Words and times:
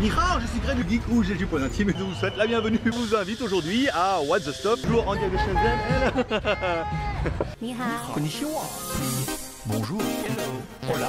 Nihao, 0.00 0.40
je 0.40 0.46
suis 0.46 0.60
Greg 0.60 0.78
le 0.78 0.84
Geek 0.88 1.02
ou 1.10 1.22
j'ai 1.22 1.34
du 1.34 1.46
point 1.46 1.62
intime 1.62 1.88
et 1.90 1.94
je 1.96 2.02
vous 2.04 2.14
souhaite 2.14 2.36
la 2.36 2.46
bienvenue. 2.46 2.78
Je 2.84 2.90
vous 2.90 3.14
invite 3.16 3.40
aujourd'hui 3.40 3.88
à 3.94 4.20
What 4.20 4.40
the 4.40 4.52
Stop, 4.52 4.82
toujours 4.82 5.08
en 5.08 5.14
direct 5.14 5.32
de 5.32 5.38
Shenzhen. 5.38 5.78
Bonjour. 9.66 10.02
Hola. 10.88 11.08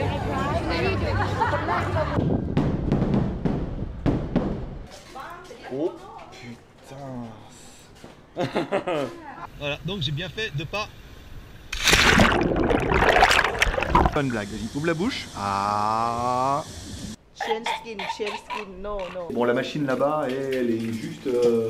voilà, 9.59 9.77
donc 9.85 10.01
j'ai 10.01 10.11
bien 10.11 10.29
fait 10.29 10.55
de 10.55 10.63
pas. 10.63 10.87
Bonne 14.13 14.29
blague, 14.29 14.47
vas-y, 14.47 14.77
ouvre 14.77 14.87
la 14.87 14.93
bouche. 14.93 15.27
Ah. 15.37 16.63
Chain 17.35 17.63
skin, 17.63 17.97
chain 18.17 18.35
skin, 18.37 18.69
no, 18.81 18.99
no. 19.13 19.29
Bon 19.31 19.43
la 19.45 19.53
machine 19.53 19.85
là-bas 19.85 20.27
elle 20.29 20.69
est 20.69 20.93
juste... 20.93 21.27
euh, 21.27 21.69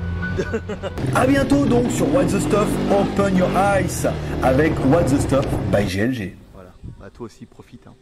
A 1.15 1.27
bientôt 1.27 1.65
donc 1.65 1.91
sur 1.91 2.13
What 2.13 2.25
the 2.25 2.39
Stuff 2.39 2.67
Open 2.91 3.35
Your 3.37 3.49
Eyes 3.55 4.07
avec 4.43 4.73
What 4.85 5.03
the 5.05 5.19
Stuff 5.19 5.45
by 5.71 5.83
GLG. 5.85 6.35
Voilà, 6.53 6.71
bah 6.99 7.09
toi 7.13 7.25
aussi 7.25 7.45
profite. 7.45 7.85
Hein. 7.87 7.93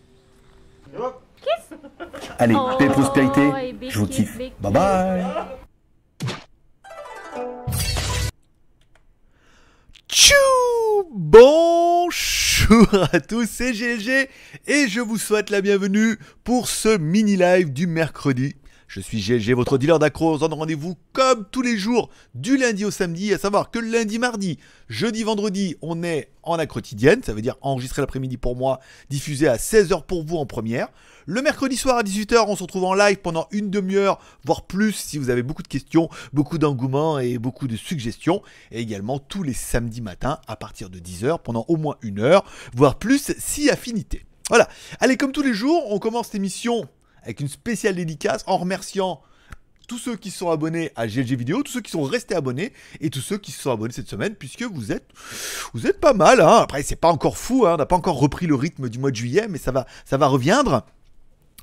Allez, 2.38 2.56
Oh, 2.58 2.72
paix 2.78 2.86
et 2.86 2.90
prospérité, 2.90 3.42
je 3.90 4.00
vous 4.00 4.08
kiffe. 4.08 4.38
Bye 4.60 4.72
bye. 4.72 5.26
Tchou 10.10 10.34
Bonjour 11.12 12.88
à 13.12 13.20
tous, 13.20 13.48
c'est 13.50 13.74
GLG 13.74 14.30
et 14.68 14.88
je 14.88 15.00
vous 15.00 15.18
souhaite 15.18 15.50
la 15.50 15.62
bienvenue 15.62 16.18
pour 16.44 16.68
ce 16.70 16.98
mini 16.98 17.36
live 17.36 17.72
du 17.74 17.88
mercredi. 17.88 18.56
Je 18.90 19.02
suis 19.02 19.22
GLG, 19.22 19.54
votre 19.54 19.78
dealer 19.78 20.00
d'accro. 20.00 20.34
On 20.34 20.38
donne 20.40 20.54
rendez-vous 20.56 20.98
comme 21.14 21.46
tous 21.52 21.62
les 21.62 21.78
jours 21.78 22.10
du 22.34 22.58
lundi 22.58 22.86
au 22.86 22.90
samedi, 22.90 23.32
à 23.32 23.38
savoir 23.38 23.70
que 23.70 23.78
lundi, 23.78 24.18
mardi, 24.18 24.58
jeudi, 24.88 25.22
vendredi, 25.22 25.76
on 25.84 26.02
est 26.02 26.32
en 26.42 26.58
accro 26.58 26.80
quotidienne, 26.80 27.22
ça 27.24 27.34
veut 27.34 27.44
dire 27.44 27.56
enregistré 27.62 28.02
l'après-midi 28.02 28.38
pour 28.38 28.56
moi, 28.56 28.80
diffusé 29.12 29.48
à 29.48 29.58
16h 29.58 30.08
pour 30.08 30.26
vous 30.26 30.38
en 30.38 30.48
première. 30.48 30.88
Le 31.28 31.44
mercredi 31.44 31.78
soir 31.78 31.98
à 31.98 32.02
18h, 32.02 32.46
on 32.48 32.56
se 32.56 32.64
retrouve 32.64 32.86
en 32.86 32.96
live 32.96 33.18
pendant 33.18 33.48
une 33.52 33.70
demi-heure, 33.70 34.20
voire 34.44 34.64
plus 34.64 34.94
si 34.94 35.20
vous 35.20 35.30
avez 35.30 35.44
beaucoup 35.44 35.62
de 35.62 35.68
questions, 35.68 36.10
beaucoup 36.34 36.58
d'engouement 36.58 37.20
et 37.20 37.38
beaucoup 37.38 37.68
de 37.68 37.76
suggestions. 37.76 38.42
Et 38.72 38.82
également 38.82 39.20
tous 39.20 39.44
les 39.44 39.54
samedis 39.54 40.02
matins 40.02 40.40
à 40.48 40.56
partir 40.56 40.90
de 40.90 40.98
10h 40.98 41.44
pendant 41.44 41.64
au 41.68 41.78
moins 41.78 41.98
une 42.02 42.22
heure, 42.22 42.44
voire 42.74 42.98
plus 42.98 43.34
si 43.38 43.70
affinité. 43.70 44.26
Voilà. 44.50 44.68
Allez, 45.00 45.16
comme 45.16 45.32
tous 45.32 45.44
les 45.44 45.54
jours, 45.54 45.92
on 45.92 46.00
commence 46.00 46.34
l'émission 46.34 46.90
avec 47.30 47.42
une 47.42 47.48
spéciale 47.48 47.94
dédicace 47.94 48.44
en 48.48 48.58
remerciant 48.58 49.22
tous 49.88 50.00
ceux 50.00 50.16
qui 50.16 50.32
sont 50.32 50.50
abonnés 50.50 50.92
à 50.96 51.06
GLG 51.06 51.36
Vidéo, 51.36 51.62
tous 51.62 51.74
ceux 51.74 51.82
qui 51.82 51.92
sont 51.92 52.02
restés 52.02 52.36
abonnés 52.36 52.74
et 53.02 53.12
tous 53.12 53.22
ceux 53.22 53.38
qui 53.38 53.52
se 53.52 53.62
sont 53.62 53.72
abonnés 53.72 53.94
cette 53.94 54.10
semaine, 54.10 54.34
puisque 54.34 54.64
vous 54.64 54.92
êtes, 54.92 55.08
vous 55.74 55.86
êtes 55.86 56.00
pas 56.00 56.14
mal. 56.14 56.42
Hein. 56.42 56.58
Après, 56.58 56.82
c'est 56.82 56.96
pas 56.96 57.12
encore 57.12 57.38
fou, 57.38 57.68
hein. 57.68 57.76
on 57.76 57.78
n'a 57.78 57.86
pas 57.86 57.96
encore 57.96 58.20
repris 58.20 58.48
le 58.48 58.56
rythme 58.56 58.90
du 58.90 58.98
mois 58.98 59.12
de 59.12 59.16
juillet, 59.16 59.48
mais 59.48 59.60
ça 59.60 59.72
va, 59.72 59.86
ça 60.06 60.18
va 60.18 60.26
reviendre. 60.26 60.86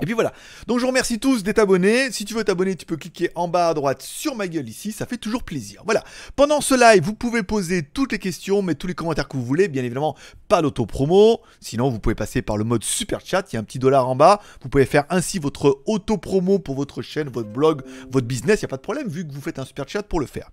Et 0.00 0.04
puis 0.04 0.14
voilà. 0.14 0.32
Donc 0.66 0.78
je 0.78 0.82
vous 0.82 0.88
remercie 0.88 1.18
tous 1.18 1.42
d'être 1.42 1.58
abonnés. 1.58 2.10
Si 2.12 2.24
tu 2.24 2.34
veux 2.34 2.44
t'abonner, 2.44 2.76
tu 2.76 2.84
peux 2.84 2.96
cliquer 2.96 3.30
en 3.34 3.48
bas 3.48 3.68
à 3.68 3.74
droite 3.74 4.02
sur 4.02 4.34
ma 4.34 4.46
gueule 4.46 4.68
ici, 4.68 4.92
ça 4.92 5.06
fait 5.06 5.16
toujours 5.16 5.42
plaisir. 5.42 5.82
Voilà. 5.84 6.04
Pendant 6.34 6.60
ce 6.60 6.74
live, 6.74 7.02
vous 7.02 7.14
pouvez 7.14 7.42
poser 7.42 7.82
toutes 7.82 8.12
les 8.12 8.18
questions, 8.18 8.60
mettre 8.60 8.80
tous 8.80 8.86
les 8.86 8.94
commentaires 8.94 9.26
que 9.26 9.36
vous 9.36 9.44
voulez. 9.44 9.68
Bien 9.68 9.82
évidemment, 9.82 10.14
pas 10.48 10.60
d'auto-promo. 10.60 11.40
Sinon, 11.60 11.88
vous 11.88 11.98
pouvez 11.98 12.14
passer 12.14 12.42
par 12.42 12.58
le 12.58 12.64
mode 12.64 12.84
super 12.84 13.20
chat. 13.24 13.50
Il 13.52 13.54
y 13.54 13.56
a 13.56 13.60
un 13.60 13.64
petit 13.64 13.78
dollar 13.78 14.06
en 14.08 14.16
bas. 14.16 14.42
Vous 14.62 14.68
pouvez 14.68 14.84
faire 14.84 15.04
ainsi 15.08 15.38
votre 15.38 15.82
auto-promo 15.86 16.58
pour 16.58 16.74
votre 16.74 17.00
chaîne, 17.00 17.28
votre 17.28 17.48
blog, 17.48 17.82
votre 18.10 18.26
business. 18.26 18.60
Il 18.60 18.64
n'y 18.64 18.66
a 18.66 18.68
pas 18.68 18.76
de 18.76 18.82
problème 18.82 19.08
vu 19.08 19.26
que 19.26 19.32
vous 19.32 19.40
faites 19.40 19.58
un 19.58 19.64
super 19.64 19.88
chat 19.88 20.02
pour 20.02 20.20
le 20.20 20.26
faire. 20.26 20.50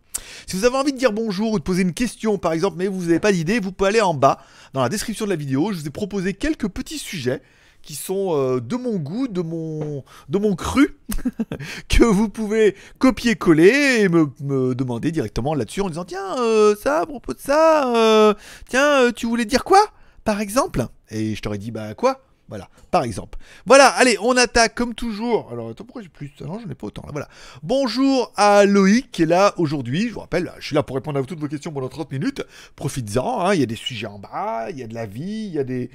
Si 0.48 0.56
vous 0.56 0.64
avez 0.64 0.78
envie 0.78 0.94
de 0.94 0.98
dire 0.98 1.12
bonjour 1.12 1.52
ou 1.52 1.60
de 1.60 1.64
poser 1.64 1.82
une 1.82 1.94
question, 1.94 2.38
par 2.38 2.54
exemple, 2.54 2.78
mais 2.78 2.88
vous 2.88 3.02
n'avez 3.02 3.20
pas 3.20 3.34
d'idée, 3.34 3.60
vous 3.60 3.74
pouvez 3.74 3.90
aller 3.90 4.02
en 4.02 4.14
bas 4.14 4.40
dans 4.72 4.82
la 4.82 4.90
description 4.90 5.26
de 5.26 5.32
la 5.32 5.36
vidéo. 5.36 5.74
Je 5.74 5.80
vous 5.80 5.88
ai 5.88 5.92
proposé 5.92 6.34
quelques 6.34 6.70
petits 6.70 7.00
sujets 7.00 7.42
qui 7.84 7.96
sont 7.96 8.36
euh, 8.36 8.60
de 8.60 8.76
mon 8.76 8.96
goût, 8.96 9.28
de 9.28 9.42
mon, 9.42 10.04
de 10.30 10.38
mon 10.40 10.56
cru, 10.56 10.98
que 11.90 12.04
vous 12.04 12.30
pouvez 12.30 12.76
copier-coller 12.98 14.00
et 14.00 14.10
me, 14.10 14.74
demander 14.74 15.12
directement 15.12 15.54
là-dessus 15.54 15.82
en 15.82 15.90
disant 15.90 16.06
tiens, 16.06 16.38
euh, 16.40 16.76
ça, 16.82 17.02
à 17.02 17.06
propos 17.06 17.34
de 17.34 17.40
ça, 17.40 17.94
euh, 17.96 18.34
tiens, 18.68 19.12
tu 19.16 19.28
voulais 19.28 19.46
dire 19.46 19.64
quoi, 19.64 19.86
par 20.24 20.40
exemple? 20.42 20.88
Et 21.10 21.36
je 21.36 21.42
t'aurais 21.42 21.58
dit 21.58 21.72
bah 21.72 21.94
quoi? 21.94 22.22
Voilà, 22.50 22.70
par 22.92 23.04
exemple. 23.04 23.40
Voilà, 23.66 23.88
allez, 23.88 24.18
on 24.22 24.36
attaque 24.36 24.76
comme 24.76 24.94
toujours. 24.94 25.50
Alors, 25.52 25.70
attends, 25.70 25.86
pourquoi 25.86 26.02
j'ai 26.02 26.10
plus 26.10 26.32
Non, 26.42 26.60
j'en 26.60 26.70
ai 26.70 26.76
pas 26.76 26.88
autant. 26.88 27.02
Là, 27.04 27.12
voilà. 27.12 27.28
Bonjour 27.64 28.32
à 28.36 28.66
Loïc 28.66 29.12
qui 29.12 29.24
est 29.24 29.26
là 29.26 29.54
aujourd'hui. 29.58 30.10
Je 30.10 30.14
vous 30.14 30.20
rappelle, 30.20 30.52
je 30.60 30.68
suis 30.68 30.76
là 30.76 30.84
pour 30.84 30.96
répondre 30.96 31.18
à 31.20 31.24
toutes 31.24 31.40
vos 31.40 31.48
questions 31.48 31.72
pendant 31.72 31.88
30 31.90 32.12
minutes. 32.12 32.44
Profites-en. 32.76 33.46
hein, 33.46 33.54
Il 33.54 33.62
y 33.62 33.64
a 33.64 33.66
des 33.66 33.78
sujets 33.78 34.08
en 34.08 34.20
bas, 34.20 34.68
il 34.70 34.78
y 34.78 34.84
a 34.84 34.88
de 34.88 34.94
la 34.94 35.06
vie, 35.06 35.48
il 35.48 35.54
y 35.54 35.60
a 35.60 35.64
des, 35.64 35.90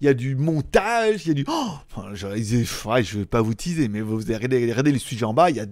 il 0.00 0.06
y 0.06 0.08
a 0.08 0.14
du 0.14 0.36
montage, 0.36 1.26
il 1.26 1.28
y 1.28 1.30
a 1.30 1.34
du. 1.34 1.44
Oh 1.48 1.74
je, 2.14 3.18
vais 3.18 3.24
pas 3.24 3.42
vous 3.42 3.54
teaser, 3.54 3.88
mais 3.88 4.00
vous 4.00 4.18
regardez, 4.18 4.70
regardez 4.70 4.92
les 4.92 4.98
sujets 4.98 5.24
en 5.24 5.34
bas. 5.34 5.50
Il 5.50 5.56
y 5.56 5.60
a 5.60 5.66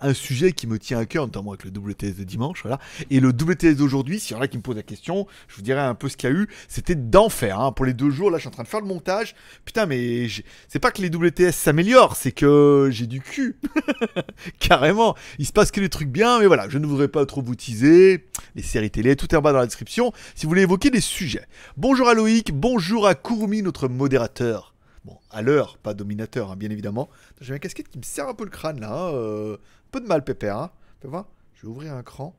un 0.00 0.14
sujet 0.14 0.52
qui 0.52 0.66
me 0.66 0.78
tient 0.78 0.98
à 0.98 1.06
cœur, 1.06 1.26
notamment 1.26 1.52
avec 1.52 1.64
le 1.64 1.70
WTS 1.70 2.16
de 2.16 2.24
dimanche. 2.24 2.64
Et 3.10 3.20
le 3.20 3.28
WTS 3.28 3.76
d'aujourd'hui, 3.76 4.20
s'il 4.20 4.36
y 4.36 4.38
en 4.38 4.42
a 4.42 4.48
qui 4.48 4.56
me 4.56 4.62
posent 4.62 4.76
la 4.76 4.82
question, 4.82 5.26
je 5.48 5.56
vous 5.56 5.62
dirai 5.62 5.80
un 5.80 5.94
peu 5.94 6.08
ce 6.08 6.16
qu'il 6.16 6.30
y 6.30 6.32
a 6.32 6.36
eu. 6.36 6.48
C'était 6.68 6.94
d'enfer. 6.94 7.60
Hein. 7.60 7.72
Pour 7.72 7.84
les 7.84 7.94
deux 7.94 8.10
jours, 8.10 8.30
là, 8.30 8.38
je 8.38 8.42
suis 8.42 8.48
en 8.48 8.52
train 8.52 8.62
de 8.62 8.68
faire 8.68 8.80
le 8.80 8.86
montage. 8.86 9.34
Putain, 9.64 9.86
mais 9.86 10.28
c'est 10.68 10.78
pas 10.78 10.90
que 10.90 11.02
les 11.02 11.08
WTS 11.08 11.52
s'améliorent, 11.52 12.16
c'est 12.16 12.32
que 12.32 12.88
j'ai 12.90 13.06
du 13.06 13.20
cul. 13.20 13.56
Carrément. 14.58 15.14
Il 15.38 15.46
se 15.46 15.52
passe 15.52 15.70
que 15.70 15.80
des 15.80 15.88
trucs 15.88 16.08
bien, 16.08 16.40
mais 16.40 16.46
voilà, 16.46 16.68
je 16.68 16.78
ne 16.78 16.86
voudrais 16.86 17.08
pas 17.08 17.24
trop 17.26 17.42
vous 17.42 17.54
teaser. 17.54 18.24
Les 18.54 18.62
séries 18.62 18.90
télé, 18.90 19.16
tout 19.16 19.32
est 19.32 19.36
en 19.36 19.42
bas 19.42 19.52
dans 19.52 19.58
la 19.58 19.66
description 19.66 20.12
si 20.34 20.46
vous 20.46 20.50
voulez 20.50 20.62
évoquer 20.62 20.90
des 20.90 21.00
sujets. 21.00 21.46
Bonjour 21.76 22.08
à 22.08 22.14
Loïc, 22.14 22.52
bonjour 22.52 23.06
à 23.06 23.14
Notre 23.48 23.88
modérateur. 23.88 24.74
Bon, 25.04 25.18
à 25.30 25.42
l'heure, 25.42 25.76
pas 25.78 25.92
dominateur, 25.94 26.50
hein, 26.50 26.56
bien 26.56 26.70
évidemment. 26.70 27.08
J'ai 27.40 27.52
ma 27.52 27.58
casquette 27.58 27.88
qui 27.88 27.98
me 27.98 28.02
serre 28.02 28.28
un 28.28 28.34
peu 28.34 28.44
le 28.44 28.50
crâne 28.50 28.80
là. 28.80 28.90
hein, 28.92 29.12
euh, 29.14 29.54
un 29.56 29.90
peu 29.90 30.00
de 30.00 30.06
mal, 30.06 30.24
pépère. 30.24 30.56
Hein. 30.58 30.70
Fais 31.02 31.08
voir. 31.08 31.26
Je 31.54 31.62
vais 31.62 31.68
ouvrir 31.68 31.92
un 31.94 32.02
cran. 32.02 32.34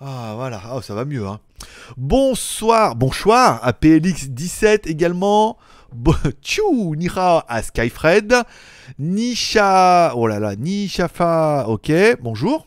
Ah 0.00 0.32
voilà, 0.36 0.60
oh, 0.74 0.80
ça 0.82 0.94
va 0.94 1.04
mieux. 1.04 1.26
Hein. 1.26 1.40
Bonsoir, 1.96 2.94
bonsoir 2.96 3.58
à 3.64 3.72
PLX17 3.72 4.88
également. 4.88 5.56
Bo- 5.92 6.14
Tchou, 6.42 6.94
Nira 6.96 7.44
à 7.48 7.62
Skyfred. 7.62 8.34
Nisha, 8.98 10.12
oh 10.16 10.26
là 10.26 10.38
là, 10.38 10.54
Nishafa, 10.56 11.66
ok, 11.68 11.92
bonjour. 12.20 12.66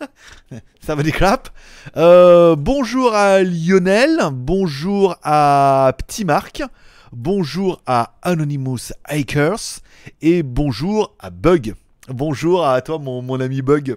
ça 0.84 0.94
va 0.94 1.02
des 1.02 1.12
claps. 1.12 1.50
Euh, 1.96 2.56
bonjour 2.56 3.14
à 3.14 3.42
Lionel, 3.42 4.18
bonjour 4.32 5.16
à 5.22 5.94
Petit 5.96 6.26
Marc, 6.26 6.62
bonjour 7.10 7.80
à 7.86 8.16
Anonymous 8.20 8.92
Akers 9.04 9.80
et 10.20 10.42
bonjour 10.42 11.16
à 11.18 11.30
Bug. 11.30 11.74
Bonjour 12.08 12.66
à 12.66 12.82
toi 12.82 12.98
mon, 12.98 13.40
ami 13.40 13.62
Bug. 13.62 13.96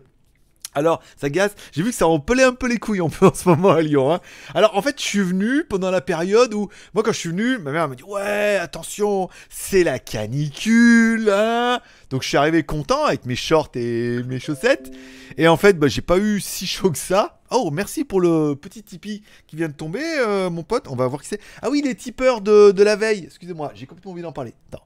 Alors, 0.75 1.01
ça 1.19 1.29
gaze. 1.29 1.55
J'ai 1.73 1.81
vu 1.81 1.89
que 1.89 1.95
ça 1.95 2.07
en 2.07 2.19
pelait 2.19 2.43
un 2.43 2.53
peu 2.53 2.69
les 2.69 2.77
couilles 2.77 3.01
en 3.01 3.09
ce 3.09 3.49
moment 3.49 3.71
à 3.71 3.81
Lyon. 3.81 4.13
hein. 4.13 4.21
Alors, 4.53 4.77
en 4.77 4.81
fait, 4.81 4.95
je 4.97 5.03
suis 5.03 5.19
venu 5.19 5.65
pendant 5.65 5.91
la 5.91 6.01
période 6.01 6.53
où, 6.53 6.69
moi, 6.93 7.03
quand 7.03 7.11
je 7.11 7.17
suis 7.17 7.29
venu, 7.29 7.57
ma 7.57 7.71
mère 7.71 7.89
m'a 7.89 7.95
dit 7.95 8.03
Ouais, 8.03 8.57
attention, 8.61 9.27
c'est 9.49 9.83
la 9.83 9.99
canicule. 9.99 11.31
Hein 11.33 11.79
Donc, 12.09 12.23
je 12.23 12.27
suis 12.27 12.37
arrivé 12.37 12.63
content 12.63 13.05
avec 13.05 13.25
mes 13.25 13.35
shorts 13.35 13.71
et 13.75 14.21
mes 14.23 14.39
chaussettes. 14.39 14.91
Et 15.37 15.47
en 15.47 15.57
fait, 15.57 15.77
bah, 15.77 15.87
j'ai 15.87 16.01
pas 16.01 16.17
eu 16.17 16.39
si 16.39 16.65
chaud 16.65 16.91
que 16.91 16.97
ça. 16.97 17.41
Oh, 17.51 17.69
merci 17.71 18.03
pour 18.03 18.21
le 18.21 18.55
petit 18.55 18.83
Tipeee 18.83 19.23
qui 19.45 19.55
vient 19.55 19.67
de 19.67 19.73
tomber, 19.73 20.03
euh, 20.03 20.49
mon 20.49 20.63
pote. 20.63 20.87
On 20.89 20.95
va 20.95 21.07
voir 21.07 21.21
qui 21.21 21.27
c'est. 21.27 21.41
Ah 21.61 21.69
oui, 21.69 21.81
les 21.83 21.95
tipeurs 21.95 22.41
de, 22.41 22.71
de 22.71 22.83
la 22.83 22.95
veille. 22.95 23.25
Excusez-moi, 23.25 23.71
j'ai 23.75 23.85
complètement 23.85 24.11
oublié 24.11 24.23
d'en 24.23 24.31
parler. 24.31 24.53
Attends. 24.71 24.85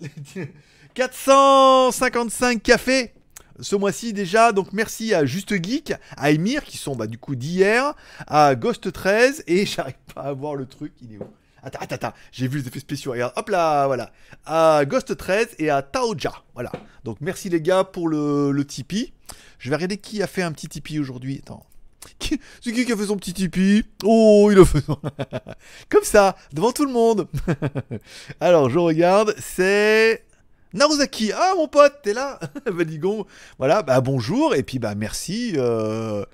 455 0.94 2.62
cafés 2.62 3.12
ce 3.60 3.76
mois-ci 3.76 4.12
déjà, 4.12 4.52
donc 4.52 4.72
merci 4.72 5.14
à 5.14 5.24
Juste 5.26 5.52
Geek, 5.62 5.92
à 6.16 6.30
Emir 6.30 6.64
qui 6.64 6.78
sont 6.78 6.96
bah, 6.96 7.06
du 7.06 7.18
coup 7.18 7.36
d'hier, 7.36 7.94
à 8.26 8.54
Ghost 8.54 8.90
13 8.90 9.44
et 9.46 9.66
j'arrive 9.66 9.94
pas 10.14 10.22
à 10.22 10.32
voir 10.32 10.54
le 10.54 10.66
truc, 10.66 10.92
il 11.02 11.14
est 11.14 11.18
où? 11.18 11.26
Attends, 11.62 11.78
attends, 11.80 11.94
attends, 11.94 12.12
j'ai 12.32 12.48
vu 12.48 12.58
les 12.58 12.68
effets 12.68 12.80
spéciaux, 12.80 13.12
regarde, 13.12 13.32
hop 13.36 13.48
là, 13.48 13.86
voilà, 13.86 14.12
à 14.46 14.84
Ghost 14.86 15.16
13 15.16 15.56
et 15.58 15.70
à 15.70 15.82
Taoja, 15.82 16.32
voilà. 16.54 16.72
Donc 17.04 17.18
merci 17.20 17.48
les 17.48 17.60
gars 17.60 17.84
pour 17.84 18.08
le, 18.08 18.50
le 18.50 18.64
Tipeee. 18.64 19.12
Je 19.58 19.68
vais 19.68 19.76
regarder 19.76 19.98
qui 19.98 20.22
a 20.22 20.26
fait 20.26 20.42
un 20.42 20.52
petit 20.52 20.68
Tipeee 20.68 20.98
aujourd'hui, 20.98 21.38
attends. 21.42 21.66
C'est 22.18 22.72
qui 22.72 22.84
qui 22.84 22.92
a 22.92 22.96
fait 22.96 23.06
son 23.06 23.16
petit 23.16 23.34
Tipeee? 23.34 23.84
Oh, 24.04 24.48
il 24.50 24.58
a 24.58 24.64
fait 24.64 24.80
son... 24.80 24.98
Comme 25.90 26.04
ça, 26.04 26.36
devant 26.52 26.72
tout 26.72 26.86
le 26.86 26.92
monde. 26.92 27.28
Alors, 28.40 28.70
je 28.70 28.78
regarde, 28.78 29.34
c'est... 29.38 30.24
Naruzaki, 30.72 31.32
ah 31.32 31.54
mon 31.56 31.66
pote, 31.66 32.00
t'es 32.02 32.14
là. 32.14 32.38
Valigon, 32.66 33.26
voilà, 33.58 33.82
bah 33.82 34.00
bonjour, 34.00 34.54
et 34.54 34.62
puis 34.62 34.78
bah 34.78 34.94
merci, 34.94 35.54
euh, 35.56 36.24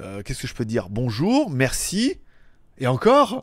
euh, 0.00 0.22
qu'est-ce 0.22 0.42
que 0.42 0.48
je 0.48 0.54
peux 0.54 0.64
dire? 0.64 0.88
Bonjour, 0.90 1.50
merci, 1.50 2.18
et 2.80 2.86
encore 2.86 3.42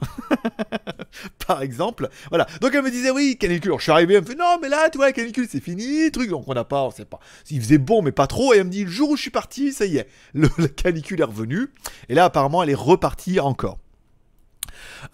Par 1.48 1.62
exemple, 1.62 2.10
voilà, 2.30 2.46
donc 2.62 2.74
elle 2.76 2.84
me 2.84 2.92
disait 2.92 3.12
oui, 3.12 3.38
canicule, 3.40 3.70
Alors, 3.70 3.80
je 3.80 3.84
suis 3.84 3.92
arrivé, 3.92 4.16
elle 4.16 4.22
me 4.22 4.28
fait 4.28 4.36
non 4.36 4.58
mais 4.62 4.68
là, 4.70 4.90
tu 4.90 4.98
vois, 4.98 5.08
la 5.08 5.14
canicule 5.14 5.48
c'est 5.50 5.62
fini, 5.64 6.12
truc, 6.12 6.30
donc 6.30 6.44
on 6.48 6.54
n'a 6.54 6.64
pas, 6.66 6.84
on 6.84 6.92
sait 6.92 7.06
pas, 7.06 7.20
il 7.50 7.62
faisait 7.62 7.78
bon 7.78 8.02
mais 8.02 8.12
pas 8.12 8.28
trop, 8.28 8.54
et 8.54 8.58
elle 8.58 8.66
me 8.66 8.70
dit 8.70 8.84
le 8.84 8.92
jour 8.92 9.12
où 9.12 9.16
je 9.16 9.22
suis 9.22 9.32
parti, 9.32 9.72
ça 9.72 9.86
y 9.86 9.98
est, 9.98 10.08
le- 10.34 10.50
la 10.58 10.68
canicule 10.68 11.22
est 11.22 11.26
revenue, 11.26 11.68
et 12.10 12.16
là 12.16 12.26
apparemment 12.26 12.62
elle 12.64 12.70
est 12.72 12.76
repartie 12.76 13.40
encore. 13.40 13.78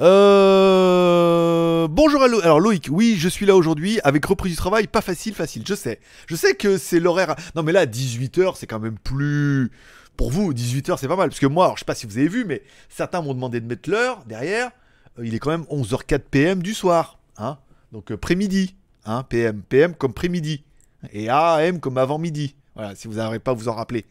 Euh... 0.01 1.87
Bonjour 1.89 2.23
à 2.23 2.27
Lo- 2.27 2.41
Alors 2.41 2.59
Loïc, 2.59 2.87
oui, 2.91 3.15
je 3.17 3.29
suis 3.29 3.45
là 3.45 3.55
aujourd'hui 3.55 3.99
avec 4.03 4.25
reprise 4.25 4.53
du 4.53 4.57
travail, 4.57 4.87
pas 4.87 5.01
facile, 5.01 5.33
facile, 5.33 5.63
je 5.67 5.73
sais. 5.75 5.99
Je 6.27 6.35
sais 6.35 6.55
que 6.55 6.77
c'est 6.77 6.99
l'horaire... 6.99 7.35
Non 7.55 7.63
mais 7.63 7.71
là, 7.71 7.85
18h, 7.85 8.53
c'est 8.55 8.67
quand 8.67 8.79
même 8.79 8.97
plus... 8.97 9.71
Pour 10.17 10.31
vous, 10.31 10.53
18h, 10.53 10.97
c'est 10.97 11.07
pas 11.07 11.15
mal. 11.15 11.29
Parce 11.29 11.39
que 11.39 11.47
moi, 11.47 11.65
alors, 11.65 11.77
je 11.77 11.81
sais 11.81 11.85
pas 11.85 11.95
si 11.95 12.05
vous 12.05 12.17
avez 12.17 12.27
vu, 12.27 12.45
mais 12.45 12.61
certains 12.89 13.21
m'ont 13.21 13.33
demandé 13.33 13.59
de 13.59 13.65
mettre 13.65 13.89
l'heure 13.89 14.23
derrière. 14.25 14.71
Euh, 15.19 15.25
il 15.25 15.33
est 15.33 15.39
quand 15.39 15.51
même 15.51 15.63
11h04 15.63 16.19
PM 16.19 16.63
du 16.63 16.73
soir. 16.73 17.19
Hein 17.37 17.57
Donc 17.91 18.11
euh, 18.11 18.17
pré-midi. 18.17 18.75
Hein 19.05 19.23
PM. 19.23 19.61
PM 19.61 19.95
comme 19.95 20.13
pré-midi. 20.13 20.63
Et 21.11 21.29
AM 21.29 21.79
comme 21.79 21.97
avant-midi. 21.97 22.55
Voilà, 22.75 22.95
si 22.95 23.07
vous 23.07 23.15
n'arrivez 23.15 23.39
pas 23.39 23.51
à 23.51 23.53
vous 23.53 23.67
en 23.67 23.73
rappeler. 23.73 24.05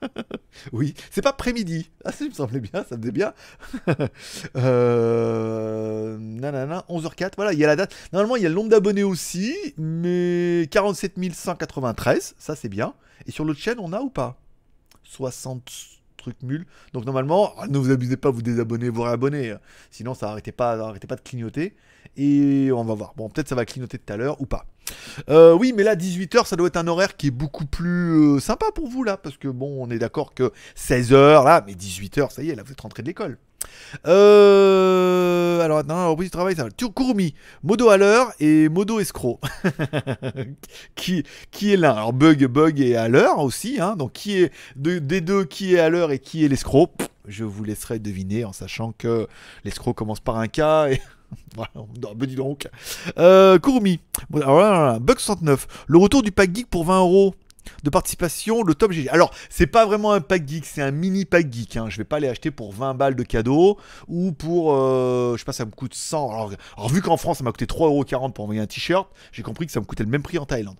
oui, 0.72 0.94
c'est 1.10 1.22
pas 1.22 1.32
pré-midi. 1.32 1.90
Ah, 2.04 2.12
ça 2.12 2.24
me 2.24 2.30
semblait 2.30 2.60
bien, 2.60 2.84
ça 2.88 2.96
me 2.96 3.02
faisait 3.02 3.12
bien. 3.12 3.34
euh... 4.56 6.16
Nanana, 6.18 6.84
11h04, 6.88 7.32
voilà, 7.36 7.52
il 7.52 7.58
y 7.58 7.64
a 7.64 7.66
la 7.66 7.76
date. 7.76 7.94
Normalement, 8.12 8.36
il 8.36 8.42
y 8.42 8.46
a 8.46 8.48
le 8.48 8.54
nombre 8.54 8.70
d'abonnés 8.70 9.04
aussi, 9.04 9.54
mais 9.76 10.68
47 10.70 11.14
193, 11.32 12.34
ça 12.38 12.56
c'est 12.56 12.68
bien. 12.68 12.94
Et 13.26 13.30
sur 13.30 13.44
l'autre 13.44 13.60
chaîne, 13.60 13.78
on 13.78 13.92
a 13.92 14.00
ou 14.00 14.10
pas? 14.10 14.41
60 15.12 15.70
trucs 16.16 16.42
nuls. 16.42 16.66
Donc 16.92 17.04
normalement, 17.04 17.52
ne 17.68 17.78
vous 17.78 17.90
abusez 17.90 18.16
pas, 18.16 18.30
vous 18.30 18.42
désabonnez, 18.42 18.88
vous 18.88 19.02
réabonnez. 19.02 19.54
Sinon, 19.90 20.14
ça 20.14 20.30
arrêtez 20.30 20.52
pas, 20.52 20.74
arrêtez 20.74 21.06
pas 21.06 21.16
de 21.16 21.20
clignoter. 21.20 21.74
Et 22.16 22.70
on 22.72 22.84
va 22.84 22.94
voir. 22.94 23.14
Bon, 23.16 23.28
peut-être 23.28 23.48
ça 23.48 23.54
va 23.54 23.64
clignoter 23.64 23.98
tout 23.98 24.12
à 24.12 24.16
l'heure 24.16 24.40
ou 24.40 24.46
pas. 24.46 24.66
Euh, 25.28 25.54
oui, 25.54 25.72
mais 25.74 25.82
là, 25.82 25.94
18h, 25.94 26.46
ça 26.46 26.56
doit 26.56 26.66
être 26.66 26.76
un 26.76 26.86
horaire 26.86 27.16
qui 27.16 27.28
est 27.28 27.32
beaucoup 27.32 27.66
plus 27.66 28.36
euh, 28.36 28.40
sympa 28.40 28.66
pour 28.74 28.88
vous, 28.88 29.04
là. 29.04 29.16
Parce 29.16 29.36
que 29.36 29.48
bon, 29.48 29.82
on 29.82 29.90
est 29.90 29.98
d'accord 29.98 30.34
que 30.34 30.52
16h, 30.76 31.44
là, 31.44 31.64
mais 31.66 31.72
18h, 31.74 32.30
ça 32.30 32.42
y 32.42 32.50
est, 32.50 32.54
là, 32.54 32.62
vous 32.62 32.72
êtes 32.72 32.80
rentré 32.80 33.02
de 33.02 33.08
l'école. 33.08 33.38
Euh, 34.08 35.60
alors, 35.60 35.78
attends, 35.78 35.98
alors, 35.98 36.18
oui, 36.18 36.30
travail, 36.30 36.56
ça 36.56 36.64
va. 36.64 36.70
Kurumi, 36.70 37.34
modo 37.62 37.88
à 37.88 37.96
l'heure 37.96 38.32
et 38.40 38.68
modo 38.68 39.00
escroc. 39.00 39.40
qui, 40.94 41.24
est 41.62 41.76
l'un? 41.76 41.92
Alors, 41.92 42.12
bug, 42.12 42.44
bug 42.46 42.80
est 42.80 42.96
à 42.96 43.08
l'heure 43.08 43.38
aussi. 43.38 43.80
Hein, 43.80 43.96
donc, 43.96 44.12
qui 44.12 44.38
est 44.42 44.52
de- 44.76 44.98
des 44.98 45.20
deux, 45.20 45.44
qui 45.44 45.74
est 45.74 45.78
à 45.80 45.88
l'heure 45.88 46.10
et 46.12 46.18
qui 46.18 46.44
est 46.44 46.48
l'escroc? 46.48 46.90
Je 47.28 47.44
vous 47.44 47.62
laisserai 47.64 47.98
deviner 47.98 48.44
en 48.44 48.52
sachant 48.52 48.92
que 48.98 49.28
l'escroc 49.64 49.94
commence 49.94 50.20
par 50.20 50.38
un 50.38 50.48
K 50.48 50.58
et. 50.90 51.00
voilà, 51.54 51.70
non, 51.74 52.14
mais 52.18 52.26
dis 52.26 52.34
donc. 52.34 52.68
Euh, 53.18 53.58
Kurumi, 53.58 54.00
Bon, 54.28 54.40
alors 54.40 54.60
là, 54.60 54.70
là, 54.70 54.92
là, 54.92 54.98
Bug 54.98 55.18
69, 55.18 55.66
le 55.86 55.98
retour 55.98 56.22
du 56.22 56.32
pack 56.32 56.54
geek 56.54 56.68
pour 56.68 56.84
20 56.84 56.98
euros 57.00 57.34
de 57.82 57.90
participation, 57.90 58.62
le 58.62 58.74
top 58.74 58.92
GG. 58.92 59.08
Alors, 59.10 59.32
c'est 59.50 59.66
pas 59.66 59.86
vraiment 59.86 60.12
un 60.12 60.20
pack 60.20 60.48
geek, 60.48 60.66
c'est 60.66 60.82
un 60.82 60.90
mini 60.90 61.24
pack 61.24 61.52
geek. 61.52 61.76
Hein. 61.76 61.86
Je 61.88 61.98
vais 61.98 62.04
pas 62.04 62.20
les 62.20 62.28
acheter 62.28 62.50
pour 62.50 62.72
20 62.72 62.94
balles 62.94 63.14
de 63.14 63.22
cadeau 63.22 63.78
ou 64.08 64.32
pour, 64.32 64.74
euh, 64.74 65.34
je 65.34 65.38
sais 65.38 65.44
pas, 65.44 65.52
ça 65.52 65.64
me 65.64 65.70
coûte 65.70 65.94
100. 65.94 66.30
Alors, 66.30 66.52
alors, 66.76 66.88
vu 66.88 67.02
qu'en 67.02 67.16
France, 67.16 67.38
ça 67.38 67.44
m'a 67.44 67.52
coûté 67.52 67.66
3,40€ 67.66 68.32
pour 68.32 68.44
envoyer 68.44 68.60
un 68.60 68.66
t-shirt, 68.66 69.08
j'ai 69.32 69.42
compris 69.42 69.66
que 69.66 69.72
ça 69.72 69.80
me 69.80 69.84
coûtait 69.84 70.04
le 70.04 70.10
même 70.10 70.22
prix 70.22 70.38
en 70.38 70.46
Thaïlande. 70.46 70.76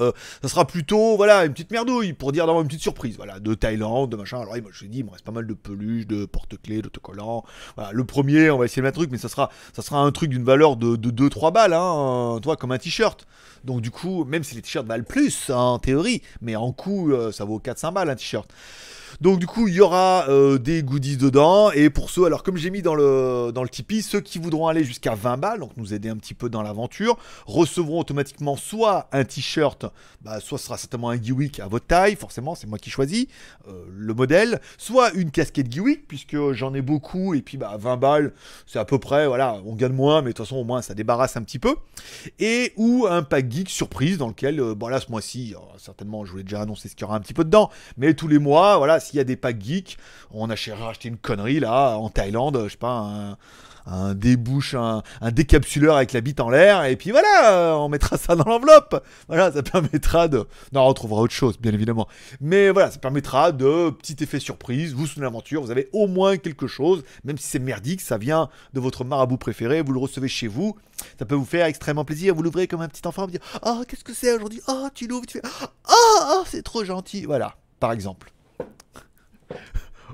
Euh, 0.00 0.12
ça 0.42 0.48
sera 0.48 0.66
plutôt 0.66 1.16
voilà 1.16 1.44
une 1.44 1.52
petite 1.52 1.70
merdouille 1.70 2.12
pour 2.12 2.32
dire 2.32 2.46
d'avoir 2.46 2.62
une 2.62 2.68
petite 2.68 2.82
surprise. 2.82 3.16
Voilà 3.16 3.40
de 3.40 3.54
Thaïlande 3.54 4.10
de 4.10 4.16
machin. 4.16 4.40
Alors 4.40 4.54
moi 4.60 4.70
je 4.72 4.84
dis 4.86 4.98
il 4.98 5.04
me 5.04 5.10
reste 5.10 5.24
pas 5.24 5.32
mal 5.32 5.46
de 5.46 5.54
peluches 5.54 6.06
de 6.06 6.24
porte-clés 6.24 6.82
d'autocollants. 6.82 7.44
Voilà 7.76 7.92
le 7.92 8.04
premier 8.04 8.50
on 8.50 8.58
va 8.58 8.64
essayer 8.64 8.82
mettre 8.82 8.98
un 8.98 9.00
truc 9.00 9.10
mais 9.12 9.18
ça 9.18 9.28
sera 9.28 9.50
ça 9.72 9.82
sera 9.82 10.00
un 10.00 10.10
truc 10.10 10.30
d'une 10.30 10.44
valeur 10.44 10.76
de, 10.76 10.96
de 10.96 11.28
2-3 11.28 11.52
balles 11.52 11.74
hein, 11.74 12.40
comme 12.58 12.72
un 12.72 12.78
t-shirt. 12.78 13.26
Donc 13.64 13.80
du 13.80 13.90
coup 13.90 14.24
même 14.24 14.42
si 14.44 14.54
les 14.54 14.62
t-shirts 14.62 14.86
valent 14.86 15.04
plus 15.04 15.50
hein, 15.50 15.56
en 15.56 15.78
théorie 15.78 16.22
mais 16.40 16.56
en 16.56 16.72
coût 16.72 17.12
euh, 17.12 17.32
ça 17.32 17.44
vaut 17.44 17.58
4-5 17.58 17.92
balles 17.92 18.10
un 18.10 18.16
t-shirt 18.16 18.50
donc 19.20 19.38
du 19.38 19.46
coup, 19.46 19.68
il 19.68 19.74
y 19.74 19.80
aura 19.80 20.26
euh, 20.28 20.58
des 20.58 20.82
goodies 20.82 21.16
dedans. 21.16 21.70
Et 21.72 21.90
pour 21.90 22.10
ceux, 22.10 22.24
alors 22.24 22.42
comme 22.42 22.56
j'ai 22.56 22.70
mis 22.70 22.82
dans 22.82 22.94
le, 22.94 23.50
dans 23.54 23.62
le 23.62 23.68
Tipeee, 23.68 24.02
ceux 24.02 24.20
qui 24.20 24.38
voudront 24.38 24.68
aller 24.68 24.84
jusqu'à 24.84 25.14
20 25.14 25.36
balles, 25.36 25.60
donc 25.60 25.72
nous 25.76 25.94
aider 25.94 26.08
un 26.08 26.16
petit 26.16 26.34
peu 26.34 26.48
dans 26.48 26.62
l'aventure, 26.62 27.16
recevront 27.46 28.00
automatiquement 28.00 28.56
soit 28.56 29.08
un 29.12 29.24
t-shirt, 29.24 29.86
bah, 30.22 30.40
soit 30.40 30.58
ce 30.58 30.66
sera 30.66 30.76
certainement 30.76 31.10
un 31.10 31.20
Geewick 31.20 31.60
à 31.60 31.66
votre 31.66 31.86
taille, 31.86 32.16
forcément, 32.16 32.54
c'est 32.54 32.66
moi 32.66 32.78
qui 32.78 32.90
choisis 32.90 33.26
euh, 33.68 33.84
le 33.90 34.14
modèle, 34.14 34.60
soit 34.78 35.12
une 35.14 35.30
casquette 35.30 35.72
Geewick, 35.72 36.06
puisque 36.06 36.36
j'en 36.52 36.74
ai 36.74 36.82
beaucoup, 36.82 37.34
et 37.34 37.42
puis 37.42 37.56
bah, 37.56 37.76
20 37.78 37.96
balles, 37.96 38.32
c'est 38.66 38.78
à 38.78 38.84
peu 38.84 38.98
près, 38.98 39.26
voilà, 39.26 39.56
on 39.64 39.74
gagne 39.74 39.92
moins, 39.92 40.22
mais 40.22 40.30
de 40.30 40.36
toute 40.36 40.46
façon, 40.46 40.56
au 40.56 40.64
moins, 40.64 40.82
ça 40.82 40.94
débarrasse 40.94 41.36
un 41.36 41.42
petit 41.42 41.58
peu. 41.58 41.74
Et 42.38 42.72
ou 42.76 43.06
un 43.08 43.22
pack 43.22 43.50
geek 43.50 43.70
surprise 43.70 44.18
dans 44.18 44.28
lequel, 44.28 44.60
euh, 44.60 44.74
bon 44.74 44.88
là, 44.88 45.00
ce 45.00 45.10
mois-ci, 45.10 45.54
euh, 45.54 45.58
certainement, 45.78 46.24
je 46.24 46.32
vous 46.32 46.38
l'ai 46.38 46.44
déjà 46.44 46.62
annoncé 46.62 46.88
ce 46.88 46.94
qu'il 46.94 47.04
y 47.04 47.08
aura 47.08 47.16
un 47.16 47.20
petit 47.20 47.34
peu 47.34 47.44
dedans, 47.44 47.70
mais 47.96 48.14
tous 48.14 48.28
les 48.28 48.38
mois, 48.38 48.76
voilà, 48.78 48.99
s'il 49.00 49.16
y 49.16 49.20
a 49.20 49.24
des 49.24 49.36
packs 49.36 49.60
geeks, 49.60 49.98
on 50.30 50.50
a 50.50 50.54
acheté 50.54 51.08
une 51.08 51.16
connerie 51.16 51.60
là 51.60 51.96
en 51.96 52.08
Thaïlande, 52.08 52.60
je 52.64 52.70
sais 52.70 52.76
pas, 52.76 53.36
un, 53.86 54.14
débouche, 54.14 54.74
un, 54.74 55.02
un 55.20 55.30
décapsuleur 55.30 55.96
avec 55.96 56.12
la 56.12 56.20
bite 56.20 56.40
en 56.40 56.50
l'air, 56.50 56.84
et 56.84 56.96
puis 56.96 57.10
voilà, 57.10 57.52
euh, 57.52 57.72
on 57.72 57.88
mettra 57.88 58.16
ça 58.16 58.36
dans 58.36 58.44
l'enveloppe. 58.44 59.04
Voilà, 59.28 59.52
ça 59.52 59.62
permettra 59.62 60.28
de. 60.28 60.46
Non, 60.72 60.86
on 60.86 60.92
trouvera 60.94 61.22
autre 61.22 61.34
chose, 61.34 61.58
bien 61.58 61.72
évidemment. 61.72 62.08
Mais 62.40 62.70
voilà, 62.70 62.90
ça 62.90 62.98
permettra 62.98 63.52
de 63.52 63.90
petit 63.90 64.16
effet 64.22 64.40
surprise. 64.40 64.94
Vous, 64.94 65.06
sous 65.06 65.20
l'aventure, 65.20 65.62
vous 65.62 65.70
avez 65.70 65.88
au 65.92 66.06
moins 66.06 66.36
quelque 66.36 66.66
chose, 66.66 67.02
même 67.24 67.38
si 67.38 67.46
c'est 67.46 67.58
merdique, 67.58 68.00
ça 68.00 68.18
vient 68.18 68.48
de 68.72 68.80
votre 68.80 69.04
marabout 69.04 69.38
préféré, 69.38 69.82
vous 69.82 69.92
le 69.92 70.00
recevez 70.00 70.28
chez 70.28 70.46
vous. 70.46 70.76
Ça 71.18 71.24
peut 71.24 71.34
vous 71.34 71.44
faire 71.44 71.66
extrêmement 71.66 72.04
plaisir. 72.04 72.34
Vous 72.34 72.42
l'ouvrez 72.42 72.66
comme 72.66 72.82
un 72.82 72.88
petit 72.88 73.06
enfant, 73.06 73.24
vous 73.24 73.30
dire 73.30 73.40
Oh, 73.64 73.82
qu'est-ce 73.88 74.04
que 74.04 74.14
c'est 74.14 74.32
aujourd'hui? 74.32 74.60
Oh, 74.68 74.88
tu 74.94 75.06
l'ouvres, 75.06 75.26
tu 75.26 75.40
fais 75.40 75.48
Oh, 75.88 76.18
oh, 76.32 76.42
c'est 76.46 76.62
trop 76.62 76.84
gentil. 76.84 77.24
Voilà, 77.24 77.56
par 77.78 77.92
exemple 77.92 78.32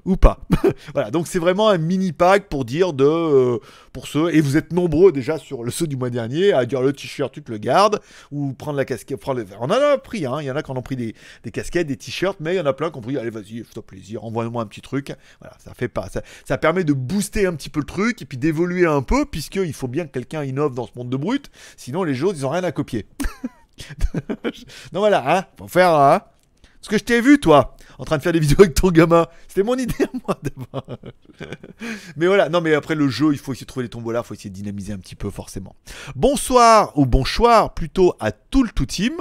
ou 0.06 0.16
pas. 0.16 0.38
voilà, 0.94 1.10
donc 1.10 1.26
c'est 1.26 1.38
vraiment 1.38 1.68
un 1.68 1.78
mini 1.78 2.12
pack 2.12 2.48
pour 2.48 2.64
dire 2.64 2.92
de 2.92 3.04
euh, 3.04 3.58
pour 3.92 4.06
ceux 4.06 4.34
et 4.34 4.40
vous 4.40 4.56
êtes 4.56 4.72
nombreux 4.72 5.10
déjà 5.10 5.36
sur 5.36 5.64
le 5.64 5.70
saut 5.70 5.86
du 5.86 5.96
mois 5.96 6.10
dernier 6.10 6.52
à 6.52 6.64
dire 6.64 6.80
le 6.80 6.92
t-shirt 6.92 7.32
tu 7.32 7.42
te 7.42 7.50
le 7.50 7.58
gardes 7.58 8.00
ou 8.30 8.52
prendre 8.52 8.76
la 8.76 8.84
casquette 8.84 9.18
prendre 9.18 9.42
on 9.60 9.64
en 9.64 9.70
a 9.70 9.98
pris 9.98 10.24
hein, 10.24 10.38
il 10.40 10.46
y 10.46 10.50
en 10.50 10.56
a 10.56 10.62
qui 10.62 10.70
en 10.70 10.76
ont 10.76 10.82
pris 10.82 10.96
des, 10.96 11.14
casquettes, 11.50 11.88
des 11.88 11.96
t-shirts 11.96 12.38
mais 12.40 12.54
il 12.54 12.56
y 12.56 12.60
en 12.60 12.66
a 12.66 12.72
plein 12.72 12.90
qui 12.90 12.98
ont 12.98 13.00
pris 13.00 13.18
allez 13.18 13.30
vas-y, 13.30 13.64
fais-toi 13.64 13.84
plaisir, 13.84 14.24
envoie-moi 14.24 14.62
un 14.62 14.66
petit 14.66 14.80
truc. 14.80 15.12
Voilà, 15.40 15.56
ça 15.58 15.74
fait 15.74 15.88
pas 15.88 16.08
ça, 16.08 16.22
ça 16.44 16.56
permet 16.56 16.84
de 16.84 16.92
booster 16.92 17.46
un 17.46 17.54
petit 17.54 17.68
peu 17.68 17.80
le 17.80 17.86
truc 17.86 18.22
et 18.22 18.24
puis 18.24 18.38
d'évoluer 18.38 18.86
un 18.86 19.02
peu 19.02 19.26
puisque 19.26 19.56
il 19.56 19.74
faut 19.74 19.88
bien 19.88 20.06
que 20.06 20.12
quelqu'un 20.12 20.44
innove 20.44 20.74
dans 20.74 20.86
ce 20.86 20.92
monde 20.94 21.10
de 21.10 21.16
brut, 21.16 21.50
sinon 21.76 22.04
les 22.04 22.22
autres 22.22 22.38
ils 22.38 22.46
ont 22.46 22.50
rien 22.50 22.64
à 22.64 22.72
copier. 22.72 23.06
donc 24.14 24.54
voilà, 24.92 25.38
hein, 25.38 25.44
faut 25.58 25.68
faire 25.68 25.94
hein. 25.94 26.22
Parce 26.86 27.02
que 27.02 27.04
je 27.04 27.14
t'ai 27.14 27.20
vu, 27.20 27.40
toi, 27.40 27.74
en 27.98 28.04
train 28.04 28.16
de 28.16 28.22
faire 28.22 28.32
des 28.32 28.38
vidéos 28.38 28.60
avec 28.60 28.74
ton 28.74 28.92
gamin. 28.92 29.26
C'était 29.48 29.64
mon 29.64 29.74
idée 29.74 30.06
moi 30.24 30.38
d'abord. 30.40 30.86
mais 32.16 32.28
voilà, 32.28 32.48
non, 32.48 32.60
mais 32.60 32.74
après 32.74 32.94
le 32.94 33.08
jeu, 33.08 33.32
il 33.32 33.38
faut 33.38 33.52
essayer 33.52 33.64
de 33.64 33.68
trouver 33.68 33.82
les 33.82 33.90
tombolas, 33.90 34.20
il 34.20 34.24
faut 34.24 34.34
essayer 34.34 34.50
de 34.50 34.54
dynamiser 34.54 34.92
un 34.92 34.98
petit 34.98 35.16
peu, 35.16 35.28
forcément. 35.30 35.74
Bonsoir, 36.14 36.96
ou 36.96 37.04
bonsoir 37.04 37.74
plutôt 37.74 38.14
à 38.20 38.30
tout 38.30 38.62
le 38.62 38.68
tout 38.68 38.86
team. 38.86 39.14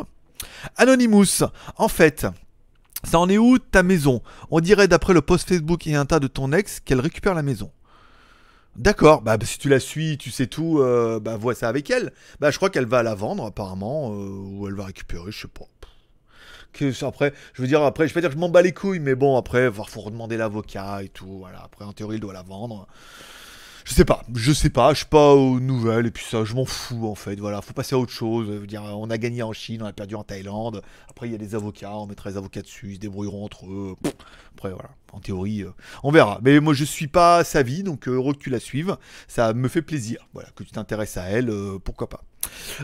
Anonymous, 0.78 1.44
en 1.78 1.88
fait, 1.88 2.28
Ça 3.04 3.18
en 3.18 3.30
est 3.30 3.40
où 3.40 3.58
ta 3.58 3.82
maison? 3.82 4.22
On 4.52 4.60
dirait 4.60 4.88
d'après 4.88 5.14
le 5.16 5.22
post 5.24 5.50
Facebook 5.50 5.88
et 5.88 5.96
un 5.96 6.06
tas 6.06 6.20
de 6.20 6.28
ton 6.28 6.54
ex 6.54 6.80
qu'elle 6.80 7.00
récupère 7.00 7.34
la 7.34 7.42
maison. 7.42 7.72
D'accord, 8.76 9.24
bah 9.24 9.38
si 9.44 9.58
tu 9.58 9.70
la 9.70 9.80
suis, 9.80 10.20
tu 10.20 10.30
sais 10.30 10.46
tout, 10.46 10.82
euh, 10.82 11.20
bah 11.20 11.36
vois 11.36 11.56
ça 11.56 11.68
avec 11.68 11.90
elle. 11.90 12.14
Bah 12.40 12.52
je 12.52 12.58
crois 12.58 12.70
qu'elle 12.70 12.86
va 12.86 13.02
la 13.02 13.16
vendre 13.16 13.46
apparemment, 13.46 14.12
euh, 14.12 14.28
ou 14.30 14.68
elle 14.68 14.76
va 14.76 14.86
récupérer, 14.86 15.32
je 15.32 15.42
sais 15.42 15.48
pas. 15.48 15.66
Après, 17.02 17.34
je 17.54 17.62
veux 17.62 17.68
dire, 17.68 17.84
après, 17.84 18.08
je 18.08 18.14
vais 18.14 18.16
pas 18.16 18.22
dire 18.22 18.30
que 18.30 18.36
je 18.36 18.40
m'en 18.40 18.50
bats 18.50 18.62
les 18.62 18.74
couilles, 18.74 19.00
mais 19.00 19.16
bon, 19.16 19.38
après, 19.38 19.68
il 19.68 19.72
faut 19.72 20.02
redemander 20.02 20.38
l'avocat 20.38 21.04
et 21.04 21.10
tout, 21.10 21.40
voilà. 21.40 21.62
Après, 21.64 21.86
en 21.86 21.94
théorie, 21.94 22.18
il 22.18 22.22
doit 22.22 22.34
la 22.34 22.44
vendre. 22.44 22.88
Je 23.86 23.94
sais 23.94 24.04
pas, 24.04 24.24
je 24.34 24.52
sais 24.52 24.72
pas, 24.72 24.94
je 24.94 24.98
suis 24.98 25.06
pas 25.06 25.36
aux 25.36 25.60
nouvelles, 25.60 26.08
et 26.08 26.12
puis 26.12 26.26
ça, 26.28 26.44
je 26.44 26.56
m'en 26.56 26.66
fous 26.66 27.08
en 27.08 27.14
fait, 27.14 27.36
voilà, 27.36 27.62
faut 27.62 27.74
passer 27.74 27.94
à 27.94 28.00
autre 28.00 28.12
chose, 28.12 28.48
je 28.48 28.54
veux 28.54 28.66
dire, 28.66 28.82
on 28.82 29.12
a 29.12 29.18
gagné 29.20 29.44
en 29.44 29.54
Chine, 29.54 29.84
on 29.84 29.86
a 29.86 29.94
perdu 29.94 30.16
en 30.16 30.24
Thaïlande, 30.24 30.82
après 31.08 31.28
il 31.28 31.34
y 31.34 31.36
a 31.36 31.38
des 31.38 31.54
avocats, 31.54 31.96
on 31.96 32.08
mettra 32.08 32.32
les 32.32 32.38
avocats 32.38 32.64
dessus, 32.64 32.88
ils 32.90 32.96
se 32.96 33.00
débrouilleront 33.00 33.46
entre 33.46 33.68
eux, 33.68 33.96
après 34.58 34.72
voilà, 34.72 34.90
en 35.14 35.20
théorie, 35.20 35.62
euh, 35.62 35.70
on 36.02 36.12
verra, 36.12 36.40
mais 36.42 36.60
moi 36.60 36.74
je 36.74 36.84
suis 36.84 37.06
pas 37.06 37.44
sa 37.44 37.62
vie, 37.62 37.84
donc 37.84 38.08
euh, 38.08 38.14
heureux 38.14 38.34
que 38.34 38.40
tu 38.40 38.50
la 38.50 38.60
suives, 38.60 38.98
ça 39.28 39.54
me 39.54 39.68
fait 39.68 39.84
plaisir, 39.84 40.18
voilà, 40.34 40.50
que 40.56 40.64
tu 40.64 40.72
t'intéresses 40.72 41.18
à 41.18 41.26
elle, 41.26 41.52
euh, 41.52 41.78
pourquoi 41.78 42.10
pas. 42.10 42.24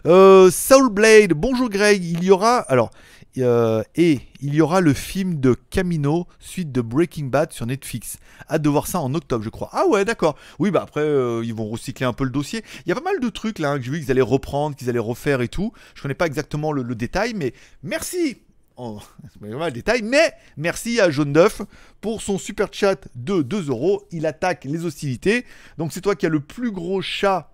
Euh, 0.05 0.51
Soulblade, 0.51 1.33
bonjour 1.33 1.69
Greg, 1.69 2.03
il 2.03 2.24
y 2.24 2.29
aura, 2.29 2.60
alors, 2.60 2.91
euh, 3.38 3.83
et 3.95 4.19
il 4.41 4.53
y 4.53 4.61
aura 4.61 4.81
le 4.81 4.93
film 4.93 5.39
de 5.39 5.55
Camino, 5.69 6.27
suite 6.39 6.71
de 6.71 6.81
Breaking 6.81 7.25
Bad 7.25 7.53
sur 7.53 7.65
Netflix. 7.65 8.17
Hâte 8.50 8.61
de 8.61 8.69
voir 8.69 8.88
ça 8.88 9.00
en 9.00 9.13
octobre, 9.13 9.43
je 9.43 9.50
crois. 9.50 9.69
Ah 9.71 9.88
ouais, 9.88 10.03
d'accord. 10.03 10.35
Oui, 10.59 10.71
bah 10.71 10.81
après, 10.83 11.01
euh, 11.01 11.41
ils 11.43 11.53
vont 11.53 11.67
recycler 11.67 12.05
un 12.05 12.13
peu 12.13 12.23
le 12.23 12.29
dossier. 12.29 12.63
Il 12.85 12.89
y 12.89 12.91
a 12.91 12.95
pas 12.95 13.01
mal 13.01 13.19
de 13.19 13.29
trucs 13.29 13.59
là 13.59 13.71
hein, 13.71 13.77
que 13.77 13.85
j'ai 13.85 13.91
vu 13.91 14.00
qu'ils 14.00 14.11
allaient 14.11 14.21
reprendre, 14.21 14.75
qu'ils 14.75 14.89
allaient 14.89 15.00
refaire 15.00 15.41
et 15.41 15.47
tout. 15.47 15.71
Je 15.95 16.01
connais 16.01 16.13
pas 16.13 16.25
exactement 16.25 16.71
le, 16.71 16.83
détail, 16.95 17.33
mais 17.35 17.53
merci. 17.83 18.38
Oh, 18.75 19.00
pas 19.41 19.47
le 19.67 19.71
détail, 19.71 20.01
mais 20.01 20.33
merci 20.57 21.00
à 21.00 21.09
Jaune 21.09 21.33
d'œuf 21.33 21.61
pour 22.01 22.21
son 22.21 22.38
super 22.38 22.67
chat 22.71 23.07
de 23.15 23.41
2 23.41 23.69
euros. 23.69 24.03
Il 24.11 24.25
attaque 24.25 24.65
les 24.65 24.83
hostilités. 24.85 25.45
Donc 25.77 25.93
c'est 25.93 26.01
toi 26.01 26.15
qui 26.15 26.25
as 26.25 26.29
le 26.29 26.41
plus 26.41 26.71
gros 26.71 27.01
chat, 27.01 27.53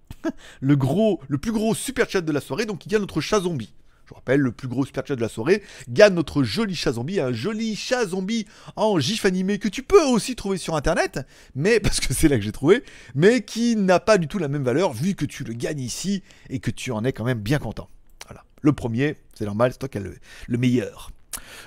le 0.60 0.76
gros, 0.76 1.20
le 1.26 1.38
plus 1.38 1.52
gros 1.52 1.74
super 1.74 2.08
chat 2.08 2.20
de 2.20 2.32
la 2.32 2.40
soirée. 2.40 2.66
Donc 2.66 2.86
il 2.86 2.92
y 2.92 2.96
a 2.96 3.00
notre 3.00 3.20
chat 3.20 3.40
zombie. 3.40 3.74
Je 4.12 4.14
vous 4.14 4.18
rappelle, 4.18 4.40
le 4.40 4.52
plus 4.52 4.68
gros 4.68 4.84
super 4.84 5.06
chat 5.06 5.16
de 5.16 5.22
la 5.22 5.30
soirée 5.30 5.62
gagne 5.88 6.12
notre 6.12 6.42
joli 6.42 6.74
chat 6.74 6.92
zombie, 6.92 7.18
un 7.18 7.32
joli 7.32 7.74
chat 7.74 8.08
zombie 8.08 8.46
en 8.76 8.98
gif 8.98 9.24
animé 9.24 9.58
que 9.58 9.68
tu 9.68 9.82
peux 9.82 10.02
aussi 10.02 10.36
trouver 10.36 10.58
sur 10.58 10.76
internet, 10.76 11.20
mais 11.54 11.80
parce 11.80 11.98
que 11.98 12.12
c'est 12.12 12.28
là 12.28 12.36
que 12.36 12.42
j'ai 12.42 12.52
trouvé, 12.52 12.84
mais 13.14 13.40
qui 13.40 13.74
n'a 13.74 14.00
pas 14.00 14.18
du 14.18 14.28
tout 14.28 14.36
la 14.36 14.48
même 14.48 14.64
valeur 14.64 14.92
vu 14.92 15.14
que 15.14 15.24
tu 15.24 15.44
le 15.44 15.54
gagnes 15.54 15.80
ici 15.80 16.22
et 16.50 16.58
que 16.58 16.70
tu 16.70 16.92
en 16.92 17.04
es 17.04 17.14
quand 17.14 17.24
même 17.24 17.40
bien 17.40 17.58
content. 17.58 17.88
Voilà. 18.26 18.44
Le 18.60 18.74
premier, 18.74 19.16
c'est 19.32 19.46
normal, 19.46 19.72
c'est 19.72 19.78
toi 19.78 19.88
qui 19.88 19.96
as 19.96 20.02
le, 20.02 20.18
le 20.46 20.58
meilleur. 20.58 21.10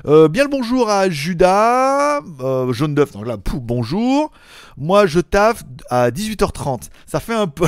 Euh, 0.05 0.27
bien 0.27 0.44
le 0.44 0.50
bonjour 0.50 0.89
à 0.89 1.10
Judas, 1.10 2.22
euh, 2.39 2.72
jaune 2.74 2.96
d'œuf, 2.96 3.12
donc 3.12 3.25
là, 3.25 3.38
bonjour. 3.53 4.32
Moi, 4.77 5.08
je 5.08 5.20
taffe 5.20 5.63
à 5.89 6.12
18h30. 6.12 6.89
Ça 7.05 7.20
fait 7.20 7.34
un 7.34 7.48
peu, 7.48 7.67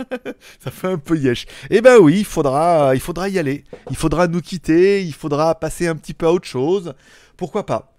ça 0.64 0.70
fait 0.70 0.88
un 0.88 0.98
peu 0.98 1.16
yesh. 1.16 1.46
Eh 1.70 1.80
ben 1.80 1.98
oui, 1.98 2.18
il 2.20 2.24
faudra, 2.24 2.94
il 2.94 3.00
faudra 3.00 3.28
y 3.28 3.38
aller. 3.38 3.64
Il 3.90 3.96
faudra 3.96 4.26
nous 4.26 4.40
quitter. 4.40 5.04
Il 5.04 5.14
faudra 5.14 5.54
passer 5.54 5.86
un 5.86 5.96
petit 5.96 6.14
peu 6.14 6.26
à 6.26 6.32
autre 6.32 6.48
chose. 6.48 6.94
Pourquoi 7.36 7.66
pas? 7.66 7.97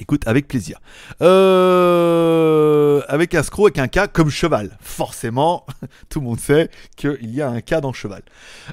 Écoute, 0.00 0.26
avec 0.26 0.48
plaisir. 0.48 0.80
Euh, 1.22 3.00
avec 3.06 3.32
un 3.36 3.44
scroll, 3.44 3.70
avec 3.74 3.78
un 3.78 4.06
K 4.06 4.10
comme 4.12 4.28
cheval. 4.28 4.76
Forcément, 4.80 5.66
tout 6.08 6.18
le 6.18 6.26
monde 6.26 6.40
sait 6.40 6.68
qu'il 6.96 7.32
y 7.32 7.40
a 7.40 7.48
un 7.48 7.60
K 7.60 7.80
dans 7.80 7.92
cheval. 7.92 8.22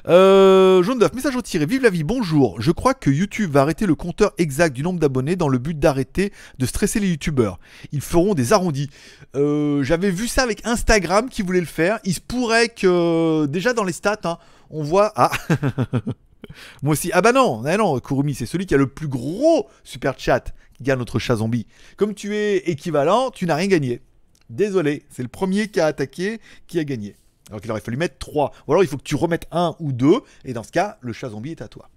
Euh, 0.08 0.82
jaune 0.82 0.98
d'œuf, 0.98 1.12
message 1.14 1.36
retiré. 1.36 1.64
Vive 1.64 1.82
la 1.82 1.90
vie, 1.90 2.02
bonjour. 2.02 2.60
Je 2.60 2.72
crois 2.72 2.94
que 2.94 3.08
YouTube 3.08 3.52
va 3.52 3.60
arrêter 3.60 3.86
le 3.86 3.94
compteur 3.94 4.32
exact 4.36 4.74
du 4.74 4.82
nombre 4.82 4.98
d'abonnés 4.98 5.36
dans 5.36 5.48
le 5.48 5.58
but 5.58 5.78
d'arrêter 5.78 6.32
de 6.58 6.66
stresser 6.66 6.98
les 6.98 7.08
YouTubeurs. 7.08 7.60
Ils 7.92 8.00
feront 8.00 8.34
des 8.34 8.52
arrondis. 8.52 8.90
Euh, 9.36 9.84
J'avais 9.84 10.10
vu 10.10 10.26
ça 10.26 10.42
avec 10.42 10.66
Instagram 10.66 11.28
qui 11.28 11.42
voulait 11.42 11.60
le 11.60 11.66
faire. 11.66 12.00
Il 12.04 12.14
se 12.14 12.20
pourrait 12.20 12.68
que, 12.68 13.46
déjà 13.46 13.74
dans 13.74 13.84
les 13.84 13.92
stats, 13.92 14.18
hein, 14.24 14.38
on 14.70 14.82
voit. 14.82 15.12
Ah 15.14 15.30
Moi 16.82 16.92
aussi. 16.92 17.10
Ah 17.12 17.20
bah 17.20 17.30
non, 17.30 17.62
ah 17.64 17.76
non, 17.76 18.00
Kurumi, 18.00 18.34
c'est 18.34 18.46
celui 18.46 18.66
qui 18.66 18.74
a 18.74 18.78
le 18.78 18.88
plus 18.88 19.06
gros 19.06 19.68
super 19.84 20.18
chat 20.18 20.52
gagne 20.82 20.98
notre 20.98 21.18
chat 21.18 21.36
zombie. 21.36 21.66
Comme 21.96 22.14
tu 22.14 22.34
es 22.36 22.58
équivalent, 22.70 23.30
tu 23.30 23.46
n'as 23.46 23.54
rien 23.54 23.68
gagné. 23.68 24.02
Désolé, 24.50 25.04
c'est 25.10 25.22
le 25.22 25.28
premier 25.28 25.68
qui 25.68 25.80
a 25.80 25.86
attaqué 25.86 26.40
qui 26.66 26.78
a 26.78 26.84
gagné. 26.84 27.16
Alors 27.48 27.60
qu'il 27.60 27.70
aurait 27.70 27.80
fallu 27.80 27.96
mettre 27.96 28.18
3. 28.18 28.52
Ou 28.66 28.72
alors 28.72 28.84
il 28.84 28.86
faut 28.86 28.96
que 28.96 29.02
tu 29.02 29.16
remettes 29.16 29.46
un 29.50 29.76
ou 29.78 29.92
deux, 29.92 30.20
et 30.44 30.52
dans 30.52 30.62
ce 30.62 30.72
cas, 30.72 30.98
le 31.00 31.12
chat 31.12 31.30
zombie 31.30 31.50
est 31.50 31.62
à 31.62 31.68
toi. 31.68 31.88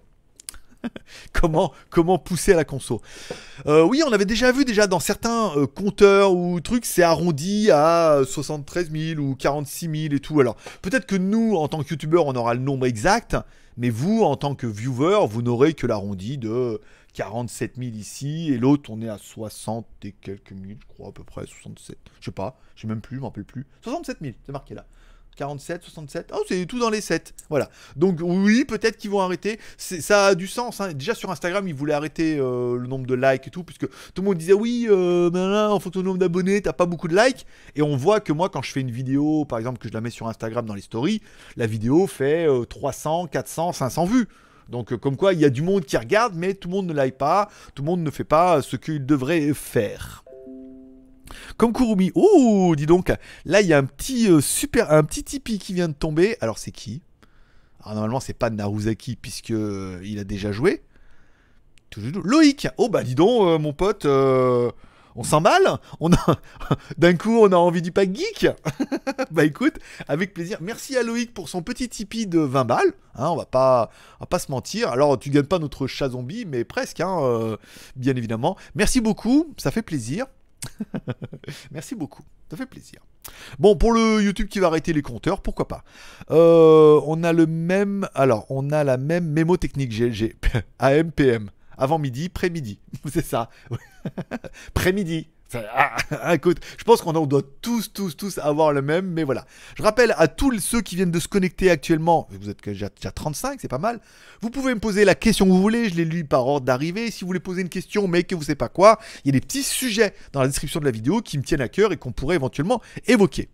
comment, 1.34 1.72
comment 1.89 2.18
pousser 2.18 2.54
à 2.54 2.56
la 2.56 2.65
conso? 2.65 3.01
Euh, 3.65 3.84
Oui, 3.84 4.01
on 4.06 4.12
avait 4.12 4.25
déjà 4.25 4.51
vu 4.51 4.65
déjà 4.65 4.88
dans 4.88 5.00
certains 5.00 5.56
euh, 5.58 5.68
compteurs 5.68 6.34
ou 6.34 6.60
trucs, 6.62 6.86
c'est 6.86 7.04
arrondi 7.04 7.72
à 7.72 8.22
73 8.25 8.92
000 8.92 9.22
ou 9.22 9.36
46 9.36 9.89
000 10.10 10.15
et 10.15 10.20
tout. 10.20 10.39
Alors 10.39 10.56
peut-être 10.82 11.06
que 11.06 11.15
nous, 11.15 11.56
en 11.56 11.68
tant 11.68 11.84
que 11.84 11.89
youtubeur, 11.89 12.25
on 12.25 12.36
aura 12.36 12.54
le 12.54 12.62
nombre 12.62 12.86
exact, 12.86 13.38
mais 13.77 13.89
vous, 13.89 14.24
en 14.24 14.36
tant 14.36 14.56
que 14.56 14.68
viewer, 14.68 15.20
vous 15.27 15.42
n'aurez 15.42 15.74
que 15.74 15.88
l'arrondi 15.88 16.38
de 16.38 16.80
47 17.15 17.77
000 17.77 17.91
ici, 17.95 18.51
et 18.51 18.57
l'autre, 18.57 18.89
on 18.91 19.01
est 19.01 19.07
à 19.07 19.17
60 19.17 19.88
et 20.03 20.12
quelques 20.12 20.51
mille, 20.51 20.77
je 20.81 20.86
crois, 20.93 21.07
à 21.07 21.12
peu 21.13 21.24
près, 21.24 21.45
67. 21.45 21.98
Je 22.19 22.25
sais 22.25 22.31
pas, 22.31 22.60
je 22.75 22.81
sais 22.81 22.88
même 22.88 23.01
plus, 23.01 23.15
je 23.15 23.22
m'en 23.22 23.27
rappelle 23.27 23.45
plus. 23.45 23.65
67 23.84 24.17
000, 24.22 24.34
c'est 24.45 24.51
marqué 24.51 24.75
là. 24.75 24.86
47, 25.38 25.84
67, 25.84 26.31
oh 26.34 26.43
c'est 26.48 26.65
tout 26.65 26.79
dans 26.79 26.89
les 26.89 27.01
7, 27.01 27.34
voilà. 27.50 27.69
Donc 27.95 28.19
oui, 28.22 28.63
peut-être 28.63 28.98
qu'ils 28.98 29.12
vont 29.12 29.19
arrêter, 29.19 29.60
ça 29.77 30.27
a 30.27 30.36
du 30.36 30.48
sens, 30.48 30.79
hein. 30.79 30.93
déjà 30.93 31.13
sur 31.13 31.29
Instagram, 31.29 31.67
ils 31.67 31.75
voulaient 31.75 31.93
arrêter 31.93 32.38
euh, 32.39 32.77
le 32.77 32.88
nombre 32.88 33.05
de 33.05 33.15
likes 33.15 33.48
et 33.48 33.50
tout, 33.50 33.63
puisque 33.63 33.88
tout 33.88 34.22
le 34.22 34.24
monde 34.24 34.38
disait 34.38 34.53
oui, 34.53 34.88
euh, 34.89 35.29
ben 35.29 35.50
là, 35.50 35.72
en 35.72 35.79
fonction 35.79 36.01
du 36.01 36.07
nombre 36.07 36.19
d'abonnés, 36.19 36.62
t'as 36.62 36.74
pas 36.74 36.86
beaucoup 36.86 37.10
de 37.10 37.15
likes, 37.15 37.45
et 37.75 37.81
on 37.81 37.98
voit 37.98 38.22
que 38.22 38.31
moi, 38.31 38.50
quand 38.50 38.62
je 38.62 38.72
fais 38.72 38.81
une 38.81 38.91
vidéo, 38.91 39.45
par 39.45 39.60
exemple, 39.60 39.79
que 39.79 39.89
je 39.89 39.93
la 39.93 40.01
mets 40.01 40.10
sur 40.10 40.27
Instagram 40.27 40.65
dans 40.65 40.75
les 40.75 40.81
stories, 40.81 41.22
la 41.57 41.67
vidéo 41.67 42.07
fait 42.07 42.48
euh, 42.48 42.63
300, 42.65 43.27
400, 43.27 43.74
500 43.74 44.05
vues. 44.05 44.27
Donc 44.69 44.93
euh, 44.93 44.98
comme 44.98 45.17
quoi, 45.17 45.34
il 45.34 45.39
y 45.39 45.45
a 45.45 45.50
du 45.50 45.62
monde 45.62 45.86
qui 45.86 45.98
regarde, 45.98 46.34
mais 46.36 46.53
tout 46.53 46.67
le 46.67 46.74
monde 46.75 46.88
ne 46.88 46.93
like 46.93 47.17
pas, 47.17 47.50
tout 47.74 47.84
le 47.84 47.88
monde 47.88 48.01
ne 48.01 48.12
fait 48.12 48.24
pas 48.24 48.62
ce 48.62 48.75
qu'il 48.75 49.05
devrait 49.05 49.53
faire. 49.53 50.24
Comme 51.57 51.74
Kurumi. 51.74 52.12
Oh, 52.15 52.74
dis 52.75 52.86
donc, 52.86 53.12
là 53.45 53.62
il 53.62 53.67
y 53.67 53.74
a 53.74 53.77
un 53.77 53.86
petit 53.86 54.29
euh, 54.29 54.41
super, 54.41 54.91
un 54.91 55.03
petit 55.03 55.24
Tipeee 55.24 55.60
qui 55.60 55.74
vient 55.74 55.88
de 55.88 55.93
tomber. 55.93 56.38
Alors 56.41 56.57
c'est 56.57 56.72
qui? 56.72 57.01
Alors 57.81 57.95
normalement 57.95 58.19
c'est 58.19 58.34
pas 58.34 58.50
Naruzaki 58.50 59.15
puisque 59.15 59.51
euh, 59.51 60.00
il 60.03 60.19
a 60.19 60.24
déjà 60.24 60.51
joué. 60.51 60.84
Loïc. 61.98 62.67
Oh 62.77 62.89
bah 62.89 63.03
dis 63.03 63.15
donc, 63.15 63.62
mon 63.62 63.72
pote. 63.72 64.05
On 65.15 65.24
s'emballe 65.24 65.77
On 66.00 66.12
a 66.13 66.17
d'un 66.98 67.15
coup 67.15 67.39
on 67.39 67.51
a 67.51 67.55
envie 67.55 67.81
du 67.81 67.91
pack 67.91 68.13
geek. 68.13 68.48
bah 69.31 69.45
écoute, 69.45 69.75
avec 70.07 70.34
plaisir. 70.34 70.57
Merci 70.62 70.98
à 70.98 71.03
Loïc 71.03 71.34
pour 71.34 71.50
son 71.50 71.62
petit 71.62 71.89
Tipeee 71.89 72.27
de 72.27 72.39
20 72.39 72.65
balles. 72.65 72.93
Hein, 73.15 73.29
on 73.29 73.36
va 73.36 73.45
pas, 73.45 73.89
on 74.19 74.24
va 74.24 74.27
pas 74.27 74.39
se 74.39 74.51
mentir. 74.51 74.89
Alors 74.89 75.17
tu 75.17 75.29
gagnes 75.29 75.43
pas 75.43 75.60
notre 75.60 75.88
chat 75.88 76.10
zombie, 76.10 76.45
mais 76.45 76.63
presque, 76.63 77.00
hein, 77.00 77.17
euh, 77.22 77.57
bien 77.95 78.15
évidemment. 78.15 78.57
Merci 78.75 79.01
beaucoup, 79.01 79.53
ça 79.57 79.72
fait 79.72 79.81
plaisir. 79.81 80.25
Merci 81.72 81.95
beaucoup, 81.95 82.24
ça 82.50 82.57
fait 82.57 82.65
plaisir. 82.65 83.01
Bon, 83.60 83.75
pour 83.75 83.91
le 83.91 84.22
YouTube 84.22 84.48
qui 84.48 84.60
va 84.60 84.67
arrêter 84.67 84.93
les 84.93 85.01
compteurs, 85.01 85.41
pourquoi 85.41 85.67
pas. 85.67 85.84
Euh, 86.31 87.00
on 87.05 87.24
a 87.24 87.34
le 87.34 87.48
même, 87.48 88.07
alors 88.13 88.45
on 88.50 88.72
a 88.72 88.84
la 88.84 88.98
même 88.98 89.27
mémo 89.27 89.57
technique 89.57 89.91
GLG, 89.91 90.36
AM, 90.79 91.12
PM, 91.12 91.50
avant 91.77 92.00
midi, 92.00 92.29
pré-midi, 92.29 92.79
c'est 93.12 93.25
ça. 93.25 93.50
Pré-midi. 94.74 95.27
Ah, 95.53 95.95
ah, 96.21 96.35
écoute, 96.35 96.57
je 96.77 96.83
pense 96.83 97.01
qu'on 97.01 97.13
doit 97.13 97.41
tous, 97.62 97.93
tous, 97.93 98.17
tous 98.17 98.39
avoir 98.39 98.74
le 98.74 98.81
même, 98.81 99.07
mais 99.07 99.24
voilà. 99.24 99.45
Je 99.77 99.83
rappelle 99.83 100.13
à 100.17 100.27
tous 100.27 100.59
ceux 100.59 100.81
qui 100.81 100.95
viennent 100.95 101.12
de 101.12 101.19
se 101.19 101.27
connecter 101.27 101.69
actuellement, 101.69 102.27
vous 102.31 102.50
êtes 102.50 102.63
déjà, 102.63 102.89
déjà 102.89 103.12
35, 103.12 103.59
c'est 103.62 103.67
pas 103.67 103.77
mal. 103.77 104.00
Vous 104.41 104.50
pouvez 104.50 104.74
me 104.74 104.79
poser 104.79 105.05
la 105.05 105.15
question 105.15 105.45
que 105.45 105.51
vous 105.51 105.62
voulez, 105.62 105.89
je 105.89 105.95
l'ai 105.95 106.05
lu 106.05 106.25
par 106.25 106.45
ordre 106.47 106.65
d'arrivée. 106.65 107.12
Si 107.12 107.21
vous 107.21 107.27
voulez 107.27 107.39
poser 107.39 107.62
une 107.62 107.69
question, 107.69 108.07
mais 108.07 108.24
que 108.24 108.35
vous 108.35 108.43
savez 108.43 108.55
pas 108.55 108.69
quoi, 108.69 109.00
il 109.24 109.27
y 109.27 109.29
a 109.29 109.33
des 109.33 109.41
petits 109.41 109.63
sujets 109.63 110.13
dans 110.33 110.41
la 110.41 110.47
description 110.47 110.79
de 110.79 110.85
la 110.85 110.91
vidéo 110.91 111.21
qui 111.21 111.38
me 111.38 111.43
tiennent 111.43 111.62
à 111.62 111.69
cœur 111.69 111.93
et 111.93 111.97
qu'on 111.97 112.12
pourrait 112.12 112.35
éventuellement 112.35 112.81
évoquer. 113.07 113.50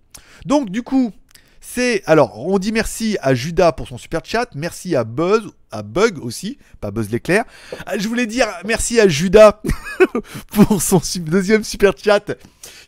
Donc, 0.46 0.70
du 0.70 0.84
coup, 0.84 1.12
c'est. 1.60 2.04
Alors, 2.06 2.40
on 2.40 2.58
dit 2.58 2.72
merci 2.72 3.18
à 3.22 3.36
Judas 3.36 3.74
pour 3.74 3.88
son 3.88 3.98
super 3.98 4.22
chat, 4.24 4.50
merci 4.56 4.96
à 4.96 5.04
Buzz, 5.04 5.52
à 5.72 5.84
Bug 5.84 6.20
aussi, 6.20 6.58
pas 6.80 6.92
Buzz 6.92 7.10
l'éclair. 7.10 7.46
Ah, 7.86 7.98
Je 7.98 8.08
voulais 8.08 8.28
dire 8.28 8.48
merci 8.66 9.00
à 9.00 9.08
Judas 9.08 9.62
pour 10.54 10.82
son 10.82 11.02
deuxième 11.20 11.64
super 11.64 11.94
chat 11.98 12.32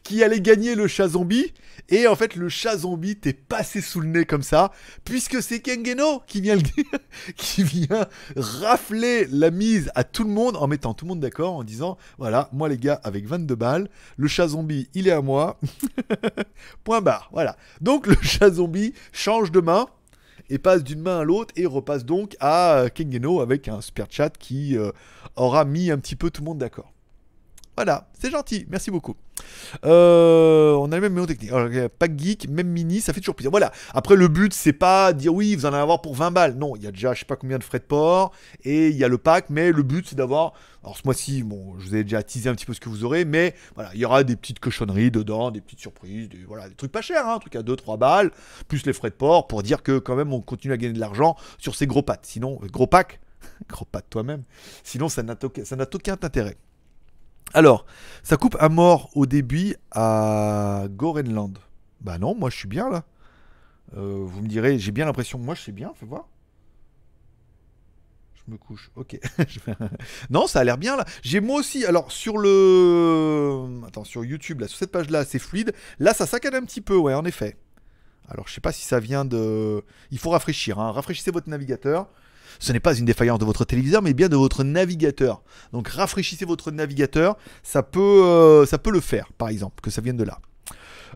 qui 0.04 0.24
allait 0.24 0.42
gagner 0.42 0.76
le 0.76 0.88
chat 0.88 1.10
zombie. 1.10 1.54
Et 1.90 2.08
en 2.08 2.16
fait, 2.16 2.36
le 2.36 2.50
chat 2.50 2.78
zombie 2.78 3.18
t'est 3.18 3.34
passé 3.34 3.82
sous 3.82 4.00
le 4.00 4.08
nez 4.08 4.26
comme 4.26 4.42
ça, 4.42 4.72
puisque 5.04 5.42
c'est 5.42 5.60
Kengeno 5.60 6.22
qui 6.28 6.40
vient, 6.42 6.56
le... 6.56 6.62
qui 7.36 7.64
vient 7.64 8.08
rafler 8.36 9.28
la 9.30 9.52
mise 9.52 9.92
à 9.96 10.04
tout 10.04 10.24
le 10.24 10.30
monde 10.30 10.56
en 10.56 10.68
mettant 10.68 10.94
tout 10.94 11.06
le 11.06 11.10
monde 11.10 11.20
d'accord 11.20 11.54
en 11.54 11.64
disant 11.64 11.98
voilà, 12.18 12.50
moi 12.54 12.70
les 12.70 12.78
gars, 12.78 13.00
avec 13.04 13.28
22 13.28 13.56
balles, 13.56 13.90
le 14.18 14.28
chat 14.28 14.50
zombie 14.50 14.90
il 14.94 15.08
est 15.08 15.12
à 15.12 15.22
moi. 15.22 15.60
Point 16.84 17.02
barre, 17.02 17.30
voilà. 17.34 17.58
Donc 17.82 18.08
le 18.08 18.16
chat 18.22 18.52
zombie 18.52 18.94
change 19.12 19.52
de 19.52 19.60
main. 19.60 19.88
Et 20.54 20.60
passe 20.60 20.84
d'une 20.84 21.02
main 21.02 21.22
à 21.22 21.24
l'autre 21.24 21.52
et 21.58 21.66
repasse 21.66 22.06
donc 22.06 22.38
à 22.40 22.86
Kengeno 22.94 23.42
avec 23.42 23.68
un 23.68 23.82
super 23.82 24.06
chat 24.08 24.38
qui 24.38 24.78
euh, 24.78 24.92
aura 25.36 25.66
mis 25.66 25.90
un 25.90 25.98
petit 25.98 26.16
peu 26.16 26.30
tout 26.30 26.42
le 26.42 26.46
monde 26.46 26.60
d'accord. 26.60 26.93
Voilà, 27.76 28.08
c'est 28.20 28.30
gentil, 28.30 28.68
merci 28.70 28.92
beaucoup. 28.92 29.16
Euh, 29.84 30.74
on 30.74 30.92
a 30.92 30.96
le 30.96 31.02
même 31.02 31.14
mémo 31.14 31.26
technique. 31.26 31.52
Euh, 31.52 31.90
Pack 31.90 32.20
geek, 32.20 32.48
même 32.48 32.68
mini, 32.68 33.02
ça 33.02 33.14
fait 33.14 33.20
toujours 33.20 33.36
plaisir. 33.36 33.50
Voilà. 33.50 33.72
Après, 33.96 34.16
le 34.16 34.28
but, 34.28 34.54
c'est 34.54 34.74
pas 34.74 35.12
dire 35.12 35.34
oui, 35.34 35.56
vous 35.56 35.66
en 35.66 35.70
allez 35.70 35.78
avoir 35.78 36.02
pour 36.02 36.14
20 36.14 36.30
balles. 36.30 36.56
Non, 36.56 36.76
il 36.76 36.84
y 36.84 36.88
a 36.88 36.92
déjà 36.92 37.14
je 37.16 37.22
sais 37.22 37.26
pas 37.26 37.36
combien 37.36 37.58
de 37.58 37.64
frais 37.64 37.80
de 37.80 37.84
port 37.84 38.32
et 38.64 38.90
il 38.90 38.96
y 38.96 39.04
a 39.04 39.08
le 39.08 39.18
pack, 39.18 39.50
mais 39.50 39.72
le 39.72 39.82
but, 39.82 40.08
c'est 40.08 40.16
d'avoir. 40.16 40.54
Alors, 40.84 40.98
ce 40.98 41.02
mois-ci, 41.06 41.42
bon, 41.42 41.76
je 41.80 41.88
vous 41.88 41.96
ai 41.96 42.04
déjà 42.04 42.22
teasé 42.22 42.48
un 42.50 42.56
petit 42.56 42.66
peu 42.66 42.74
ce 42.74 42.80
que 42.80 42.90
vous 42.90 43.06
aurez, 43.06 43.26
mais 43.26 43.56
voilà, 43.74 43.90
il 43.94 44.02
y 44.02 44.06
aura 44.06 44.24
des 44.24 44.36
petites 44.36 44.60
cochonneries 44.60 45.12
dedans, 45.12 45.50
des 45.50 45.62
petites 45.62 45.80
surprises, 45.80 46.30
des, 46.30 46.44
voilà, 46.46 46.68
des 46.70 46.76
trucs 46.76 46.92
pas 46.92 47.02
chers, 47.02 47.26
hein, 47.26 47.36
un 47.36 47.40
truc 47.40 47.56
à 47.56 47.62
2-3 47.62 47.98
balles, 47.98 48.32
plus 48.68 48.86
les 48.86 48.94
frais 48.94 49.10
de 49.10 49.16
port 49.16 49.48
pour 49.48 49.64
dire 49.64 49.82
que 49.82 49.98
quand 49.98 50.16
même, 50.16 50.34
on 50.34 50.42
continue 50.42 50.74
à 50.74 50.78
gagner 50.78 50.94
de 50.94 51.00
l'argent 51.00 51.38
sur 51.58 51.74
ces 51.74 51.88
gros 51.88 52.04
pattes. 52.04 52.26
Sinon, 52.26 52.60
euh, 52.64 52.68
gros 52.68 52.86
pack, 52.88 53.22
gros 53.70 53.86
pattes 53.86 54.10
toi-même. 54.10 54.44
Sinon, 54.84 55.10
ça 55.10 55.24
n'a 55.24 55.36
aucun 55.42 56.18
intérêt. 56.22 56.58
Alors, 57.54 57.86
ça 58.24 58.38
coupe 58.38 58.58
à 58.60 58.70
mort 58.70 59.10
au 59.16 59.26
début 59.26 59.76
à 59.92 60.86
Gorenland. 60.90 61.58
Bah 62.02 62.18
non, 62.18 62.36
moi 62.36 62.50
je 62.50 62.58
suis 62.58 62.68
bien 62.68 62.90
là. 62.90 63.04
Euh, 63.96 64.24
vous 64.26 64.42
me 64.42 64.48
direz, 64.48 64.80
j'ai 64.80 64.92
bien 64.92 65.06
l'impression. 65.06 65.40
Moi 65.40 65.56
je 65.56 65.62
sais 65.62 65.72
bien, 65.72 65.92
fais 65.96 66.06
voir. 66.06 66.28
Je 68.46 68.52
me 68.52 68.58
couche, 68.58 68.92
ok. 68.96 69.20
Non, 70.30 70.48
ça 70.48 70.60
a 70.60 70.64
l'air 70.64 70.78
bien 70.78 70.98
là. 70.98 71.06
J'ai 71.22 71.40
moi 71.40 71.60
aussi, 71.60 71.86
alors 71.86 72.12
sur 72.12 72.38
le. 72.38 73.82
Attends, 73.88 74.04
sur 74.04 74.26
YouTube, 74.26 74.60
là, 74.62 74.68
sur 74.68 74.78
cette 74.78 74.92
page 74.92 75.10
là, 75.10 75.24
c'est 75.24 75.40
fluide. 75.40 75.74
Là, 76.00 76.14
ça 76.14 76.26
saccade 76.26 76.56
un 76.56 76.64
petit 76.64 76.82
peu, 76.82 76.96
ouais, 76.96 77.14
en 77.14 77.24
effet. 77.26 77.58
Alors, 78.28 78.48
je 78.48 78.54
sais 78.54 78.62
pas 78.62 78.72
si 78.72 78.86
ça 78.86 79.00
vient 79.00 79.26
de. 79.26 79.84
Il 80.12 80.18
faut 80.18 80.32
rafraîchir, 80.32 80.80
hein. 80.80 80.92
rafraîchissez 80.92 81.32
votre 81.32 81.50
navigateur. 81.50 82.10
Ce 82.60 82.72
n'est 82.74 82.80
pas 82.80 82.96
une 82.96 83.06
défaillance 83.06 83.40
de 83.40 83.46
votre 83.46 83.66
téléviseur, 83.66 84.02
mais 84.02 84.14
bien 84.14 84.30
de 84.30 84.36
votre 84.36 84.64
navigateur. 84.64 85.42
Donc 85.72 85.88
rafraîchissez 85.88 86.46
votre 86.46 86.72
navigateur, 86.72 87.38
ça 87.64 87.84
peut, 87.84 88.00
euh, 88.02 88.66
ça 88.66 88.78
peut 88.78 88.92
le 88.92 89.00
faire, 89.02 89.32
par 89.38 89.50
exemple, 89.50 89.82
que 89.82 89.90
ça 89.90 90.02
vienne 90.02 90.18
de 90.18 90.24
là. 90.24 90.40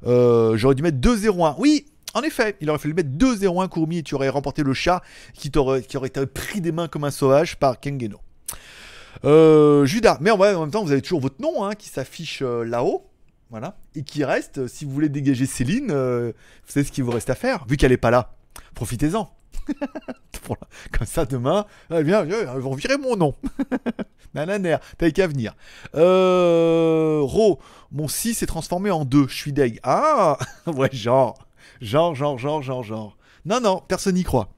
Euh, 0.06 0.58
J'aurais 0.58 0.76
dû 0.76 0.84
mettre 0.84 0.98
2-0-1. 1.00 1.56
Oui, 1.58 1.86
en 2.14 2.22
effet, 2.22 2.56
il 2.62 2.70
aurait 2.70 2.80
fallu 2.80 2.94
mettre 2.94 3.10
2-0-1 3.10 3.68
Kurumi 3.70 4.00
et 4.00 4.04
tu 4.04 4.16
aurais 4.16 4.30
remporté 4.30 4.64
le 4.64 4.74
chat 4.74 5.02
qui, 5.34 5.52
t'aurait- 5.52 5.82
qui 5.82 5.98
aurait 5.98 6.08
été 6.08 6.26
pris 6.26 6.62
des 6.62 6.72
mains 6.72 6.88
comme 6.88 7.04
un 7.04 7.12
sauvage 7.12 7.58
par 7.58 7.80
Kengeno. 7.80 8.20
Euh, 9.26 9.86
Judas, 9.86 10.18
mais 10.22 10.30
en, 10.32 10.38
même 10.38 10.72
temps, 10.72 10.84
vous 10.84 10.92
avez 10.92 11.02
toujours 11.02 11.22
votre 11.22 11.42
nom 11.42 11.66
hein, 11.66 11.74
qui 11.74 11.90
s'affiche 11.90 12.42
euh, 12.42 12.64
là-haut. 12.64 13.06
Voilà. 13.50 13.78
Et 13.96 14.04
qui 14.04 14.24
reste, 14.26 14.68
si 14.68 14.84
vous 14.86 14.92
voulez 14.92 15.10
dégager 15.10 15.46
Céline, 15.46 15.90
euh, 15.92 16.34
vous 16.66 16.72
savez 16.72 16.86
ce 16.86 16.92
qu'il 16.92 17.04
vous 17.04 17.12
reste 17.12 17.30
à 17.30 17.36
faire, 17.36 17.66
vu 17.68 17.78
qu'elle 17.78 17.92
n'est 17.92 17.98
pas 17.98 18.12
là. 18.12 18.36
Profitez-en. 18.76 19.30
Comme 20.98 21.08
ça, 21.08 21.26
demain, 21.26 21.66
eh 21.94 22.04
bien, 22.04 22.26
ils 22.26 22.62
vont 22.62 22.74
virer 22.76 22.98
mon 22.98 23.16
nom. 23.16 23.36
Nananer, 24.34 24.78
t'avais 24.98 25.12
qu'à 25.12 25.28
venir. 25.28 25.56
Euh, 25.96 27.26
mon 27.92 28.08
6 28.08 28.36
s'est 28.36 28.46
transformé 28.46 28.92
en 28.92 29.06
2. 29.06 29.28
Je 29.28 29.36
suis 29.36 29.54
deg. 29.54 29.80
Ah 29.84 30.38
Ouais, 30.68 30.90
genre. 30.92 31.38
Genre, 31.82 32.16
genre, 32.16 32.38
genre, 32.38 32.62
genre, 32.62 32.84
genre. 32.84 33.18
Non, 33.46 33.60
non, 33.62 33.82
personne 33.88 34.16
n'y 34.16 34.24
croit. 34.24 34.50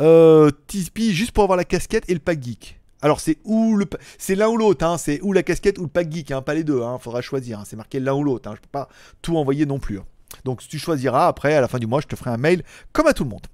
Euh, 0.00 0.50
juste 0.96 1.32
pour 1.32 1.44
avoir 1.44 1.56
la 1.56 1.64
casquette 1.64 2.04
et 2.08 2.14
le 2.14 2.20
pack 2.20 2.42
geek. 2.42 2.80
Alors, 3.00 3.20
c'est 3.20 3.38
ou 3.44 3.76
le, 3.76 3.86
c'est 4.18 4.34
l'un 4.34 4.48
ou 4.48 4.56
l'autre, 4.56 4.84
hein. 4.84 4.98
c'est 4.98 5.20
ou 5.22 5.32
la 5.32 5.44
casquette 5.44 5.78
ou 5.78 5.82
le 5.82 5.88
pack 5.88 6.10
geek, 6.10 6.32
hein. 6.32 6.42
pas 6.42 6.54
les 6.54 6.64
deux, 6.64 6.82
hein. 6.82 6.98
faudra 6.98 7.20
choisir. 7.20 7.60
hein. 7.60 7.64
C'est 7.64 7.76
marqué 7.76 8.00
l'un 8.00 8.14
ou 8.14 8.24
l'autre, 8.24 8.50
hein. 8.50 8.54
je 8.56 8.60
peux 8.60 8.68
pas 8.70 8.88
tout 9.22 9.36
envoyer 9.36 9.66
non 9.66 9.78
plus. 9.78 10.00
Donc, 10.44 10.66
tu 10.66 10.78
choisiras 10.78 11.26
après, 11.26 11.54
à 11.54 11.60
la 11.60 11.68
fin 11.68 11.78
du 11.78 11.86
mois, 11.86 12.00
je 12.00 12.06
te 12.06 12.16
ferai 12.16 12.30
un 12.30 12.36
mail 12.36 12.62
comme 12.92 13.06
à 13.06 13.12
tout 13.12 13.24
le 13.24 13.30
monde. 13.30 13.46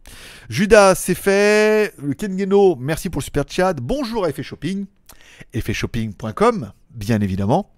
Judas, 0.49 0.95
c'est 0.95 1.15
fait. 1.15 1.95
Le 1.99 2.15
Kengeno, 2.15 2.77
merci 2.77 3.11
pour 3.11 3.21
le 3.21 3.25
super 3.25 3.45
chat. 3.49 3.75
Bonjour 3.75 4.25
à 4.25 4.31
Effet 4.31 4.43
Shopping. 4.43 4.87
Effetshopping.com, 5.53 6.73
bien 6.91 7.21
évidemment. 7.21 7.71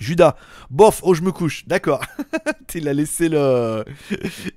Judas, 0.00 0.36
bof, 0.70 1.00
oh 1.04 1.14
je 1.14 1.22
me 1.22 1.30
couche, 1.30 1.66
d'accord. 1.68 2.04
il 2.74 2.88
a 2.88 2.92
laissé 2.92 3.28
le, 3.28 3.84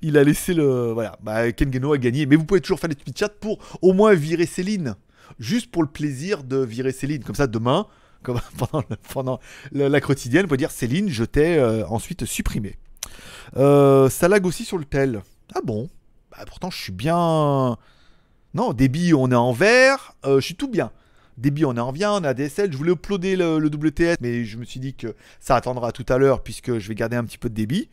il 0.02 0.18
a 0.18 0.24
laissé 0.24 0.52
le, 0.52 0.92
voilà. 0.92 1.16
Bah, 1.22 1.52
Kengeno 1.52 1.92
a 1.92 1.98
gagné, 1.98 2.26
mais 2.26 2.34
vous 2.34 2.44
pouvez 2.44 2.60
toujours 2.60 2.80
faire 2.80 2.88
des 2.88 2.96
petits 2.96 3.14
chats 3.16 3.28
pour 3.28 3.58
au 3.80 3.92
moins 3.92 4.14
virer 4.14 4.46
Céline, 4.46 4.96
juste 5.38 5.70
pour 5.70 5.82
le 5.82 5.88
plaisir 5.88 6.42
de 6.42 6.56
virer 6.58 6.90
Céline. 6.90 7.22
Comme 7.22 7.36
ça, 7.36 7.46
demain, 7.46 7.86
comme 8.22 8.40
pendant, 9.12 9.38
la 9.72 10.00
quotidienne, 10.00 10.42
vous 10.42 10.48
pouvez 10.48 10.58
dire 10.58 10.72
Céline, 10.72 11.08
je 11.08 11.24
t'ai 11.24 11.56
euh, 11.56 11.86
ensuite 11.86 12.24
supprimé. 12.24 12.76
Euh, 13.56 14.08
ça 14.08 14.28
lag 14.28 14.44
aussi 14.46 14.64
sur 14.64 14.78
le 14.78 14.84
tel. 14.84 15.22
Ah 15.54 15.60
bon? 15.64 15.88
Bah 16.30 16.44
pourtant 16.46 16.70
je 16.70 16.78
suis 16.78 16.92
bien. 16.92 17.76
Non, 18.54 18.72
débit 18.72 19.14
on 19.14 19.30
est 19.30 19.34
en 19.34 19.52
vert, 19.52 20.14
euh, 20.24 20.40
je 20.40 20.46
suis 20.46 20.54
tout 20.54 20.68
bien. 20.68 20.90
Débit 21.36 21.64
on 21.64 21.76
est 21.76 21.80
en 21.80 21.92
bien, 21.92 22.12
on 22.12 22.24
a 22.24 22.34
DSL. 22.34 22.72
Je 22.72 22.76
voulais 22.76 22.92
uploader 22.92 23.36
le, 23.36 23.58
le 23.58 23.68
WTS, 23.68 24.16
mais 24.20 24.44
je 24.44 24.58
me 24.58 24.64
suis 24.64 24.80
dit 24.80 24.94
que 24.94 25.14
ça 25.40 25.56
attendra 25.56 25.92
tout 25.92 26.06
à 26.08 26.18
l'heure 26.18 26.42
puisque 26.42 26.78
je 26.78 26.88
vais 26.88 26.94
garder 26.94 27.16
un 27.16 27.24
petit 27.24 27.38
peu 27.38 27.48
de 27.48 27.54
débit. 27.54 27.88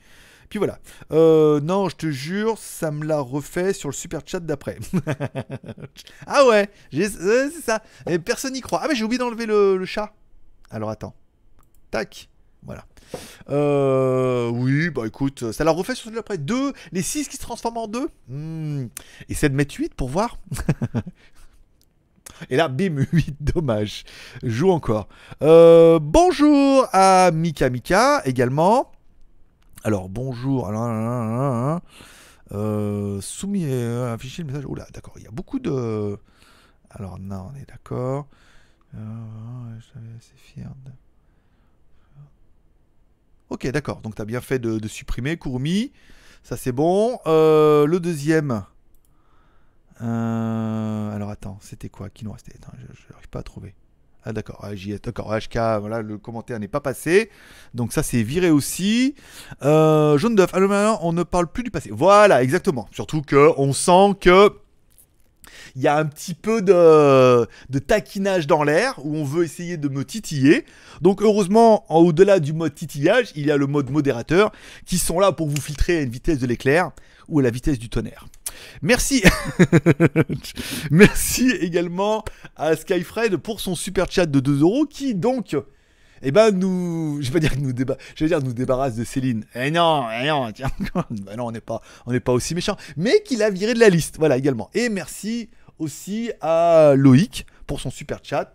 Puis 0.49 0.59
voilà. 0.59 0.79
Euh, 1.11 1.59
non, 1.59 1.89
je 1.89 1.95
te 1.95 2.11
jure, 2.11 2.57
ça 2.57 2.91
me 2.91 3.05
l'a 3.05 3.19
refait 3.19 3.73
sur 3.73 3.89
le 3.89 3.93
super 3.93 4.21
chat 4.25 4.39
d'après. 4.39 4.77
ah 6.27 6.45
ouais, 6.47 6.69
euh, 6.93 7.49
c'est 7.53 7.63
ça. 7.63 7.81
Et 8.07 8.19
personne 8.19 8.53
n'y 8.53 8.61
croit. 8.61 8.81
Ah 8.83 8.87
mais 8.87 8.95
j'ai 8.95 9.03
oublié 9.03 9.19
d'enlever 9.19 9.45
le, 9.45 9.77
le 9.77 9.85
chat. 9.85 10.13
Alors 10.69 10.89
attends. 10.89 11.15
Tac. 11.91 12.29
Voilà. 12.65 12.85
Euh, 13.49 14.49
oui, 14.49 14.89
bah 14.89 15.03
écoute, 15.05 15.51
ça 15.51 15.63
l'a 15.63 15.71
refait 15.71 15.95
sur 15.95 16.05
celui 16.05 16.15
d'après. 16.17 16.37
Deux, 16.37 16.73
les 16.91 17.01
6 17.01 17.27
qui 17.27 17.37
se 17.37 17.41
transforment 17.41 17.77
en 17.77 17.87
2. 17.87 18.09
Essaie 19.29 19.49
de 19.49 19.55
mettre 19.55 19.75
8 19.75 19.93
pour 19.93 20.09
voir. 20.09 20.37
Et 22.49 22.57
là, 22.57 22.67
bim, 22.67 22.97
8, 23.13 23.37
dommage. 23.39 24.03
Joue 24.43 24.71
encore. 24.71 25.07
Euh, 25.41 25.99
bonjour 26.01 26.87
à 26.91 27.31
Mika 27.31 27.69
Mika 27.69 28.21
également. 28.25 28.91
Alors, 29.83 30.09
bonjour. 30.09 30.69
Euh, 32.51 33.21
soumis, 33.21 33.65
euh, 33.65 34.13
afficher 34.13 34.41
le 34.43 34.47
message. 34.47 34.65
Oula, 34.65 34.85
d'accord, 34.93 35.13
il 35.17 35.23
y 35.23 35.27
a 35.27 35.31
beaucoup 35.31 35.59
de. 35.59 36.17
Alors, 36.89 37.19
non, 37.19 37.51
on 37.53 37.55
est 37.55 37.67
d'accord. 37.67 38.27
Euh, 38.95 38.97
je 39.79 39.83
suis 39.83 39.93
assez 40.17 40.35
fier 40.37 40.69
de- 40.85 40.91
Ok, 43.55 43.65
d'accord. 43.67 44.01
Donc, 44.01 44.15
tu 44.15 44.21
as 44.21 44.25
bien 44.25 44.41
fait 44.41 44.59
de, 44.59 44.85
supprimer 44.89 45.37
Kurumi. 45.37 45.93
Ça, 46.43 46.57
c'est 46.57 46.73
bon. 46.73 47.19
Euh, 47.25 47.87
le 47.87 48.01
deuxième. 48.01 48.65
Euh, 50.01 51.15
alors, 51.15 51.29
attends, 51.29 51.57
c'était 51.61 51.87
quoi 51.87 52.09
Qui 52.09 52.25
nous 52.25 52.33
restait? 52.33 52.51
Je 52.77 53.13
n'arrive 53.13 53.29
pas 53.29 53.39
à 53.39 53.43
trouver. 53.43 53.73
Ah, 54.25 54.33
d'accord. 54.33 54.59
Ah, 54.61 54.73
ai- 54.73 54.99
D'accord. 55.01 55.33
HK, 55.33 55.55
voilà, 55.79 56.01
le 56.01 56.17
commentaire 56.17 56.59
n'est 56.59 56.67
pas 56.67 56.81
passé. 56.81 57.29
Donc, 57.73 57.93
ça, 57.93 58.03
c'est 58.03 58.23
viré 58.23 58.49
aussi. 58.49 59.15
Euh, 59.63 60.17
jaune 60.17 60.35
d'œuf. 60.35 60.53
Alors, 60.53 60.67
maintenant, 60.67 60.99
on 61.01 61.13
ne 61.13 61.23
parle 61.23 61.47
plus 61.47 61.63
du 61.63 61.71
passé. 61.71 61.91
Voilà, 61.93 62.43
exactement. 62.43 62.89
Surtout 62.91 63.21
que 63.21 63.53
on 63.55 63.71
sent 63.71 64.17
que. 64.19 64.49
Il 65.75 65.81
y 65.81 65.87
a 65.87 65.97
un 65.97 66.05
petit 66.05 66.33
peu 66.33 66.61
de, 66.61 67.47
de 67.69 67.79
taquinage 67.79 68.47
dans 68.47 68.63
l'air 68.63 68.95
où 69.03 69.15
on 69.15 69.23
veut 69.23 69.43
essayer 69.43 69.77
de 69.77 69.87
me 69.87 70.05
titiller. 70.05 70.65
Donc 71.01 71.21
heureusement, 71.21 71.85
en 71.89 71.99
au-delà 71.99 72.39
du 72.39 72.53
mode 72.53 72.75
titillage, 72.75 73.31
il 73.35 73.45
y 73.45 73.51
a 73.51 73.57
le 73.57 73.67
mode 73.67 73.89
modérateur 73.89 74.51
qui 74.85 74.97
sont 74.97 75.19
là 75.19 75.31
pour 75.31 75.47
vous 75.47 75.61
filtrer 75.61 75.97
à 75.97 76.01
une 76.01 76.09
vitesse 76.09 76.39
de 76.39 76.47
l'éclair 76.47 76.91
ou 77.27 77.39
à 77.39 77.43
la 77.43 77.49
vitesse 77.49 77.79
du 77.79 77.89
tonnerre. 77.89 78.27
Merci. 78.81 79.23
Merci 80.91 81.49
également 81.51 82.23
à 82.55 82.75
Skyfred 82.75 83.37
pour 83.37 83.59
son 83.59 83.75
super 83.75 84.09
chat 84.09 84.25
de 84.25 84.39
2 84.39 84.61
euros 84.61 84.85
qui 84.85 85.15
donc 85.15 85.55
eh 86.21 86.31
ben 86.31 86.51
nous 86.51 87.19
je 87.21 87.27
vais 87.31 87.39
pas 87.39 87.39
dire 87.39 87.53
nous 87.59 87.73
je 88.15 88.23
vais 88.23 88.27
dire 88.27 88.41
nous 88.41 88.53
débarrasse 88.53 88.95
de 88.95 89.03
Céline. 89.03 89.45
Eh 89.55 89.71
non, 89.71 90.05
eh 90.11 90.27
non, 90.27 90.51
tiens. 90.51 90.71
bah 90.95 91.35
non, 91.37 91.47
on 91.47 91.51
n'est 91.51 91.61
pas 91.61 91.81
on 92.05 92.11
n'est 92.11 92.19
pas 92.19 92.33
aussi 92.33 92.55
méchant, 92.55 92.77
mais 92.97 93.21
qu'il 93.23 93.43
a 93.43 93.49
viré 93.49 93.73
de 93.73 93.79
la 93.79 93.89
liste. 93.89 94.15
Voilà 94.17 94.37
également. 94.37 94.69
Et 94.73 94.89
merci 94.89 95.49
aussi 95.79 96.31
à 96.41 96.93
Loïc 96.95 97.45
pour 97.67 97.79
son 97.81 97.89
super 97.89 98.19
chat 98.23 98.53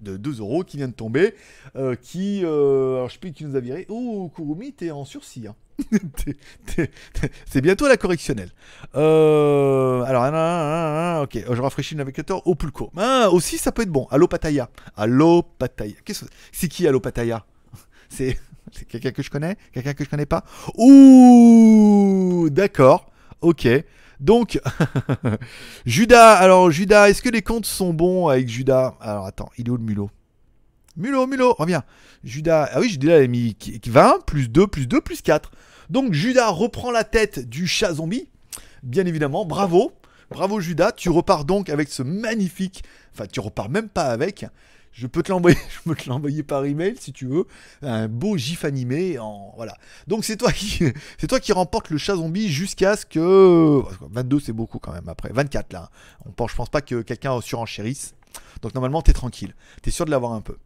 de 0.00 0.16
2 0.16 0.40
euros 0.40 0.64
qui 0.64 0.76
vient 0.76 0.88
de 0.88 0.92
tomber, 0.92 1.34
euh, 1.76 1.94
qui, 1.94 2.42
euh, 2.44 2.96
alors 2.96 3.08
je 3.08 3.14
sais 3.14 3.18
plus 3.18 3.32
qui 3.32 3.44
nous 3.44 3.56
a 3.56 3.60
viré. 3.60 3.86
Oh, 3.88 4.30
Kurumi, 4.34 4.72
t'es 4.72 4.90
en 4.90 5.04
sursis. 5.04 5.46
hein. 5.46 5.54
C'est 7.46 7.60
bientôt 7.60 7.86
la 7.86 7.96
correctionnelle. 7.96 8.50
Euh, 8.96 10.02
alors, 10.02 10.24
ah, 10.24 10.30
ah, 10.32 11.18
ah, 11.18 11.22
ok, 11.22 11.38
je 11.52 11.62
rafraîchis 11.62 11.94
le 11.94 11.98
navigateur 11.98 12.46
au 12.46 12.54
pulco. 12.54 12.90
Aussi, 13.30 13.58
ça 13.58 13.72
peut 13.72 13.82
être 13.82 13.90
bon. 13.90 14.06
Allo 14.10 14.26
Pataya. 14.28 14.68
Allo 14.96 15.42
Pataya. 15.42 15.94
C'est? 16.52 16.68
Qui 16.68 16.86
Allo 16.86 17.00
Pataya 17.00 17.44
C'est 18.08 18.38
c'est 18.72 18.86
quelqu'un 18.86 19.12
que 19.12 19.22
je 19.22 19.30
connais? 19.30 19.56
Quelqu'un 19.72 19.94
que 19.94 20.04
je 20.04 20.10
connais 20.10 20.26
pas? 20.26 20.44
Ouh, 20.76 22.48
d'accord. 22.50 23.10
Ok. 23.40 23.66
Donc, 24.20 24.60
Judas, 25.86 26.34
alors 26.34 26.70
Judas, 26.70 27.08
est-ce 27.08 27.22
que 27.22 27.28
les 27.28 27.42
comptes 27.42 27.66
sont 27.66 27.92
bons 27.92 28.28
avec 28.28 28.48
Judas? 28.48 28.96
Alors 29.00 29.26
attends, 29.26 29.50
il 29.58 29.68
est 29.68 29.70
où 29.70 29.76
le 29.76 29.82
mulot? 29.82 30.10
Mulot, 30.96 31.26
mulot, 31.28 31.54
reviens. 31.56 31.84
Judas, 32.24 32.68
ah 32.72 32.80
oui, 32.80 32.88
Judas 32.88 33.16
a 33.16 33.26
mis 33.26 33.56
20, 33.86 34.24
plus 34.26 34.48
2, 34.48 34.66
plus 34.66 34.88
2, 34.88 35.00
plus 35.00 35.22
4. 35.22 35.52
Donc 35.90 36.12
Judas 36.12 36.48
reprend 36.48 36.90
la 36.90 37.04
tête 37.04 37.48
du 37.48 37.68
chat 37.68 37.94
zombie. 37.94 38.28
Bien 38.82 39.06
évidemment, 39.06 39.44
bravo. 39.44 39.92
Bravo 40.30 40.60
Judas, 40.60 40.92
tu 40.92 41.08
repars 41.08 41.44
donc 41.44 41.70
avec 41.70 41.88
ce 41.88 42.02
magnifique. 42.02 42.82
Enfin, 43.14 43.26
tu 43.26 43.40
repars 43.40 43.70
même 43.70 43.88
pas 43.88 44.06
avec. 44.06 44.44
Je 44.98 45.06
peux 45.06 45.22
te 45.22 45.30
l'envoyer, 45.30 45.56
je 45.70 45.88
peux 45.88 45.94
te 45.94 46.08
l'envoyer 46.08 46.42
par 46.42 46.64
email 46.64 46.96
si 46.98 47.12
tu 47.12 47.26
veux. 47.26 47.46
Un 47.82 48.08
beau 48.08 48.36
gif 48.36 48.64
animé 48.64 49.16
en 49.20 49.52
voilà. 49.54 49.76
Donc 50.08 50.24
c'est 50.24 50.36
toi 50.36 50.50
qui, 50.50 50.82
c'est 51.18 51.28
toi 51.28 51.38
qui 51.38 51.52
remporte 51.52 51.90
le 51.90 51.98
chat 51.98 52.16
zombie 52.16 52.48
jusqu'à 52.48 52.96
ce 52.96 53.06
que 53.06 53.80
22 54.10 54.40
c'est 54.40 54.52
beaucoup 54.52 54.80
quand 54.80 54.92
même 54.92 55.08
après 55.08 55.30
24 55.32 55.72
là. 55.72 55.90
On 56.26 56.32
pense, 56.32 56.50
je 56.50 56.56
pense 56.56 56.68
pas 56.68 56.80
que 56.80 57.02
quelqu'un 57.02 57.40
surenchérisse. 57.40 58.14
Donc 58.60 58.74
normalement 58.74 59.00
t'es 59.00 59.12
tranquille, 59.12 59.54
t'es 59.82 59.92
sûr 59.92 60.04
de 60.04 60.10
l'avoir 60.10 60.32
un 60.32 60.40
peu. 60.40 60.56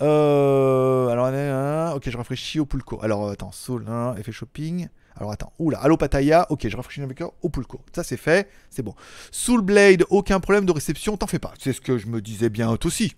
Euh, 0.00 1.08
alors 1.08 1.26
euh, 1.32 1.90
ok 1.94 2.08
je 2.08 2.16
réfléchis 2.16 2.60
au 2.60 2.66
pulco. 2.66 3.00
Alors 3.02 3.30
attends 3.30 3.50
Soul, 3.50 3.84
effet 4.16 4.30
shopping. 4.30 4.86
Alors 5.16 5.32
attends, 5.32 5.52
oula, 5.58 5.78
Allo 5.80 5.96
Pataya, 5.96 6.46
ok, 6.50 6.68
je 6.68 6.76
réfléchis 6.76 7.02
avec 7.02 7.20
au 7.20 7.48
pulco. 7.48 7.80
Ça 7.92 8.04
c'est 8.04 8.16
fait, 8.16 8.48
c'est 8.70 8.82
bon. 8.82 8.94
Soul 9.32 9.60
Blade, 9.60 10.04
aucun 10.08 10.38
problème 10.38 10.66
de 10.66 10.72
réception, 10.72 11.16
t'en 11.16 11.26
fais 11.26 11.40
pas. 11.40 11.52
C'est 11.58 11.72
ce 11.72 11.80
que 11.80 11.98
je 11.98 12.06
me 12.06 12.22
disais 12.22 12.48
bien 12.48 12.70
aussi. 12.84 13.14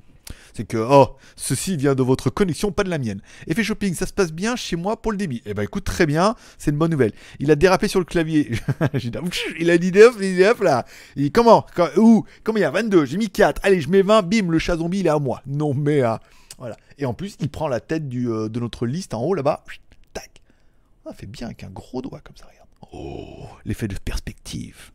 C'est 0.57 0.65
que, 0.65 0.77
oh, 0.79 1.17
ceci 1.35 1.77
vient 1.77 1.97
de 1.97 2.03
votre 2.05 2.31
connexion, 2.31 2.71
pas 2.71 2.85
de 2.85 2.89
la 2.91 2.99
mienne. 2.99 3.21
Effet 3.49 3.65
shopping, 3.65 3.93
ça 3.95 4.07
se 4.07 4.13
passe 4.13 4.31
bien 4.33 4.55
chez 4.55 4.77
moi 4.77 5.03
pour 5.03 5.11
le 5.11 5.19
débit. 5.19 5.43
Eh 5.47 5.53
ben 5.53 5.63
écoute, 5.63 5.83
très 5.83 6.07
bien, 6.07 6.37
c'est 6.59 6.71
une 6.71 6.79
bonne 6.79 6.93
nouvelle. 6.93 7.13
Il 7.41 7.51
a 7.51 7.57
dérapé 7.57 7.89
sur 7.89 7.99
le 7.99 8.05
clavier. 8.05 8.53
Dit, 8.95 9.11
il 9.59 9.69
a 9.71 9.79
dit 9.79 9.91
9, 9.91 10.15
il 10.21 10.37
dit 10.37 10.41
9 10.41 10.61
là. 10.61 10.85
Il 11.17 11.25
dit, 11.25 11.33
comment? 11.33 11.67
Quand- 11.75 11.89
Où? 11.97 12.25
Comment 12.45 12.59
il 12.59 12.63
y 12.63 12.65
a? 12.65 12.71
22 12.71 13.05
J'ai 13.05 13.17
mis 13.17 13.29
4. 13.31 13.61
Allez, 13.65 13.81
je 13.81 13.89
mets 13.89 14.03
20, 14.03 14.23
bim, 14.23 14.49
le 14.51 14.59
chat 14.61 14.77
zombie, 14.77 15.01
il 15.01 15.07
est 15.07 15.11
à 15.11 15.19
moi. 15.19 15.43
Non, 15.47 15.75
mais, 15.75 16.03
ah, 16.03 16.21
voilà. 16.59 16.77
Et 16.99 17.05
en 17.05 17.15
plus, 17.15 17.37
il 17.41 17.49
prend 17.51 17.67
la 17.67 17.81
tête 17.81 18.05
euh, 18.15 18.49
de 18.49 18.61
notre 18.61 18.87
liste 18.87 19.13
en 19.15 19.23
haut 19.23 19.35
là-bas. 19.35 19.65
Tac. 20.13 20.41
Ah, 21.05 21.13
fait 21.13 21.27
bien 21.27 21.49
avec 21.49 21.65
un 21.65 21.71
gros 21.71 22.01
doigt 22.01 22.21
comme 22.21 22.37
ça, 22.37 22.47
regarde. 22.47 22.69
Oh, 22.93 23.47
l'effet 23.65 23.89
de 23.89 23.97
perspective. 23.99 24.93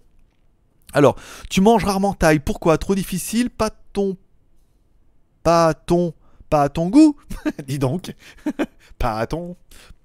Alors, 0.94 1.18
tu 1.50 1.60
manges 1.60 1.84
rarement 1.84 2.14
taille. 2.14 2.40
Pourquoi? 2.40 2.78
Trop 2.78 2.96
difficile? 2.96 3.50
Pas 3.50 3.72
ton. 3.94 4.16
Pas 5.44 5.68
à 5.68 5.74
ton. 5.74 6.14
Pas 6.50 6.64
à 6.64 6.70
ton 6.70 6.90
goût 6.90 7.16
Dis 7.68 7.80
donc. 7.80 8.14
pas 9.00 9.20
à 9.20 9.28
ton. 9.28 9.56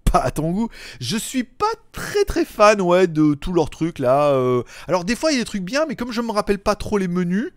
Pas 0.05 0.21
à 0.21 0.31
ton 0.31 0.51
goût. 0.53 0.69
Je 1.01 1.17
suis 1.17 1.45
pas 1.45 1.73
très 1.93 2.25
très 2.25 2.45
fan, 2.45 2.81
ouais, 2.81 3.07
de 3.07 3.35
tous 3.35 3.53
leurs 3.53 3.71
trucs 3.71 3.99
là. 3.99 4.29
euh. 4.33 4.63
Alors, 4.87 5.05
des 5.05 5.17
fois, 5.17 5.33
il 5.33 5.35
y 5.35 5.41
a 5.41 5.43
des 5.43 5.47
trucs 5.47 5.65
bien, 5.65 5.87
mais 5.87 5.97
comme 5.97 6.13
je 6.13 6.21
me 6.21 6.31
rappelle 6.33 6.59
pas 6.59 6.77
trop 6.77 6.99
les 6.99 7.09
menus. 7.09 7.53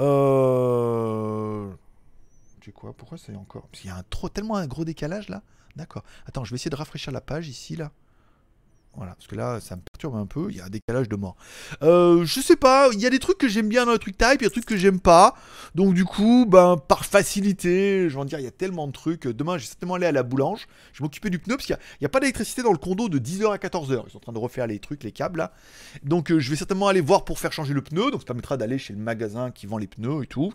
Euh. 0.00 1.70
Sais 2.64 2.72
quoi? 2.72 2.92
Pourquoi 2.96 3.18
c'est 3.18 3.34
encore? 3.36 3.66
Parce 3.68 3.80
qu'il 3.82 3.90
y 3.90 3.92
a 3.92 3.96
un 3.96 4.02
trop, 4.10 4.28
tellement 4.28 4.56
un 4.56 4.66
gros 4.66 4.84
décalage 4.84 5.28
là. 5.28 5.42
D'accord. 5.76 6.02
Attends, 6.26 6.44
je 6.44 6.50
vais 6.50 6.56
essayer 6.56 6.70
de 6.70 6.76
rafraîchir 6.76 7.12
la 7.12 7.20
page 7.20 7.48
ici 7.48 7.76
là. 7.76 7.90
Voilà, 8.96 9.14
parce 9.14 9.26
que 9.26 9.34
là, 9.34 9.60
ça 9.60 9.76
me 9.76 9.80
perturbe 9.80 10.14
un 10.14 10.26
peu. 10.26 10.46
Il 10.50 10.56
y 10.56 10.60
a 10.60 10.66
un 10.66 10.68
décalage 10.68 11.08
de 11.08 11.16
mort. 11.16 11.36
Euh, 11.82 12.24
je 12.24 12.40
sais 12.40 12.56
pas. 12.56 12.88
Il 12.92 13.00
y 13.00 13.06
a 13.06 13.10
des 13.10 13.18
trucs 13.18 13.38
que 13.38 13.48
j'aime 13.48 13.68
bien 13.68 13.86
dans 13.86 13.92
le 13.92 13.98
truc 13.98 14.16
type, 14.16 14.40
il 14.40 14.42
y 14.42 14.46
a 14.46 14.48
des 14.48 14.50
trucs 14.50 14.66
que 14.66 14.76
j'aime 14.76 15.00
pas. 15.00 15.34
Donc 15.74 15.94
du 15.94 16.04
coup, 16.04 16.46
ben 16.48 16.76
par 16.76 17.04
facilité, 17.04 18.08
je 18.08 18.14
vais 18.14 18.20
en 18.20 18.24
dire, 18.24 18.38
il 18.38 18.44
y 18.44 18.48
a 18.48 18.52
tellement 18.52 18.86
de 18.86 18.92
trucs. 18.92 19.26
Demain, 19.26 19.58
j'ai 19.58 19.66
certainement 19.66 19.94
aller 19.94 20.06
à 20.06 20.12
la 20.12 20.22
boulange. 20.22 20.66
Je 20.92 20.98
vais 20.98 21.04
m'occuper 21.04 21.30
du 21.30 21.38
pneu 21.38 21.56
parce 21.56 21.66
qu'il 21.66 21.76
n'y 22.00 22.06
a, 22.06 22.08
pas 22.08 22.20
d'électricité 22.20 22.62
dans 22.62 22.72
le 22.72 22.78
condo 22.78 23.08
de 23.08 23.18
10h 23.18 23.52
à 23.52 23.56
14h. 23.56 24.04
Ils 24.06 24.10
sont 24.10 24.18
en 24.18 24.20
train 24.20 24.32
de 24.32 24.38
refaire 24.38 24.66
les 24.66 24.78
trucs, 24.78 25.02
les 25.02 25.12
câbles 25.12 25.38
là. 25.38 25.52
Donc 26.04 26.30
euh, 26.30 26.38
je 26.38 26.50
vais 26.50 26.56
certainement 26.56 26.88
aller 26.88 27.00
voir 27.00 27.24
pour 27.24 27.38
faire 27.38 27.52
changer 27.52 27.74
le 27.74 27.82
pneu. 27.82 28.10
Donc 28.10 28.20
ça 28.20 28.26
permettra 28.26 28.56
d'aller 28.56 28.78
chez 28.78 28.92
le 28.92 29.00
magasin 29.00 29.50
qui 29.50 29.66
vend 29.66 29.78
les 29.78 29.88
pneus 29.88 30.22
et 30.22 30.26
tout. 30.26 30.52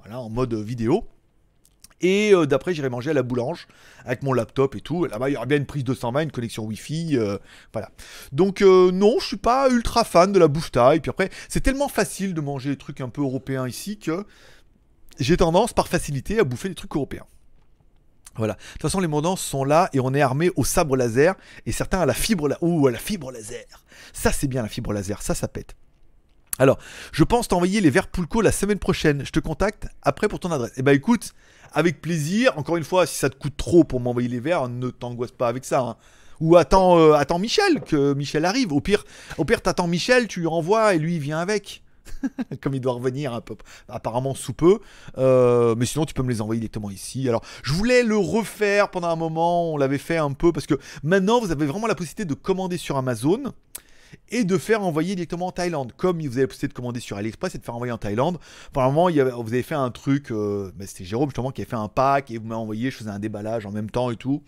Voilà, 0.00 0.20
en 0.20 0.30
mode 0.30 0.54
vidéo. 0.54 1.06
Et 2.02 2.34
euh, 2.34 2.46
d'après, 2.46 2.74
j'irai 2.74 2.88
manger 2.88 3.10
à 3.10 3.14
la 3.14 3.22
boulange 3.22 3.68
avec 4.04 4.22
mon 4.22 4.32
laptop 4.32 4.74
et 4.74 4.80
tout. 4.80 5.04
Là-bas, 5.04 5.30
il 5.30 5.34
y 5.34 5.36
aura 5.36 5.46
bien 5.46 5.56
une 5.56 5.66
prise 5.66 5.84
de 5.84 5.94
120, 5.94 6.22
une 6.22 6.32
connexion 6.32 6.64
Wi-Fi. 6.64 7.16
euh, 7.16 7.38
voilà. 7.72 7.90
Donc, 8.32 8.60
euh, 8.60 8.90
non, 8.90 9.18
je 9.20 9.26
suis 9.26 9.36
pas 9.36 9.70
ultra 9.70 10.04
fan 10.04 10.32
de 10.32 10.38
la 10.38 10.48
bouffe 10.48 10.72
taille. 10.72 11.00
Puis 11.00 11.10
après, 11.10 11.30
c'est 11.48 11.60
tellement 11.60 11.88
facile 11.88 12.34
de 12.34 12.40
manger 12.40 12.70
des 12.70 12.76
trucs 12.76 13.00
un 13.00 13.08
peu 13.08 13.22
européens 13.22 13.68
ici 13.68 13.98
que 13.98 14.26
j'ai 15.20 15.36
tendance, 15.36 15.72
par 15.72 15.88
facilité, 15.88 16.40
à 16.40 16.44
bouffer 16.44 16.68
des 16.68 16.74
trucs 16.74 16.94
européens. 16.94 17.26
Voilà. 18.36 18.54
De 18.54 18.72
toute 18.72 18.82
façon, 18.82 19.00
les 19.00 19.08
mondances 19.08 19.42
sont 19.42 19.62
là 19.62 19.90
et 19.92 20.00
on 20.00 20.14
est 20.14 20.22
armé 20.22 20.50
au 20.56 20.64
sabre 20.64 20.96
laser 20.96 21.34
et 21.66 21.72
certains 21.72 22.00
à 22.00 22.06
la 22.06 22.14
fibre, 22.14 22.48
la... 22.48 22.56
Ouh, 22.62 22.86
à 22.88 22.90
la 22.90 22.98
fibre 22.98 23.30
laser. 23.30 23.64
Ça, 24.12 24.32
c'est 24.32 24.48
bien 24.48 24.62
la 24.62 24.68
fibre 24.68 24.92
laser. 24.92 25.22
Ça, 25.22 25.34
ça 25.34 25.48
pète. 25.48 25.76
Alors, 26.58 26.78
je 27.12 27.24
pense 27.24 27.48
t'envoyer 27.48 27.80
les 27.80 27.90
verres 27.90 28.08
Poulco 28.08 28.40
la 28.40 28.52
semaine 28.52 28.78
prochaine. 28.78 29.24
Je 29.24 29.30
te 29.30 29.40
contacte 29.40 29.86
après 30.02 30.28
pour 30.28 30.40
ton 30.40 30.50
adresse. 30.50 30.72
Eh 30.76 30.82
ben, 30.82 30.92
écoute, 30.92 31.34
avec 31.74 32.00
plaisir. 32.00 32.52
Encore 32.56 32.76
une 32.76 32.84
fois, 32.84 33.06
si 33.06 33.16
ça 33.16 33.30
te 33.30 33.36
coûte 33.36 33.56
trop 33.56 33.84
pour 33.84 34.00
m'envoyer 34.00 34.28
les 34.28 34.40
verres, 34.40 34.68
ne 34.68 34.90
t'angoisse 34.90 35.32
pas 35.32 35.48
avec 35.48 35.64
ça. 35.64 35.80
hein. 35.80 35.96
Ou 36.40 36.56
attends, 36.56 36.98
euh, 36.98 37.12
attends 37.12 37.38
Michel, 37.38 37.80
que 37.82 38.14
Michel 38.14 38.44
arrive. 38.44 38.72
Au 38.72 38.80
pire, 38.80 39.04
au 39.38 39.44
pire, 39.44 39.62
t'attends 39.62 39.86
Michel, 39.86 40.26
tu 40.26 40.40
lui 40.40 40.48
renvoies 40.48 40.94
et 40.94 40.98
lui 40.98 41.14
il 41.16 41.20
vient 41.20 41.38
avec. 41.38 41.82
Comme 42.60 42.74
il 42.74 42.80
doit 42.80 42.94
revenir 42.94 43.40
apparemment 43.88 44.34
sous 44.34 44.52
peu. 44.52 44.80
Euh, 45.18 45.76
mais 45.76 45.86
sinon, 45.86 46.04
tu 46.04 46.14
peux 46.14 46.22
me 46.22 46.30
les 46.30 46.40
envoyer 46.40 46.60
directement 46.60 46.90
ici. 46.90 47.28
Alors, 47.28 47.42
je 47.62 47.72
voulais 47.72 48.02
le 48.02 48.16
refaire 48.16 48.90
pendant 48.90 49.08
un 49.08 49.16
moment. 49.16 49.72
On 49.72 49.76
l'avait 49.76 49.98
fait 49.98 50.16
un 50.16 50.32
peu 50.32 50.52
parce 50.52 50.66
que 50.66 50.74
maintenant, 51.04 51.40
vous 51.40 51.52
avez 51.52 51.66
vraiment 51.66 51.86
la 51.86 51.94
possibilité 51.94 52.24
de 52.24 52.34
commander 52.34 52.76
sur 52.76 52.96
Amazon 52.96 53.52
et 54.30 54.44
de 54.44 54.58
faire 54.58 54.82
envoyer 54.82 55.14
directement 55.14 55.48
en 55.48 55.52
Thaïlande. 55.52 55.92
Comme 55.96 56.20
vous 56.20 56.32
avez 56.32 56.42
la 56.42 56.46
possibilité 56.46 56.68
de 56.68 56.74
commander 56.74 57.00
sur 57.00 57.16
AliExpress 57.16 57.54
et 57.54 57.58
de 57.58 57.64
faire 57.64 57.74
envoyer 57.74 57.92
en 57.92 57.98
Thaïlande. 57.98 58.38
Pendant 58.72 58.88
un 58.88 58.90
moment, 58.90 59.08
il 59.08 59.16
y 59.16 59.20
avait- 59.20 59.32
vous 59.32 59.52
avez 59.52 59.62
fait 59.62 59.74
un 59.74 59.90
truc, 59.90 60.30
euh, 60.30 60.70
c'était 60.86 61.04
Jérôme 61.04 61.28
justement 61.28 61.50
qui 61.50 61.60
avait 61.62 61.70
fait 61.70 61.76
un 61.76 61.88
pack 61.88 62.30
et 62.30 62.38
vous 62.38 62.46
m'avez 62.46 62.60
envoyé, 62.60 62.90
je 62.90 62.96
faisais 62.96 63.10
un 63.10 63.18
déballage 63.18 63.66
en 63.66 63.70
même 63.70 63.90
temps 63.90 64.10
et 64.10 64.16
tout. 64.16 64.42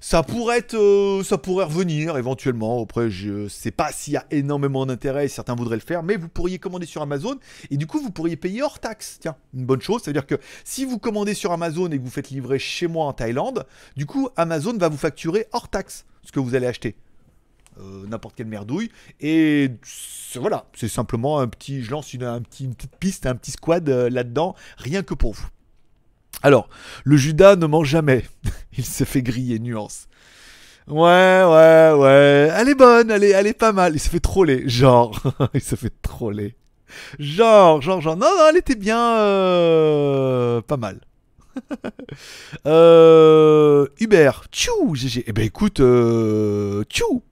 Ça 0.00 0.22
pourrait 0.22 0.58
être, 0.58 0.74
euh, 0.74 1.22
ça 1.22 1.38
pourrait 1.38 1.64
revenir 1.64 2.18
éventuellement. 2.18 2.82
Après, 2.82 3.08
je 3.08 3.48
sais 3.48 3.70
pas 3.70 3.90
s'il 3.90 4.12
y 4.12 4.16
a 4.18 4.26
énormément 4.30 4.84
d'intérêt, 4.84 5.28
certains 5.28 5.54
voudraient 5.54 5.76
le 5.76 5.82
faire, 5.82 6.02
mais 6.02 6.16
vous 6.16 6.28
pourriez 6.28 6.58
commander 6.58 6.84
sur 6.84 7.00
Amazon 7.00 7.36
et 7.70 7.78
du 7.78 7.86
coup, 7.86 8.00
vous 8.00 8.10
pourriez 8.10 8.36
payer 8.36 8.62
hors 8.62 8.80
taxe. 8.80 9.16
Tiens, 9.20 9.36
une 9.54 9.64
bonne 9.64 9.80
chose, 9.80 10.02
c'est-à-dire 10.04 10.26
que 10.26 10.34
si 10.62 10.84
vous 10.84 10.98
commandez 10.98 11.32
sur 11.32 11.52
Amazon 11.52 11.90
et 11.90 11.98
que 11.98 12.02
vous 12.02 12.10
faites 12.10 12.28
livrer 12.28 12.58
chez 12.58 12.86
moi 12.86 13.06
en 13.06 13.14
Thaïlande, 13.14 13.64
du 13.96 14.04
coup, 14.04 14.28
Amazon 14.36 14.76
va 14.76 14.90
vous 14.90 14.98
facturer 14.98 15.46
hors 15.52 15.68
taxe 15.68 16.04
ce 16.22 16.32
que 16.32 16.40
vous 16.40 16.54
allez 16.54 16.66
acheter 16.66 16.96
euh, 17.80 18.06
n'importe 18.06 18.36
quelle 18.36 18.46
merdouille. 18.46 18.90
Et 19.20 19.70
voilà, 20.36 20.66
c'est 20.74 20.88
simplement 20.88 21.40
un 21.40 21.48
petit, 21.48 21.82
je 21.82 21.90
lance 21.90 22.12
une, 22.14 22.24
un 22.24 22.40
petit, 22.40 22.64
une 22.64 22.74
petite 22.74 22.96
piste, 22.96 23.26
un 23.26 23.34
petit 23.34 23.50
squad 23.52 23.88
euh, 23.88 24.10
là-dedans, 24.10 24.54
rien 24.78 25.02
que 25.02 25.14
pour 25.14 25.32
vous. 25.34 25.46
Alors, 26.42 26.68
le 27.04 27.16
Judas 27.16 27.56
ne 27.56 27.66
ment 27.66 27.84
jamais. 27.84 28.24
Il 28.76 28.84
se 28.84 29.04
fait 29.04 29.22
griller, 29.22 29.58
nuance. 29.58 30.08
Ouais, 30.86 30.96
ouais, 31.46 31.92
ouais. 31.96 32.50
Elle 32.56 32.68
est 32.68 32.74
bonne, 32.74 33.10
elle 33.10 33.24
est, 33.24 33.30
elle 33.30 33.46
est 33.46 33.54
pas 33.54 33.72
mal. 33.72 33.94
Il 33.94 34.00
se 34.00 34.08
fait 34.10 34.20
troller, 34.20 34.68
genre. 34.68 35.22
Il 35.54 35.62
se 35.62 35.76
fait 35.76 35.92
troller. 36.02 36.54
Genre, 37.18 37.80
genre, 37.80 38.00
genre. 38.00 38.16
Non, 38.16 38.26
non, 38.26 38.46
elle 38.50 38.58
était 38.58 38.74
bien. 38.74 39.16
euh, 39.16 40.60
pas 40.60 40.76
mal. 40.76 41.00
euh, 42.66 43.86
Hubert, 44.00 44.44
tchou, 44.50 44.94
GG. 44.94 45.24
Eh 45.26 45.32
ben 45.32 45.44
écoute, 45.44 45.80
euh, 45.80 46.84
tchou. 46.84 47.22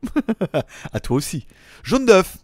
à 0.93 1.01
toi 1.01 1.17
aussi. 1.17 1.47
Jaune 1.83 2.07
d'œuf. 2.07 2.37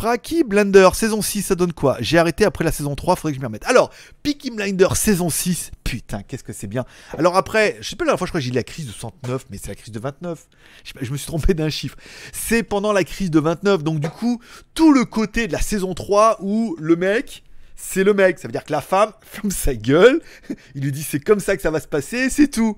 Praki 0.00 0.44
Blender, 0.44 0.88
saison 0.94 1.20
6, 1.20 1.42
ça 1.42 1.54
donne 1.54 1.74
quoi? 1.74 1.98
J'ai 2.00 2.16
arrêté 2.16 2.46
après 2.46 2.64
la 2.64 2.72
saison 2.72 2.94
3, 2.94 3.16
faudrait 3.16 3.32
que 3.32 3.36
je 3.36 3.40
m'y 3.40 3.46
remette. 3.46 3.66
Alors, 3.66 3.90
Peaky 4.22 4.50
Blinder, 4.50 4.88
saison 4.94 5.28
6, 5.28 5.72
putain, 5.84 6.22
qu'est-ce 6.22 6.42
que 6.42 6.54
c'est 6.54 6.68
bien. 6.68 6.86
Alors 7.18 7.36
après, 7.36 7.76
je 7.82 7.90
sais 7.90 7.96
pas 7.96 8.04
la 8.04 8.12
dernière 8.12 8.18
fois, 8.18 8.26
je 8.26 8.30
crois 8.30 8.40
que 8.40 8.44
j'ai 8.46 8.50
dit 8.50 8.56
la 8.56 8.62
crise 8.62 8.86
de 8.86 8.92
69, 8.92 9.44
mais 9.50 9.58
c'est 9.58 9.68
la 9.68 9.74
crise 9.74 9.92
de 9.92 10.00
29. 10.00 10.46
Je, 10.84 10.92
je 11.02 11.12
me 11.12 11.18
suis 11.18 11.26
trompé 11.26 11.52
d'un 11.52 11.68
chiffre. 11.68 11.96
C'est 12.32 12.62
pendant 12.62 12.94
la 12.94 13.04
crise 13.04 13.30
de 13.30 13.40
29, 13.40 13.82
donc 13.82 14.00
du 14.00 14.08
coup, 14.08 14.40
tout 14.72 14.90
le 14.90 15.04
côté 15.04 15.48
de 15.48 15.52
la 15.52 15.60
saison 15.60 15.92
3 15.92 16.38
où 16.40 16.76
le 16.78 16.96
mec, 16.96 17.42
c'est 17.80 18.04
le 18.04 18.14
mec. 18.14 18.38
Ça 18.38 18.48
veut 18.48 18.52
dire 18.52 18.64
que 18.64 18.72
la 18.72 18.80
femme 18.80 19.12
ferme 19.22 19.50
sa 19.50 19.74
gueule, 19.74 20.20
il 20.74 20.82
lui 20.82 20.92
dit 20.92 21.02
c'est 21.02 21.20
comme 21.20 21.40
ça 21.40 21.56
que 21.56 21.62
ça 21.62 21.70
va 21.70 21.80
se 21.80 21.88
passer, 21.88 22.30
c'est 22.30 22.48
tout. 22.48 22.76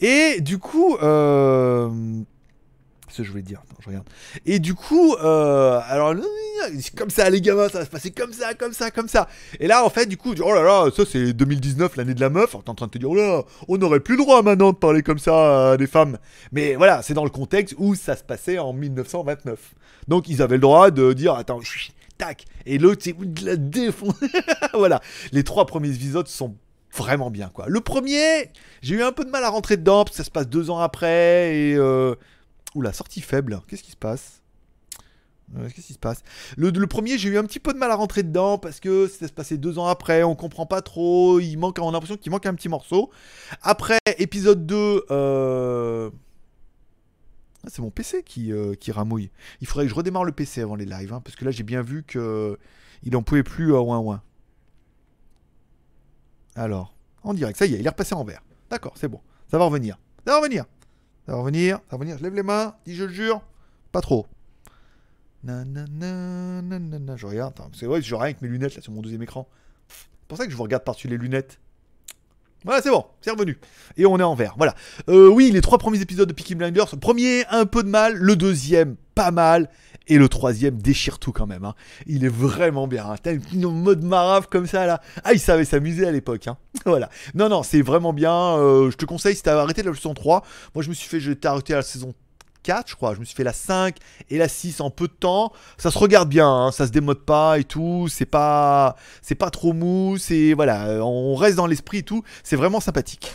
Et 0.00 0.40
du 0.40 0.58
coup, 0.58 0.96
euh... 1.02 1.88
ce 3.08 3.18
que 3.18 3.24
je 3.24 3.30
voulais 3.30 3.42
dire, 3.42 3.62
attends, 3.62 3.80
je 3.80 3.88
regarde. 3.88 4.06
Et 4.44 4.58
du 4.58 4.74
coup, 4.74 5.14
euh, 5.14 5.80
alors, 5.86 6.14
comme 6.96 7.10
ça, 7.10 7.30
les 7.30 7.40
gamins, 7.40 7.68
ça 7.68 7.78
va 7.78 7.84
se 7.84 7.90
passer 7.90 8.10
comme 8.10 8.32
ça, 8.32 8.54
comme 8.54 8.72
ça, 8.72 8.90
comme 8.90 9.08
ça. 9.08 9.28
Et 9.60 9.66
là, 9.66 9.84
en 9.84 9.90
fait, 9.90 10.06
du 10.06 10.16
coup, 10.16 10.34
oh 10.40 10.54
là 10.54 10.62
là, 10.62 10.90
ça 10.94 11.04
c'est 11.10 11.32
2019, 11.32 11.96
l'année 11.96 12.14
de 12.14 12.20
la 12.20 12.30
meuf. 12.30 12.50
Alors, 12.50 12.64
t'es 12.64 12.70
en 12.70 12.74
train 12.74 12.86
de 12.86 12.92
te 12.92 12.98
dire, 12.98 13.10
oh 13.10 13.14
là, 13.14 13.42
on 13.68 13.78
n'aurait 13.78 14.00
plus 14.00 14.16
le 14.16 14.22
droit 14.22 14.42
maintenant 14.42 14.72
de 14.72 14.76
parler 14.76 15.02
comme 15.02 15.18
ça 15.18 15.72
à 15.72 15.76
des 15.76 15.86
femmes. 15.86 16.18
Mais 16.50 16.74
voilà, 16.74 17.02
c'est 17.02 17.14
dans 17.14 17.24
le 17.24 17.30
contexte 17.30 17.74
où 17.78 17.94
ça 17.94 18.16
se 18.16 18.24
passait 18.24 18.58
en 18.58 18.72
1929. 18.72 19.74
Donc, 20.08 20.28
ils 20.28 20.42
avaient 20.42 20.56
le 20.56 20.62
droit 20.62 20.90
de 20.90 21.12
dire, 21.12 21.34
attends, 21.34 21.60
chut, 21.60 21.92
tac. 22.22 22.44
Et 22.66 22.78
l'autre, 22.78 23.02
c'est 23.04 23.16
de 23.18 23.46
la 23.46 23.56
défonce. 23.56 24.14
voilà. 24.74 25.00
Les 25.32 25.44
trois 25.44 25.66
premiers 25.66 25.94
épisodes 25.94 26.28
sont 26.28 26.56
vraiment 26.94 27.30
bien, 27.30 27.48
quoi. 27.48 27.66
Le 27.68 27.80
premier, 27.80 28.50
j'ai 28.82 28.96
eu 28.96 29.02
un 29.02 29.12
peu 29.12 29.24
de 29.24 29.30
mal 29.30 29.44
à 29.44 29.48
rentrer 29.48 29.76
dedans, 29.76 30.04
parce 30.04 30.16
que 30.16 30.22
ça 30.22 30.24
se 30.24 30.30
passe 30.30 30.48
deux 30.48 30.70
ans 30.70 30.78
après, 30.78 31.56
et. 31.56 31.74
Euh... 31.74 32.14
Oula, 32.74 32.92
sortie 32.92 33.20
faible. 33.20 33.60
Qu'est-ce 33.68 33.82
qui 33.82 33.90
se 33.90 33.96
passe? 33.96 34.40
Euh, 35.56 35.68
Qu'est-ce 35.68 35.88
qui 35.88 35.92
se 35.92 35.98
passe? 35.98 36.22
Le, 36.56 36.72
premier, 36.86 37.18
j'ai 37.18 37.28
eu 37.28 37.36
un 37.36 37.44
petit 37.44 37.60
peu 37.60 37.74
de 37.74 37.78
mal 37.78 37.90
à 37.90 37.96
rentrer 37.96 38.22
dedans 38.22 38.56
parce 38.56 38.80
que 38.80 39.08
ça 39.08 39.28
se 39.28 39.32
passait 39.32 39.58
deux 39.58 39.78
ans 39.78 39.86
après, 39.86 40.22
on 40.22 40.34
comprend 40.34 40.64
pas 40.64 40.80
trop, 40.80 41.38
il 41.38 41.56
manque, 41.56 41.78
on 41.80 41.90
a 41.90 41.92
l'impression 41.92 42.16
qu'il 42.16 42.32
manque 42.32 42.46
un 42.46 42.54
petit 42.54 42.70
morceau. 42.70 43.10
Après, 43.60 43.98
épisode 44.16 44.64
2, 44.64 45.04
euh... 45.10 46.10
C'est 47.68 47.80
mon 47.80 47.90
PC 47.90 48.22
qui, 48.24 48.52
euh, 48.52 48.74
qui 48.74 48.90
ramouille. 48.90 49.30
Il 49.60 49.66
faudrait 49.66 49.84
que 49.84 49.90
je 49.90 49.94
redémarre 49.94 50.24
le 50.24 50.32
PC 50.32 50.62
avant 50.62 50.74
les 50.74 50.84
lives, 50.84 51.12
hein, 51.12 51.20
parce 51.24 51.36
que 51.36 51.44
là 51.44 51.50
j'ai 51.50 51.62
bien 51.62 51.82
vu 51.82 52.02
que 52.02 52.58
il 53.02 53.12
pouvait 53.22 53.42
plus 53.42 53.74
à 53.74 53.80
ouin 53.80 53.98
ouin. 53.98 54.22
Alors, 56.54 56.94
en 57.22 57.34
direct, 57.34 57.58
ça 57.58 57.66
y 57.66 57.74
est, 57.74 57.78
il 57.78 57.86
est 57.86 57.88
repassé 57.88 58.14
en 58.14 58.24
vert. 58.24 58.42
D'accord, 58.70 58.94
c'est 58.96 59.08
bon. 59.08 59.20
Ça 59.50 59.58
va 59.58 59.64
revenir. 59.64 59.98
Ça 60.26 60.32
va 60.32 60.38
revenir. 60.38 60.64
Ça 61.26 61.32
va 61.32 61.38
revenir, 61.38 61.76
ça 61.76 61.82
va 61.92 61.96
revenir. 61.98 62.18
Je 62.18 62.22
lève 62.22 62.34
les 62.34 62.42
mains, 62.42 62.74
dis 62.84 62.94
je 62.94 63.04
le 63.04 63.12
jure. 63.12 63.42
Pas 63.92 64.00
trop. 64.00 64.26
Nanana, 65.44 66.62
nanana. 66.62 67.16
Je 67.16 67.26
regarde. 67.26 67.54
C'est 67.74 67.86
vrai, 67.86 68.02
je 68.02 68.14
regarde 68.14 68.24
avec 68.24 68.42
mes 68.42 68.48
lunettes 68.48 68.74
là 68.74 68.82
sur 68.82 68.92
mon 68.92 69.02
deuxième 69.02 69.22
écran. 69.22 69.48
C'est 69.88 70.28
pour 70.28 70.38
ça 70.38 70.46
que 70.46 70.50
je 70.50 70.56
vous 70.56 70.62
regarde 70.62 70.84
par-dessus 70.84 71.08
les 71.08 71.18
lunettes. 71.18 71.60
Voilà, 72.64 72.80
c'est 72.82 72.90
bon, 72.90 73.04
c'est 73.20 73.30
revenu. 73.30 73.58
Et 73.96 74.06
on 74.06 74.18
est 74.18 74.22
en 74.22 74.34
vert. 74.34 74.54
Voilà. 74.56 74.74
Euh, 75.08 75.28
oui, 75.28 75.50
les 75.50 75.60
trois 75.60 75.78
premiers 75.78 76.00
épisodes 76.00 76.28
de 76.28 76.32
Peaky 76.32 76.54
Blinders. 76.54 76.96
Premier, 77.00 77.44
un 77.50 77.66
peu 77.66 77.82
de 77.82 77.88
mal. 77.88 78.14
Le 78.16 78.36
deuxième, 78.36 78.96
pas 79.14 79.30
mal. 79.30 79.68
Et 80.08 80.18
le 80.18 80.28
troisième 80.28 80.78
déchire 80.82 81.20
tout 81.20 81.30
quand 81.30 81.46
même. 81.46 81.64
hein. 81.64 81.74
Il 82.06 82.24
est 82.24 82.28
vraiment 82.28 82.88
bien. 82.88 83.06
Hein. 83.08 83.14
T'as 83.22 83.34
une 83.52 83.70
mode 83.70 84.02
marave 84.02 84.48
comme 84.50 84.66
ça 84.66 84.84
là. 84.84 85.00
Ah, 85.22 85.32
il 85.32 85.38
savait 85.38 85.64
s'amuser 85.64 86.06
à 86.06 86.10
l'époque. 86.10 86.48
hein. 86.48 86.56
voilà. 86.86 87.08
Non, 87.34 87.48
non, 87.48 87.62
c'est 87.62 87.82
vraiment 87.82 88.12
bien. 88.12 88.32
Euh, 88.58 88.90
je 88.90 88.96
te 88.96 89.04
conseille 89.04 89.36
si 89.36 89.42
t'as 89.42 89.56
arrêté 89.60 89.82
la 89.84 89.94
saison 89.94 90.12
3. 90.14 90.42
Moi, 90.74 90.82
je 90.82 90.88
me 90.88 90.94
suis 90.94 91.08
fait, 91.08 91.20
j'étais 91.20 91.46
arrêté 91.46 91.72
à 91.72 91.76
la 91.76 91.82
saison 91.82 92.14
4, 92.62 92.90
je 92.90 92.94
crois. 92.94 93.14
Je 93.14 93.20
me 93.20 93.24
suis 93.24 93.34
fait 93.34 93.44
la 93.44 93.52
5 93.52 93.96
et 94.30 94.38
la 94.38 94.48
6 94.48 94.80
en 94.80 94.90
peu 94.90 95.08
de 95.08 95.12
temps. 95.12 95.52
Ça 95.78 95.90
se 95.90 95.98
regarde 95.98 96.28
bien, 96.28 96.48
hein, 96.48 96.72
ça 96.72 96.86
se 96.86 96.92
démode 96.92 97.24
pas 97.24 97.58
et 97.58 97.64
tout. 97.64 98.08
C'est 98.08 98.26
pas, 98.26 98.96
c'est 99.20 99.34
pas 99.34 99.50
trop 99.50 99.72
mou. 99.72 100.16
C'est 100.18 100.54
voilà, 100.54 101.04
on 101.04 101.34
reste 101.34 101.56
dans 101.56 101.66
l'esprit 101.66 101.98
et 101.98 102.02
tout. 102.02 102.22
C'est 102.42 102.56
vraiment 102.56 102.80
sympathique. 102.80 103.32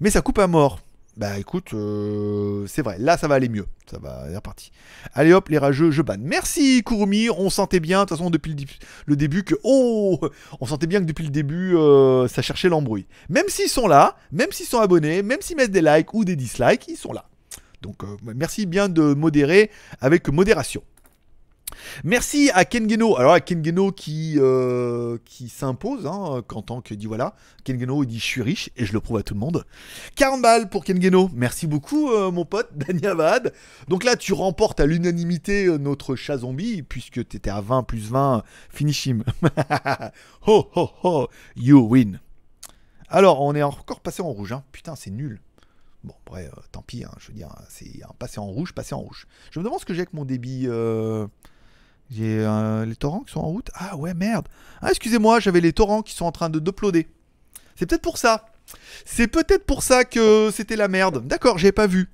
Mais 0.00 0.10
ça 0.10 0.20
coupe 0.20 0.38
à 0.38 0.46
mort. 0.46 0.80
Bah 1.16 1.38
écoute, 1.38 1.74
euh, 1.74 2.66
c'est 2.66 2.82
vrai. 2.82 2.96
Là, 2.98 3.16
ça 3.16 3.28
va 3.28 3.36
aller 3.36 3.48
mieux. 3.48 3.66
Ça 3.88 3.98
va, 3.98 4.24
c'est 4.28 4.34
reparti. 4.34 4.72
Allez 5.12 5.32
hop, 5.32 5.48
les 5.48 5.58
rageux, 5.58 5.92
je 5.92 6.02
banne. 6.02 6.22
Merci 6.24 6.82
Kurumi. 6.84 7.30
On 7.30 7.50
sentait 7.50 7.78
bien, 7.78 8.00
de 8.00 8.08
toute 8.08 8.18
façon, 8.18 8.30
depuis 8.30 8.56
le 9.06 9.14
début 9.14 9.44
que 9.44 9.54
oh, 9.62 10.18
on 10.60 10.66
sentait 10.66 10.88
bien 10.88 10.98
que 10.98 11.04
depuis 11.04 11.24
le 11.24 11.30
début, 11.30 11.76
euh, 11.76 12.26
ça 12.26 12.42
cherchait 12.42 12.68
l'embrouille. 12.68 13.06
Même 13.28 13.48
s'ils 13.48 13.68
sont 13.68 13.86
là, 13.86 14.16
même 14.32 14.50
s'ils 14.50 14.66
sont 14.66 14.80
abonnés, 14.80 15.22
même 15.22 15.40
s'ils 15.40 15.56
mettent 15.56 15.70
des 15.70 15.82
likes 15.82 16.12
ou 16.14 16.24
des 16.24 16.34
dislikes, 16.34 16.88
ils 16.88 16.96
sont 16.96 17.12
là. 17.12 17.26
Donc 17.84 18.02
euh, 18.02 18.16
merci 18.34 18.64
bien 18.64 18.88
de 18.88 19.12
modérer 19.12 19.70
avec 20.00 20.28
modération. 20.30 20.82
Merci 22.02 22.50
à 22.54 22.64
Kengeno. 22.64 23.18
Alors 23.18 23.32
à 23.34 23.40
Kengeno 23.40 23.92
qui, 23.92 24.36
euh, 24.38 25.18
qui 25.26 25.50
s'impose 25.50 26.06
hein, 26.06 26.42
qu'en 26.46 26.62
tant 26.62 26.80
que 26.80 26.94
dit 26.94 27.04
voilà. 27.04 27.34
Kengeno 27.64 28.02
il 28.02 28.06
dit 28.06 28.18
je 28.18 28.24
suis 28.24 28.40
riche 28.42 28.70
et 28.78 28.86
je 28.86 28.94
le 28.94 29.00
prouve 29.00 29.18
à 29.18 29.22
tout 29.22 29.34
le 29.34 29.40
monde. 29.40 29.64
40 30.16 30.40
balles 30.40 30.70
pour 30.70 30.84
Kengeno. 30.84 31.28
Merci 31.34 31.66
beaucoup 31.66 32.10
euh, 32.10 32.30
mon 32.30 32.46
pote 32.46 32.70
Danyavad. 32.74 33.52
Donc 33.88 34.04
là 34.04 34.16
tu 34.16 34.32
remportes 34.32 34.80
à 34.80 34.86
l'unanimité 34.86 35.66
notre 35.78 36.16
chat 36.16 36.38
zombie 36.38 36.82
puisque 36.82 37.28
tu 37.28 37.36
étais 37.36 37.50
à 37.50 37.60
20 37.60 37.82
plus 37.82 38.08
20 38.08 38.44
finish 38.70 39.04
him. 39.04 39.24
ho 40.46 40.70
ho 40.74 40.90
ho 41.02 41.28
you 41.54 41.86
win. 41.86 42.18
Alors 43.08 43.42
on 43.42 43.54
est 43.54 43.62
encore 43.62 44.00
passé 44.00 44.22
en 44.22 44.30
rouge. 44.30 44.52
hein. 44.52 44.64
Putain 44.72 44.96
c'est 44.96 45.10
nul. 45.10 45.40
Bon, 46.04 46.14
après, 46.26 46.44
euh, 46.46 46.50
tant 46.70 46.82
pis, 46.82 47.02
hein, 47.04 47.10
je 47.18 47.28
veux 47.28 47.32
dire, 47.34 47.48
c'est 47.68 48.02
un 48.04 48.12
passé 48.18 48.38
en 48.38 48.46
rouge, 48.46 48.72
passé 48.72 48.94
en 48.94 49.00
rouge. 49.00 49.26
Je 49.50 49.58
me 49.58 49.64
demande 49.64 49.80
ce 49.80 49.86
que 49.86 49.94
j'ai 49.94 50.00
avec 50.00 50.12
mon 50.12 50.24
débit. 50.26 50.64
euh, 50.66 51.26
J'ai 52.10 52.40
euh, 52.44 52.84
les 52.84 52.94
torrents 52.96 53.20
qui 53.20 53.32
sont 53.32 53.40
en 53.40 53.48
route. 53.48 53.70
Ah 53.74 53.96
ouais, 53.96 54.12
merde. 54.14 54.46
Ah, 54.82 54.90
excusez-moi, 54.90 55.40
j'avais 55.40 55.60
les 55.62 55.72
torrents 55.72 56.02
qui 56.02 56.14
sont 56.14 56.26
en 56.26 56.32
train 56.32 56.50
de 56.50 56.58
d'uploader. 56.58 57.08
C'est 57.76 57.86
peut-être 57.86 58.02
pour 58.02 58.18
ça. 58.18 58.46
C'est 59.06 59.28
peut-être 59.28 59.64
pour 59.64 59.82
ça 59.82 60.04
que 60.04 60.50
c'était 60.52 60.76
la 60.76 60.88
merde. 60.88 61.26
D'accord, 61.26 61.56
j'avais 61.58 61.72
pas 61.72 61.86
vu. 61.86 62.10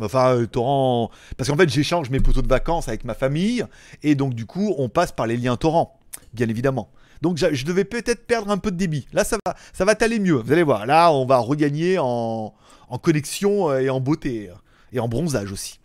Enfin, 0.00 0.44
torrent. 0.50 1.10
Parce 1.36 1.50
qu'en 1.50 1.56
fait, 1.56 1.68
j'échange 1.68 2.10
mes 2.10 2.20
poteaux 2.20 2.42
de 2.42 2.48
vacances 2.48 2.88
avec 2.88 3.04
ma 3.04 3.14
famille. 3.14 3.64
Et 4.04 4.14
donc, 4.14 4.34
du 4.34 4.46
coup, 4.46 4.74
on 4.78 4.88
passe 4.88 5.10
par 5.12 5.26
les 5.26 5.36
liens 5.36 5.56
torrents. 5.56 5.98
Bien 6.32 6.48
évidemment. 6.48 6.90
Donc, 7.22 7.36
je 7.36 7.64
devais 7.66 7.84
peut-être 7.84 8.26
perdre 8.26 8.50
un 8.50 8.56
peu 8.56 8.70
de 8.70 8.76
débit. 8.76 9.06
Là, 9.12 9.24
ça 9.24 9.36
va, 9.44 9.54
ça 9.74 9.84
va 9.84 9.94
t'aller 9.94 10.18
mieux. 10.18 10.36
Vous 10.36 10.52
allez 10.52 10.62
voir. 10.62 10.86
Là, 10.86 11.12
on 11.12 11.26
va 11.26 11.36
regagner 11.38 11.98
en, 11.98 12.54
en 12.90 12.98
connexion 12.98 13.70
euh, 13.70 13.78
et 13.80 13.88
en 13.90 14.00
beauté. 14.00 14.50
euh, 14.50 14.54
Et 14.92 15.00
en 15.00 15.08
bronzage 15.08 15.50
aussi. 15.52 15.80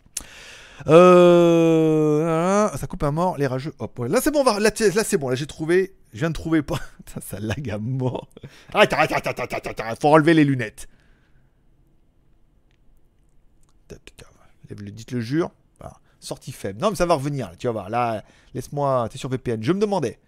Euh, 0.86 2.68
ça 2.76 2.86
coupe 2.86 3.02
à 3.02 3.10
mort, 3.10 3.38
les 3.38 3.46
rageux. 3.46 3.72
Hop, 3.78 3.98
ouais. 3.98 4.08
Là 4.10 4.20
c'est 4.22 4.30
bon, 4.30 4.40
on 4.40 4.44
va- 4.44 4.60
là, 4.60 4.70
là, 4.94 5.04
c'est 5.04 5.16
bon, 5.16 5.30
là 5.30 5.34
j'ai 5.34 5.46
trouvé. 5.46 5.94
Je 6.12 6.18
viens 6.18 6.28
de 6.30 6.34
trouver. 6.34 6.62
Ça, 7.14 7.20
ça 7.20 7.40
lag 7.40 7.70
à 7.70 7.78
mort. 7.78 8.28
Arrête, 8.74 8.92
arrête, 8.92 9.12
arrête, 9.12 9.26
arrête, 9.26 9.52
arrête, 9.52 9.80
arrête, 9.80 10.00
faut 10.02 10.08
enlever 10.08 10.34
les 10.34 10.44
lunettes. 10.44 10.88
Dites 14.70 15.12
le 15.12 15.20
jure. 15.20 15.50
Voilà. 15.78 15.96
Sortie 16.20 16.52
faible. 16.52 16.80
Non, 16.80 16.90
mais 16.90 16.96
ça 16.96 17.06
va 17.06 17.14
revenir, 17.14 17.48
là, 17.50 17.56
tu 17.56 17.66
vas 17.68 17.72
voir. 17.72 17.88
Là, 17.90 18.24
laisse-moi. 18.54 19.08
T'es 19.10 19.18
sur 19.18 19.28
VPN. 19.28 19.62
Je 19.62 19.72
me 19.72 19.78
demandais. 19.80 20.18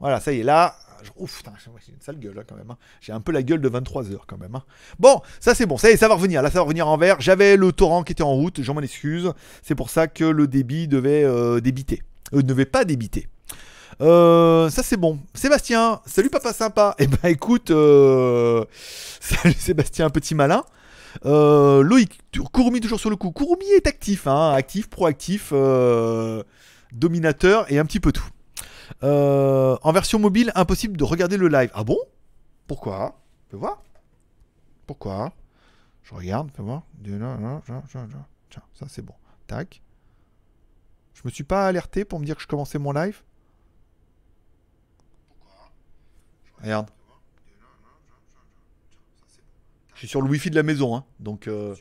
Voilà, 0.00 0.18
ça 0.20 0.32
y 0.32 0.40
est, 0.40 0.42
là. 0.42 0.76
Ouf, 1.16 1.38
putain, 1.38 1.52
j'ai 1.84 1.92
une 1.92 2.00
sale 2.00 2.18
gueule 2.18 2.34
là 2.34 2.42
quand 2.48 2.56
même. 2.56 2.70
hein. 2.70 2.76
J'ai 3.00 3.12
un 3.12 3.20
peu 3.20 3.32
la 3.32 3.42
gueule 3.42 3.60
de 3.60 3.68
23 3.68 4.10
heures 4.12 4.26
quand 4.26 4.38
même. 4.38 4.54
hein. 4.54 4.62
Bon, 4.98 5.20
ça 5.40 5.54
c'est 5.54 5.66
bon, 5.66 5.76
ça 5.78 5.88
va 6.08 6.14
revenir. 6.14 6.42
Là, 6.42 6.50
ça 6.50 6.58
va 6.58 6.62
revenir 6.62 6.88
en 6.88 6.96
vert. 6.96 7.16
J'avais 7.20 7.56
le 7.56 7.72
torrent 7.72 8.02
qui 8.02 8.12
était 8.12 8.22
en 8.22 8.32
route, 8.32 8.62
je 8.62 8.72
m'en 8.72 8.80
excuse. 8.80 9.32
C'est 9.62 9.74
pour 9.74 9.90
ça 9.90 10.06
que 10.08 10.24
le 10.24 10.46
débit 10.46 10.88
devait 10.88 11.24
euh, 11.24 11.60
débiter. 11.60 12.02
Euh, 12.32 12.38
ne 12.38 12.42
devait 12.42 12.66
pas 12.66 12.84
débiter. 12.84 13.28
Euh, 14.00 14.68
ça 14.68 14.82
c'est 14.82 14.96
bon. 14.98 15.18
Sébastien, 15.34 16.00
salut 16.06 16.28
papa 16.30 16.52
sympa. 16.52 16.94
Eh 16.98 17.06
ben 17.06 17.28
écoute, 17.30 17.70
euh, 17.70 18.64
salut 19.20 19.54
Sébastien, 19.54 20.10
petit 20.10 20.34
malin. 20.34 20.64
Euh, 21.24 21.82
Loïc, 21.82 22.18
Kurumi 22.52 22.80
toujours 22.80 23.00
sur 23.00 23.08
le 23.10 23.16
coup. 23.16 23.30
Kurumi 23.32 23.64
est 23.74 23.86
actif, 23.86 24.26
hein, 24.26 24.52
actif, 24.52 24.88
proactif, 24.90 25.52
dominateur 26.92 27.70
et 27.72 27.78
un 27.78 27.84
petit 27.86 28.00
peu 28.00 28.12
tout. 28.12 28.28
Euh, 29.02 29.76
en 29.82 29.92
version 29.92 30.18
mobile, 30.18 30.52
impossible 30.54 30.96
de 30.96 31.04
regarder 31.04 31.36
le 31.36 31.48
live. 31.48 31.70
Ah 31.74 31.84
bon? 31.84 31.98
Pourquoi? 32.66 33.20
Fais 33.50 33.56
voir. 33.56 33.82
Pourquoi? 34.86 35.32
Je 36.02 36.14
regarde, 36.14 36.50
fais 36.54 36.62
voir. 36.62 36.82
Tiens, 38.50 38.62
ça 38.74 38.86
c'est 38.88 39.02
bon. 39.02 39.14
Tac. 39.46 39.82
Je 41.14 41.22
me 41.24 41.30
suis 41.30 41.44
pas 41.44 41.66
alerté 41.66 42.04
pour 42.04 42.20
me 42.20 42.24
dire 42.24 42.36
que 42.36 42.42
je 42.42 42.46
commençais 42.46 42.78
mon 42.78 42.92
live? 42.92 43.22
Regarde. 46.62 46.90
Je 49.94 50.00
suis 50.00 50.08
sur 50.08 50.20
le 50.20 50.28
wifi 50.28 50.50
de 50.50 50.56
la 50.56 50.62
maison, 50.62 50.94
hein. 50.94 51.04
Donc. 51.20 51.48
euh, 51.48 51.74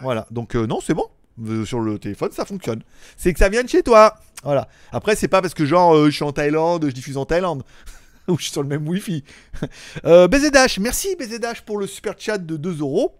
Voilà. 0.00 0.26
Donc 0.30 0.54
euh, 0.56 0.66
non, 0.66 0.80
c'est 0.80 0.94
bon. 0.94 1.08
Euh, 1.44 1.64
Sur 1.64 1.80
le 1.80 1.98
téléphone, 1.98 2.32
ça 2.32 2.44
fonctionne. 2.44 2.82
C'est 3.16 3.32
que 3.32 3.38
ça 3.38 3.48
vient 3.48 3.62
de 3.62 3.68
chez 3.68 3.82
toi. 3.82 4.18
Voilà. 4.42 4.68
Après, 4.92 5.16
c'est 5.16 5.28
pas 5.28 5.42
parce 5.42 5.54
que 5.54 5.64
genre 5.64 5.94
euh, 5.94 6.06
je 6.10 6.14
suis 6.14 6.24
en 6.24 6.32
Thaïlande, 6.32 6.86
je 6.86 6.92
diffuse 6.92 7.16
en 7.16 7.24
Thaïlande. 7.24 7.64
Ou 8.28 8.36
je 8.36 8.42
suis 8.42 8.52
sur 8.52 8.62
le 8.62 8.68
même 8.68 8.86
wifi. 8.86 9.24
euh, 10.04 10.28
BZH, 10.28 10.80
merci 10.80 11.16
BZH 11.16 11.62
pour 11.64 11.78
le 11.78 11.86
super 11.86 12.14
chat 12.18 12.38
de 12.38 12.56
2 12.56 12.80
euros. 12.80 13.16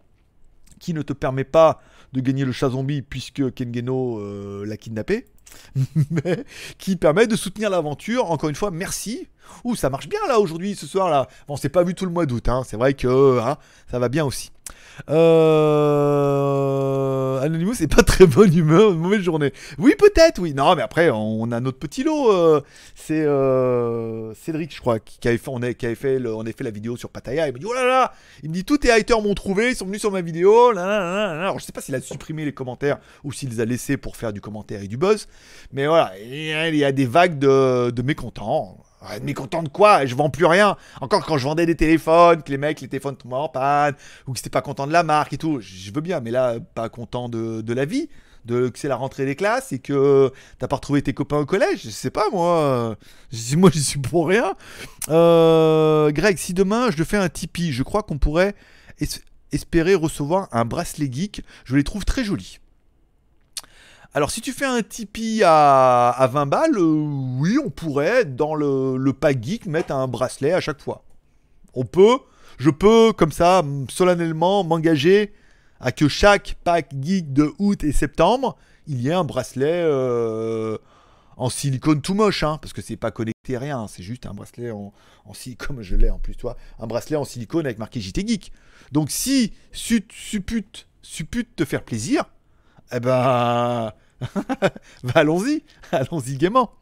Qui 0.79 0.95
ne 0.95 1.03
te 1.03 1.13
permet 1.13 1.45
pas 1.45 1.81
de 2.13 2.21
gagner 2.21 2.45
le 2.45 2.53
chat 2.53 2.71
zombie 2.71 3.03
puisque 3.03 3.53
Kengeno 3.53 4.21
euh, 4.21 4.65
l'a 4.65 4.77
kidnappé. 4.77 5.27
mais 6.11 6.45
qui 6.79 6.97
permet 6.97 7.27
de 7.27 7.37
soutenir 7.37 7.71
l'aventure. 7.71 8.31
Encore 8.31 8.49
une 8.49 8.55
fois, 8.55 8.71
merci. 8.71 9.29
Ouh, 9.65 9.75
ça 9.77 9.91
marche 9.91 10.09
bien 10.09 10.21
là 10.29 10.41
aujourd'hui, 10.41 10.75
ce 10.75 10.87
soir 10.87 11.09
là. 11.11 11.27
Bon, 11.47 11.57
c'est 11.57 11.69
pas 11.69 11.83
vu 11.83 11.95
tout 11.95 12.05
le 12.05 12.11
mois 12.13 12.27
d'août, 12.27 12.49
hein. 12.49 12.63
c'est 12.67 12.77
vrai 12.77 12.95
que 12.95 13.39
hein, 13.41 13.57
ça 13.91 13.99
va 13.99 14.09
bien 14.09 14.25
aussi. 14.25 14.51
Euh... 16.09 17.41
Anonymous, 17.41 17.75
c'est 17.75 17.87
pas 17.95 18.03
très 18.03 18.27
bonne 18.27 18.53
humeur, 18.57 18.91
une 18.93 18.99
mauvaise 18.99 19.21
journée. 19.23 19.53
Oui, 19.79 19.95
peut-être, 19.97 20.41
oui. 20.41 20.55
Non, 20.55 20.75
mais 20.75 20.83
après, 20.83 21.09
on 21.11 21.51
a 21.53 21.61
notre 21.61 21.79
petit 21.79 22.03
lot. 22.03 22.33
euh, 22.33 22.61
c'est 22.97 23.23
euh, 23.25 24.35
Cédric, 24.35 24.75
je 24.75 24.81
crois, 24.81 24.99
qui, 24.99 25.27
avait 25.29 25.39
fait, 25.39 25.49
on, 25.51 25.63
a- 25.63 25.73
qui 25.73 25.87
avait 25.87 25.95
fait, 25.95 26.19
le- 26.19 26.35
on 26.35 26.41
avait 26.41 26.53
fait 26.53 26.65
la 26.65 26.71
vidéo 26.73 26.97
sur 26.97 27.11
Pattaya. 27.11 27.47
Il 27.47 27.55
me 27.55 27.59
dit, 27.61 27.67
oh 27.67 27.73
là 27.73 27.85
là, 27.87 28.13
il 28.43 28.51
me 28.51 28.55
dit, 28.55 28.65
tous 28.65 28.79
tes 28.79 28.91
haters 28.91 29.23
m'ont 29.23 29.35
trouvé, 29.35 29.71
ils 29.71 29.77
sont 29.77 29.87
venus 29.87 30.01
sur 30.01 30.11
ma 30.11 30.21
vidéo. 30.21 30.73
Là, 30.73 30.85
là, 30.85 30.99
là. 30.99 31.41
Alors, 31.43 31.59
je 31.61 31.65
sais 31.65 31.73
pas 31.73 31.81
s'il 31.81 31.95
a 31.95 32.01
supprimé 32.01 32.45
les 32.45 32.53
commentaires 32.53 32.99
ou 33.23 33.33
s'il 33.33 33.51
les 33.51 33.61
a 33.61 33.65
laissés 33.65 33.97
pour 33.97 34.17
faire 34.17 34.33
du 34.33 34.41
commentaire 34.41 34.83
et 34.83 34.89
du 34.89 34.97
buzz. 34.97 35.29
Mais 35.73 35.87
voilà, 35.87 36.13
il 36.21 36.75
y 36.77 36.85
a 36.85 36.93
des 36.93 37.07
vagues 37.07 37.39
de, 37.39 37.91
de 37.91 38.03
mécontents. 38.03 38.77
De 39.19 39.25
mécontents 39.25 39.63
de 39.63 39.69
quoi? 39.69 40.05
Je 40.07 40.15
vends 40.15 40.31
plus 40.31 40.45
rien. 40.47 40.77
Encore 41.01 41.25
quand 41.25 41.39
je 41.39 41.45
vendais 41.45 41.67
des 41.67 41.77
téléphones, 41.77 42.43
que 42.43 42.51
les 42.51 42.59
mecs, 42.59 42.81
les 42.81 42.89
téléphones 42.89 43.17
tombaient 43.17 43.37
en 43.37 43.49
panne, 43.49 43.95
ou 44.27 44.33
que 44.33 44.39
c'était 44.39 44.51
pas 44.51 44.61
content 44.63 44.87
de 44.87 44.93
la 44.93 45.03
marque 45.03 45.33
et 45.33 45.39
tout. 45.39 45.61
Je 45.61 45.93
veux 45.93 46.01
bien, 46.01 46.21
mais 46.21 46.31
là, 46.31 46.57
pas 46.75 46.89
content 46.89 47.29
de, 47.29 47.61
de 47.61 47.73
la 47.73 47.85
vie, 47.85 48.09
de 48.45 48.69
que 48.69 48.79
c'est 48.79 48.89
la 48.89 48.97
rentrée 48.97 49.25
des 49.25 49.37
classes 49.37 49.73
et 49.73 49.79
que 49.79 50.33
t'as 50.59 50.69
pas 50.69 50.77
retrouvé 50.77 51.01
tes 51.03 51.15
copains 51.15 51.39
au 51.39 51.47
collège. 51.47 51.83
Je 51.85 51.91
sais 51.91 52.11
pas, 52.11 52.25
moi. 52.33 52.97
Je- 53.33 53.57
Moi, 53.57 53.71
j'y 53.73 53.83
suis 53.83 54.01
pour 54.01 54.29
rien. 54.29 54.55
Euh, 55.09 56.11
Greg, 56.11 56.37
si 56.39 56.53
demain 56.55 56.91
je 56.91 56.97
te 56.97 57.05
fais 57.05 57.17
un 57.17 57.29
Tipeee, 57.29 57.73
je 57.73 57.83
crois 57.83 58.03
qu'on 58.03 58.19
pourrait 58.19 58.55
es- 59.01 59.07
espérer 59.53 59.95
recevoir 59.95 60.49
un 60.53 60.65
bracelet 60.65 61.09
geek. 61.11 61.43
Je 61.65 61.77
les 61.77 61.85
trouve 61.85 62.05
très 62.05 62.25
jolis. 62.25 62.59
Alors, 64.15 64.31
si 64.31 64.41
tu 64.41 64.53
fais 64.53 64.65
un 64.65 64.83
Tipeee 64.83 65.43
à, 65.45 66.11
à 66.11 66.27
20 66.27 66.47
balles, 66.47 66.77
euh, 66.77 66.83
oui, 67.39 67.59
on 67.65 67.71
pourrait, 67.71 68.25
dans 68.25 68.55
le, 68.55 68.97
le 68.97 69.13
pack 69.13 69.43
geek, 69.43 69.67
mettre 69.67 69.93
un 69.95 70.09
bracelet 70.09 70.53
à 70.53 70.61
chaque 70.61 70.81
fois. 70.81 71.05
On 71.75 71.85
peut, 71.85 72.19
je 72.59 72.71
peux, 72.71 73.13
comme 73.13 73.33
ça, 73.33 73.63
solennellement, 73.91 74.65
m'engager 74.65 75.33
à 75.81 75.93
que 75.93 76.09
chaque 76.09 76.57
pack 76.65 76.91
geek 77.01 77.33
de 77.33 77.53
août 77.59 77.85
et 77.85 77.93
septembre, 77.93 78.57
il 78.87 79.01
y 79.01 79.09
ait 79.09 79.13
un 79.13 79.25
bracelet 79.25 79.83
euh, 79.85 80.79
en 81.37 81.51
silicone 81.51 82.01
tout 82.01 82.15
moche, 82.15 82.43
hein, 82.43 82.59
parce 82.61 82.73
que 82.73 82.83
c'est 82.83 82.97
pas 82.97 83.11
connecté 83.11 83.59
rien, 83.59 83.87
c'est 83.87 84.03
juste 84.03 84.27
un 84.27 84.33
bracelet 84.35 84.71
en, 84.71 84.93
en 85.27 85.35
silicone, 85.35 85.77
comme 85.77 85.83
je 85.83 85.95
l'ai 85.95 86.11
en 86.11 86.19
plus, 86.19 86.35
toi, 86.35 86.57
un 86.81 86.87
bracelet 86.87 87.17
en 87.17 87.25
silicone 87.25 87.67
avec 87.67 87.79
marqué 87.79 88.01
JT 88.01 88.27
Geek. 88.27 88.53
Donc 88.91 89.11
si 89.11 89.53
su- 89.71 90.07
suppute, 90.11 90.89
suppute 91.03 91.55
te 91.55 91.65
faire 91.67 91.85
plaisir, 91.85 92.25
eh 92.93 93.01
ben, 93.01 93.93
bah, 95.03 95.13
allons-y, 95.15 95.65
allons-y 95.93 96.37
gaiement. 96.37 96.73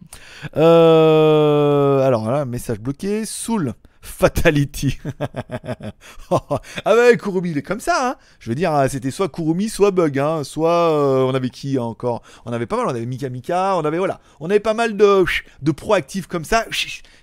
Euh, 0.56 2.00
alors 2.00 2.30
là, 2.30 2.44
message 2.44 2.80
bloqué, 2.80 3.24
Soul. 3.24 3.74
Fatality. 4.06 4.98
ah 6.30 6.96
ouais, 6.96 7.16
Kurumi, 7.16 7.50
il 7.50 7.58
est 7.58 7.62
comme 7.62 7.80
ça. 7.80 8.10
Hein 8.10 8.16
je 8.38 8.48
veux 8.48 8.54
dire, 8.54 8.72
hein, 8.72 8.88
c'était 8.88 9.10
soit 9.10 9.28
Kurumi, 9.28 9.68
soit 9.68 9.90
Bug. 9.90 10.18
Hein, 10.18 10.44
soit 10.44 10.90
euh, 10.90 11.24
on 11.24 11.34
avait 11.34 11.50
qui 11.50 11.78
encore? 11.78 12.22
On 12.44 12.52
avait 12.52 12.66
pas 12.66 12.76
mal. 12.76 12.86
On 12.86 12.90
avait 12.90 13.04
Mika 13.04 13.28
Mika. 13.28 13.76
On 13.76 13.84
avait 13.84 13.98
voilà. 13.98 14.20
On 14.40 14.48
avait 14.48 14.60
pas 14.60 14.74
mal 14.74 14.96
de 14.96 15.24
de 15.62 15.72
proactifs 15.72 16.26
comme 16.26 16.44
ça. 16.44 16.64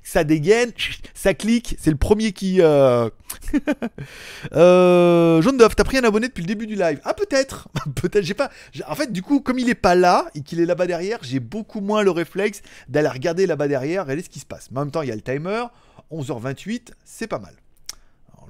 Ça 0.03 0.25
dégaine, 0.25 0.71
ça 1.13 1.33
clique. 1.33 1.77
C'est 1.79 1.89
le 1.89 1.97
premier 1.97 2.33
qui. 2.33 2.61
Euh... 2.61 3.09
euh... 4.53 5.41
Jaune 5.41 5.57
d'œuf, 5.57 5.75
t'as 5.75 5.85
pris 5.85 5.97
un 5.97 6.03
abonné 6.03 6.27
depuis 6.27 6.41
le 6.41 6.47
début 6.47 6.67
du 6.67 6.75
live. 6.75 6.99
Ah 7.05 7.13
peut-être, 7.13 7.69
peut-être. 7.95 8.25
J'ai 8.25 8.33
pas. 8.33 8.51
En 8.87 8.95
fait, 8.95 9.11
du 9.11 9.21
coup, 9.21 9.39
comme 9.39 9.59
il 9.59 9.69
est 9.69 9.75
pas 9.75 9.95
là 9.95 10.27
et 10.35 10.41
qu'il 10.41 10.59
est 10.59 10.65
là-bas 10.65 10.85
derrière, 10.85 11.19
j'ai 11.21 11.39
beaucoup 11.39 11.79
moins 11.79 12.03
le 12.03 12.11
réflexe 12.11 12.61
d'aller 12.89 13.07
regarder 13.07 13.47
là-bas 13.47 13.69
derrière, 13.69 14.03
regarder 14.03 14.23
ce 14.23 14.29
qui 14.29 14.39
se 14.39 14.45
passe. 14.45 14.69
Mais 14.71 14.79
en 14.79 14.81
même 14.81 14.91
temps, 14.91 15.01
il 15.01 15.09
y 15.09 15.11
a 15.11 15.15
le 15.15 15.21
timer. 15.21 15.65
11h28, 16.11 16.72
c'est 17.03 17.27
pas 17.27 17.39
mal. 17.39 17.55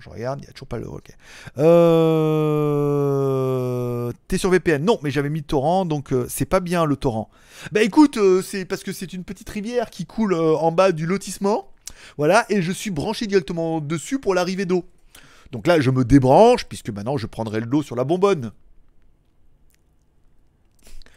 Je 0.04 0.10
regarde, 0.10 0.40
il 0.42 0.44
n'y 0.44 0.50
a 0.50 0.52
toujours 0.52 0.68
pas 0.68 0.80
le. 0.80 0.90
Ok. 0.90 1.16
Euh... 1.60 1.64
T'es 4.28 4.38
sur 4.38 4.50
VPN 4.50 4.84
Non, 4.84 5.00
mais 5.02 5.12
j'avais 5.12 5.30
mis 5.30 5.44
torrent, 5.44 5.86
donc 5.86 6.12
euh, 6.12 6.26
c'est 6.28 6.44
pas 6.44 6.60
bien 6.60 6.84
le 6.84 6.98
torrent. 6.98 7.30
Bah 7.72 7.84
écoute, 7.84 8.18
euh, 8.18 8.42
c'est 8.42 8.66
parce 8.66 8.84
que 8.84 8.92
c'est 8.92 9.14
une 9.14 9.24
petite 9.24 9.50
rivière 9.50 9.90
qui 9.90 10.06
coule 10.06 10.34
en 10.34 10.74
bas 10.74 10.92
du 10.92 11.06
lotissement. 11.06 11.70
Voilà, 12.18 12.46
et 12.50 12.62
je 12.62 12.74
suis 12.74 12.92
branché 12.92 13.28
directement 13.28 13.80
dessus 13.80 14.20
pour 14.20 14.36
l'arrivée 14.36 14.66
d'eau. 14.66 14.84
Donc 15.52 15.68
là, 15.68 15.80
je 15.80 15.90
me 15.90 16.04
débranche, 16.04 16.66
puisque 16.66 16.90
maintenant 16.90 17.16
je 17.16 17.28
prendrai 17.28 17.62
le 17.62 17.68
dos 17.68 17.82
sur 17.82 17.96
la 17.96 18.04
bonbonne. 18.04 18.52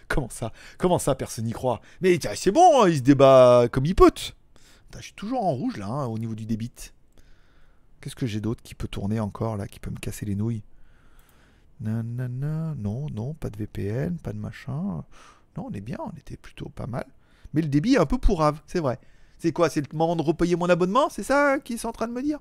Comment 0.07 0.29
ça? 0.31 0.53
Comment 0.79 1.01
ça, 1.01 1.17
personne 1.17 1.47
n'y 1.47 1.53
croit? 1.53 1.81
Mais 2.01 2.21
c'est 2.37 2.53
bon, 2.53 2.83
hein, 2.83 2.89
il 2.89 2.99
se 2.99 3.03
débat 3.03 3.67
comme 3.73 3.85
il 3.85 3.97
peut. 3.97 4.13
Je 4.97 5.03
suis 5.03 5.13
toujours 5.15 5.45
en 5.45 5.51
rouge 5.51 5.77
là, 5.77 5.89
hein, 5.89 6.07
au 6.07 6.19
niveau 6.19 6.37
du 6.37 6.47
débit. 6.47 6.71
Qu'est-ce 8.07 8.15
que 8.15 8.27
j'ai 8.27 8.41
d'autre 8.41 8.63
qui 8.63 8.77
peut 8.77 8.87
tourner 8.87 9.19
encore 9.19 9.57
là, 9.57 9.67
qui 9.67 9.81
peut 9.81 9.91
me 9.91 9.99
casser 9.99 10.25
les 10.25 10.37
nouilles? 10.37 10.63
Nanana, 11.81 12.77
non, 12.79 13.09
non, 13.13 13.35
pas 13.35 13.51
de 13.51 13.57
VPN, 13.57 14.17
pas 14.19 14.33
de 14.33 14.39
machin. 14.39 15.03
Non, 15.57 15.67
on 15.69 15.73
est 15.73 15.81
bien, 15.81 15.97
on 15.99 16.17
était 16.17 16.37
plutôt 16.37 16.69
pas 16.69 16.87
mal. 16.87 17.05
Mais 17.53 17.63
le 17.63 17.67
débit 17.67 17.95
est 17.95 17.99
un 17.99 18.07
peu 18.07 18.17
pourrave, 18.17 18.61
c'est 18.69 18.79
vrai. 18.79 19.01
C'est 19.39 19.51
quoi 19.51 19.69
C'est 19.69 19.81
le 19.81 19.99
moment 19.99 20.15
de 20.15 20.23
repayer 20.23 20.55
mon 20.55 20.69
abonnement? 20.69 21.09
C'est 21.11 21.25
ça 21.25 21.59
qu'ils 21.59 21.81
sont 21.81 21.89
en 21.89 21.93
train 21.93 22.07
de 22.07 22.13
me 22.13 22.23
dire? 22.23 22.39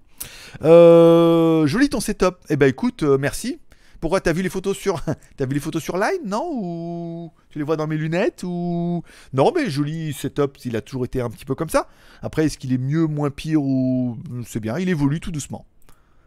Euh, 0.62 1.66
Joli 1.66 1.90
ton 1.90 2.00
setup. 2.00 2.36
Eh 2.50 2.58
ben 2.58 2.68
écoute, 2.68 3.02
euh, 3.02 3.18
merci. 3.18 3.58
Pourquoi 4.00 4.22
t'as 4.22 4.34
vu 4.34 4.42
les 4.42 4.50
photos 4.50 4.78
sur 4.78 5.02
t'as 5.38 5.46
vu 5.46 5.54
les 5.54 5.60
photos 5.60 5.84
sur 5.84 5.98
Line 5.98 6.22
non 6.26 6.50
ou 6.52 7.32
tu 7.50 7.60
les 7.60 7.64
vois 7.64 7.78
dans 7.78 7.88
mes 7.88 7.98
lunettes 7.98 8.44
ou 8.44 9.04
non 9.34 9.52
mais 9.56 9.70
joli 9.70 10.14
setup 10.14 10.58
il 10.66 10.76
a 10.76 10.82
toujours 10.82 11.06
été 11.06 11.22
un 11.22 11.30
petit 11.30 11.46
peu 11.46 11.56
comme 11.56 11.70
ça. 11.70 11.88
Après 12.22 12.46
est-ce 12.46 12.58
qu'il 12.58 12.74
est 12.74 12.78
mieux 12.78 13.08
moins 13.08 13.30
pire 13.30 13.62
ou 13.62 14.18
c'est 14.46 14.60
bien 14.60 14.78
il 14.78 14.90
évolue 14.90 15.20
tout 15.20 15.32
doucement 15.32 15.66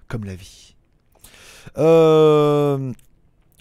comme 0.09 0.25
la 0.25 0.35
vie. 0.35 0.75
Euh... 1.77 2.93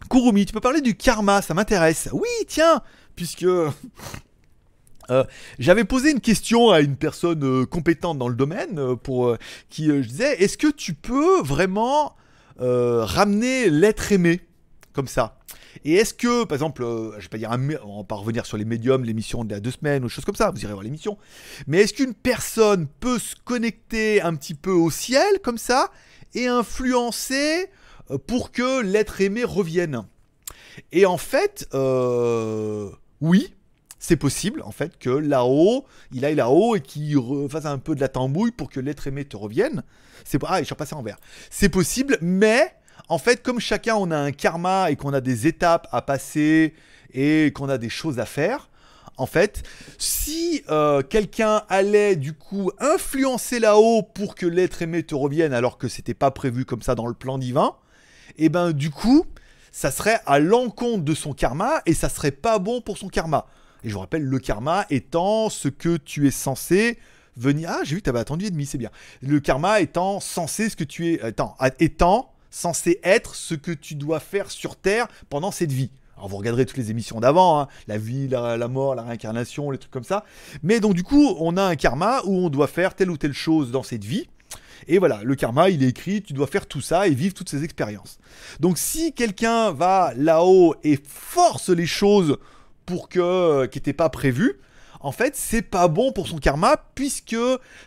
Kurumi 0.09 0.45
tu 0.45 0.53
peux 0.53 0.61
parler 0.61 0.81
du 0.81 0.95
karma 0.95 1.41
ça 1.41 1.53
m'intéresse. 1.53 2.09
Oui 2.13 2.29
tiens 2.47 2.81
puisque 3.15 3.43
euh, 5.09 5.23
j'avais 5.59 5.83
posé 5.83 6.11
une 6.11 6.21
question 6.21 6.69
à 6.69 6.79
une 6.79 6.95
personne 6.95 7.43
euh, 7.43 7.65
compétente 7.65 8.17
dans 8.17 8.29
le 8.29 8.35
domaine 8.35 8.79
euh, 8.79 8.95
pour 8.95 9.35
qui 9.69 9.87
je 9.87 10.07
disais 10.07 10.41
est-ce 10.41 10.57
que 10.57 10.71
tu 10.71 10.93
peux 10.93 11.41
vraiment 11.41 12.15
euh, 12.59 13.03
ramener 13.03 13.69
l'être 13.69 14.11
aimé 14.11 14.41
comme 14.93 15.07
ça 15.07 15.37
et 15.85 15.95
est-ce 15.95 16.13
que, 16.13 16.43
par 16.45 16.55
exemple, 16.55 16.83
euh, 16.83 17.11
je 17.17 17.23
vais 17.23 17.29
pas 17.29 17.37
dire, 17.37 17.51
un, 17.51 17.69
on 17.83 17.97
va 17.99 18.03
pas 18.03 18.15
revenir 18.15 18.45
sur 18.45 18.57
les 18.57 18.65
médiums, 18.65 19.03
l'émission 19.03 19.43
d'il 19.43 19.53
y 19.53 19.55
a 19.55 19.59
deux 19.59 19.71
semaines 19.71 20.03
ou 20.03 20.09
choses 20.09 20.25
comme 20.25 20.35
ça, 20.35 20.49
vous 20.49 20.61
irez 20.61 20.73
voir 20.73 20.83
l'émission. 20.83 21.17
Mais 21.67 21.81
est-ce 21.81 21.93
qu'une 21.93 22.13
personne 22.13 22.87
peut 22.99 23.19
se 23.19 23.35
connecter 23.43 24.21
un 24.21 24.35
petit 24.35 24.53
peu 24.53 24.71
au 24.71 24.89
ciel 24.89 25.39
comme 25.43 25.57
ça 25.57 25.91
et 26.33 26.47
influencer 26.47 27.67
euh, 28.11 28.17
pour 28.17 28.51
que 28.51 28.81
l'être 28.81 29.21
aimé 29.21 29.43
revienne? 29.43 30.05
Et 30.91 31.05
en 31.05 31.17
fait, 31.17 31.67
oui, 33.21 33.53
c'est 33.99 34.15
possible 34.15 34.61
en 34.61 34.71
fait 34.71 34.99
que 34.99 35.09
là-haut, 35.09 35.85
il 36.11 36.23
aille 36.23 36.35
là-haut 36.35 36.75
et 36.75 36.81
qu'il 36.81 37.19
fasse 37.49 37.65
un 37.65 37.79
peu 37.79 37.95
de 37.95 37.99
la 37.99 38.09
tambouille 38.09 38.51
pour 38.51 38.69
que 38.69 38.79
l'être 38.79 39.07
aimé 39.07 39.25
te 39.25 39.35
revienne. 39.35 39.83
C'est 40.27 40.39
ah, 40.45 40.59
je 40.59 40.65
suis 40.65 40.73
repassé 40.73 40.93
en 40.93 41.01
vert. 41.01 41.17
C'est 41.49 41.69
possible, 41.69 42.17
mais 42.21 42.73
en 43.07 43.17
fait, 43.17 43.41
comme 43.41 43.59
chacun 43.59 43.95
on 43.95 44.11
a 44.11 44.17
un 44.17 44.31
karma 44.33 44.91
et 44.91 44.97
qu'on 44.97 45.13
a 45.13 45.21
des 45.21 45.47
étapes 45.47 45.87
à 45.91 46.01
passer 46.01 46.73
et 47.13 47.53
qu'on 47.55 47.69
a 47.69 47.77
des 47.77 47.89
choses 47.89 48.19
à 48.19 48.25
faire, 48.25 48.69
en 49.15 49.25
fait, 49.25 49.63
si 49.97 50.63
euh, 50.69 51.01
quelqu'un 51.01 51.63
allait 51.69 52.17
du 52.17 52.33
coup 52.33 52.71
influencer 52.79 53.59
là-haut 53.59 54.03
pour 54.03 54.35
que 54.35 54.45
l'être 54.45 54.81
aimé 54.81 55.01
te 55.03 55.15
revienne 55.15 55.53
alors 55.53 55.77
que 55.77 55.87
c'était 55.87 56.13
pas 56.13 56.29
prévu 56.29 56.65
comme 56.65 56.81
ça 56.81 56.93
dans 56.93 57.07
le 57.07 57.13
plan 57.13 57.37
divin, 57.37 57.75
et 58.37 58.49
ben 58.49 58.73
du 58.73 58.91
coup, 58.91 59.25
ça 59.71 59.91
serait 59.91 60.19
à 60.25 60.39
l'encontre 60.39 61.03
de 61.03 61.13
son 61.13 61.33
karma 61.33 61.81
et 61.85 61.93
ça 61.93 62.09
serait 62.09 62.31
pas 62.31 62.59
bon 62.59 62.81
pour 62.81 62.97
son 62.97 63.07
karma. 63.07 63.47
Et 63.83 63.89
je 63.89 63.93
vous 63.93 64.01
rappelle, 64.01 64.23
le 64.23 64.39
karma 64.39 64.85
étant 64.89 65.49
ce 65.49 65.69
que 65.69 65.95
tu 65.95 66.27
es 66.27 66.31
censé 66.31 66.99
venir. 67.37 67.69
Ah, 67.71 67.81
j'ai 67.83 67.95
vu 67.95 68.01
que 68.01 68.05
tu 68.05 68.09
avais 68.09 68.19
attendu 68.19 68.45
et 68.45 68.51
demi, 68.51 68.65
c'est 68.65 68.77
bien. 68.77 68.91
Le 69.21 69.39
karma 69.39 69.79
étant 69.79 70.19
censé 70.19 70.69
ce 70.69 70.75
que 70.75 70.83
tu 70.83 71.13
es. 71.13 71.21
Attends, 71.21 71.55
étant 71.79 72.33
censé 72.49 72.99
être 73.03 73.35
ce 73.35 73.55
que 73.55 73.71
tu 73.71 73.95
dois 73.95 74.19
faire 74.19 74.51
sur 74.51 74.75
Terre 74.75 75.07
pendant 75.29 75.51
cette 75.51 75.71
vie. 75.71 75.91
Alors 76.15 76.29
vous 76.29 76.37
regarderez 76.37 76.65
toutes 76.65 76.77
les 76.77 76.89
émissions 76.89 77.19
d'avant, 77.19 77.61
hein, 77.61 77.67
la 77.87 77.99
vie, 77.99 78.27
la, 78.27 78.57
la 78.57 78.67
mort, 78.67 78.95
la 78.95 79.03
réincarnation, 79.03 79.69
les 79.69 79.77
trucs 79.77 79.91
comme 79.91 80.03
ça. 80.03 80.25
Mais 80.63 80.79
donc 80.79 80.95
du 80.95 81.03
coup, 81.03 81.35
on 81.39 81.57
a 81.57 81.63
un 81.63 81.75
karma 81.75 82.21
où 82.25 82.33
on 82.33 82.49
doit 82.49 82.67
faire 82.67 82.95
telle 82.95 83.11
ou 83.11 83.17
telle 83.17 83.33
chose 83.33 83.71
dans 83.71 83.83
cette 83.83 84.03
vie. 84.03 84.27
Et 84.87 84.99
voilà, 84.99 85.21
le 85.23 85.35
karma, 85.35 85.69
il 85.69 85.83
est 85.83 85.89
écrit, 85.89 86.21
tu 86.21 86.33
dois 86.33 86.47
faire 86.47 86.65
tout 86.65 86.81
ça 86.81 87.07
et 87.07 87.11
vivre 87.13 87.33
toutes 87.33 87.49
ces 87.49 87.63
expériences. 87.63 88.19
Donc 88.59 88.77
si 88.77 89.13
quelqu'un 89.13 89.71
va 89.71 90.13
là-haut 90.15 90.75
et 90.83 90.99
force 91.03 91.69
les 91.69 91.85
choses 91.85 92.37
pour 92.85 93.09
que 93.09 93.19
euh, 93.19 93.67
qui 93.67 93.77
n'étaient 93.77 93.93
pas 93.93 94.09
prévues, 94.09 94.59
en 95.07 95.13
fait, 95.13 95.37
c'est 95.37 95.61
pas 95.61 95.87
bon 95.87 96.11
pour 96.11 96.27
son 96.27 96.37
karma 96.37 96.75
puisque 96.93 97.37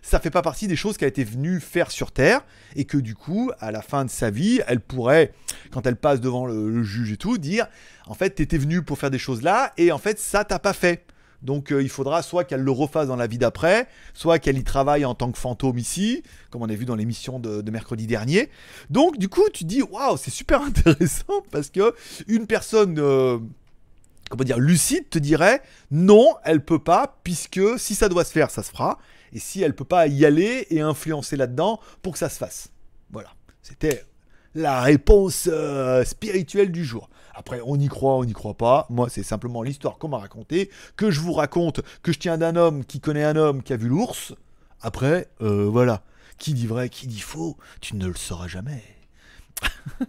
ça 0.00 0.20
fait 0.20 0.30
pas 0.30 0.40
partie 0.40 0.68
des 0.68 0.74
choses 0.74 0.96
qu'elle 0.96 1.10
été 1.10 1.22
venue 1.22 1.60
faire 1.60 1.90
sur 1.90 2.12
Terre 2.12 2.40
et 2.76 2.86
que 2.86 2.96
du 2.96 3.14
coup, 3.14 3.50
à 3.60 3.70
la 3.70 3.82
fin 3.82 4.06
de 4.06 4.10
sa 4.10 4.30
vie, 4.30 4.62
elle 4.66 4.80
pourrait, 4.80 5.34
quand 5.70 5.86
elle 5.86 5.96
passe 5.96 6.22
devant 6.22 6.46
le, 6.46 6.82
juge 6.82 7.12
et 7.12 7.18
tout, 7.18 7.36
dire 7.36 7.66
en 8.06 8.14
fait, 8.14 8.30
t'étais 8.30 8.56
venu 8.56 8.80
pour 8.80 8.96
faire 8.96 9.10
des 9.10 9.18
choses 9.18 9.42
là 9.42 9.74
et 9.76 9.92
en 9.92 9.98
fait, 9.98 10.18
ça 10.18 10.44
t'as 10.44 10.58
pas 10.58 10.72
fait. 10.72 11.04
Donc 11.42 11.72
euh, 11.72 11.82
il 11.82 11.90
faudra 11.90 12.22
soit 12.22 12.44
qu'elle 12.44 12.62
le 12.62 12.70
refasse 12.70 13.08
dans 13.08 13.16
la 13.16 13.26
vie 13.26 13.38
d'après, 13.38 13.86
soit 14.14 14.38
qu'elle 14.38 14.56
y 14.56 14.64
travaille 14.64 15.04
en 15.04 15.14
tant 15.14 15.30
que 15.30 15.38
fantôme 15.38 15.76
ici, 15.76 16.22
comme 16.48 16.62
on 16.62 16.70
a 16.70 16.74
vu 16.74 16.86
dans 16.86 16.96
l'émission 16.96 17.38
de, 17.38 17.60
de 17.60 17.70
mercredi 17.70 18.06
dernier. 18.06 18.48
Donc 18.88 19.18
du 19.18 19.28
coup, 19.28 19.44
tu 19.52 19.64
dis 19.64 19.82
waouh, 19.82 20.16
c'est 20.16 20.30
super 20.30 20.62
intéressant 20.64 21.42
parce 21.50 21.68
que 21.68 21.94
une 22.28 22.46
personne 22.46 22.98
euh, 22.98 23.38
comment 24.30 24.44
dire, 24.44 24.58
lucide 24.58 25.10
te 25.10 25.18
dirait 25.18 25.60
non, 25.90 26.34
elle 26.44 26.64
peut 26.64 26.78
pas, 26.78 27.18
puisque 27.22 27.60
si 27.78 27.94
ça 27.94 28.08
doit 28.08 28.24
se 28.24 28.32
faire, 28.32 28.50
ça 28.50 28.62
se 28.62 28.70
fera, 28.70 28.98
et 29.34 29.38
si 29.38 29.60
elle 29.60 29.74
peut 29.74 29.84
pas 29.84 30.06
y 30.06 30.24
aller 30.24 30.66
et 30.70 30.80
influencer 30.80 31.36
là-dedans 31.36 31.80
pour 32.00 32.14
que 32.14 32.18
ça 32.18 32.30
se 32.30 32.38
fasse. 32.38 32.70
Voilà, 33.10 33.34
c'était 33.60 34.04
la 34.54 34.80
réponse 34.80 35.48
euh, 35.52 36.04
spirituelle 36.04 36.72
du 36.72 36.84
jour. 36.84 37.10
Après, 37.34 37.60
on 37.64 37.76
y 37.76 37.88
croit, 37.88 38.16
on 38.16 38.24
n'y 38.24 38.32
croit 38.32 38.56
pas. 38.56 38.86
Moi, 38.90 39.08
c'est 39.08 39.22
simplement 39.22 39.62
l'histoire 39.62 39.98
qu'on 39.98 40.08
m'a 40.08 40.18
racontée, 40.18 40.70
que 40.96 41.10
je 41.10 41.20
vous 41.20 41.32
raconte, 41.32 41.80
que 42.02 42.12
je 42.12 42.18
tiens 42.18 42.38
d'un 42.38 42.56
homme 42.56 42.84
qui 42.84 43.00
connaît 43.00 43.24
un 43.24 43.36
homme 43.36 43.62
qui 43.62 43.72
a 43.72 43.76
vu 43.76 43.88
l'ours. 43.88 44.34
Après, 44.80 45.28
euh, 45.40 45.68
voilà. 45.70 46.02
Qui 46.38 46.54
dit 46.54 46.66
vrai, 46.66 46.88
qui 46.88 47.06
dit 47.06 47.20
faux, 47.20 47.56
tu 47.80 47.96
ne 47.96 48.06
le 48.06 48.14
sauras 48.14 48.48
jamais. 48.48 48.82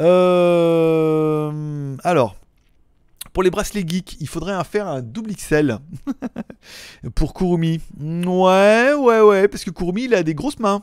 Euh, 0.00 1.96
alors, 2.02 2.36
pour 3.34 3.42
les 3.42 3.50
bracelets 3.50 3.84
geeks, 3.86 4.16
il 4.20 4.28
faudrait 4.28 4.54
en 4.54 4.64
faire 4.64 4.86
un 4.86 5.02
double 5.02 5.34
XL 5.34 5.78
pour 7.14 7.34
Kurumi. 7.34 7.80
Ouais, 8.00 8.94
ouais, 8.94 9.20
ouais, 9.20 9.48
parce 9.48 9.64
que 9.64 9.70
Kurumi, 9.70 10.04
il 10.04 10.14
a 10.14 10.22
des 10.22 10.34
grosses 10.34 10.60
mains 10.60 10.82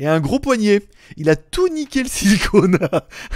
et 0.00 0.06
un 0.06 0.20
gros 0.20 0.40
poignet. 0.40 0.82
Il 1.16 1.30
a 1.30 1.36
tout 1.36 1.68
niqué 1.68 2.02
le 2.02 2.08
silicone 2.08 2.78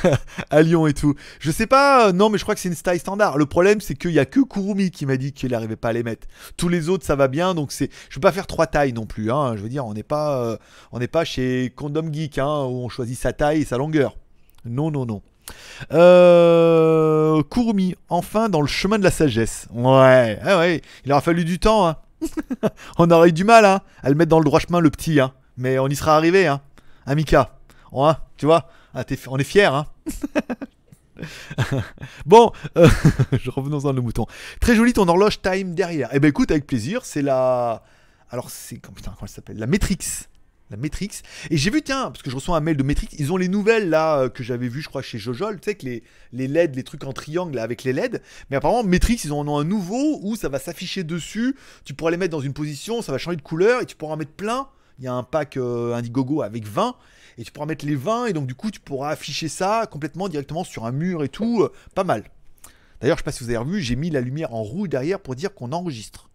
à 0.51 0.63
Lyon 0.63 0.89
et 0.89 0.93
tout. 0.93 1.15
Je 1.39 1.53
sais 1.53 1.69
pas, 1.69 2.09
euh, 2.09 2.13
non, 2.13 2.31
mais 2.31 2.39
je 2.39 2.43
crois 2.43 2.57
que 2.57 2.61
c'est 2.61 2.69
une 2.69 2.75
style 2.75 2.99
standard. 2.99 3.39
Le 3.39 3.47
problème, 3.47 3.81
c'est 3.81 3.95
qu'il 3.95 4.11
y 4.11 4.19
a 4.19 4.27
que 4.27 4.41
Kurumi 4.41 4.91
qui 4.91 5.07
m'a 5.07 5.17
dit 5.17 5.33
qu'il 5.33 5.53
n'arrivait 5.53 5.77
pas 5.77 5.91
à 5.91 5.93
les 5.93 6.03
mettre. 6.03 6.27
Tous 6.57 6.69
les 6.69 6.89
autres, 6.89 7.07
ça 7.07 7.15
va 7.15 7.29
bien, 7.29 7.55
donc 7.55 7.71
c'est. 7.71 7.91
Je 8.11 8.17
peux 8.17 8.23
pas 8.23 8.33
faire 8.33 8.49
trois 8.49 8.67
tailles 8.67 8.93
non 8.93 9.07
plus. 9.07 9.31
Hein. 9.31 9.57
Je 9.57 9.63
veux 9.63 9.69
dire, 9.69 9.87
on 9.87 9.95
n'est 9.95 10.03
pas, 10.03 10.43
euh, 10.45 10.57
on 10.91 10.99
n'est 10.99 11.09
pas 11.09 11.25
chez 11.25 11.73
Condom 11.77 12.13
Geek 12.13 12.39
hein, 12.39 12.65
où 12.65 12.85
on 12.85 12.89
choisit 12.89 13.19
sa 13.19 13.33
taille 13.33 13.63
et 13.63 13.65
sa 13.65 13.79
longueur. 13.79 14.17
Non, 14.65 14.91
non, 14.91 15.07
non. 15.07 15.23
Euh, 15.93 17.43
Kurumi, 17.51 17.95
enfin 18.09 18.49
dans 18.49 18.61
le 18.61 18.67
chemin 18.67 18.99
de 18.99 19.05
la 19.05 19.11
sagesse. 19.11 19.67
Ouais, 19.73 20.39
ah 20.45 20.59
ouais, 20.59 20.83
il 21.05 21.13
aura 21.13 21.21
fallu 21.21 21.45
du 21.45 21.59
temps. 21.59 21.89
Hein. 21.89 21.97
on 22.99 23.11
aurait 23.11 23.31
eu 23.31 23.33
du 23.33 23.45
mal 23.45 23.65
hein, 23.65 23.81
à 24.03 24.09
le 24.09 24.15
mettre 24.15 24.31
dans 24.31 24.39
le 24.39 24.45
droit 24.45 24.61
chemin, 24.61 24.81
le 24.81 24.91
petit. 24.91 25.21
Hein. 25.21 25.33
Mais 25.57 25.79
on 25.79 25.89
y 25.89 25.97
sera 25.97 26.17
arrivé. 26.17 26.47
Hein. 26.47 26.61
Hein, 27.07 27.15
Mika 27.15 27.57
Ouais, 27.91 28.13
Tu 28.37 28.47
vois 28.47 28.69
ah, 28.95 29.05
On 29.29 29.39
est 29.39 29.45
fiers. 29.45 29.65
Hein. 29.65 29.87
bon, 32.27 32.53
euh, 32.77 32.89
je 33.33 33.51
revenons 33.51 33.79
dans 33.79 33.93
le 33.93 34.01
mouton. 34.01 34.27
Très 34.61 34.75
joli 34.75 34.93
ton 34.93 35.09
horloge 35.09 35.41
time 35.43 35.75
derrière. 35.75 36.09
Eh 36.13 36.21
ben 36.21 36.29
écoute, 36.29 36.51
avec 36.51 36.67
plaisir, 36.67 37.05
c'est 37.05 37.23
la. 37.23 37.83
Alors 38.31 38.51
c'est. 38.51 38.79
Comment, 38.79 38.97
elle 39.21 39.29
s'appelle? 39.29 39.59
La 39.59 39.67
Matrix. 39.67 39.99
La 40.73 40.79
Matrix. 40.79 41.21
Et 41.51 41.57
j'ai 41.59 41.71
vu, 41.71 41.83
tiens, 41.83 42.11
parce 42.11 42.23
que 42.23 42.31
je 42.31 42.35
reçois 42.35 42.57
un 42.57 42.61
mail 42.61 42.77
de 42.77 42.83
Matrix, 42.83 43.09
ils 43.19 43.31
ont 43.33 43.37
les 43.37 43.49
nouvelles 43.49 43.91
là 43.91 44.19
euh, 44.19 44.29
que 44.31 44.43
j'avais 44.43 44.69
vu, 44.69 44.81
je 44.81 44.89
crois, 44.89 45.03
chez 45.03 45.19
Jojol, 45.19 45.61
tu 45.61 45.67
sais, 45.67 45.75
que 45.75 45.85
les, 45.85 46.03
les 46.33 46.49
LED, 46.49 46.75
les 46.75 46.83
trucs 46.83 47.05
en 47.05 47.13
triangle 47.13 47.59
avec 47.59 47.85
les 47.85 47.93
LED. 47.93 48.23
Mais 48.51 48.57
apparemment, 48.57 48.83
Matrix, 48.83 49.21
ils 49.25 49.33
en 49.33 49.47
ont 49.47 49.59
un 49.59 49.65
nouveau 49.65 50.19
où 50.23 50.35
ça 50.35 50.49
va 50.49 50.59
s'afficher 50.59 51.05
dessus. 51.05 51.55
Tu 51.85 51.93
pourras 51.95 52.11
les 52.11 52.17
mettre 52.17 52.33
dans 52.33 52.41
une 52.41 52.55
position, 52.55 53.03
ça 53.03 53.13
va 53.13 53.19
changer 53.19 53.37
de 53.37 53.43
couleur 53.43 53.83
et 53.83 53.87
tu 53.87 53.97
pourras 53.97 54.15
en 54.15 54.17
mettre 54.17 54.33
plein. 54.33 54.69
Il 54.99 55.05
y 55.05 55.09
a 55.09 55.13
un 55.13 55.23
pack 55.23 55.57
euh, 55.57 55.95
Indiegogo 55.95 56.43
avec 56.43 56.67
20 56.67 56.97
et 57.39 57.45
tu 57.45 57.53
pourras 57.53 57.67
mettre 57.67 57.85
les 57.85 57.97
20 57.97 58.27
et 58.27 58.33
donc 58.33 58.47
du 58.47 58.55
coup, 58.55 58.71
tu 58.71 58.81
pourras 58.81 59.11
afficher 59.11 59.49
ça 59.49 59.87
complètement 59.91 60.29
directement 60.29 60.65
sur 60.65 60.87
un 60.87 60.93
mur 60.93 61.23
et 61.23 61.29
tout. 61.29 61.63
euh, 61.63 61.73
pas 61.95 62.05
mal. 62.05 62.25
D'ailleurs, 63.01 63.17
je 63.17 63.21
sais 63.21 63.25
pas 63.25 63.33
si 63.33 63.43
vous 63.43 63.51
avez 63.51 63.59
revu, 63.59 63.83
j'ai 63.83 63.97
mis 63.97 64.11
la 64.11 64.21
lumière 64.21 64.55
en 64.55 64.63
rouge 64.63 64.89
derrière 64.89 65.21
pour 65.21 65.35
dire 65.35 65.53
qu'on 65.55 65.73
enregistre. 65.73 66.31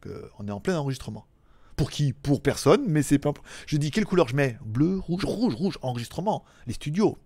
Que 0.00 0.30
on 0.38 0.48
est 0.48 0.50
en 0.50 0.60
plein 0.60 0.78
enregistrement. 0.78 1.26
Pour 1.76 1.90
qui 1.90 2.12
Pour 2.12 2.42
personne, 2.42 2.84
mais 2.86 3.02
c'est 3.02 3.18
pas. 3.18 3.32
Je 3.66 3.76
dis 3.76 3.90
quelle 3.90 4.04
couleur 4.04 4.28
je 4.28 4.36
mets? 4.36 4.58
Bleu, 4.64 4.98
rouge, 4.98 5.24
rouge, 5.24 5.54
rouge, 5.54 5.78
enregistrement, 5.82 6.44
les 6.66 6.74
studios. 6.74 7.18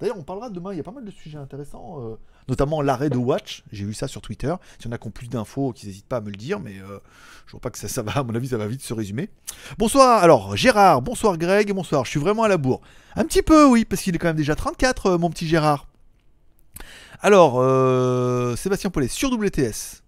D'ailleurs, 0.00 0.18
on 0.18 0.22
parlera 0.22 0.48
demain, 0.48 0.72
il 0.72 0.76
y 0.76 0.80
a 0.80 0.84
pas 0.84 0.92
mal 0.92 1.04
de 1.04 1.10
sujets 1.10 1.38
intéressants, 1.38 1.96
euh, 2.00 2.16
notamment 2.48 2.82
l'arrêt 2.82 3.10
de 3.10 3.16
Watch. 3.16 3.64
J'ai 3.72 3.84
vu 3.84 3.94
ça 3.94 4.06
sur 4.06 4.20
Twitter. 4.20 4.54
Si 4.78 4.86
on 4.86 4.92
a 4.92 4.98
qui 4.98 5.08
ont 5.08 5.10
plus 5.10 5.28
d'infos, 5.28 5.72
qu'ils 5.72 5.88
n'hésitent 5.88 6.06
pas 6.06 6.18
à 6.18 6.20
me 6.20 6.30
le 6.30 6.36
dire, 6.36 6.60
mais 6.60 6.78
euh, 6.78 7.00
je 7.46 7.52
vois 7.52 7.60
pas 7.60 7.70
que 7.70 7.78
ça, 7.78 7.88
ça 7.88 8.02
va, 8.02 8.12
à 8.12 8.22
mon 8.22 8.34
avis, 8.34 8.48
ça 8.48 8.58
va 8.58 8.68
vite 8.68 8.82
se 8.82 8.94
résumer. 8.94 9.28
Bonsoir, 9.76 10.22
alors 10.22 10.56
Gérard, 10.56 11.02
bonsoir 11.02 11.36
Greg, 11.36 11.72
bonsoir, 11.72 12.04
je 12.04 12.10
suis 12.10 12.20
vraiment 12.20 12.44
à 12.44 12.48
la 12.48 12.58
bourre. 12.58 12.80
Un 13.16 13.24
petit 13.24 13.42
peu, 13.42 13.66
oui, 13.66 13.84
parce 13.84 14.02
qu'il 14.02 14.14
est 14.14 14.18
quand 14.18 14.28
même 14.28 14.36
déjà 14.36 14.54
34, 14.54 15.06
euh, 15.06 15.18
mon 15.18 15.30
petit 15.30 15.48
Gérard. 15.48 15.88
Alors, 17.20 17.56
euh, 17.58 18.54
Sébastien 18.54 18.90
Paulet, 18.90 19.08
sur 19.08 19.32
WTS. 19.32 20.04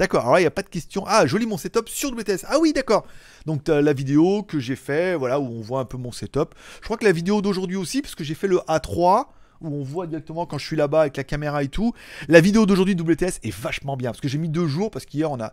D'accord, 0.00 0.24
alors 0.24 0.38
il 0.38 0.44
n'y 0.44 0.46
a 0.46 0.50
pas 0.50 0.62
de 0.62 0.70
question. 0.70 1.04
Ah, 1.06 1.26
joli 1.26 1.44
mon 1.44 1.58
setup 1.58 1.86
sur 1.90 2.10
WTS. 2.10 2.46
Ah 2.48 2.58
oui, 2.58 2.72
d'accord. 2.72 3.06
Donc, 3.44 3.68
la 3.68 3.92
vidéo 3.92 4.42
que 4.42 4.58
j'ai 4.58 4.74
fait, 4.74 5.14
voilà, 5.14 5.38
où 5.38 5.44
on 5.44 5.60
voit 5.60 5.80
un 5.80 5.84
peu 5.84 5.98
mon 5.98 6.10
setup. 6.10 6.54
Je 6.80 6.86
crois 6.86 6.96
que 6.96 7.04
la 7.04 7.12
vidéo 7.12 7.42
d'aujourd'hui 7.42 7.76
aussi, 7.76 8.00
parce 8.00 8.14
que 8.14 8.24
j'ai 8.24 8.34
fait 8.34 8.48
le 8.48 8.56
A3, 8.66 9.26
où 9.60 9.68
on 9.68 9.82
voit 9.82 10.06
directement 10.06 10.46
quand 10.46 10.56
je 10.56 10.64
suis 10.64 10.76
là-bas 10.76 11.02
avec 11.02 11.18
la 11.18 11.24
caméra 11.24 11.62
et 11.62 11.68
tout. 11.68 11.92
La 12.28 12.40
vidéo 12.40 12.64
d'aujourd'hui 12.64 12.96
de 12.96 13.02
WTS 13.02 13.40
est 13.42 13.54
vachement 13.54 13.98
bien, 13.98 14.08
parce 14.08 14.22
que 14.22 14.28
j'ai 14.28 14.38
mis 14.38 14.48
deux 14.48 14.66
jours, 14.68 14.90
parce 14.90 15.04
qu'hier, 15.04 15.30
on 15.30 15.38
a. 15.38 15.52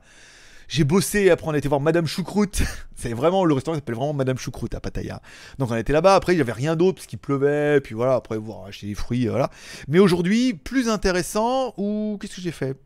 J'ai 0.69 0.85
bossé, 0.85 1.23
et 1.23 1.29
après 1.29 1.47
on 1.47 1.53
a 1.53 1.57
été 1.57 1.67
voir 1.67 1.81
Madame 1.81 2.07
Choucroute. 2.07 2.61
C'est 2.95 3.11
vraiment, 3.11 3.43
le 3.43 3.53
restaurant 3.53 3.75
s'appelle 3.75 3.95
vraiment 3.95 4.13
Madame 4.13 4.37
Choucroute 4.37 4.73
à 4.75 4.79
Pattaya. 4.79 5.21
Donc 5.59 5.71
on 5.71 5.75
était 5.75 5.91
là-bas, 5.91 6.15
après 6.15 6.31
il 6.31 6.37
n'y 6.37 6.41
avait 6.41 6.53
rien 6.53 6.77
d'autre 6.77 6.95
parce 6.95 7.07
qu'il 7.07 7.19
pleuvait, 7.19 7.81
puis 7.81 7.95
voilà, 7.95 8.15
après 8.15 8.37
voir 8.37 8.63
acheter 8.63 8.87
des 8.87 8.95
fruits, 8.95 9.27
voilà. 9.27 9.49
Mais 9.89 9.99
aujourd'hui, 9.99 10.53
plus 10.53 10.87
intéressant, 10.87 11.73
ou 11.75 12.17
qu'est-ce 12.21 12.37
que 12.37 12.41
j'ai 12.41 12.51
fait? 12.53 12.77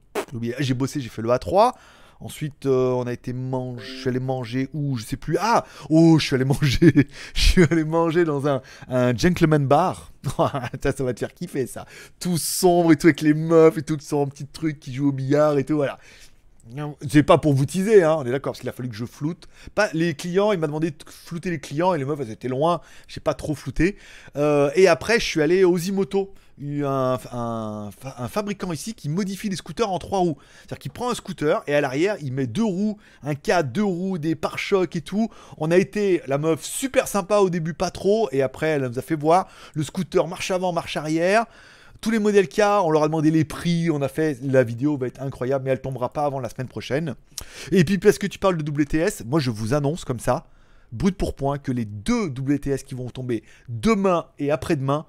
J'ai 0.60 0.74
bossé, 0.74 1.02
j'ai 1.02 1.10
fait 1.10 1.22
le 1.22 1.30
A3. 1.30 1.74
Ensuite, 2.22 2.68
euh, 2.68 2.92
on 2.92 3.08
a 3.08 3.14
été 3.14 3.34
manger, 3.34 3.84
je 3.84 4.00
suis 4.02 4.10
allé 4.10 4.20
manger 4.20 4.70
où, 4.74 4.96
je 4.96 5.04
sais 5.04 5.18
plus. 5.18 5.38
Ah, 5.40 5.66
oh, 5.90 6.20
je 6.20 6.28
suis 6.28 6.36
allé 6.36 6.46
manger, 6.62 7.08
je 7.34 7.42
suis 7.42 7.64
allé 7.64 7.84
manger 7.84 8.26
dans 8.26 8.48
un, 8.48 8.62
gentleman 9.18 9.66
bar. 9.66 10.12
ça, 10.84 10.92
ça 10.92 11.04
va 11.04 11.14
te 11.14 11.20
faire 11.20 11.34
kiffer 11.34 11.66
ça. 11.66 11.86
Tout 12.20 12.38
sombre 12.38 12.92
et 12.92 12.96
tout 12.96 13.08
avec 13.08 13.22
les 13.22 13.34
meufs 13.34 13.76
et 13.80 13.82
tout 13.82 13.98
qui 13.98 14.06
sont 14.06 14.18
en 14.18 14.28
petits 14.28 14.46
trucs 14.46 14.80
qui 14.80 14.94
jouent 14.94 15.10
au 15.10 15.14
billard 15.14 15.58
et 15.58 15.64
tout, 15.64 15.78
voilà. 15.78 15.98
C'est 17.10 17.24
pas 17.24 17.40
pour 17.40 17.54
vous 17.54 17.66
teaser, 17.66 18.04
hein, 18.04 18.18
on 18.20 18.26
est 18.26 18.32
d'accord, 18.32 18.52
parce 18.52 18.60
qu'il 18.60 18.70
a 18.70 18.72
fallu 18.72 18.90
que 18.90 18.96
je 18.96 19.06
floute. 19.06 19.48
Pas 19.74 19.90
les 19.94 20.14
clients, 20.14 20.52
il 20.52 20.60
m'a 20.60 20.68
demandé 20.68 20.92
de 20.92 20.98
flouter 21.08 21.50
les 21.50 21.60
clients 21.60 21.94
et 21.94 21.98
les 21.98 22.06
meufs 22.06 22.20
elles 22.22 22.30
étaient 22.30 22.48
loin, 22.48 22.82
j'ai 23.08 23.20
pas 23.20 23.34
trop 23.34 23.56
flouté. 23.56 23.98
Euh, 24.36 24.70
et 24.76 24.88
après, 24.88 25.20
je 25.20 25.26
suis 25.26 25.42
allé 25.42 25.64
aux 25.64 25.78
Imoto, 25.78 26.34
un, 26.60 27.90
fabricant 28.30 28.72
ici 28.72 28.94
qui 28.94 29.10
modifie 29.10 29.50
les 29.50 29.56
scooters 29.56 29.90
en 29.90 30.00
trois 30.00 30.20
roues. 30.20 30.38
C'est-à-dire 30.60 30.80
qu'il 30.80 30.92
prend 30.92 31.12
un 31.12 31.16
scooter 31.16 31.64
et 31.68 31.76
à 31.76 31.82
l'arrière, 31.82 32.18
il 32.22 32.34
met 32.34 32.48
deux 32.48 32.64
roues, 32.64 32.98
un 33.24 33.36
cadre, 33.36 33.70
deux 33.72 33.84
roues, 33.84 34.18
des 34.18 34.36
pare-chocs 34.36 34.96
et 34.96 35.02
tout. 35.02 35.30
On 35.58 35.72
a 35.72 35.78
été, 35.78 36.22
la 36.28 36.38
meuf, 36.38 36.64
super 36.64 37.08
sympa 37.08 37.38
au 37.38 37.50
début, 37.50 37.74
pas 37.74 37.92
trop, 37.92 38.30
et 38.32 38.42
après, 38.42 38.68
elle 38.68 38.86
nous 38.86 39.00
a 39.00 39.02
fait 39.02 39.16
voir. 39.16 39.48
Le 39.74 39.84
scooter 39.84 40.28
marche 40.28 40.52
avant, 40.52 40.74
marche 40.74 40.98
arrière 40.98 41.46
tous 42.02 42.10
les 42.10 42.20
modèles 42.20 42.48
a, 42.60 42.82
on 42.84 42.90
leur 42.90 43.04
a 43.04 43.08
demandé 43.08 43.30
les 43.30 43.46
prix, 43.46 43.92
on 43.92 44.02
a 44.02 44.08
fait, 44.08 44.40
la 44.42 44.64
vidéo 44.64 44.98
va 44.98 45.08
être 45.08 45.22
incroyable, 45.22 45.66
mais 45.66 45.72
elle 45.72 45.82
tombera 45.82 46.12
pas 46.12 46.26
avant 46.26 46.40
la 46.40 46.50
semaine 46.50 46.68
prochaine. 46.68 47.16
Et 47.72 47.84
puis 47.84 48.00
parce 48.00 48.18
que 48.18 48.26
tu 48.26 48.40
parles 48.40 48.58
de 48.58 48.70
WTS, 48.70 49.24
moi 49.26 49.40
je 49.40 49.52
vous 49.52 49.76
annonce 49.76 50.04
comme 50.04 50.20
ça, 50.20 50.48
brut 50.92 51.16
pour 51.16 51.36
point, 51.36 51.60
que 51.60 51.72
les 51.72 51.86
deux 51.86 52.26
WTS 52.26 52.84
qui 52.86 52.96
vont 52.96 53.10
tomber 53.10 53.44
demain 53.70 54.26
et 54.40 54.50
après-demain 54.50 55.06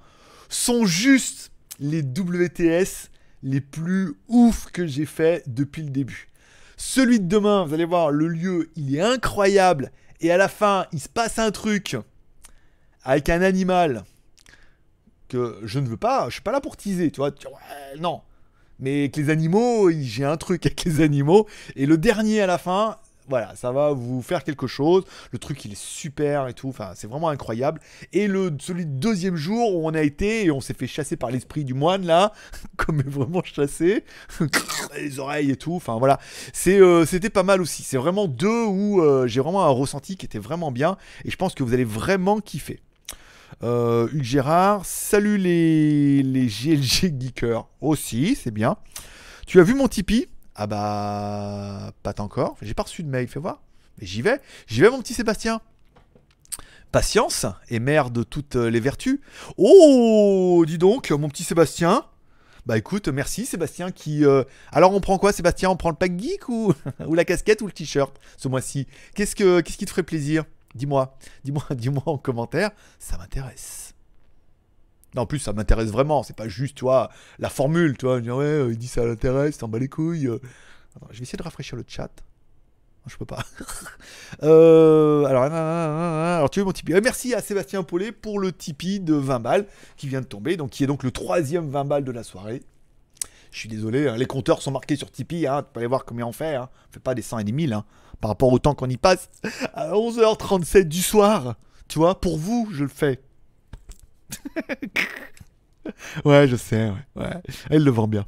sont 0.55 0.85
juste 0.85 1.51
les 1.81 2.03
WTS 2.03 3.11
les 3.43 3.61
plus 3.61 4.15
ouf 4.29 4.67
que 4.73 4.87
j'ai 4.87 5.07
fait 5.07 5.43
depuis 5.47 5.83
le 5.83 5.91
début. 5.91 6.29
Celui 6.77 7.21
de 7.21 7.27
demain, 7.27 7.65
vous 7.65 7.75
allez 7.75 7.85
voir, 7.85 8.11
le 8.11 8.29
lieu, 8.29 8.71
il 8.77 8.95
est 8.97 9.01
incroyable, 9.01 9.93
et 10.21 10.31
à 10.31 10.37
la 10.37 10.49
fin, 10.49 10.87
il 10.93 11.01
se 11.01 11.09
passe 11.09 11.39
un 11.39 11.51
truc 11.51 11.97
avec 13.03 13.29
un 13.29 13.43
animal 13.43 14.05
que 15.29 15.59
je 15.65 15.79
ne 15.79 15.89
veux 15.89 15.97
pas, 15.97 16.29
je 16.29 16.35
suis 16.35 16.43
pas 16.43 16.53
là 16.53 16.61
pour 16.61 16.77
teaser, 16.77 17.11
tu 17.11 17.21
vois, 17.21 17.33
non. 17.99 18.21
Mais 18.79 19.01
avec 19.01 19.17
les 19.17 19.31
animaux, 19.31 19.91
j'ai 19.91 20.25
un 20.25 20.37
truc 20.37 20.67
avec 20.67 20.85
les 20.85 21.01
animaux. 21.01 21.47
Et 21.77 21.87
le 21.87 21.97
dernier 21.97 22.41
à 22.41 22.47
la 22.47 22.59
fin, 22.59 22.97
voilà, 23.29 23.55
ça 23.55 23.73
va 23.73 23.93
vous 23.93 24.23
faire 24.23 24.45
quelque 24.45 24.67
chose. 24.67 25.05
Le 25.31 25.39
truc, 25.39 25.65
il 25.65 25.73
est 25.73 25.81
super 25.81 26.49
et 26.49 26.55
tout. 26.55 26.69
Enfin, 26.69 26.93
c'est 26.95 27.07
vraiment 27.07 27.29
incroyable. 27.29 27.81
Et 28.13 28.27
le 28.27 28.53
celui 28.59 28.87
de 28.87 28.91
deuxième 28.91 29.37
jour 29.37 29.75
où 29.75 29.89
on 29.89 29.95
a 29.95 30.03
été 30.03 30.45
et 30.45 30.51
on 30.51 30.61
s'est 30.61 30.75
fait 30.75 30.87
chasser 30.87 31.17
par 31.17 31.31
l'esprit 31.31 31.65
du 31.65 31.75
moine 31.75 32.05
là, 32.05 32.33
comme 32.77 33.03
vraiment 33.03 33.43
chassé, 33.43 34.05
les 34.97 35.19
oreilles 35.19 35.51
et 35.51 35.57
tout. 35.57 35.75
Enfin 35.75 35.99
voilà, 35.99 36.19
c'est 36.53 36.81
euh, 36.81 37.07
c'était 37.07 37.31
pas 37.31 37.43
mal 37.43 37.61
aussi. 37.61 37.83
C'est 37.83 37.97
vraiment 37.97 38.27
deux 38.27 38.65
où 38.65 39.03
euh, 39.03 39.27
j'ai 39.27 39.41
vraiment 39.41 39.65
un 39.65 39.71
ressenti 39.71 40.17
qui 40.17 40.27
était 40.27 40.39
vraiment 40.39 40.73
bien. 40.73 40.97
Et 41.25 41.31
je 41.31 41.37
pense 41.37 41.55
que 41.55 41.63
vous 41.63 41.75
allez 41.75 41.85
vraiment 41.85 42.41
kiffer. 42.41 42.81
Euh, 43.63 44.09
Hugues 44.13 44.25
Gérard, 44.25 44.85
salut 44.85 45.39
les, 45.39 46.23
les 46.23 46.47
GLG 46.47 47.15
Geekers 47.21 47.67
aussi, 47.81 48.35
c'est 48.35 48.51
bien. 48.51 48.77
Tu 49.47 49.61
as 49.61 49.63
vu 49.63 49.75
mon 49.75 49.87
Tipeee? 49.87 50.27
Ah 50.55 50.67
bah, 50.67 51.93
pas 52.03 52.15
encore. 52.21 52.57
J'ai 52.63 52.75
pas 52.75 52.83
reçu 52.83 53.03
de 53.03 53.09
mail, 53.09 53.29
fais 53.29 53.41
voir. 53.41 53.63
Mais 53.99 54.07
j'y 54.07 54.23
vais, 54.23 54.41
j'y 54.67 54.81
vais 54.81 54.91
mon 54.91 55.01
petit 55.01 55.15
Sébastien. 55.15 55.61
Patience 56.91 57.47
est 57.71 57.79
mère 57.79 58.11
de 58.11 58.23
toutes 58.23 58.55
les 58.57 58.81
vertus. 58.81 59.21
Oh, 59.57 60.63
dis 60.67 60.77
donc, 60.79 61.11
mon 61.11 61.29
petit 61.29 61.45
Sébastien. 61.45 62.05
Bah 62.65 62.79
écoute, 62.79 63.09
merci 63.09 63.45
Sébastien 63.45 63.91
qui... 63.91 64.25
euh, 64.25 64.45
Alors 64.71 64.93
on 64.95 65.01
prend 65.01 65.19
quoi 65.19 65.33
Sébastien? 65.33 65.69
On 65.71 65.77
prend 65.77 65.91
le 65.91 65.97
pack 65.97 66.17
geek 66.17 66.49
ou, 66.49 66.73
ou 67.07 67.15
la 67.15 67.25
casquette 67.25 67.61
ou 67.63 67.67
le 67.67 67.73
t-shirt 67.73 68.15
ce 68.37 68.47
mois-ci? 68.47 68.87
Qu'est-ce 69.15 69.35
que 69.35 69.61
qu'est-ce 69.61 69.77
qui 69.79 69.85
te 69.85 69.91
ferait 69.91 70.05
plaisir? 70.05 70.45
Dis-moi, 70.75 71.17
dis-moi, 71.45 71.65
dis-moi 71.73 72.03
en 72.07 72.19
commentaire, 72.19 72.71
ça 73.01 73.19
m'intéresse. 73.19 73.92
Non, 75.15 75.23
en 75.23 75.27
plus, 75.27 75.39
ça 75.41 75.53
m'intéresse 75.53 75.91
vraiment, 75.91 76.23
c'est 76.23 76.37
pas 76.37 76.49
juste, 76.49 76.77
tu 76.77 76.85
vois, 76.85 77.11
la 77.39 77.51
formule, 77.51 77.97
tu 77.99 78.07
vois, 78.07 78.17
ouais, 78.19 78.45
euh, 78.45 78.73
il 78.73 78.79
dit 78.79 78.89
ça 78.89 79.05
l'intéresse, 79.05 79.59
t'en 79.59 79.69
bats 79.69 79.79
les 79.79 79.89
couilles. 79.89 80.27
euh. 80.27 80.39
Je 81.11 81.19
vais 81.19 81.23
essayer 81.23 81.37
de 81.37 81.43
rafraîchir 81.43 81.77
le 81.77 81.85
chat. 81.87 82.11
Je 83.07 83.17
peux 83.17 83.27
pas. 83.27 83.45
Euh, 84.43 85.25
alors, 85.27 85.43
alors, 85.43 86.49
tu 86.49 86.61
veux 86.61 86.65
mon 86.65 86.73
Tipeee 86.73 86.99
Merci 87.03 87.35
à 87.35 87.43
Sébastien 87.43 87.83
Paulet 87.83 88.13
pour 88.13 88.41
le 88.41 88.51
Tipeee 88.51 88.99
de 88.99 89.13
20 89.13 89.41
balles 89.41 89.67
qui 89.99 90.09
vient 90.09 90.23
de 90.23 90.27
tomber, 90.27 90.57
donc 90.57 90.71
qui 90.71 90.83
est 90.83 90.87
donc 90.87 91.03
le 91.03 91.11
troisième 91.11 91.69
20 91.69 91.85
balles 91.85 92.05
de 92.05 92.11
la 92.13 92.23
soirée. 92.23 92.63
Je 93.51 93.59
suis 93.59 93.69
désolé, 93.69 94.09
hein, 94.09 94.17
les 94.17 94.25
compteurs 94.25 94.63
sont 94.63 94.71
marqués 94.71 94.97
sur 94.97 95.11
Tipeee, 95.11 95.47
hein, 95.47 95.63
tu 95.63 95.69
peux 95.75 95.81
aller 95.81 95.87
voir 95.87 96.07
combien 96.07 96.27
on 96.27 96.33
fait. 96.33 96.55
Hein. 96.55 96.71
On 96.89 96.93
fait 96.95 97.01
pas 97.01 97.15
des 97.15 97.21
100 97.21 97.41
et 97.41 97.45
des 97.45 97.53
1000 97.53 97.75
hein, 97.75 97.85
par 98.23 98.31
rapport 98.31 98.51
au 98.51 98.59
temps 98.59 98.75
qu'on 98.75 98.89
y 98.89 98.97
passe. 98.97 99.29
À 99.75 99.91
11h37 99.93 100.85
du 100.85 101.03
soir, 101.03 101.57
tu 101.89 101.99
vois, 101.99 102.19
pour 102.19 102.39
vous, 102.39 102.69
je 102.73 102.85
le 102.85 102.89
fais. 102.89 103.21
ouais, 106.25 106.49
je 106.49 106.57
sais, 106.57 106.91
ouais. 107.17 107.31
Elle 107.71 107.85
le 107.85 107.91
vend 107.91 108.09
bien. 108.09 108.27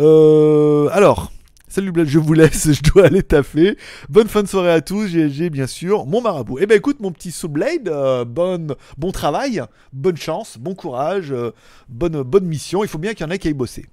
Euh, 0.00 0.88
alors, 0.92 1.30
salut 1.68 1.92
Bled, 1.92 2.08
je 2.08 2.18
vous 2.18 2.32
laisse, 2.32 2.72
je 2.72 2.82
dois 2.82 3.06
aller 3.06 3.22
taffer. 3.22 3.76
Bonne 4.08 4.28
fin 4.28 4.42
de 4.42 4.48
soirée 4.48 4.72
à 4.72 4.80
tous, 4.80 5.12
GLG 5.12 5.50
bien 5.50 5.66
sûr, 5.66 6.06
mon 6.06 6.20
marabout. 6.20 6.58
Eh 6.60 6.66
ben 6.66 6.76
écoute 6.76 7.00
mon 7.00 7.12
petit 7.12 7.30
Soulblade, 7.30 7.88
euh, 7.88 8.24
bonne, 8.24 8.74
bon 8.96 9.12
travail, 9.12 9.62
bonne 9.92 10.16
chance, 10.16 10.58
bon 10.58 10.74
courage, 10.74 11.32
euh, 11.32 11.52
bonne, 11.88 12.22
bonne 12.22 12.46
mission. 12.46 12.82
Il 12.84 12.88
faut 12.88 12.98
bien 12.98 13.14
qu'il 13.14 13.26
y 13.26 13.28
en 13.28 13.32
ait 13.32 13.38
qui 13.38 13.48
aillent 13.48 13.54
bosser. 13.54 13.86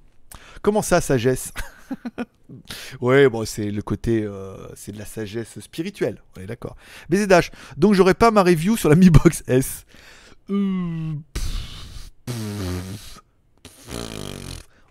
Comment 0.61 0.81
ça, 0.81 1.01
sagesse? 1.01 1.51
Ouais, 3.01 3.27
bon, 3.29 3.45
c'est 3.45 3.71
le 3.71 3.81
côté, 3.81 4.23
euh, 4.23 4.55
c'est 4.75 4.91
de 4.91 4.99
la 4.99 5.05
sagesse 5.05 5.59
spirituelle. 5.59 6.21
On 6.37 6.41
est 6.41 6.45
d'accord. 6.45 6.75
BZH, 7.09 7.51
donc 7.77 7.93
j'aurai 7.93 8.13
pas 8.13 8.31
ma 8.31 8.43
review 8.43 8.77
sur 8.77 8.89
la 8.89 8.95
Mi 8.95 9.09
Box 9.09 9.43
S. 9.47 9.85
Euh. 10.49 11.13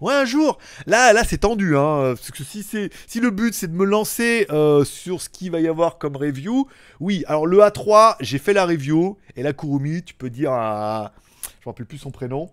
Ouais, 0.00 0.14
un 0.14 0.24
jour. 0.24 0.58
Là, 0.86 1.12
là, 1.12 1.24
c'est 1.24 1.38
tendu, 1.38 1.76
hein. 1.76 2.14
Parce 2.14 2.30
que 2.30 2.44
si 2.44 2.62
c'est, 2.62 2.90
si 3.06 3.20
le 3.20 3.30
but 3.30 3.54
c'est 3.54 3.68
de 3.68 3.76
me 3.76 3.84
lancer 3.84 4.46
euh, 4.50 4.84
sur 4.84 5.22
ce 5.22 5.28
qu'il 5.28 5.50
va 5.50 5.60
y 5.60 5.68
avoir 5.68 5.98
comme 5.98 6.16
review, 6.16 6.68
oui. 7.00 7.24
Alors 7.26 7.46
le 7.46 7.58
A3, 7.58 8.16
j'ai 8.20 8.38
fait 8.38 8.52
la 8.52 8.66
review 8.66 9.16
et 9.36 9.42
la 9.42 9.52
Kurumi, 9.52 10.02
tu 10.02 10.12
peux 10.14 10.30
dire 10.30 10.52
à, 10.52 11.12
je 11.42 11.66
me 11.66 11.72
rappelle 11.72 11.86
plus 11.86 11.98
son 11.98 12.10
prénom. 12.10 12.50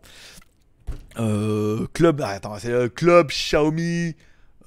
Euh, 1.20 1.88
club, 1.94 2.22
ah, 2.24 2.30
attends, 2.30 2.58
c'est 2.60 2.72
le 2.72 2.90
club 2.90 3.30
Xiaomi. 3.30 4.16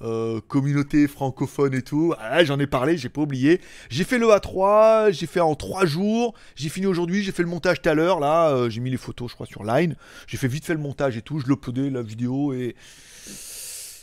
Euh, 0.01 0.41
communauté 0.47 1.07
francophone 1.07 1.73
et 1.73 1.81
tout. 1.81 2.13
Ah, 2.19 2.43
j'en 2.43 2.59
ai 2.59 2.67
parlé, 2.67 2.97
j'ai 2.97 3.09
pas 3.09 3.21
oublié. 3.21 3.61
J'ai 3.89 4.03
fait 4.03 4.17
le 4.17 4.27
A3, 4.27 5.11
j'ai 5.11 5.25
fait 5.25 5.39
en 5.39 5.55
3 5.55 5.85
jours. 5.85 6.33
J'ai 6.55 6.69
fini 6.69 6.85
aujourd'hui, 6.85 7.23
j'ai 7.23 7.31
fait 7.31 7.43
le 7.43 7.49
montage 7.49 7.81
tout 7.81 7.89
à 7.89 7.93
l'heure. 7.93 8.19
Là, 8.19 8.49
euh, 8.49 8.69
j'ai 8.69 8.81
mis 8.81 8.89
les 8.89 8.97
photos, 8.97 9.29
je 9.29 9.35
crois, 9.35 9.45
sur 9.45 9.63
Line. 9.63 9.95
J'ai 10.27 10.37
fait 10.37 10.47
vite 10.47 10.65
fait 10.65 10.73
le 10.73 10.79
montage 10.79 11.17
et 11.17 11.21
tout. 11.21 11.39
Je 11.39 11.47
l'ai 11.47 11.53
uploadé, 11.53 11.89
la 11.89 12.01
vidéo 12.01 12.53
et. 12.53 12.75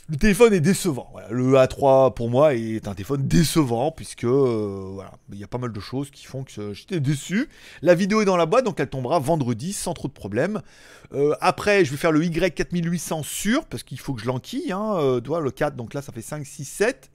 Le 0.08 0.16
téléphone 0.16 0.52
est 0.52 0.60
décevant. 0.60 1.12
Le 1.30 1.54
A3 1.54 2.12
pour 2.12 2.28
moi 2.28 2.54
est 2.54 2.88
un 2.88 2.94
téléphone 2.94 3.26
décevant 3.26 3.92
puisque 3.92 4.24
euh, 4.24 4.90
voilà, 4.92 5.12
il 5.32 5.38
y 5.38 5.44
a 5.44 5.46
pas 5.46 5.58
mal 5.58 5.72
de 5.72 5.80
choses 5.80 6.10
qui 6.10 6.26
font 6.26 6.44
que 6.44 6.72
j'étais 6.72 7.00
déçu. 7.00 7.48
La 7.82 7.94
vidéo 7.94 8.20
est 8.20 8.24
dans 8.24 8.36
la 8.36 8.46
boîte 8.46 8.64
donc 8.64 8.80
elle 8.80 8.90
tombera 8.90 9.20
vendredi 9.20 9.72
sans 9.72 9.94
trop 9.94 10.08
de 10.08 10.12
problèmes. 10.12 10.60
Euh, 11.14 11.34
après, 11.40 11.84
je 11.84 11.92
vais 11.92 11.96
faire 11.96 12.12
le 12.12 12.22
Y4800 12.22 13.22
sûr 13.22 13.64
parce 13.66 13.84
qu'il 13.84 14.00
faut 14.00 14.12
que 14.12 14.20
je 14.20 14.26
l'enquille. 14.26 14.72
Hein, 14.72 14.96
euh, 14.96 15.40
le 15.40 15.50
4 15.50 15.76
donc 15.76 15.94
là 15.94 16.02
ça 16.02 16.12
fait 16.12 16.22
5, 16.22 16.44
6, 16.44 16.64
7. 16.64 17.10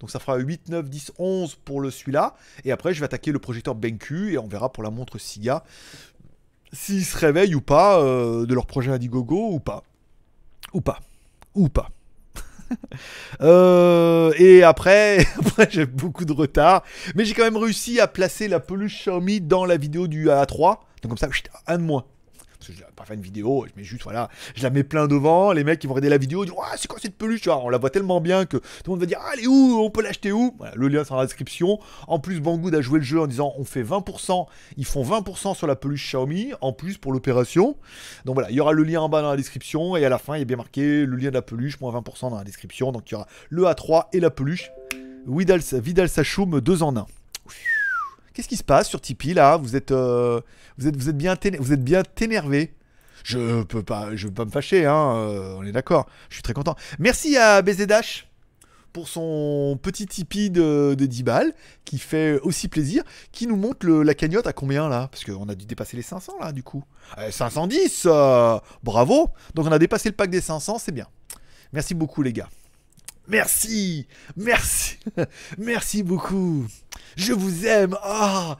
Donc 0.00 0.10
ça 0.10 0.18
fera 0.18 0.36
8, 0.38 0.70
9, 0.70 0.88
10, 0.88 1.12
11 1.18 1.56
pour 1.64 1.80
le 1.80 1.90
celui-là. 1.90 2.34
Et 2.64 2.72
après, 2.72 2.94
je 2.94 3.00
vais 3.00 3.06
attaquer 3.06 3.32
le 3.32 3.38
projecteur 3.38 3.74
BenQ 3.74 4.32
et 4.32 4.38
on 4.38 4.48
verra 4.48 4.72
pour 4.72 4.82
la 4.82 4.90
montre 4.90 5.18
Siga 5.18 5.62
s'ils 6.74 7.04
se 7.04 7.16
réveillent 7.16 7.54
ou 7.54 7.60
pas 7.60 8.00
euh, 8.00 8.46
de 8.46 8.54
leur 8.54 8.66
projet 8.66 8.90
Indiegogo 8.90 9.50
ou 9.52 9.60
pas. 9.60 9.82
Ou 10.72 10.80
pas. 10.80 11.00
Ou 11.54 11.68
pas. 11.68 11.90
Euh, 13.40 14.32
et 14.38 14.62
après, 14.62 15.26
après 15.38 15.66
j'ai 15.68 15.86
beaucoup 15.86 16.24
de 16.24 16.32
retard. 16.32 16.84
Mais 17.16 17.24
j'ai 17.24 17.34
quand 17.34 17.42
même 17.42 17.56
réussi 17.56 17.98
à 17.98 18.06
placer 18.06 18.46
la 18.46 18.60
peluche 18.60 19.00
Xiaomi 19.00 19.40
dans 19.40 19.64
la 19.64 19.76
vidéo 19.76 20.06
du 20.06 20.28
A3. 20.28 20.78
Donc 21.02 21.10
comme 21.10 21.18
ça, 21.18 21.28
un 21.66 21.78
de 21.78 21.82
moins. 21.82 22.04
Parce 22.64 22.78
que 22.78 22.82
je 22.82 22.86
vais 22.86 22.92
pas 22.96 23.04
faire 23.04 23.16
une 23.16 23.22
vidéo, 23.22 23.66
je 23.68 23.78
mets 23.78 23.84
juste, 23.84 24.04
voilà, 24.04 24.30
je 24.54 24.62
la 24.62 24.70
mets 24.70 24.84
plein 24.84 25.06
devant, 25.06 25.52
les 25.52 25.64
mecs 25.64 25.84
ils 25.84 25.86
vont 25.86 25.92
regarder 25.92 26.08
la 26.08 26.16
vidéo, 26.16 26.44
ils 26.44 26.46
disent, 26.46 26.56
c'est 26.78 26.88
quoi 26.88 26.98
cette 26.98 27.18
peluche? 27.18 27.46
On 27.46 27.68
la 27.68 27.76
voit 27.76 27.90
tellement 27.90 28.22
bien 28.22 28.46
que 28.46 28.56
tout 28.56 28.64
le 28.86 28.90
monde 28.92 29.00
va 29.00 29.06
dire, 29.06 29.18
ah, 29.20 29.32
elle 29.34 29.44
est 29.44 29.46
où? 29.46 29.80
On 29.80 29.90
peut 29.90 30.02
l'acheter 30.02 30.32
où? 30.32 30.56
Le 30.74 30.88
lien 30.88 31.04
sera 31.04 31.16
dans 31.16 31.20
la 31.20 31.26
description. 31.26 31.78
En 32.08 32.18
plus, 32.18 32.40
Banggood 32.40 32.74
a 32.74 32.80
joué 32.80 33.00
le 33.00 33.04
jeu 33.04 33.20
en 33.20 33.26
disant, 33.26 33.52
on 33.58 33.64
fait 33.64 33.82
20%, 33.82 34.46
ils 34.78 34.86
font 34.86 35.04
20% 35.04 35.54
sur 35.54 35.66
la 35.66 35.76
peluche 35.76 36.06
Xiaomi, 36.06 36.52
en 36.62 36.72
plus 36.72 36.96
pour 36.96 37.12
l'opération. 37.12 37.76
Donc 38.24 38.34
voilà, 38.34 38.50
il 38.50 38.56
y 38.56 38.60
aura 38.60 38.72
le 38.72 38.82
lien 38.82 39.02
en 39.02 39.10
bas 39.10 39.20
dans 39.20 39.30
la 39.30 39.36
description, 39.36 39.94
et 39.96 40.06
à 40.06 40.08
la 40.08 40.18
fin, 40.18 40.36
il 40.36 40.38
y 40.38 40.42
a 40.42 40.46
bien 40.46 40.56
marqué 40.56 41.04
le 41.04 41.16
lien 41.16 41.28
de 41.28 41.34
la 41.34 41.42
peluche, 41.42 41.78
moins 41.80 41.92
20% 41.92 42.30
dans 42.30 42.38
la 42.38 42.44
description. 42.44 42.92
Donc 42.92 43.10
il 43.10 43.12
y 43.12 43.16
aura 43.16 43.26
le 43.50 43.64
A3 43.64 44.06
et 44.14 44.20
la 44.20 44.30
peluche. 44.30 44.70
Vidal, 45.26 45.60
Vidal 45.60 46.08
Sassoum, 46.08 46.60
deux 46.62 46.82
en 46.82 46.96
un. 46.96 47.06
Qu'est-ce 48.34 48.48
qui 48.48 48.56
se 48.56 48.64
passe 48.64 48.88
sur 48.88 49.00
Tipeee 49.00 49.32
là? 49.32 49.56
Vous 49.56 49.76
êtes, 49.76 49.92
euh, 49.92 50.40
vous 50.76 50.88
êtes, 50.88 50.96
vous 50.96 51.08
êtes 51.08 51.16
bien, 51.16 51.36
vous 51.60 51.72
êtes 51.72 51.84
bien 51.84 52.02
énervé. 52.20 52.74
Je 53.22 53.62
peux 53.62 53.82
pas, 53.82 54.14
je 54.14 54.26
veux 54.26 54.34
pas 54.34 54.44
me 54.44 54.50
fâcher, 54.50 54.84
hein. 54.84 55.14
euh, 55.16 55.54
on 55.56 55.64
est 55.64 55.72
d'accord. 55.72 56.06
Je 56.28 56.34
suis 56.34 56.42
très 56.42 56.52
content. 56.52 56.74
Merci 56.98 57.36
à 57.38 57.62
BZH 57.62 58.26
pour 58.92 59.08
son 59.08 59.78
petit 59.82 60.06
Tipeee 60.06 60.50
de, 60.50 60.94
de 60.96 61.06
10 61.06 61.22
balles 61.22 61.54
qui 61.84 61.98
fait 61.98 62.38
aussi 62.40 62.68
plaisir, 62.68 63.02
qui 63.32 63.46
nous 63.46 63.56
montre 63.56 63.86
la 63.88 64.14
cagnotte 64.14 64.46
à 64.46 64.52
combien 64.52 64.88
là? 64.88 65.08
Parce 65.10 65.24
qu'on 65.24 65.48
a 65.48 65.54
dû 65.54 65.64
dépasser 65.64 65.96
les 65.96 66.02
500 66.02 66.34
là 66.40 66.52
du 66.52 66.62
coup. 66.62 66.84
Euh, 67.18 67.30
510, 67.30 68.02
euh, 68.06 68.58
bravo. 68.82 69.30
Donc 69.54 69.66
on 69.66 69.72
a 69.72 69.78
dépassé 69.78 70.08
le 70.08 70.14
pack 70.14 70.30
des 70.30 70.40
500, 70.40 70.78
c'est 70.78 70.92
bien. 70.92 71.06
Merci 71.72 71.94
beaucoup 71.94 72.22
les 72.22 72.32
gars. 72.32 72.48
Merci, 73.26 74.06
merci, 74.36 74.98
merci 75.58 76.02
beaucoup. 76.02 76.66
Je 77.16 77.32
vous 77.32 77.66
aime. 77.66 77.96
Ah, 78.02 78.58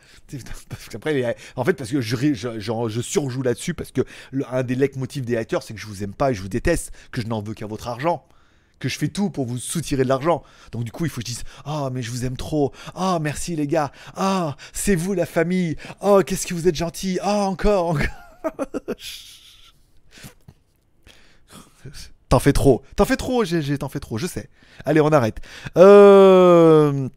en 1.57 1.65
fait, 1.65 1.75
parce 1.75 1.91
que 1.91 2.01
je, 2.01 3.01
surjoue 3.03 3.43
là-dessus 3.43 3.75
parce 3.75 3.93
que 3.93 4.01
un 4.51 4.63
des 4.63 4.75
leitmotifs 4.75 5.25
des 5.25 5.37
haters, 5.37 5.63
c'est 5.63 5.75
que 5.75 5.81
je 5.81 5.87
vous 5.87 6.03
aime 6.03 6.15
pas 6.15 6.31
et 6.31 6.35
je 6.35 6.41
vous 6.41 6.49
déteste, 6.49 6.93
que 7.13 7.21
je 7.21 7.27
n'en 7.27 7.43
veux 7.43 7.53
qu'à 7.53 7.67
votre 7.67 7.89
argent, 7.89 8.27
que 8.79 8.89
je 8.89 8.97
fais 8.99 9.09
tout 9.09 9.29
pour 9.29 9.45
vous 9.45 9.59
soutirer 9.59 10.05
de 10.05 10.09
l'argent. 10.09 10.43
Donc 10.73 10.85
du 10.85 10.93
coup, 10.93 11.05
il 11.05 11.11
faut 11.11 11.21
que 11.21 11.27
je 11.27 11.33
dise, 11.33 11.45
ah, 11.67 11.91
mais 11.93 12.03
je 12.03 12.11
vous 12.11 12.25
aime 12.25 12.37
trop. 12.37 12.73
Ah, 12.95 13.19
merci 13.21 13.57
les 13.57 13.67
gars. 13.67 13.93
Ah, 14.17 14.57
c'est 14.73 14.95
vous 14.95 15.13
la 15.13 15.27
famille. 15.27 15.77
Oh, 16.01 16.23
qu'est-ce 16.25 16.47
que 16.47 16.55
vous 16.55 16.69
êtes 16.69 16.77
gentils. 16.77 17.19
Ah, 17.23 17.45
encore, 17.49 17.89
encore. 17.89 18.07
T'en 22.35 22.41
fais 22.41 22.53
trop. 22.53 22.83
T'en 22.97 23.05
fais 23.05 23.17
trop, 23.17 23.45
GG, 23.45 23.79
t'en 23.79 23.89
fais 23.89 24.01
trop, 24.01 24.19
je 24.19 24.27
sais. 24.27 24.49
Allez, 24.85 25.01
on 25.01 25.13
arrête. 25.13 25.41
Euh... 25.79 27.09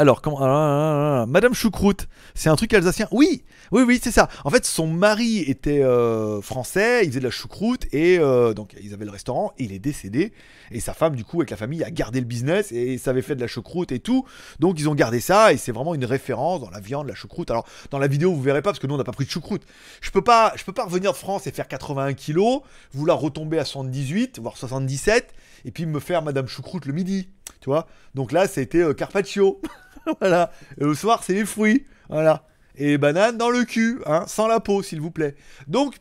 Alors, 0.00 0.22
comment... 0.22 0.38
ah, 0.40 0.46
ah, 0.46 1.20
ah, 1.20 1.26
Madame 1.26 1.52
Choucroute, 1.52 2.08
c'est 2.34 2.48
un 2.48 2.56
truc 2.56 2.72
alsacien 2.72 3.06
Oui, 3.10 3.44
oui, 3.70 3.82
oui, 3.86 4.00
c'est 4.02 4.10
ça. 4.10 4.30
En 4.46 4.50
fait, 4.50 4.64
son 4.64 4.86
mari 4.86 5.40
était 5.40 5.82
euh, 5.82 6.40
français, 6.40 7.02
il 7.04 7.08
faisait 7.08 7.20
de 7.20 7.24
la 7.26 7.30
choucroute, 7.30 7.84
et 7.92 8.18
euh, 8.18 8.54
donc 8.54 8.74
ils 8.82 8.94
avaient 8.94 9.04
le 9.04 9.10
restaurant, 9.10 9.52
et 9.58 9.64
il 9.64 9.74
est 9.74 9.78
décédé. 9.78 10.32
Et 10.70 10.80
sa 10.80 10.94
femme, 10.94 11.16
du 11.16 11.24
coup, 11.26 11.40
avec 11.42 11.50
la 11.50 11.58
famille, 11.58 11.84
a 11.84 11.90
gardé 11.90 12.18
le 12.18 12.24
business, 12.24 12.72
et 12.72 12.96
ça 12.96 13.10
avait 13.10 13.20
fait 13.20 13.34
de 13.34 13.42
la 13.42 13.46
choucroute 13.46 13.92
et 13.92 13.98
tout. 13.98 14.24
Donc 14.58 14.80
ils 14.80 14.88
ont 14.88 14.94
gardé 14.94 15.20
ça, 15.20 15.52
et 15.52 15.58
c'est 15.58 15.70
vraiment 15.70 15.94
une 15.94 16.06
référence 16.06 16.62
dans 16.62 16.70
la 16.70 16.80
viande, 16.80 17.06
la 17.06 17.14
choucroute. 17.14 17.50
Alors, 17.50 17.66
dans 17.90 17.98
la 17.98 18.06
vidéo, 18.06 18.32
vous 18.32 18.40
verrez 18.40 18.62
pas, 18.62 18.70
parce 18.70 18.78
que 18.78 18.86
nous, 18.86 18.94
on 18.94 18.98
n'a 18.98 19.04
pas 19.04 19.12
pris 19.12 19.26
de 19.26 19.30
choucroute. 19.30 19.66
Je 20.00 20.10
peux 20.10 20.24
pas, 20.24 20.54
je 20.56 20.64
peux 20.64 20.72
pas 20.72 20.86
revenir 20.86 21.12
de 21.12 21.16
France 21.18 21.46
et 21.46 21.50
faire 21.50 21.68
81 21.68 22.14
kilos, 22.14 22.62
vouloir 22.94 23.20
retomber 23.20 23.58
à 23.58 23.66
78, 23.66 24.38
voire 24.38 24.56
77, 24.56 25.34
et 25.66 25.70
puis 25.70 25.84
me 25.84 26.00
faire 26.00 26.22
Madame 26.22 26.48
Choucroute 26.48 26.86
le 26.86 26.94
midi. 26.94 27.28
Tu 27.60 27.68
vois 27.68 27.86
Donc 28.14 28.32
là, 28.32 28.48
c'était 28.48 28.78
euh, 28.78 28.94
carpaccio. 28.94 29.60
voilà. 30.20 30.52
Et 30.78 30.84
le 30.84 30.94
soir, 30.94 31.22
c'est 31.22 31.34
les 31.34 31.44
fruits. 31.44 31.84
Voilà. 32.08 32.44
Et 32.76 32.86
les 32.86 32.98
bananes 32.98 33.36
dans 33.36 33.50
le 33.50 33.64
cul, 33.64 34.00
hein, 34.06 34.24
sans 34.26 34.46
la 34.46 34.60
peau, 34.60 34.82
s'il 34.82 35.00
vous 35.00 35.10
plaît. 35.10 35.34
Donc, 35.66 35.96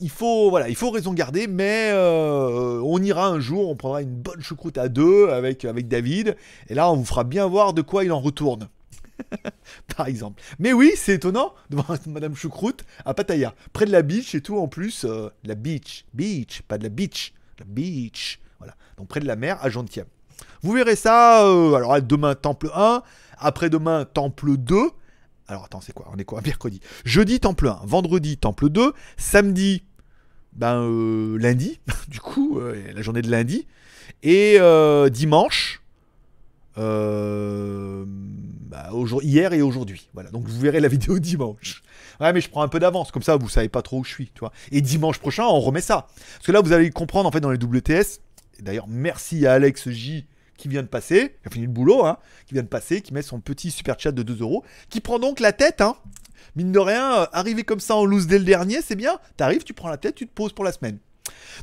il 0.00 0.10
faut, 0.10 0.48
voilà, 0.50 0.68
il 0.68 0.76
faut 0.76 0.90
raison 0.90 1.12
garder, 1.12 1.46
mais 1.46 1.90
euh, 1.92 2.80
on 2.84 3.02
ira 3.02 3.26
un 3.26 3.40
jour, 3.40 3.68
on 3.68 3.76
prendra 3.76 4.02
une 4.02 4.14
bonne 4.14 4.40
choucroute 4.40 4.78
à 4.78 4.88
deux 4.88 5.28
avec, 5.28 5.64
avec 5.64 5.88
David, 5.88 6.36
et 6.68 6.74
là, 6.74 6.90
on 6.90 6.96
vous 6.96 7.04
fera 7.04 7.24
bien 7.24 7.46
voir 7.46 7.74
de 7.74 7.82
quoi 7.82 8.04
il 8.04 8.12
en 8.12 8.20
retourne. 8.20 8.68
Par 9.96 10.06
exemple. 10.06 10.42
Mais 10.58 10.72
oui, 10.72 10.92
c'est 10.96 11.14
étonnant 11.14 11.52
de 11.68 11.76
voir 11.76 11.98
Madame 12.06 12.34
Choucroute 12.34 12.84
à 13.04 13.12
Pattaya, 13.12 13.54
près 13.72 13.84
de 13.84 13.92
la 13.92 14.02
beach 14.02 14.34
et 14.34 14.40
tout 14.40 14.58
en 14.58 14.68
plus. 14.68 15.04
euh, 15.04 15.28
la 15.44 15.54
beach, 15.54 16.06
beach, 16.14 16.62
pas 16.62 16.78
de 16.78 16.84
la 16.84 16.88
beach, 16.88 17.34
la 17.58 17.66
beach. 17.66 18.40
Voilà, 18.58 18.74
donc 18.96 19.08
près 19.08 19.20
de 19.20 19.26
la 19.26 19.36
mer 19.36 19.58
à 19.62 19.68
Gentium. 19.68 20.06
Vous 20.62 20.72
verrez 20.72 20.96
ça, 20.96 21.46
euh, 21.46 21.74
alors 21.74 22.00
demain 22.00 22.34
Temple 22.34 22.70
1, 22.74 23.02
après-demain 23.40 24.04
Temple 24.04 24.56
2. 24.56 24.76
Alors 25.48 25.64
attends, 25.64 25.80
c'est 25.80 25.92
quoi? 25.92 26.08
On 26.12 26.18
est 26.18 26.24
quoi? 26.24 26.40
Mercredi. 26.44 26.80
Jeudi 27.04 27.40
Temple 27.40 27.68
1, 27.68 27.80
vendredi 27.84 28.36
Temple 28.36 28.68
2, 28.68 28.92
samedi, 29.16 29.84
ben 30.52 30.82
euh, 30.82 31.38
lundi, 31.38 31.80
du 32.08 32.20
coup, 32.20 32.58
euh, 32.58 32.76
la 32.94 33.02
journée 33.02 33.22
de 33.22 33.30
lundi, 33.30 33.66
et 34.22 34.56
euh, 34.58 35.08
dimanche, 35.08 35.82
bah, 36.76 36.84
hier 39.22 39.52
et 39.52 39.60
aujourd'hui. 39.60 40.08
Voilà, 40.14 40.30
donc 40.30 40.46
vous 40.46 40.60
verrez 40.60 40.80
la 40.80 40.88
vidéo 40.88 41.18
dimanche. 41.18 41.82
Ouais, 42.20 42.32
mais 42.32 42.40
je 42.40 42.48
prends 42.48 42.62
un 42.62 42.68
peu 42.68 42.78
d'avance, 42.78 43.10
comme 43.10 43.22
ça 43.22 43.36
vous 43.36 43.48
savez 43.48 43.68
pas 43.68 43.82
trop 43.82 44.00
où 44.00 44.04
je 44.04 44.10
suis. 44.10 44.32
Et 44.70 44.80
dimanche 44.80 45.18
prochain, 45.18 45.44
on 45.44 45.60
remet 45.60 45.80
ça. 45.80 46.06
Parce 46.34 46.46
que 46.46 46.52
là, 46.52 46.60
vous 46.60 46.72
allez 46.72 46.90
comprendre 46.90 47.28
en 47.28 47.32
fait 47.32 47.40
dans 47.40 47.50
les 47.50 47.58
WTS. 47.58 48.20
D'ailleurs, 48.60 48.86
merci 48.88 49.46
à 49.46 49.54
Alex 49.54 49.88
J 49.88 50.26
qui 50.60 50.68
vient 50.68 50.82
de 50.82 50.88
passer, 50.88 51.36
qui 51.42 51.48
a 51.48 51.50
fini 51.50 51.66
le 51.66 51.72
boulot, 51.72 52.04
hein, 52.04 52.18
qui 52.46 52.54
vient 52.54 52.62
de 52.62 52.68
passer, 52.68 53.00
qui 53.00 53.14
met 53.14 53.22
son 53.22 53.40
petit 53.40 53.70
super 53.70 53.98
chat 53.98 54.12
de 54.12 54.22
2 54.22 54.42
euros, 54.42 54.62
qui 54.90 55.00
prend 55.00 55.18
donc 55.18 55.40
la 55.40 55.52
tête, 55.52 55.80
hein. 55.80 55.96
Mine 56.56 56.72
de 56.72 56.78
rien, 56.78 57.20
euh, 57.20 57.26
arriver 57.32 57.62
comme 57.64 57.80
ça 57.80 57.96
en 57.96 58.04
loose 58.04 58.26
dès 58.26 58.38
le 58.38 58.44
dernier, 58.44 58.82
c'est 58.82 58.96
bien. 58.96 59.18
T'arrives, 59.36 59.62
tu 59.62 59.72
prends 59.72 59.88
la 59.88 59.96
tête, 59.96 60.16
tu 60.16 60.26
te 60.26 60.32
poses 60.32 60.52
pour 60.52 60.64
la 60.64 60.72
semaine. 60.72 60.98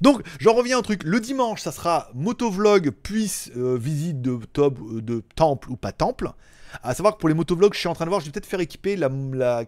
Donc, 0.02 0.22
j'en 0.39 0.54
reviens 0.54 0.80
au 0.80 0.82
truc. 0.82 1.04
Le 1.04 1.20
dimanche, 1.20 1.62
ça 1.62 1.72
sera 1.72 2.10
motovlog 2.14 2.91
puis 3.04 3.32
euh, 3.56 3.78
visite 3.78 4.22
de, 4.22 4.39
top, 4.54 4.80
euh, 4.80 5.02
de 5.02 5.24
temple 5.36 5.72
ou 5.72 5.76
pas 5.76 5.91
temple. 5.91 6.32
À 6.84 6.93
savoir 6.93 7.16
que 7.16 7.20
pour 7.20 7.30
les 7.30 7.36
motovlogs, 7.36 7.74
je 7.74 7.80
suis 7.80 7.89
en 7.89 7.93
train 7.93 8.06
de 8.06 8.10
voir, 8.10 8.22
je 8.22 8.26
vais 8.26 8.32
peut-être 8.32 8.45
faire 8.45 8.60
équiper 8.60 8.95
le 8.95 9.68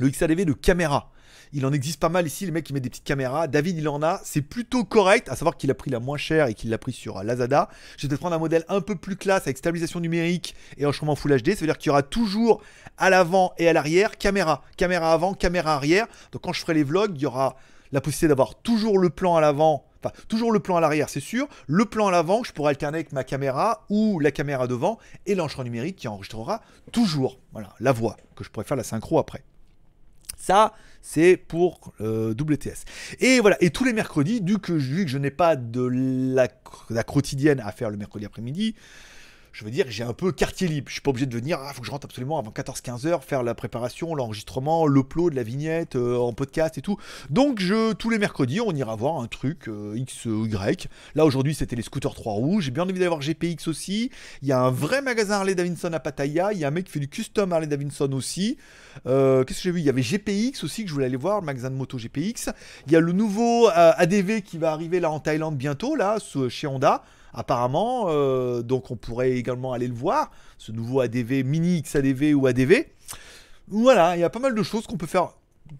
XADV 0.00 0.44
de 0.44 0.52
caméra. 0.52 1.10
Il 1.52 1.64
en 1.66 1.72
existe 1.72 2.00
pas 2.00 2.08
mal 2.08 2.26
ici, 2.26 2.44
les 2.44 2.52
mecs 2.52 2.64
qui 2.64 2.72
mettent 2.72 2.82
des 2.82 2.90
petites 2.90 3.04
caméras. 3.04 3.46
David, 3.46 3.78
il 3.78 3.88
en 3.88 4.02
a. 4.02 4.20
C'est 4.24 4.42
plutôt 4.42 4.84
correct, 4.84 5.28
à 5.28 5.36
savoir 5.36 5.56
qu'il 5.56 5.70
a 5.70 5.74
pris 5.74 5.90
la 5.90 6.00
moins 6.00 6.16
chère 6.16 6.46
et 6.46 6.54
qu'il 6.54 6.70
l'a 6.70 6.78
pris 6.78 6.92
sur 6.92 7.18
euh, 7.18 7.22
Lazada. 7.22 7.68
Je 7.96 8.02
vais 8.02 8.08
peut-être 8.08 8.20
prendre 8.20 8.36
un 8.36 8.40
modèle 8.40 8.64
un 8.68 8.80
peu 8.80 8.96
plus 8.96 9.16
classe 9.16 9.42
avec 9.42 9.58
stabilisation 9.58 10.00
numérique 10.00 10.54
et 10.76 10.84
enregistrement 10.84 11.16
Full 11.16 11.40
HD. 11.40 11.50
Ça 11.50 11.60
veut 11.60 11.66
dire 11.66 11.78
qu'il 11.78 11.88
y 11.88 11.90
aura 11.90 12.02
toujours 12.02 12.62
à 12.98 13.10
l'avant 13.10 13.52
et 13.58 13.68
à 13.68 13.72
l'arrière 13.72 14.18
caméra. 14.18 14.62
Caméra 14.76 15.12
avant, 15.12 15.34
caméra 15.34 15.74
arrière. 15.74 16.06
Donc 16.32 16.42
quand 16.42 16.52
je 16.52 16.60
ferai 16.60 16.74
les 16.74 16.84
vlogs, 16.84 17.12
il 17.14 17.22
y 17.22 17.26
aura 17.26 17.56
la 17.92 18.00
possibilité 18.00 18.28
d'avoir 18.28 18.54
toujours 18.56 18.98
le 18.98 19.10
plan 19.10 19.36
à 19.36 19.40
l'avant. 19.40 19.84
Enfin, 20.02 20.12
toujours 20.28 20.52
le 20.52 20.60
plan 20.60 20.76
à 20.76 20.80
l'arrière, 20.80 21.08
c'est 21.08 21.20
sûr. 21.20 21.48
Le 21.66 21.84
plan 21.84 22.08
à 22.08 22.10
l'avant, 22.10 22.44
je 22.44 22.52
pourrai 22.52 22.70
alterner 22.70 22.98
avec 22.98 23.12
ma 23.12 23.24
caméra 23.24 23.84
ou 23.88 24.20
la 24.20 24.30
caméra 24.30 24.66
devant 24.66 24.98
et 25.24 25.34
l'enregistrement 25.34 25.64
numérique 25.64 25.96
qui 25.96 26.08
enregistrera 26.08 26.62
toujours. 26.92 27.38
La 27.80 27.92
voix, 27.92 28.16
que 28.34 28.44
je 28.44 28.50
pourrais 28.50 28.66
faire 28.66 28.76
la 28.76 28.84
synchro 28.84 29.18
après. 29.18 29.42
Ça, 30.36 30.74
c'est 31.08 31.36
pour 31.36 31.94
euh, 32.00 32.32
WTS. 32.32 32.84
Et 33.20 33.38
voilà, 33.38 33.56
et 33.60 33.70
tous 33.70 33.84
les 33.84 33.92
mercredis, 33.92 34.42
vu 34.44 34.58
que, 34.58 34.76
je 34.78 35.18
n'ai 35.18 35.30
pas 35.30 35.54
de 35.54 35.88
la 36.90 37.04
quotidienne 37.04 37.60
à 37.60 37.70
faire 37.70 37.90
le 37.90 37.96
mercredi 37.96 38.26
après-midi, 38.26 38.74
je 39.56 39.64
veux 39.64 39.70
dire, 39.70 39.86
j'ai 39.88 40.04
un 40.04 40.12
peu 40.12 40.32
quartier 40.32 40.68
libre. 40.68 40.88
Je 40.88 40.92
suis 40.92 41.00
pas 41.00 41.08
obligé 41.08 41.24
de 41.24 41.34
venir, 41.34 41.58
il 41.66 41.72
faut 41.72 41.80
que 41.80 41.86
je 41.86 41.90
rentre 41.90 42.04
absolument 42.04 42.38
avant 42.38 42.50
14-15 42.50 43.06
heures, 43.06 43.24
faire 43.24 43.42
la 43.42 43.54
préparation, 43.54 44.14
l'enregistrement, 44.14 44.86
l'upload 44.86 45.32
de 45.32 45.36
la 45.36 45.42
vignette 45.42 45.96
euh, 45.96 46.18
en 46.18 46.34
podcast 46.34 46.76
et 46.76 46.82
tout. 46.82 46.98
Donc, 47.30 47.58
je, 47.58 47.94
tous 47.94 48.10
les 48.10 48.18
mercredis, 48.18 48.60
on 48.60 48.72
ira 48.72 48.94
voir 48.96 49.18
un 49.18 49.26
truc 49.28 49.68
euh, 49.68 49.96
X 49.96 50.26
ou 50.26 50.44
Y. 50.44 50.88
Là, 51.14 51.24
aujourd'hui, 51.24 51.54
c'était 51.54 51.74
les 51.74 51.80
scooters 51.80 52.14
3 52.14 52.34
roues. 52.34 52.60
J'ai 52.60 52.70
bien 52.70 52.82
envie 52.82 52.92
d'aller 52.92 53.08
voir 53.08 53.22
GPX 53.22 53.66
aussi. 53.66 54.10
Il 54.42 54.48
y 54.48 54.52
a 54.52 54.60
un 54.60 54.70
vrai 54.70 55.00
magasin 55.00 55.36
Harley 55.36 55.54
Davidson 55.54 55.90
à 55.94 56.00
Pattaya. 56.00 56.52
Il 56.52 56.58
y 56.58 56.64
a 56.66 56.68
un 56.68 56.70
mec 56.70 56.84
qui 56.84 56.92
fait 56.92 57.00
du 57.00 57.08
custom 57.08 57.50
Harley 57.50 57.66
Davidson 57.66 58.12
aussi. 58.12 58.58
Euh, 59.06 59.42
Qu'est-ce 59.44 59.60
que 59.60 59.64
j'ai 59.64 59.70
vu? 59.70 59.80
Il 59.80 59.86
y 59.86 59.88
avait 59.88 60.02
GPX 60.02 60.64
aussi 60.64 60.82
que 60.82 60.90
je 60.90 60.92
voulais 60.92 61.06
aller 61.06 61.16
voir, 61.16 61.40
le 61.40 61.46
magasin 61.46 61.70
de 61.70 61.76
moto 61.76 61.96
GPX. 61.96 62.50
Il 62.88 62.92
y 62.92 62.96
a 62.96 63.00
le 63.00 63.12
nouveau 63.12 63.70
euh, 63.70 63.92
ADV 63.96 64.42
qui 64.42 64.58
va 64.58 64.72
arriver 64.72 65.00
là 65.00 65.10
en 65.10 65.18
Thaïlande 65.18 65.56
bientôt, 65.56 65.96
là, 65.96 66.18
chez 66.50 66.66
Honda 66.66 67.02
apparemment. 67.36 68.06
euh, 68.08 68.62
donc 68.62 68.90
on 68.90 68.96
pourrait 68.96 69.32
également 69.32 69.72
aller 69.72 69.86
le 69.88 69.94
voir, 69.94 70.30
ce 70.58 70.72
nouveau 70.72 71.00
ADV, 71.00 71.44
mini 71.44 71.82
XADV 71.82 72.34
ou 72.34 72.46
ADV. 72.46 72.86
Voilà, 73.68 74.16
il 74.16 74.20
y 74.20 74.24
a 74.24 74.30
pas 74.30 74.38
mal 74.40 74.54
de 74.54 74.62
choses 74.62 74.86
qu'on 74.86 74.96
peut 74.96 75.06
faire 75.06 75.30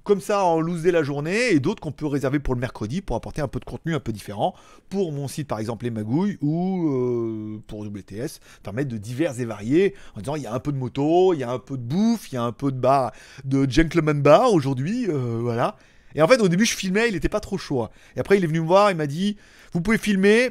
comme 0.02 0.20
ça 0.20 0.44
en 0.44 0.60
loose 0.60 0.84
la 0.84 1.04
journée 1.04 1.52
et 1.52 1.60
d'autres 1.60 1.80
qu'on 1.80 1.92
peut 1.92 2.06
réserver 2.06 2.40
pour 2.40 2.54
le 2.54 2.60
mercredi 2.60 3.02
pour 3.02 3.14
apporter 3.14 3.40
un 3.40 3.46
peu 3.46 3.60
de 3.60 3.64
contenu 3.64 3.94
un 3.94 4.00
peu 4.00 4.12
différent 4.12 4.52
pour 4.88 5.12
mon 5.12 5.28
site 5.28 5.46
par 5.46 5.60
exemple 5.60 5.84
les 5.84 5.92
magouilles 5.92 6.38
ou 6.40 6.88
euh, 6.88 7.62
pour 7.68 7.80
WTS 7.82 8.40
permettre 8.64 8.88
de 8.88 8.98
divers 8.98 9.38
et 9.38 9.44
variés 9.44 9.94
en 10.16 10.20
disant 10.20 10.34
il 10.34 10.42
y 10.42 10.46
a 10.46 10.52
un 10.52 10.58
peu 10.58 10.72
de 10.72 10.76
moto, 10.76 11.34
il 11.34 11.38
y 11.38 11.44
a 11.44 11.52
un 11.52 11.60
peu 11.60 11.76
de 11.76 11.82
bouffe, 11.82 12.32
il 12.32 12.34
y 12.34 12.38
a 12.38 12.42
un 12.42 12.50
peu 12.50 12.72
de 12.72 12.78
bar 12.78 13.12
de 13.44 13.70
gentleman 13.70 14.20
bar 14.20 14.52
aujourd'hui 14.52 15.06
euh, 15.08 15.38
voilà. 15.40 15.76
Et 16.16 16.22
en 16.22 16.26
fait 16.26 16.40
au 16.40 16.48
début 16.48 16.64
je 16.66 16.74
filmais, 16.74 17.08
il 17.08 17.14
était 17.14 17.28
pas 17.28 17.40
trop 17.40 17.56
chaud. 17.56 17.82
hein. 17.82 17.90
Et 18.16 18.18
après 18.20 18.38
il 18.38 18.42
est 18.44 18.48
venu 18.48 18.60
me 18.62 18.66
voir, 18.66 18.90
il 18.90 18.96
m'a 18.96 19.06
dit 19.06 19.36
vous 19.72 19.80
pouvez 19.80 19.98
filmer 19.98 20.50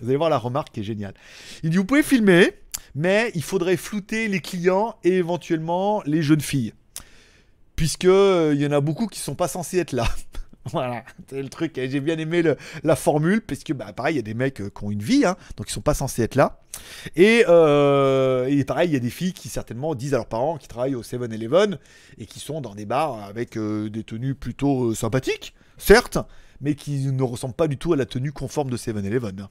vous 0.00 0.08
allez 0.08 0.16
voir 0.16 0.30
la 0.30 0.38
remarque 0.38 0.70
qui 0.72 0.80
est 0.80 0.84
géniale. 0.84 1.14
Il 1.62 1.70
dit 1.70 1.76
Vous 1.76 1.84
pouvez 1.84 2.02
filmer, 2.02 2.52
mais 2.94 3.30
il 3.34 3.42
faudrait 3.42 3.76
flouter 3.76 4.28
les 4.28 4.40
clients 4.40 4.96
et 5.04 5.14
éventuellement 5.16 6.02
les 6.06 6.22
jeunes 6.22 6.40
filles. 6.40 6.74
Puisque 7.76 8.04
euh, 8.04 8.54
y 8.56 8.66
en 8.66 8.72
a 8.72 8.80
beaucoup 8.80 9.06
qui 9.06 9.18
sont 9.20 9.34
pas 9.34 9.48
censés 9.48 9.78
être 9.78 9.92
là. 9.92 10.06
voilà, 10.66 11.04
c'est 11.28 11.42
le 11.42 11.48
truc. 11.48 11.72
J'ai 11.76 12.00
bien 12.00 12.18
aimé 12.18 12.42
la 12.82 12.96
formule, 12.96 13.40
parce 13.40 13.64
que 13.64 13.72
bah, 13.72 13.92
pareil, 13.92 14.14
il 14.14 14.16
y 14.16 14.20
a 14.20 14.22
des 14.22 14.34
mecs 14.34 14.60
euh, 14.60 14.70
qui 14.70 14.84
ont 14.84 14.90
une 14.90 15.02
vie, 15.02 15.24
hein, 15.24 15.36
donc 15.56 15.70
ils 15.70 15.72
sont 15.72 15.80
pas 15.80 15.94
censés 15.94 16.22
être 16.22 16.34
là. 16.34 16.60
Et, 17.16 17.44
euh, 17.48 18.46
et 18.48 18.64
pareil, 18.64 18.90
il 18.90 18.92
y 18.92 18.96
a 18.96 19.00
des 19.00 19.10
filles 19.10 19.32
qui 19.32 19.48
certainement 19.48 19.94
disent 19.94 20.12
à 20.12 20.18
leurs 20.18 20.26
parents 20.26 20.58
qui 20.58 20.68
travaillent 20.68 20.94
au 20.94 21.02
7-Eleven 21.02 21.78
et 22.18 22.26
qui 22.26 22.40
sont 22.40 22.60
dans 22.60 22.74
des 22.74 22.84
bars 22.84 23.22
avec 23.24 23.58
des 23.58 24.04
tenues 24.04 24.34
plutôt 24.34 24.94
sympathiques, 24.94 25.54
certes, 25.78 26.18
mais 26.60 26.74
qui 26.74 27.06
ne 27.06 27.22
ressemblent 27.22 27.54
pas 27.54 27.68
du 27.68 27.78
tout 27.78 27.92
à 27.92 27.96
la 27.96 28.06
tenue 28.06 28.32
conforme 28.32 28.70
de 28.70 28.76
7-Eleven. 28.76 29.40
hein. 29.40 29.48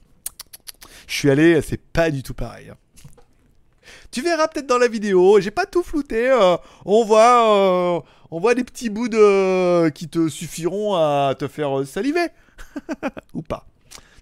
Je 1.06 1.14
suis 1.14 1.30
allé, 1.30 1.60
c'est 1.62 1.80
pas 1.80 2.10
du 2.10 2.22
tout 2.22 2.34
pareil. 2.34 2.70
hein. 2.70 2.76
Tu 4.10 4.22
verras 4.22 4.48
peut-être 4.48 4.66
dans 4.66 4.78
la 4.78 4.88
vidéo, 4.88 5.40
j'ai 5.40 5.50
pas 5.50 5.66
tout 5.66 5.82
flouté. 5.82 6.28
euh, 6.30 6.56
on 6.84 7.04
voit, 7.04 7.96
euh, 7.96 8.00
on 8.30 8.40
voit 8.40 8.54
des 8.54 8.64
petits 8.64 8.90
bouts 8.90 9.08
de 9.08 9.88
qui 9.90 10.08
te 10.08 10.28
suffiront 10.28 10.94
à 10.94 11.34
te 11.38 11.46
faire 11.48 11.78
euh, 11.80 11.84
saliver, 11.84 12.26
ou 13.34 13.42
pas. 13.42 13.66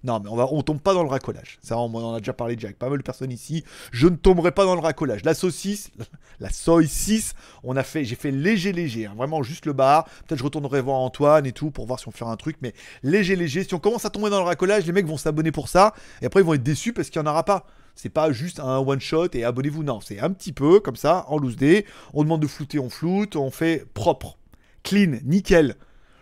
Non, 0.03 0.19
mais 0.19 0.29
on 0.29 0.35
va, 0.35 0.47
on 0.51 0.61
tombe 0.61 0.79
pas 0.79 0.93
dans 0.93 1.03
le 1.03 1.09
racolage. 1.09 1.57
Ça, 1.61 1.77
on 1.77 1.93
en 1.93 2.13
a 2.13 2.19
déjà 2.19 2.33
parlé 2.33 2.55
déjà 2.55 2.67
avec 2.67 2.79
pas 2.79 2.89
mal 2.89 2.97
de 2.97 3.03
personnes 3.03 3.31
ici. 3.31 3.63
Je 3.91 4.07
ne 4.07 4.15
tomberai 4.15 4.51
pas 4.51 4.65
dans 4.65 4.75
le 4.75 4.81
racolage. 4.81 5.23
La 5.23 5.33
saucisse, 5.33 5.91
la 6.39 6.49
soy 6.49 6.87
6, 6.87 7.33
on 7.63 7.75
a 7.75 7.83
fait, 7.83 8.05
j'ai 8.05 8.15
fait 8.15 8.31
léger 8.31 8.71
léger, 8.71 9.05
hein, 9.07 9.13
vraiment 9.17 9.43
juste 9.43 9.65
le 9.65 9.73
bar. 9.73 10.05
Peut-être 10.27 10.39
je 10.39 10.43
retournerai 10.43 10.81
voir 10.81 10.97
Antoine 10.97 11.45
et 11.45 11.51
tout 11.51 11.71
pour 11.71 11.85
voir 11.85 11.99
si 11.99 12.07
on 12.07 12.11
fait 12.11 12.25
un 12.25 12.37
truc, 12.37 12.57
mais 12.61 12.73
léger 13.03 13.35
léger. 13.35 13.63
Si 13.63 13.73
on 13.73 13.79
commence 13.79 14.05
à 14.05 14.09
tomber 14.09 14.29
dans 14.29 14.39
le 14.39 14.45
racolage, 14.45 14.85
les 14.85 14.93
mecs 14.93 15.07
vont 15.07 15.17
s'abonner 15.17 15.51
pour 15.51 15.67
ça 15.67 15.93
et 16.21 16.25
après 16.25 16.41
ils 16.41 16.45
vont 16.45 16.53
être 16.53 16.63
déçus 16.63 16.93
parce 16.93 17.09
qu'il 17.09 17.21
y 17.21 17.23
en 17.23 17.29
aura 17.29 17.43
pas. 17.43 17.65
C'est 17.95 18.09
pas 18.09 18.31
juste 18.31 18.61
un 18.61 18.77
one 18.77 19.01
shot 19.01 19.27
et 19.33 19.43
abonnez-vous. 19.43 19.83
Non, 19.83 19.99
c'est 19.99 20.19
un 20.19 20.31
petit 20.31 20.53
peu 20.53 20.79
comme 20.79 20.95
ça 20.95 21.25
en 21.27 21.37
loose 21.37 21.57
day. 21.57 21.85
On 22.13 22.23
demande 22.23 22.41
de 22.41 22.47
flouter, 22.47 22.79
on 22.79 22.89
floute, 22.89 23.35
on 23.35 23.51
fait 23.51 23.85
propre, 23.93 24.37
clean, 24.83 25.17
nickel. 25.25 25.75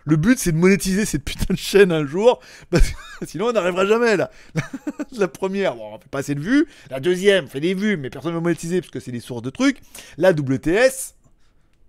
Le 0.08 0.16
but, 0.16 0.38
c'est 0.38 0.52
de 0.52 0.56
monétiser 0.56 1.04
cette 1.04 1.22
putain 1.22 1.52
de 1.52 1.58
chaîne 1.58 1.92
un 1.92 2.06
jour, 2.06 2.40
parce 2.70 2.94
sinon 3.26 3.48
on 3.48 3.52
n'arrivera 3.52 3.84
jamais 3.84 4.16
là. 4.16 4.30
la 5.18 5.28
première, 5.28 5.74
bon, 5.74 5.92
on 5.92 5.98
fait 5.98 6.08
pas 6.08 6.20
assez 6.20 6.34
de 6.34 6.40
vues. 6.40 6.66
La 6.88 6.98
deuxième, 6.98 7.44
on 7.44 7.48
fait 7.48 7.60
des 7.60 7.74
vues, 7.74 7.98
mais 7.98 8.08
personne 8.08 8.30
ne 8.30 8.36
va 8.36 8.40
monétiser 8.40 8.80
parce 8.80 8.90
que 8.90 9.00
c'est 9.00 9.12
des 9.12 9.20
sources 9.20 9.42
de 9.42 9.50
trucs. 9.50 9.82
La 10.16 10.30
WTS, 10.30 11.14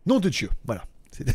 nom 0.05 0.19
de 0.19 0.27
Dieu, 0.27 0.49
voilà. 0.65 0.83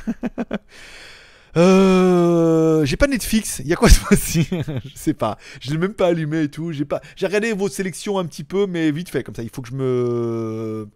Euh, 1.57 2.85
j'ai 2.85 2.97
pas 2.97 3.07
Netflix. 3.07 3.61
Il 3.61 3.69
y 3.69 3.73
a 3.73 3.77
quoi 3.77 3.89
ce 3.89 4.01
mois-ci? 4.01 4.49
Je 4.51 4.91
sais 4.97 5.15
pas. 5.15 5.39
Je 5.61 5.71
l'ai 5.71 5.79
même 5.79 5.95
pas 5.95 6.09
allumé 6.09 6.43
et 6.43 6.49
tout. 6.49 6.73
J'ai 6.73 6.85
pas. 6.85 7.01
Regardé 7.23 7.53
vos 7.53 7.69
sélections 7.69 8.19
un 8.19 8.25
petit 8.25 8.43
peu, 8.43 8.67
mais 8.67 8.91
vite 8.91 9.09
fait 9.09 9.23
comme 9.23 9.37
ça. 9.37 9.45
Il 9.45 9.51
faut 9.51 9.63
que 9.63 9.69
je 9.69 9.75
me. 9.75 10.89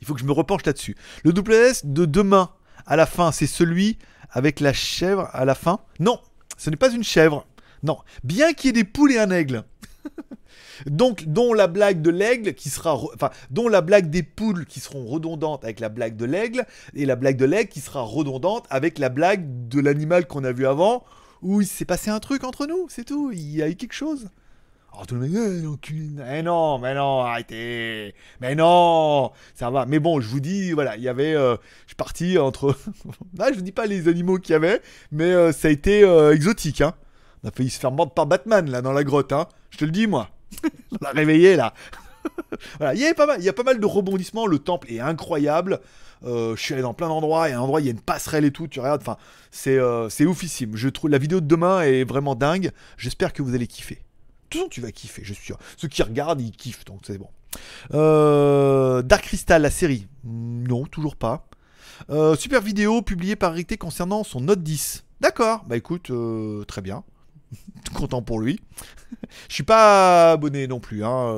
Il 0.00 0.08
faut 0.08 0.14
que 0.14 0.20
je 0.20 0.24
me 0.24 0.32
repenche 0.32 0.66
là-dessus. 0.66 0.96
Le 1.22 1.30
WS 1.30 1.82
de 1.84 2.04
demain 2.04 2.50
à 2.84 2.96
la 2.96 3.06
fin, 3.06 3.30
c'est 3.30 3.46
celui 3.46 3.96
avec 4.32 4.60
la 4.60 4.72
chèvre 4.72 5.28
à 5.32 5.44
la 5.44 5.54
fin. 5.54 5.80
Non, 5.98 6.20
ce 6.56 6.70
n'est 6.70 6.76
pas 6.76 6.92
une 6.92 7.04
chèvre. 7.04 7.46
Non, 7.82 7.98
bien 8.24 8.52
qu'il 8.52 8.68
y 8.68 8.70
ait 8.70 8.82
des 8.82 8.88
poules 8.88 9.12
et 9.12 9.18
un 9.18 9.30
aigle. 9.30 9.64
Donc, 10.86 11.24
dont 11.26 11.52
la 11.52 11.66
blague 11.66 12.02
de 12.02 12.10
l'aigle 12.10 12.54
qui 12.54 12.70
sera, 12.70 12.94
enfin, 12.94 13.30
dont 13.50 13.68
la 13.68 13.80
blague 13.80 14.10
des 14.10 14.22
poules 14.22 14.66
qui 14.66 14.80
seront 14.80 15.06
redondantes 15.06 15.64
avec 15.64 15.80
la 15.80 15.88
blague 15.88 16.16
de 16.16 16.24
l'aigle 16.24 16.66
et 16.94 17.06
la 17.06 17.16
blague 17.16 17.36
de 17.36 17.44
l'aigle 17.44 17.68
qui 17.68 17.80
sera 17.80 18.02
redondante 18.02 18.66
avec 18.70 18.98
la 18.98 19.08
blague 19.08 19.68
de 19.68 19.80
l'animal 19.80 20.26
qu'on 20.26 20.44
a 20.44 20.52
vu 20.52 20.66
avant 20.66 21.04
où 21.42 21.60
il 21.60 21.66
s'est 21.66 21.84
passé 21.84 22.10
un 22.10 22.20
truc 22.20 22.44
entre 22.44 22.66
nous, 22.66 22.86
c'est 22.88 23.04
tout. 23.04 23.30
Il 23.32 23.56
y 23.56 23.62
a 23.62 23.68
eu 23.68 23.74
quelque 23.74 23.94
chose. 23.94 24.28
Alors 24.92 25.06
tout 25.06 25.14
le 25.14 25.28
monde, 25.28 25.78
eh, 26.28 26.42
non, 26.42 26.78
mais 26.78 26.94
non, 26.94 27.20
arrêtez, 27.20 28.14
mais 28.40 28.56
non, 28.56 29.30
ça 29.54 29.70
va. 29.70 29.86
Mais 29.86 30.00
bon, 30.00 30.20
je 30.20 30.28
vous 30.28 30.40
dis, 30.40 30.72
voilà, 30.72 30.96
il 30.96 31.02
y 31.02 31.08
avait, 31.08 31.34
euh, 31.34 31.56
je 31.84 31.90
suis 31.90 31.96
parti 31.96 32.38
entre, 32.38 32.74
là, 33.38 33.52
je 33.52 33.56
vous 33.56 33.62
dis 33.62 33.72
pas 33.72 33.86
les 33.86 34.08
animaux 34.08 34.38
qu'il 34.38 34.52
y 34.52 34.56
avait, 34.56 34.82
mais 35.12 35.32
euh, 35.32 35.52
ça 35.52 35.68
a 35.68 35.70
été 35.70 36.02
euh, 36.02 36.34
exotique, 36.34 36.80
hein. 36.80 36.94
On 37.44 37.48
a 37.48 37.52
failli 37.52 37.70
se 37.70 37.78
faire 37.78 37.92
mordre 37.92 38.12
par 38.12 38.26
Batman 38.26 38.68
là 38.68 38.82
dans 38.82 38.92
la 38.92 39.04
grotte, 39.04 39.32
hein. 39.32 39.46
Je 39.70 39.78
te 39.78 39.84
le 39.84 39.92
dis 39.92 40.08
moi. 40.08 40.28
On 40.92 41.04
l'a 41.04 41.10
réveillé 41.10 41.54
là. 41.54 41.72
voilà, 42.78 42.94
il 42.94 43.00
y, 43.00 43.14
pas 43.14 43.26
mal, 43.26 43.40
il 43.40 43.44
y 43.44 43.48
a 43.48 43.52
pas 43.52 43.62
mal 43.62 43.78
de 43.78 43.86
rebondissements. 43.86 44.46
Le 44.46 44.58
temple 44.58 44.92
est 44.92 45.00
incroyable. 45.00 45.80
Je 46.22 46.54
suis 46.58 46.74
allé 46.74 46.82
dans 46.82 46.92
plein 46.92 47.08
d'endroits. 47.08 47.48
Y 47.48 47.52
a 47.52 47.58
un 47.58 47.62
endroit, 47.62 47.80
il 47.80 47.86
y 47.86 47.88
a 47.88 47.92
une 47.92 48.00
passerelle 48.00 48.44
et 48.44 48.50
tout. 48.50 48.68
Tu 48.68 48.80
regardes, 48.80 49.00
enfin, 49.00 49.16
c'est 49.50 49.78
c'est 50.10 50.26
oufissime. 50.26 50.76
Je 50.76 50.90
trouve 50.90 51.08
la 51.08 51.16
vidéo 51.16 51.40
de 51.40 51.46
demain 51.46 51.80
est 51.80 52.04
vraiment 52.04 52.34
dingue. 52.34 52.72
J'espère 52.98 53.32
que 53.32 53.42
vous 53.42 53.54
allez 53.54 53.66
kiffer. 53.66 54.02
Façon, 54.52 54.68
tu 54.68 54.80
vas 54.80 54.90
kiffer, 54.90 55.22
je 55.24 55.32
suis 55.32 55.44
sûr. 55.44 55.58
Ceux 55.76 55.88
qui 55.88 56.02
regardent, 56.02 56.40
ils 56.40 56.50
kiffent, 56.52 56.84
donc 56.84 57.00
c'est 57.06 57.18
bon. 57.18 57.28
Euh, 57.94 59.02
Dark 59.02 59.24
Crystal, 59.24 59.62
la 59.62 59.70
série. 59.70 60.06
Non, 60.24 60.84
toujours 60.86 61.16
pas. 61.16 61.48
Euh, 62.08 62.34
super 62.36 62.60
vidéo 62.60 63.02
publiée 63.02 63.36
par 63.36 63.52
Ricté 63.52 63.76
concernant 63.76 64.24
son 64.24 64.40
Note 64.40 64.62
10. 64.62 65.04
D'accord, 65.20 65.64
bah 65.66 65.76
écoute, 65.76 66.10
euh, 66.10 66.64
très 66.64 66.80
bien. 66.80 67.04
Content 67.94 68.22
pour 68.22 68.40
lui. 68.40 68.60
Je 69.48 69.54
suis 69.54 69.62
pas 69.62 70.32
abonné 70.32 70.66
non 70.66 70.80
plus. 70.80 71.04
Hein. 71.04 71.34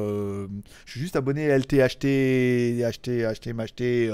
je 0.84 0.90
suis 0.90 1.00
juste 1.00 1.16
abonné 1.16 1.50
à 1.50 1.58
LT 1.58 1.80
acheter, 1.80 2.84
acheter, 2.84 3.24
acheter, 3.24 3.52
m'acheter. 3.54 4.08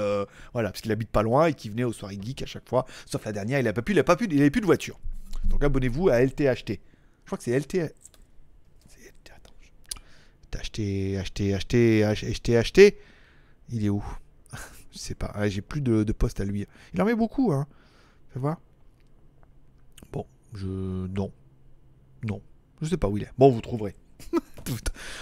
voilà, 0.53 0.71
parce 0.71 0.81
qu'il 0.81 0.91
habite 0.91 1.09
pas 1.09 1.23
loin 1.23 1.47
et 1.47 1.53
qu'il 1.53 1.71
venait 1.71 1.83
aux 1.83 1.93
soirées 1.93 2.17
geek 2.21 2.41
à 2.41 2.45
chaque 2.45 2.67
fois. 2.67 2.85
Sauf 3.05 3.25
la 3.25 3.33
dernière, 3.33 3.59
il 3.59 3.67
a 3.67 3.73
pas 3.73 3.81
pu, 3.81 3.91
il 3.91 3.99
a 3.99 4.03
pas 4.03 4.15
pu, 4.15 4.27
il 4.31 4.39
avait 4.39 4.49
plus 4.49 4.61
de 4.61 4.65
voiture. 4.65 4.97
Donc 5.45 5.63
abonnez-vous 5.63 6.09
à 6.09 6.21
LT 6.23 6.47
acheter. 6.47 6.79
Je 7.25 7.27
crois 7.27 7.37
que 7.37 7.43
c'est 7.43 7.57
LT. 7.57 7.93
T'as 10.51 10.59
acheté, 10.59 11.17
acheté, 11.17 11.53
acheté, 11.53 12.03
ach- 12.03 12.23
acheté, 12.23 12.57
acheté. 12.57 12.99
Il 13.69 13.85
est 13.85 13.89
où? 13.89 14.03
Je 14.91 14.97
sais 14.97 15.15
pas. 15.15 15.31
Ah, 15.35 15.47
J'ai 15.47 15.61
plus 15.61 15.81
de, 15.81 16.03
poste 16.11 16.39
à 16.39 16.45
lui. 16.45 16.65
Il 16.93 17.01
en 17.01 17.05
met 17.05 17.15
beaucoup, 17.15 17.51
hein. 17.53 17.67
Fais 18.33 18.39
voir. 18.39 18.57
Bon, 20.11 20.25
je 20.53 20.65
non, 20.67 21.31
non. 22.27 22.41
Je 22.81 22.87
sais 22.87 22.97
pas 22.97 23.07
où 23.07 23.17
il 23.17 23.23
est. 23.23 23.31
Bon, 23.37 23.49
vous 23.51 23.61
trouverez. 23.61 23.95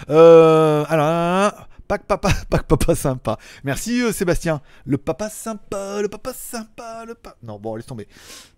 Euh, 0.09 0.83
alors, 0.89 1.69
Pac 1.87 2.03
papa, 2.05 2.29
Pac 2.49 2.63
papa 2.63 2.95
sympa. 2.95 3.37
Merci 3.63 4.01
euh, 4.01 4.11
Sébastien. 4.11 4.61
Le 4.85 4.97
papa 4.97 5.29
sympa, 5.29 6.01
le 6.01 6.09
papa 6.09 6.33
sympa, 6.33 7.05
le 7.05 7.15
papa. 7.15 7.37
Non, 7.43 7.57
bon, 7.57 7.75
laisse 7.75 7.85
tomber. 7.85 8.09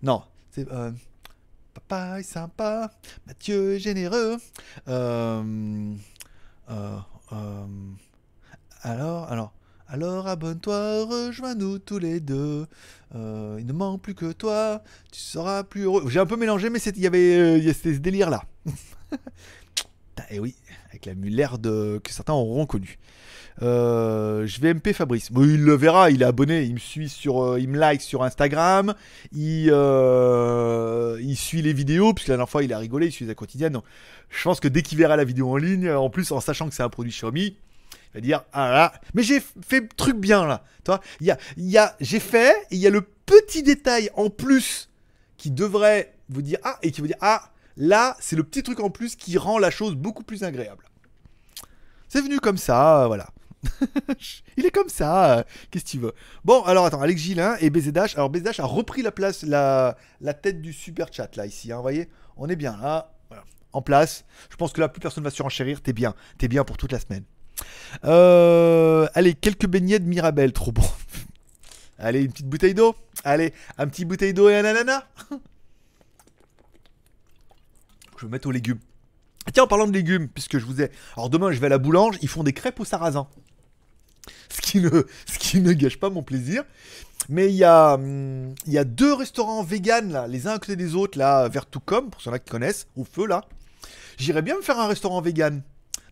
Non, 0.02 0.22
euh, 0.58 0.90
papa 1.74 2.18
est 2.18 2.24
sympa, 2.24 2.90
Mathieu 3.26 3.74
est 3.74 3.78
généreux. 3.78 4.36
Alors, 8.82 9.30
alors, 9.30 9.52
alors 9.88 10.28
abonne-toi, 10.28 11.04
rejoins-nous 11.04 11.80
tous 11.80 11.98
les 11.98 12.20
deux. 12.20 12.66
Euh, 13.14 13.56
il 13.58 13.66
ne 13.66 13.72
manque 13.72 14.00
plus 14.00 14.14
que 14.14 14.30
toi, 14.30 14.82
tu 15.10 15.20
seras 15.20 15.64
plus 15.64 15.82
heureux. 15.82 16.08
J'ai 16.08 16.20
un 16.20 16.26
peu 16.26 16.36
mélangé, 16.36 16.70
mais 16.70 16.78
il 16.78 17.00
y 17.00 17.06
avait, 17.08 17.36
euh, 17.36 17.72
ce 17.72 17.88
délire 17.98 18.30
là. 18.30 18.44
Et 20.30 20.38
oui, 20.38 20.54
avec 20.90 21.06
la 21.06 21.14
l'air 21.14 21.58
de 21.58 22.00
que 22.04 22.12
certains 22.12 22.34
auront 22.34 22.66
connu. 22.66 22.98
Euh, 23.62 24.46
je 24.46 24.60
vais 24.60 24.72
MP 24.72 24.92
Fabrice. 24.92 25.30
Il 25.36 25.64
le 25.64 25.74
verra, 25.74 26.10
il 26.10 26.22
est 26.22 26.26
abonné, 26.26 26.62
il 26.62 26.74
me 26.74 26.78
suit 26.78 27.08
sur, 27.08 27.42
euh, 27.42 27.60
il 27.60 27.68
me 27.68 27.78
like 27.78 28.00
sur 28.00 28.22
Instagram, 28.22 28.94
il, 29.32 29.68
euh, 29.70 31.18
il 31.20 31.36
suit 31.36 31.62
les 31.62 31.72
vidéos, 31.72 32.14
puisque 32.14 32.28
la 32.28 32.36
dernière 32.36 32.48
fois 32.48 32.62
il 32.62 32.72
a 32.72 32.78
rigolé, 32.78 33.06
il 33.08 33.12
suit 33.12 33.26
la 33.26 33.34
quotidienne. 33.34 33.74
Donc, 33.74 33.84
je 34.30 34.42
pense 34.42 34.60
que 34.60 34.68
dès 34.68 34.82
qu'il 34.82 34.98
verra 34.98 35.16
la 35.16 35.24
vidéo 35.24 35.50
en 35.50 35.56
ligne, 35.56 35.90
en 35.90 36.08
plus 36.08 36.32
en 36.32 36.40
sachant 36.40 36.68
que 36.68 36.74
c'est 36.74 36.82
un 36.82 36.88
produit 36.88 37.12
Xiaomi, 37.12 37.56
il 37.92 38.14
va 38.14 38.20
dire 38.20 38.44
ah 38.52 38.70
là, 38.70 38.92
mais 39.14 39.22
j'ai 39.22 39.40
fait 39.40 39.80
le 39.80 39.88
truc 39.88 40.16
bien 40.16 40.46
là. 40.46 40.64
Toi, 40.84 41.00
il 41.20 41.26
y 41.26 41.30
a, 41.30 41.38
y 41.56 41.78
a, 41.78 41.96
j'ai 42.00 42.20
fait, 42.20 42.54
il 42.70 42.78
y 42.78 42.86
a 42.86 42.90
le 42.90 43.02
petit 43.02 43.62
détail 43.62 44.10
en 44.14 44.30
plus 44.30 44.88
qui 45.36 45.50
devrait 45.50 46.14
vous 46.28 46.42
dire 46.42 46.58
ah 46.64 46.78
et 46.82 46.90
qui 46.90 47.00
vous 47.00 47.06
dire 47.06 47.16
ah 47.20 47.50
là 47.76 48.16
c'est 48.20 48.36
le 48.36 48.42
petit 48.42 48.62
truc 48.62 48.80
en 48.80 48.90
plus 48.90 49.16
qui 49.16 49.38
rend 49.38 49.58
la 49.58 49.70
chose 49.70 49.94
beaucoup 49.94 50.22
plus 50.22 50.42
agréable. 50.42 50.84
C'est 52.08 52.20
venu 52.20 52.40
comme 52.40 52.58
ça, 52.58 53.04
voilà. 53.06 53.28
Il 54.56 54.64
est 54.66 54.70
comme 54.70 54.88
ça, 54.88 55.44
qu'est-ce 55.70 55.84
que 55.84 55.90
tu 55.90 55.98
veux? 55.98 56.14
Bon, 56.44 56.62
alors 56.62 56.86
attends, 56.86 57.02
Alex 57.02 57.20
Gillin 57.20 57.56
et 57.60 57.70
BZH. 57.70 58.14
Alors 58.14 58.30
BZH 58.30 58.60
a 58.60 58.64
repris 58.64 59.02
la 59.02 59.12
place, 59.12 59.42
la, 59.42 59.96
tête 60.42 60.62
du 60.62 60.72
super 60.72 61.12
chat 61.12 61.34
là, 61.36 61.46
ici, 61.46 61.72
hein, 61.72 61.76
vous 61.76 61.82
voyez? 61.82 62.08
On 62.36 62.48
est 62.48 62.56
bien 62.56 62.76
là, 62.80 63.12
en 63.72 63.82
place. 63.82 64.24
Je 64.50 64.56
pense 64.56 64.72
que 64.72 64.80
là, 64.80 64.88
plus 64.88 65.00
personne 65.00 65.24
va 65.24 65.30
surenchérir, 65.30 65.82
t'es 65.82 65.92
bien, 65.92 66.14
t'es 66.38 66.48
bien 66.48 66.64
pour 66.64 66.76
toute 66.76 66.92
la 66.92 67.00
semaine. 67.00 67.24
Euh, 68.04 69.06
allez, 69.14 69.34
quelques 69.34 69.66
beignets 69.66 69.98
de 69.98 70.06
Mirabelle, 70.06 70.52
trop 70.52 70.72
bon. 70.72 70.84
allez, 71.98 72.22
une 72.22 72.32
petite 72.32 72.48
bouteille 72.48 72.74
d'eau. 72.74 72.94
Allez, 73.24 73.52
un 73.76 73.86
petit 73.86 74.04
bouteille 74.04 74.32
d'eau 74.32 74.48
et 74.48 74.56
un 74.56 74.64
ananas. 74.64 75.04
je 78.18 78.26
vais 78.26 78.30
mettre 78.30 78.48
aux 78.48 78.52
légumes. 78.52 78.78
Tiens, 79.52 79.64
en 79.64 79.66
parlant 79.66 79.86
de 79.86 79.92
légumes, 79.92 80.28
puisque 80.28 80.58
je 80.58 80.64
vous 80.64 80.80
ai. 80.80 80.90
Alors 81.16 81.30
demain, 81.30 81.50
je 81.52 81.58
vais 81.58 81.66
à 81.66 81.70
la 81.70 81.78
boulange, 81.78 82.16
ils 82.22 82.28
font 82.28 82.44
des 82.44 82.52
crêpes 82.52 82.78
au 82.80 82.84
sarrasin. 82.84 83.26
Ce 84.48 84.60
qui 84.60 84.80
ne, 84.80 84.90
ce 85.26 85.38
qui 85.38 85.60
ne 85.60 85.72
gâche 85.72 85.98
pas 85.98 86.10
mon 86.10 86.22
plaisir. 86.22 86.64
Mais 87.28 87.48
il 87.48 87.54
y, 87.54 87.64
a, 87.64 87.94
hum, 87.94 88.54
il 88.66 88.72
y 88.72 88.78
a 88.78 88.84
deux 88.84 89.12
restaurants 89.12 89.62
vegan, 89.62 90.10
là, 90.10 90.26
les 90.26 90.46
uns 90.46 90.52
à 90.52 90.58
côté 90.58 90.74
des 90.74 90.94
autres, 90.94 91.18
là, 91.18 91.48
vers 91.48 91.66
Toucom, 91.66 92.10
pour 92.10 92.20
ceux-là 92.20 92.38
qui 92.38 92.50
connaissent, 92.50 92.86
au 92.96 93.04
feu, 93.04 93.26
là. 93.26 93.44
J'irais 94.18 94.42
bien 94.42 94.56
me 94.56 94.62
faire 94.62 94.78
un 94.78 94.88
restaurant 94.88 95.20
vegan. 95.20 95.62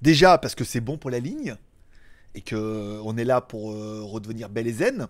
Déjà, 0.02 0.38
parce 0.38 0.54
que 0.54 0.64
c'est 0.64 0.80
bon 0.80 0.96
pour 0.96 1.10
la 1.10 1.18
ligne, 1.18 1.56
et 2.34 2.40
que 2.40 3.00
on 3.04 3.16
est 3.16 3.24
là 3.24 3.40
pour 3.40 3.72
euh, 3.72 4.02
redevenir 4.04 4.48
belle 4.48 4.68
et 4.68 4.72
zen. 4.72 5.08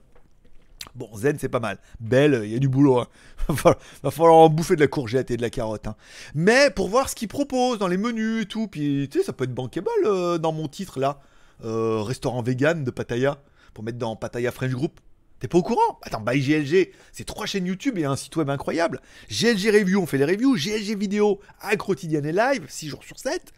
Bon, 0.95 1.11
zen, 1.17 1.37
c'est 1.39 1.49
pas 1.49 1.61
mal. 1.61 1.79
Belle, 2.01 2.41
il 2.45 2.53
y 2.53 2.57
a 2.57 2.59
du 2.59 2.69
boulot. 2.69 3.01
hein. 3.01 3.09
va, 3.49 4.11
falloir, 4.11 4.35
en 4.35 4.49
bouffer 4.49 4.77
de 4.77 4.81
la 4.81 4.87
courgette 4.87 5.31
et 5.31 5.37
de 5.37 5.43
la 5.43 5.51
carotte. 5.51 5.87
hein. 5.89 5.97
Mais 6.35 6.71
pour 6.71 6.89
voir 6.89 7.09
ce 7.09 7.15
qu'ils 7.15 7.29
proposent 7.29 7.79
dans 7.79 7.89
les 7.89 7.99
menus 7.99 8.43
et 8.45 8.47
tout, 8.47 8.69
puis 8.69 9.09
tu 9.11 9.19
sais, 9.19 9.25
ça 9.25 9.33
peut 9.33 9.45
être 9.45 9.55
bankable 9.55 9.89
euh, 10.05 10.39
dans 10.39 10.53
mon 10.53 10.69
titre 10.69 11.01
là. 11.01 11.21
Euh, 11.65 12.03
restaurant 12.03 12.43
vegan 12.43 12.85
de 12.85 12.91
Pattaya, 12.91 13.43
pour 13.75 13.85
mettre 13.85 13.99
dans 13.99 14.17
Pattaya 14.17 14.53
French 14.53 14.73
Group. 14.73 15.01
T'es 15.41 15.49
pas 15.49 15.59
au 15.59 15.63
courant? 15.63 15.99
Attends, 16.03 16.21
by 16.21 16.41
GLG, 16.41 16.91
c'est 17.13 17.25
trois 17.25 17.47
chaînes 17.47 17.67
YouTube 17.67 17.97
et 17.97 18.05
un 18.05 18.17
site 18.17 18.35
web 18.37 18.51
incroyable. 18.51 19.01
GLG 19.31 19.71
Review, 19.71 20.01
on 20.01 20.07
fait 20.07 20.19
les 20.19 20.25
reviews. 20.25 20.57
GLG 20.57 20.97
Vidéo, 20.97 21.39
à 21.61 21.77
quotidienne 21.77 22.27
et 22.27 22.33
live, 22.33 22.65
6 22.69 22.89
jours 22.89 23.05
sur 23.05 23.19
7. 23.19 23.53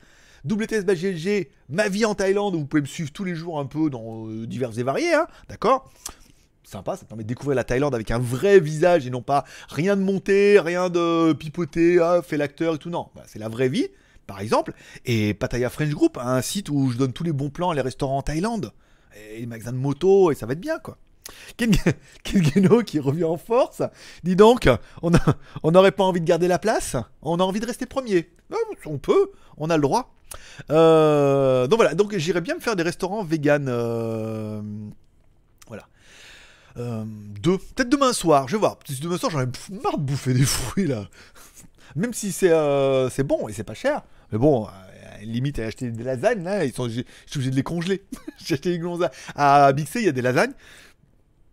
WTS 0.45 0.85
by 0.85 0.95
GLG, 0.95 1.49
ma 1.69 1.89
vie 1.89 2.05
en 2.05 2.15
Thaïlande, 2.15 2.55
où 2.55 2.61
vous 2.61 2.67
pouvez 2.67 2.83
me 2.83 2.87
suivre 2.87 3.13
tous 3.13 3.25
les 3.25 3.35
jours 3.35 3.59
un 3.59 3.67
peu 3.67 3.91
dans 3.91 4.27
euh, 4.29 4.47
divers 4.47 4.79
et 4.79 4.83
variés, 4.83 5.15
hein, 5.15 5.27
d'accord? 5.49 5.91
Sympa, 6.65 6.97
ça 6.97 7.05
permet 7.05 7.25
de 7.25 7.29
découvrir 7.29 7.57
la 7.57 7.65
Thaïlande 7.65 7.95
avec 7.95 8.11
un 8.11 8.19
vrai 8.19 8.61
visage 8.61 9.07
et 9.07 9.11
non 9.11 9.23
pas 9.23 9.45
rien 9.69 9.97
de 9.97 10.03
monté, 10.03 10.61
rien 10.61 10.89
de 10.89 11.33
pipoté, 11.33 11.99
ah, 12.01 12.23
fait 12.23 12.37
l'acteur 12.37 12.77
et 12.77 12.79
tout. 12.79 12.91
Non, 12.91 13.09
Bah, 13.15 13.23
c'est 13.27 13.39
la 13.39 13.49
vraie 13.49 13.69
vie, 13.69 13.89
par 14.31 14.41
exemple. 14.41 14.73
Et 15.07 15.35
Pattaya 15.35 15.69
French 15.71 15.91
Group, 15.91 16.17
un 16.17 16.41
site 16.41 16.69
où 16.69 16.93
je 16.93 16.97
donne 16.97 17.13
tous 17.13 17.25
les 17.25 17.33
bons 17.33 17.51
plans, 17.51 17.73
les 17.73 17.81
restaurants 17.81 18.19
en 18.19 18.23
Thaïlande, 18.23 18.73
et 19.17 19.41
les 19.41 19.47
magasins 19.47 19.73
de 19.73 19.77
moto, 19.77 20.31
et 20.31 20.37
ça 20.37 20.47
va 20.47 20.53
être 20.53 20.61
bien, 20.61 20.79
quoi. 20.79 20.99
Ken 21.57 21.73
qui 22.23 22.99
revient 23.01 23.25
en 23.25 23.37
force. 23.37 23.83
Dis 24.23 24.37
donc, 24.37 24.69
on 25.03 25.71
n'aurait 25.73 25.91
pas 25.91 26.05
envie 26.05 26.21
de 26.21 26.27
garder 26.27 26.47
la 26.47 26.61
place 26.61 26.97
On 27.23 27.41
a 27.41 27.43
envie 27.43 27.59
de 27.59 27.67
rester 27.67 27.87
premier. 27.87 28.31
Ah, 28.53 28.57
On 28.87 28.99
peut, 28.99 29.33
on 29.57 29.69
a 29.69 29.77
le 29.77 29.83
droit. 29.83 30.15
Euh, 30.71 31.67
donc 31.67 31.79
voilà, 31.79 31.95
donc 31.95 32.17
j'irais 32.17 32.41
bien 32.41 32.55
me 32.55 32.61
faire 32.61 32.77
des 32.77 32.85
restaurants 32.85 33.25
vegan. 33.25 33.67
euh, 33.69 34.63
voilà. 35.67 35.89
Euh, 36.77 37.05
deux, 37.05 37.59
peut-être 37.59 37.89
demain 37.89 38.13
soir, 38.13 38.47
je 38.47 38.55
vais 38.55 38.61
voir. 38.61 38.79
Demain 39.03 39.19
soir, 39.19 39.33
j'en 39.33 39.41
ai 39.41 39.47
marre 39.83 39.99
de 39.99 40.05
bouffer 40.05 40.35
des 40.35 40.45
fruits 40.45 40.87
là. 40.87 41.09
Même 41.97 42.15
si 42.15 42.31
c'est 42.31 43.25
bon 43.25 43.49
et 43.49 43.53
c'est 43.53 43.65
pas 43.65 43.75
cher. 43.75 44.03
Mais 44.33 44.39
bon, 44.39 44.69
limite 45.23 45.59
à 45.59 45.67
acheter 45.67 45.91
des 45.91 46.05
lasagnes 46.05 46.49
ils 46.65 46.73
sont, 46.73 46.89
je 46.89 47.03
suis 47.27 47.37
obligé 47.37 47.51
de 47.51 47.57
les 47.57 47.63
congeler. 47.63 48.03
J'ai 48.45 48.55
acheté 48.55 48.77
des. 48.79 49.07
À 49.35 49.73
Big 49.73 49.87
C, 49.87 50.01
il 50.01 50.07
y 50.07 50.09
a 50.09 50.13
des 50.13 50.23
lasagnes. 50.23 50.53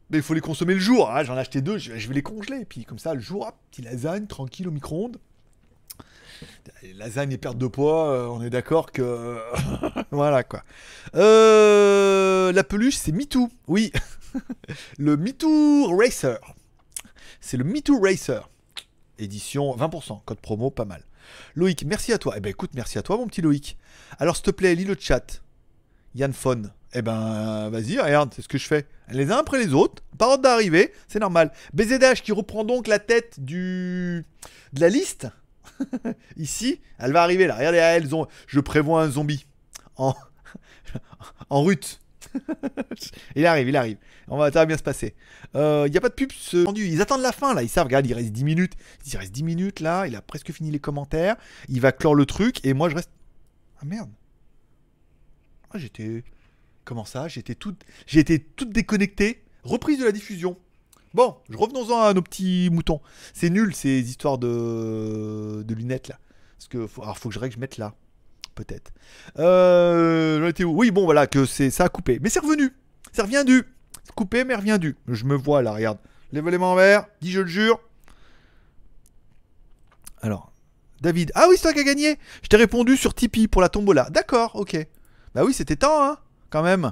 Mais 0.09 0.17
il 0.17 0.23
faut 0.23 0.33
les 0.33 0.41
consommer 0.41 0.73
le 0.73 0.79
jour. 0.79 1.11
hein. 1.11 1.23
J'en 1.23 1.35
ai 1.35 1.39
acheté 1.39 1.61
deux, 1.61 1.77
je, 1.77 1.91
vais 1.91 2.13
les 2.13 2.21
congeler. 2.21 2.65
Puis 2.65 2.85
comme 2.85 2.99
ça, 2.99 3.13
le 3.13 3.19
jour, 3.19 3.45
hop, 3.47 3.55
petit 3.71 3.81
lasagne, 3.81 4.25
tranquille 4.25 4.67
au 4.67 4.71
micro-ondes. 4.71 5.17
Les 6.83 6.93
lasagnes 6.93 7.31
et 7.31 7.37
perte 7.37 7.57
de 7.57 7.67
poids, 7.67 8.11
euh, 8.11 8.27
on 8.27 8.41
est 8.41 8.49
d'accord 8.49 8.91
que. 8.91 9.37
voilà 10.11 10.43
quoi. 10.43 10.63
Euh, 11.15 12.51
la 12.51 12.63
peluche, 12.63 12.95
c'est 12.95 13.11
MeToo. 13.11 13.49
Oui. 13.67 13.91
le 14.97 15.17
MeToo 15.17 15.95
Racer. 15.97 16.39
C'est 17.41 17.57
le 17.57 17.63
MeToo 17.63 17.99
Racer. 17.99 18.49
Édition 19.17 19.75
20%. 19.75 20.21
Code 20.25 20.39
promo, 20.39 20.69
pas 20.69 20.85
mal. 20.85 21.03
Loïc, 21.55 21.83
merci 21.85 22.13
à 22.13 22.17
toi. 22.17 22.33
Eh 22.37 22.39
ben 22.39 22.49
écoute, 22.49 22.71
merci 22.73 22.97
à 22.97 23.01
toi, 23.01 23.17
mon 23.17 23.27
petit 23.27 23.41
Loïc. 23.41 23.77
Alors, 24.19 24.35
s'il 24.35 24.45
te 24.45 24.51
plaît, 24.51 24.75
lis 24.75 24.85
le 24.85 24.95
chat. 24.99 25.41
Yann 26.15 26.33
Fon. 26.33 26.63
Eh 26.93 27.01
ben, 27.01 27.69
vas-y, 27.69 27.99
regarde, 27.99 28.33
c'est 28.35 28.41
ce 28.41 28.47
que 28.47 28.57
je 28.57 28.65
fais. 28.65 28.85
Les 29.09 29.31
uns 29.31 29.37
après 29.37 29.59
les 29.59 29.73
autres, 29.73 30.01
par 30.17 30.29
ordre 30.29 30.43
d'arrivée, 30.43 30.93
c'est 31.07 31.19
normal. 31.19 31.51
BZH 31.73 32.21
qui 32.23 32.31
reprend 32.31 32.63
donc 32.63 32.87
la 32.87 32.99
tête 32.99 33.39
du 33.39 34.25
de 34.73 34.81
la 34.81 34.89
liste. 34.89 35.27
Ici, 36.37 36.81
elle 36.97 37.11
va 37.11 37.23
arriver 37.23 37.47
là. 37.47 37.55
Regardez, 37.55 37.77
elles 37.77 38.15
ont. 38.15 38.27
Je 38.47 38.59
prévois 38.59 39.03
un 39.03 39.09
zombie 39.09 39.45
en 39.95 40.15
en 41.49 41.63
rut. 41.63 41.99
il 43.35 43.45
arrive, 43.45 43.69
il 43.69 43.75
arrive. 43.75 43.97
On 44.27 44.37
va, 44.37 44.51
ça 44.51 44.59
va 44.59 44.65
bien 44.65 44.77
se 44.77 44.83
passer. 44.83 45.15
Il 45.53 45.89
n'y 45.89 45.97
a 45.97 46.01
pas 46.01 46.09
de 46.09 46.13
pub 46.13 46.31
ce-. 46.31 46.65
Ils 46.77 47.01
attendent 47.01 47.21
la 47.21 47.31
fin 47.31 47.53
là. 47.53 47.63
Ils 47.63 47.69
savent, 47.69 47.85
regarde, 47.85 48.05
il 48.05 48.13
reste 48.13 48.31
10 48.31 48.43
minutes. 48.43 48.73
Il 49.05 49.17
reste 49.17 49.31
10 49.31 49.43
minutes 49.43 49.79
là. 49.79 50.07
Il 50.07 50.15
a 50.15 50.21
presque 50.21 50.51
fini 50.51 50.71
les 50.71 50.79
commentaires. 50.79 51.35
Il 51.69 51.81
va 51.81 51.91
clore 51.91 52.15
le 52.15 52.25
truc 52.25 52.65
et 52.65 52.73
moi 52.73 52.89
je 52.89 52.95
reste. 52.95 53.11
Ah 53.81 53.85
merde. 53.85 54.09
Ah, 55.71 55.77
j'étais. 55.77 56.23
Comment 56.85 57.05
ça? 57.05 57.27
J'étais 57.27 57.55
tout... 57.55 57.75
J'ai 58.05 58.21
été 58.21 58.39
toute 58.39 58.71
déconnecté. 58.71 59.43
Reprise 59.63 59.99
de 59.99 60.05
la 60.05 60.11
diffusion. 60.11 60.57
Bon, 61.13 61.35
revenons-en 61.53 62.01
à 62.01 62.13
nos 62.13 62.21
petits 62.21 62.69
moutons. 62.71 63.01
C'est 63.33 63.49
nul 63.49 63.73
ces 63.75 64.09
histoires 64.09 64.37
de, 64.37 65.63
de 65.65 65.73
lunettes 65.73 66.07
là. 66.07 66.19
Parce 66.57 66.67
que. 66.67 67.01
Alors, 67.01 67.17
faut 67.17 67.29
que 67.29 67.35
je 67.35 67.51
je 67.51 67.59
mette 67.59 67.77
là. 67.77 67.95
Peut-être. 68.57 68.91
Euh... 69.37 70.51
Oui, 70.65 70.89
bon, 70.89 71.05
voilà, 71.05 71.27
que 71.27 71.45
c'est 71.45 71.69
ça 71.69 71.85
a 71.85 71.89
coupé. 71.89 72.17
Mais 72.21 72.29
c'est 72.29 72.39
revenu. 72.39 72.73
C'est 73.11 73.21
reviendu. 73.21 73.63
Coupé, 74.15 74.43
mais 74.45 74.55
reviendu. 74.55 74.97
Je 75.07 75.25
me 75.25 75.35
vois 75.35 75.61
là, 75.61 75.73
regarde. 75.73 75.99
Lève 76.31 76.49
les 76.49 76.57
mains 76.57 76.65
en 76.65 76.75
l'air. 76.75 77.05
Dis, 77.21 77.31
je 77.31 77.41
le 77.41 77.47
jure. 77.47 77.79
Alors, 80.23 80.51
David. 81.01 81.31
Ah 81.35 81.45
oui, 81.47 81.55
c'est 81.55 81.61
toi 81.61 81.73
qui 81.73 81.79
as 81.81 81.83
gagné. 81.83 82.17
Je 82.41 82.47
t'ai 82.47 82.57
répondu 82.57 82.97
sur 82.97 83.13
Tipeee 83.13 83.47
pour 83.47 83.61
la 83.61 83.69
tombola. 83.69 84.09
D'accord, 84.09 84.55
ok. 84.55 84.75
Bah 85.35 85.43
oui, 85.45 85.53
c'était 85.53 85.75
temps, 85.75 86.03
hein, 86.03 86.17
quand 86.49 86.63
même. 86.63 86.91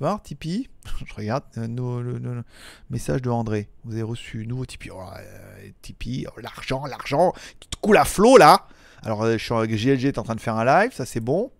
Voir, 0.00 0.22
Tipeee. 0.22 0.70
Je 1.06 1.14
regarde. 1.14 1.44
euh, 1.58 2.00
le 2.00 2.42
message 2.88 3.20
de 3.20 3.28
André. 3.28 3.68
Vous 3.84 3.92
avez 3.92 4.02
reçu 4.02 4.46
nouveau 4.46 4.64
Tipeee. 4.64 4.90
Oh, 4.90 5.02
euh, 5.14 5.68
Tipeee, 5.82 6.26
oh, 6.34 6.40
l'argent, 6.40 6.86
l'argent 6.86 7.34
qui 7.60 7.68
te 7.68 7.76
coule 7.76 7.98
à 7.98 8.06
flot 8.06 8.38
là. 8.38 8.66
Alors, 9.04 9.22
euh, 9.22 9.32
je 9.32 9.44
suis 9.44 9.52
en 9.52 9.64
GLG, 9.64 10.06
est 10.06 10.18
en 10.18 10.22
train 10.22 10.34
de 10.34 10.40
faire 10.40 10.56
un 10.56 10.64
live, 10.64 10.92
ça 10.92 11.06
c'est 11.06 11.20
bon. 11.20 11.50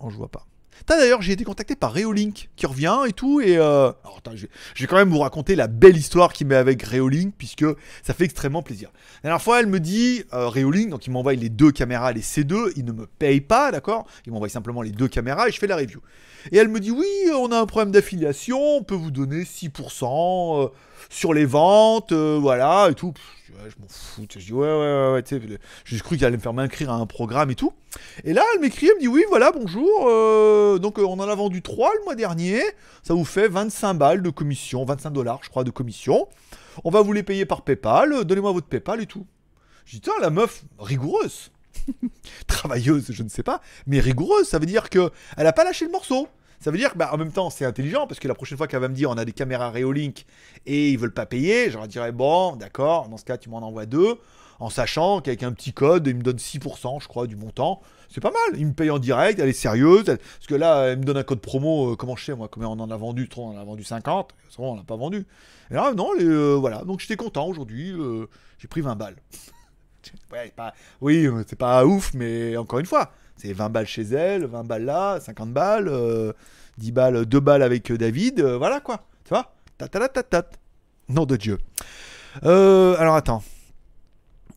Oh, 0.00 0.10
je 0.10 0.16
vois 0.16 0.28
pas. 0.28 0.46
D'ailleurs, 0.86 1.22
j'ai 1.22 1.32
été 1.32 1.44
contacté 1.44 1.76
par 1.76 1.94
Reolink 1.94 2.50
qui 2.56 2.66
revient 2.66 2.98
et 3.06 3.12
tout. 3.12 3.40
Et 3.40 3.56
euh, 3.56 3.90
je, 4.34 4.46
vais, 4.80 4.86
quand 4.86 4.96
même 4.96 5.08
vous 5.08 5.20
raconter 5.20 5.56
la 5.56 5.66
belle 5.66 5.96
histoire 5.96 6.32
qu'il 6.32 6.46
met 6.46 6.56
avec 6.56 6.82
Reolink, 6.82 7.34
puisque 7.36 7.64
ça 8.02 8.12
fait 8.12 8.24
extrêmement 8.24 8.62
plaisir. 8.62 8.90
La 9.22 9.30
dernière 9.30 9.42
fois, 9.42 9.60
elle 9.60 9.66
me 9.66 9.80
dit, 9.80 10.24
euh, 10.32 10.48
Reolink, 10.48 10.90
donc 10.90 11.06
il 11.06 11.10
m'envoie 11.10 11.34
les 11.34 11.48
deux 11.48 11.70
caméras, 11.70 12.12
les 12.12 12.20
C2, 12.20 12.72
il 12.76 12.84
ne 12.84 12.92
me 12.92 13.06
paye 13.06 13.40
pas, 13.40 13.70
d'accord? 13.70 14.06
Il 14.26 14.32
m'envoie 14.32 14.48
simplement 14.48 14.82
les 14.82 14.90
deux 14.90 15.08
caméras 15.08 15.48
et 15.48 15.52
je 15.52 15.58
fais 15.58 15.66
la 15.66 15.76
review. 15.76 16.00
Et 16.52 16.58
elle 16.58 16.68
me 16.68 16.80
dit, 16.80 16.90
oui, 16.90 17.06
on 17.34 17.50
a 17.52 17.58
un 17.58 17.66
problème 17.66 17.90
d'affiliation, 17.90 18.60
on 18.60 18.82
peut 18.82 18.94
vous 18.94 19.10
donner 19.10 19.44
6% 19.44 20.64
euh, 20.64 20.68
sur 21.08 21.32
les 21.32 21.46
ventes, 21.46 22.12
voilà, 22.12 22.88
et 22.90 22.94
tout. 22.94 23.14
Je 23.68 23.80
m'en 23.80 23.88
fous. 23.88 24.26
Je 24.30 24.38
dis, 24.38 24.52
ouais, 24.52 24.66
ouais, 24.66 25.12
ouais, 25.12 25.22
tu 25.22 25.40
j'ai 25.84 25.98
cru 26.00 26.16
qu'elle 26.16 26.26
allait 26.26 26.36
me 26.36 26.42
faire 26.42 26.52
m'inscrire 26.52 26.90
à 26.90 26.94
un 26.94 27.06
programme 27.06 27.50
et 27.50 27.54
tout. 27.54 27.72
Et 28.24 28.32
là, 28.32 28.42
elle 28.54 28.60
m'écrit, 28.60 28.86
elle 28.88 28.96
me 28.96 29.00
dit, 29.00 29.08
oui, 29.08 29.24
voilà, 29.28 29.52
bonjour, 29.52 30.06
euh, 30.08 30.78
donc 30.78 30.98
euh, 30.98 31.02
on 31.02 31.14
en 31.14 31.28
a 31.28 31.34
vendu 31.34 31.62
3 31.62 31.92
le 31.98 32.04
mois 32.04 32.14
dernier, 32.14 32.62
ça 33.02 33.14
vous 33.14 33.24
fait 33.24 33.48
25 33.48 33.94
balles 33.94 34.22
de 34.22 34.30
commission, 34.30 34.84
25 34.84 35.10
dollars, 35.10 35.40
je 35.42 35.50
crois, 35.50 35.64
de 35.64 35.70
commission. 35.70 36.28
On 36.82 36.90
va 36.90 37.02
vous 37.02 37.12
les 37.12 37.22
payer 37.22 37.46
par 37.46 37.62
PayPal, 37.62 38.12
euh, 38.12 38.24
donnez-moi 38.24 38.52
votre 38.52 38.66
PayPal 38.66 39.00
et 39.00 39.06
tout. 39.06 39.26
Je 39.84 39.92
dis, 39.92 40.00
tiens, 40.00 40.14
la 40.20 40.30
meuf, 40.30 40.64
rigoureuse. 40.78 41.52
Travailleuse, 42.46 43.06
je 43.10 43.22
ne 43.22 43.28
sais 43.28 43.42
pas, 43.42 43.60
mais 43.86 44.00
rigoureuse, 44.00 44.48
ça 44.48 44.58
veut 44.58 44.66
dire 44.66 44.90
que 44.90 45.10
elle 45.36 45.46
a 45.46 45.52
pas 45.52 45.64
lâché 45.64 45.84
le 45.84 45.90
morceau. 45.90 46.28
Ça 46.64 46.70
veut 46.70 46.78
dire 46.78 46.94
que, 46.94 46.96
bah, 46.96 47.10
en 47.12 47.18
même 47.18 47.30
temps, 47.30 47.50
c'est 47.50 47.66
intelligent 47.66 48.06
parce 48.06 48.18
que 48.18 48.26
la 48.26 48.32
prochaine 48.32 48.56
fois 48.56 48.66
qu'elle 48.66 48.80
va 48.80 48.88
me 48.88 48.94
dire 48.94 49.10
on 49.10 49.18
a 49.18 49.26
des 49.26 49.32
caméras 49.32 49.70
Reolink 49.70 50.24
et 50.64 50.92
ils 50.92 50.98
veulent 50.98 51.12
pas 51.12 51.26
payer, 51.26 51.70
je 51.70 51.76
leur 51.76 51.86
dirais 51.86 52.10
bon, 52.10 52.56
d'accord, 52.56 53.10
dans 53.10 53.18
ce 53.18 53.24
cas, 53.26 53.36
tu 53.36 53.50
m'en 53.50 53.58
envoies 53.58 53.84
deux, 53.84 54.16
en 54.60 54.70
sachant 54.70 55.20
qu'avec 55.20 55.42
un 55.42 55.52
petit 55.52 55.74
code, 55.74 56.06
il 56.06 56.16
me 56.16 56.22
donne 56.22 56.38
6%, 56.38 57.02
je 57.02 57.06
crois, 57.06 57.26
du 57.26 57.36
montant. 57.36 57.82
C'est 58.08 58.22
pas 58.22 58.30
mal, 58.30 58.58
il 58.58 58.66
me 58.66 58.72
paye 58.72 58.88
en 58.88 58.98
direct, 58.98 59.38
elle 59.40 59.50
est 59.50 59.52
sérieuse, 59.52 60.06
parce 60.06 60.46
que 60.48 60.54
là, 60.54 60.86
elle 60.86 61.00
me 61.00 61.04
donne 61.04 61.18
un 61.18 61.22
code 61.22 61.42
promo, 61.42 61.92
euh, 61.92 61.96
comment 61.96 62.16
je 62.16 62.24
sais, 62.24 62.34
moi, 62.34 62.48
combien 62.50 62.70
on 62.70 62.80
en 62.80 62.90
a 62.90 62.96
vendu, 62.96 63.28
trop, 63.28 63.42
on 63.44 63.58
en 63.58 63.60
a 63.60 63.64
vendu 63.64 63.84
50, 63.84 64.34
c'est 64.48 64.56
bon, 64.56 64.72
on 64.72 64.76
l'a 64.76 64.84
pas 64.84 64.96
vendu. 64.96 65.26
Et 65.70 65.74
là, 65.74 65.92
non, 65.92 66.12
euh, 66.18 66.56
voilà, 66.58 66.82
donc 66.84 67.00
j'étais 67.00 67.16
content 67.16 67.46
aujourd'hui, 67.46 67.92
euh, 67.92 68.24
j'ai 68.56 68.68
pris 68.68 68.80
20 68.80 68.96
balles. 68.96 69.16
Ouais, 70.30 70.52
oui, 71.00 71.26
c'est 71.46 71.58
pas 71.58 71.86
ouf, 71.86 72.12
mais 72.12 72.58
encore 72.58 72.78
une 72.78 72.84
fois, 72.84 73.12
c'est 73.36 73.52
20 73.52 73.68
balles 73.70 73.86
chez 73.86 74.02
elle, 74.02 74.44
20 74.46 74.64
balles 74.64 74.84
là, 74.84 75.20
50 75.20 75.52
balles, 75.52 75.88
euh, 75.88 76.32
10 76.78 76.92
balles, 76.92 77.26
2 77.26 77.40
balles 77.40 77.62
avec 77.62 77.90
euh, 77.90 77.98
David, 77.98 78.40
euh, 78.40 78.56
voilà 78.58 78.80
quoi. 78.80 79.06
Tu 79.24 79.30
vois 79.30 79.54
Tatatatat. 79.78 80.50
Nom 81.08 81.26
de 81.26 81.36
Dieu. 81.36 81.58
Euh, 82.44 82.96
alors 82.98 83.14
attends. 83.16 83.42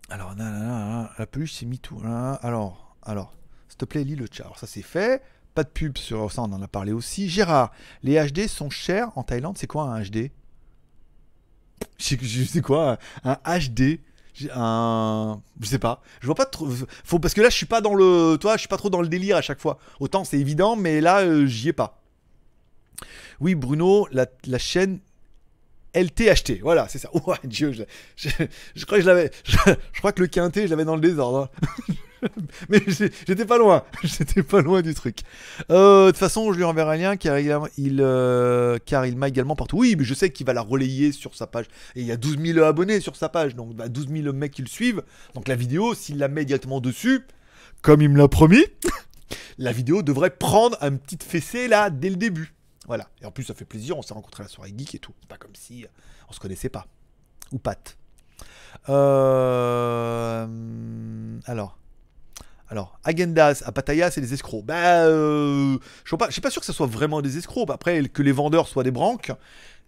Alors, 0.10 0.36
nanana, 0.36 1.12
la 1.18 1.26
peluche 1.28 1.54
c'est 1.54 1.66
MeToo. 1.66 2.02
hein. 2.06 2.40
Alors, 2.42 2.96
alors, 3.04 3.34
s'il 3.68 3.78
te 3.78 3.86
plaît, 3.86 4.04
lis 4.04 4.16
le 4.16 4.28
chat. 4.32 4.44
Alors 4.44 4.58
ça 4.58 4.68
c'est 4.68 4.82
fait. 4.82 5.22
Pas 5.54 5.64
de 5.64 5.70
pub 5.70 5.98
sur 5.98 6.32
ça, 6.32 6.44
on 6.44 6.54
en 6.54 6.62
a 6.62 6.68
parlé 6.68 6.92
aussi. 6.92 7.30
Gérard, 7.30 7.72
les 8.04 8.24
HD 8.32 8.48
sont 8.48 8.70
chers 8.70 9.18
en 9.18 9.24
Thaïlande. 9.24 9.58
C'est 9.58 9.68
quoi 9.68 9.84
un 9.84 10.02
HD 10.04 10.30
sais 11.98 12.62
quoi 12.62 12.98
Un 13.24 13.38
HD 13.60 14.00
un 14.54 15.42
je 15.62 15.68
sais 15.68 15.80
pas. 15.80 16.02
Je 16.22 16.26
vois 16.26 16.36
pas 16.36 16.46
trop 16.46 16.68
faut 17.04 17.20
parce 17.20 17.34
que 17.34 17.42
là 17.42 17.50
je 17.50 17.56
suis 17.56 17.66
pas 17.66 17.82
dans 17.82 17.94
le 17.94 18.38
toi 18.40 18.54
je 18.54 18.60
suis 18.60 18.68
pas 18.68 18.78
trop 18.78 18.90
dans 18.90 19.02
le 19.02 19.08
délire 19.08 19.38
à 19.38 19.42
chaque 19.42 19.60
fois. 19.60 19.78
Autant 20.00 20.24
c'est 20.24 20.40
évident 20.40 20.76
mais 20.76 21.02
là 21.02 21.22
euh, 21.22 21.46
j'y 21.46 21.70
ai 21.70 21.74
pas. 21.74 22.02
Oui 23.40 23.56
Bruno 23.56 24.08
la, 24.12 24.26
la 24.46 24.58
chaîne 24.58 25.00
LTHT 25.94 26.62
voilà 26.62 26.88
c'est 26.88 27.00
ça. 27.00 27.10
Oh 27.14 27.34
dieu 27.44 27.72
je, 27.72 27.84
je, 28.16 28.30
je 28.76 28.86
crois 28.86 28.98
que 28.98 29.04
je 29.04 29.08
l'avais 29.08 29.32
je, 29.44 30.00
crois 30.00 30.12
que 30.12 30.22
le 30.22 30.28
quintet 30.28 30.66
je 30.66 30.70
l'avais 30.72 30.86
dans 30.86 30.96
le 30.96 31.02
désordre 31.02 31.50
hein. 31.90 31.94
mais 32.70 32.82
j'étais 32.88 33.46
pas 33.46 33.58
loin 33.58 33.84
j'étais 34.04 34.44
pas 34.44 34.62
loin 34.62 34.82
du 34.82 34.94
truc 34.94 35.20
Euh, 35.72 36.08
de 36.08 36.12
toute 36.12 36.20
façon 36.20 36.52
je 36.52 36.58
lui 36.58 36.64
enverrai 36.64 36.96
un 36.96 36.98
lien 36.98 37.18
car 37.18 37.38
il, 37.40 38.02
euh, 38.02 38.78
il 39.06 39.18
m'a 39.18 39.28
également 39.28 39.56
partout 39.56 39.78
oui 39.78 39.96
mais 39.98 40.04
je 40.04 40.14
sais 40.14 40.32
qu'il 40.32 40.46
va 40.46 40.54
la 40.54 40.62
relayer 40.62 41.12
sur 41.12 41.36
sa 41.36 41.48
page 41.48 41.66
et 41.96 42.02
il 42.02 42.08
y 42.08 42.12
a 42.12 42.18
12 42.18 42.38
000 42.40 42.66
abonnés 42.66 43.00
sur 43.00 43.16
sa 43.16 43.30
page, 43.30 43.56
donc 43.56 43.74
bah, 43.76 43.88
12 43.90 44.10
000 44.10 44.34
mecs 44.34 44.54
qui 44.54 44.62
le 44.62 44.68
suivent. 44.68 45.04
Donc 45.34 45.48
la 45.48 45.56
vidéo, 45.56 45.94
s'il 45.94 46.18
la 46.18 46.28
met 46.28 46.46
directement 46.46 46.82
dessus, 46.82 47.26
comme 47.82 48.02
il 48.02 48.10
me 48.10 48.18
l'a 48.18 48.28
promis, 48.28 48.66
la 49.58 49.72
vidéo 49.72 50.02
devrait 50.02 50.32
prendre 50.32 50.78
un 50.82 50.96
petit 50.96 51.18
fessée 51.24 51.68
là 51.68 51.90
dès 51.90 52.10
le 52.10 52.16
début. 52.16 52.54
Voilà. 52.88 53.10
Et 53.22 53.26
en 53.26 53.32
plus, 53.32 53.44
ça 53.44 53.54
fait 53.54 53.66
plaisir, 53.66 53.98
on 53.98 54.02
s'est 54.02 54.14
rencontrés 54.14 54.44
la 54.44 54.50
soirée 54.50 54.74
geek 54.76 54.96
et 54.96 55.00
tout. 55.00 55.14
C'est 55.20 55.28
pas 55.28 55.38
comme 55.38 55.56
si 55.56 55.84
euh, 55.84 55.88
on 56.30 56.34
se 56.34 56.40
connaissait 56.40 56.70
pas. 56.70 56.88
Ou 57.52 57.58
Pat. 57.60 57.98
Euh... 58.90 60.48
Alors. 61.46 61.78
Alors, 62.70 63.00
Agendas 63.04 63.64
à 63.66 63.72
Pattaya, 63.72 64.12
c'est 64.12 64.20
des 64.22 64.34
escrocs. 64.34 64.66
Bah, 64.66 65.06
euh, 65.06 65.78
je 66.04 66.16
je 66.28 66.32
suis 66.32 66.42
pas 66.42 66.50
sûr 66.52 66.60
que 66.60 66.66
ce 66.66 66.74
soit 66.74 66.88
vraiment 66.88 67.22
des 67.22 67.38
escrocs. 67.38 67.70
Après, 67.70 68.04
que 68.10 68.22
les 68.22 68.34
vendeurs 68.34 68.68
soient 68.68 68.84
des 68.84 68.92
branques, 68.92 69.32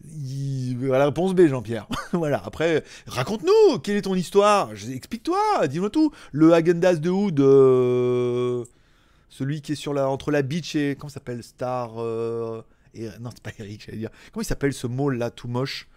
il- 0.05 0.77
voilà 0.77 0.99
la 0.99 1.05
réponse 1.05 1.33
B, 1.33 1.47
Jean-Pierre. 1.47 1.87
voilà. 2.13 2.41
Après, 2.45 2.83
raconte-nous, 3.07 3.79
quelle 3.79 3.97
est 3.97 4.03
ton 4.03 4.15
histoire? 4.15 4.71
Explique-toi, 4.71 5.67
dis-moi 5.67 5.89
tout. 5.89 6.11
Le 6.31 6.53
Agendas 6.53 6.95
de 6.95 7.09
où 7.09 7.31
de 7.31 8.63
celui 9.29 9.61
qui 9.61 9.73
est 9.73 9.75
sur 9.75 9.93
la 9.93 10.07
entre 10.09 10.31
la 10.31 10.41
beach 10.41 10.75
et 10.75 10.95
comment 10.97 11.09
s'appelle 11.09 11.43
Star 11.43 11.91
euh, 11.97 12.61
et 12.95 13.07
non, 13.19 13.29
c'est 13.31 13.43
pas 13.43 13.51
Eric, 13.59 13.83
j'allais 13.85 13.97
dire. 13.99 14.09
Comment 14.31 14.41
il 14.41 14.45
s'appelle 14.45 14.73
ce 14.73 14.87
mall 14.87 15.17
là 15.17 15.29
tout 15.29 15.47
moche 15.47 15.87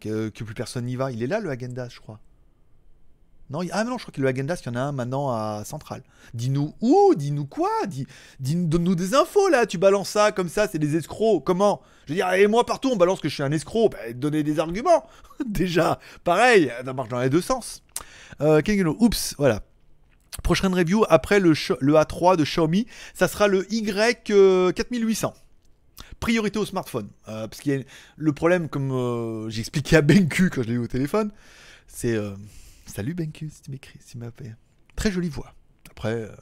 que, 0.00 0.30
que 0.30 0.42
plus 0.42 0.54
personne 0.54 0.86
n'y 0.86 0.96
va? 0.96 1.12
Il 1.12 1.22
est 1.22 1.26
là 1.28 1.38
le 1.40 1.50
Agendas, 1.50 1.90
je 1.90 2.00
crois. 2.00 2.18
Non, 3.50 3.60
ah 3.72 3.82
non, 3.82 3.98
je 3.98 4.04
crois 4.04 4.12
que 4.14 4.20
le 4.20 4.28
Agendas, 4.28 4.60
il 4.64 4.66
y 4.66 4.68
en 4.70 4.76
a 4.76 4.80
un 4.80 4.92
maintenant 4.92 5.30
à 5.32 5.62
Centrale. 5.64 6.02
Dis-nous 6.34 6.72
où 6.80 7.14
Dis-nous 7.16 7.46
quoi 7.46 7.70
dis, 7.88 8.06
dis- 8.38 8.54
Donne-nous 8.54 8.94
des 8.94 9.14
infos 9.14 9.48
là, 9.48 9.66
tu 9.66 9.76
balances 9.76 10.10
ça 10.10 10.30
comme 10.30 10.48
ça, 10.48 10.68
c'est 10.68 10.78
des 10.78 10.94
escrocs. 10.96 11.42
Comment? 11.44 11.82
Je 12.06 12.12
veux 12.12 12.16
dire, 12.16 12.32
et 12.32 12.46
moi 12.46 12.64
partout 12.64 12.90
on 12.92 12.96
balance 12.96 13.18
que 13.20 13.28
je 13.28 13.34
suis 13.34 13.42
un 13.42 13.50
escroc, 13.50 13.88
bah, 13.90 13.98
donnez 14.14 14.42
des 14.44 14.60
arguments. 14.60 15.04
Déjà, 15.46 15.98
pareil, 16.22 16.70
ça 16.84 16.92
marche 16.92 17.08
dans 17.08 17.18
les 17.20 17.28
deux 17.30 17.40
sens. 17.40 17.82
Euh, 18.40 18.62
oups, 19.00 19.34
voilà. 19.36 19.62
Prochaine 20.44 20.72
review 20.72 21.04
après 21.08 21.40
le, 21.40 21.52
Sh- 21.54 21.76
le 21.80 21.94
A3 21.94 22.36
de 22.36 22.44
Xiaomi, 22.44 22.86
ça 23.14 23.26
sera 23.26 23.48
le 23.48 23.64
Y4800. 23.64 25.32
Priorité 26.20 26.58
au 26.58 26.64
smartphone. 26.66 27.08
Euh, 27.28 27.48
parce 27.48 27.60
a 27.82 27.84
le 28.16 28.32
problème, 28.32 28.68
comme 28.68 28.92
euh, 28.92 29.50
j'ai 29.50 29.60
expliqué 29.60 29.96
à 29.96 30.02
Benku 30.02 30.50
quand 30.50 30.62
je 30.62 30.68
l'ai 30.68 30.74
eu 30.74 30.78
au 30.78 30.86
téléphone, 30.86 31.30
c'est. 31.88 32.14
euh, 32.14 32.30
Salut 32.90 33.14
Benku, 33.14 33.48
si 33.48 33.62
tu 33.62 33.70
m'écris, 33.70 33.98
si 34.00 34.12
tu 34.12 34.18
m'appelles. 34.18 34.56
Très 34.96 35.12
jolie 35.12 35.28
voix. 35.28 35.54
Après. 35.90 36.12
euh, 36.12 36.34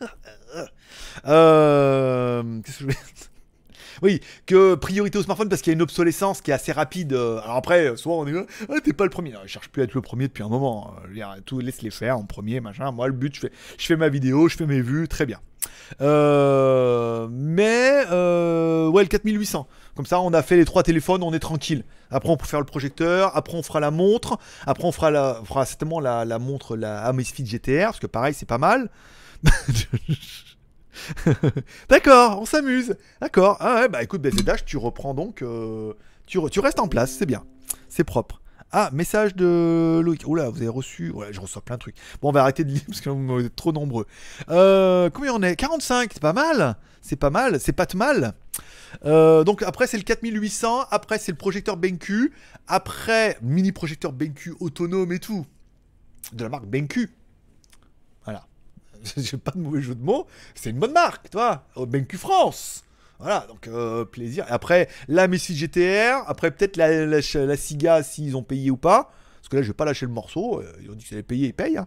euh, 1.24 2.60
Qu'est-ce 2.62 2.78
que 2.78 2.80
je 2.80 2.84
voulais 2.84 2.96
Oui, 4.04 4.20
que 4.44 4.74
priorité 4.74 5.16
au 5.16 5.22
smartphone 5.22 5.48
parce 5.48 5.62
qu'il 5.62 5.70
y 5.70 5.74
a 5.74 5.76
une 5.76 5.82
obsolescence 5.82 6.42
qui 6.42 6.50
est 6.50 6.54
assez 6.54 6.72
rapide. 6.72 7.14
euh, 7.14 7.40
Alors 7.42 7.56
après, 7.56 7.96
soit 7.96 8.14
on 8.14 8.26
est 8.26 8.32
là, 8.32 8.44
ah, 8.68 8.74
t'es 8.84 8.92
pas 8.92 9.04
le 9.04 9.10
premier. 9.10 9.32
Je 9.44 9.48
cherche 9.48 9.70
plus 9.70 9.80
à 9.80 9.86
être 9.86 9.94
le 9.94 10.02
premier 10.02 10.28
depuis 10.28 10.42
un 10.42 10.50
moment. 10.50 10.94
Euh, 11.06 11.14
dire, 11.14 11.34
tout 11.46 11.58
laisse 11.58 11.80
les 11.80 11.90
faire 11.90 12.18
en 12.18 12.24
premier, 12.24 12.60
machin. 12.60 12.92
Moi, 12.92 13.06
le 13.06 13.14
but, 13.14 13.34
je 13.34 13.48
fais, 13.86 13.96
ma 13.96 14.10
vidéo, 14.10 14.46
je 14.48 14.58
fais 14.58 14.66
mes 14.66 14.82
vues, 14.82 15.08
très 15.08 15.24
bien. 15.24 15.40
Euh, 16.02 17.28
mais 17.30 18.04
euh, 18.12 18.88
ouais, 18.88 19.04
le 19.04 19.08
4800. 19.08 19.66
Comme 19.96 20.04
ça, 20.04 20.20
on 20.20 20.34
a 20.34 20.42
fait 20.42 20.56
les 20.56 20.66
trois 20.66 20.82
téléphones, 20.82 21.22
on 21.22 21.32
est 21.32 21.38
tranquille. 21.38 21.82
Après, 22.10 22.28
on 22.28 22.36
peut 22.36 22.46
faire 22.46 22.60
le 22.60 22.66
projecteur. 22.66 23.34
Après, 23.34 23.56
on 23.56 23.62
fera 23.62 23.80
la 23.80 23.90
montre. 23.90 24.38
Après, 24.66 24.84
on 24.84 24.92
fera, 24.92 25.10
la, 25.10 25.40
fera 25.46 25.64
certainement 25.64 26.00
la, 26.00 26.26
la 26.26 26.38
montre, 26.38 26.76
la 26.76 27.02
Amazfit 27.04 27.46
GTR, 27.46 27.86
parce 27.86 28.00
que 28.00 28.06
pareil, 28.06 28.34
c'est 28.34 28.44
pas 28.44 28.58
mal. 28.58 28.90
D'accord, 31.88 32.40
on 32.40 32.44
s'amuse. 32.44 32.96
D'accord. 33.20 33.56
Ah 33.60 33.80
ouais, 33.82 33.88
bah 33.88 34.02
écoute, 34.02 34.22
BZH, 34.22 34.64
tu 34.64 34.76
reprends 34.76 35.14
donc. 35.14 35.42
euh, 35.42 35.92
tu, 36.26 36.38
re- 36.38 36.50
tu 36.50 36.60
restes 36.60 36.80
en 36.80 36.88
place, 36.88 37.12
c'est 37.12 37.26
bien. 37.26 37.44
C'est 37.88 38.04
propre. 38.04 38.40
Ah, 38.72 38.90
message 38.92 39.36
de 39.36 40.00
Loïc. 40.04 40.26
Oula, 40.26 40.48
vous 40.50 40.56
avez 40.58 40.68
reçu. 40.68 41.10
Ouais, 41.12 41.28
je 41.32 41.40
reçois 41.40 41.62
plein 41.62 41.76
de 41.76 41.80
trucs. 41.80 41.96
Bon, 42.20 42.30
on 42.30 42.32
va 42.32 42.42
arrêter 42.42 42.64
de 42.64 42.70
lire 42.70 42.82
parce 42.88 43.00
que 43.00 43.10
vous 43.10 43.40
êtes 43.44 43.54
trop 43.54 43.72
nombreux. 43.72 44.06
Euh, 44.50 45.10
combien 45.10 45.32
on 45.32 45.42
est? 45.42 45.54
45, 45.56 46.10
c'est 46.12 46.22
pas 46.22 46.32
mal. 46.32 46.76
C'est 47.00 47.16
pas 47.16 47.30
mal, 47.30 47.60
c'est 47.60 47.72
pas 47.72 47.84
de 47.86 47.96
mal. 47.98 48.32
Euh, 49.04 49.44
donc 49.44 49.62
après 49.62 49.86
c'est 49.86 49.98
le 49.98 50.04
4800, 50.04 50.86
après 50.90 51.18
c'est 51.18 51.32
le 51.32 51.36
projecteur 51.36 51.76
BenQ, 51.76 52.32
après 52.66 53.36
mini 53.42 53.72
projecteur 53.72 54.12
BenQ 54.12 54.54
autonome 54.60 55.12
et 55.12 55.18
tout, 55.18 55.44
de 56.32 56.42
la 56.44 56.48
marque 56.48 56.64
BenQ. 56.66 57.10
J'ai 59.16 59.36
pas 59.36 59.52
de 59.52 59.58
mauvais 59.58 59.82
jeu 59.82 59.94
de 59.94 60.02
mots, 60.02 60.26
c'est 60.54 60.70
une 60.70 60.78
bonne 60.78 60.92
marque, 60.92 61.30
toi, 61.30 61.64
BenQ 61.76 62.16
France. 62.18 62.84
Voilà, 63.20 63.46
donc 63.48 63.68
euh, 63.68 64.04
plaisir. 64.04 64.44
Et 64.48 64.52
après 64.52 64.88
la 65.08 65.28
Messi 65.28 65.54
GTR, 65.54 66.24
après 66.26 66.50
peut-être 66.50 66.76
la, 66.76 67.06
la, 67.06 67.20
la 67.34 67.56
Siga 67.56 68.02
s'ils 68.02 68.36
ont 68.36 68.42
payé 68.42 68.70
ou 68.70 68.76
pas, 68.76 69.12
parce 69.36 69.48
que 69.48 69.56
là 69.56 69.62
je 69.62 69.68
vais 69.68 69.74
pas 69.74 69.84
lâcher 69.84 70.04
le 70.06 70.12
morceau, 70.12 70.60
euh, 70.60 70.72
ils 70.82 70.90
ont 70.90 70.94
dit 70.94 71.04
que 71.04 71.10
ça 71.10 71.14
allait 71.14 71.22
payer, 71.22 71.46
ils 71.48 71.54
payent. 71.54 71.78
hein. 71.78 71.86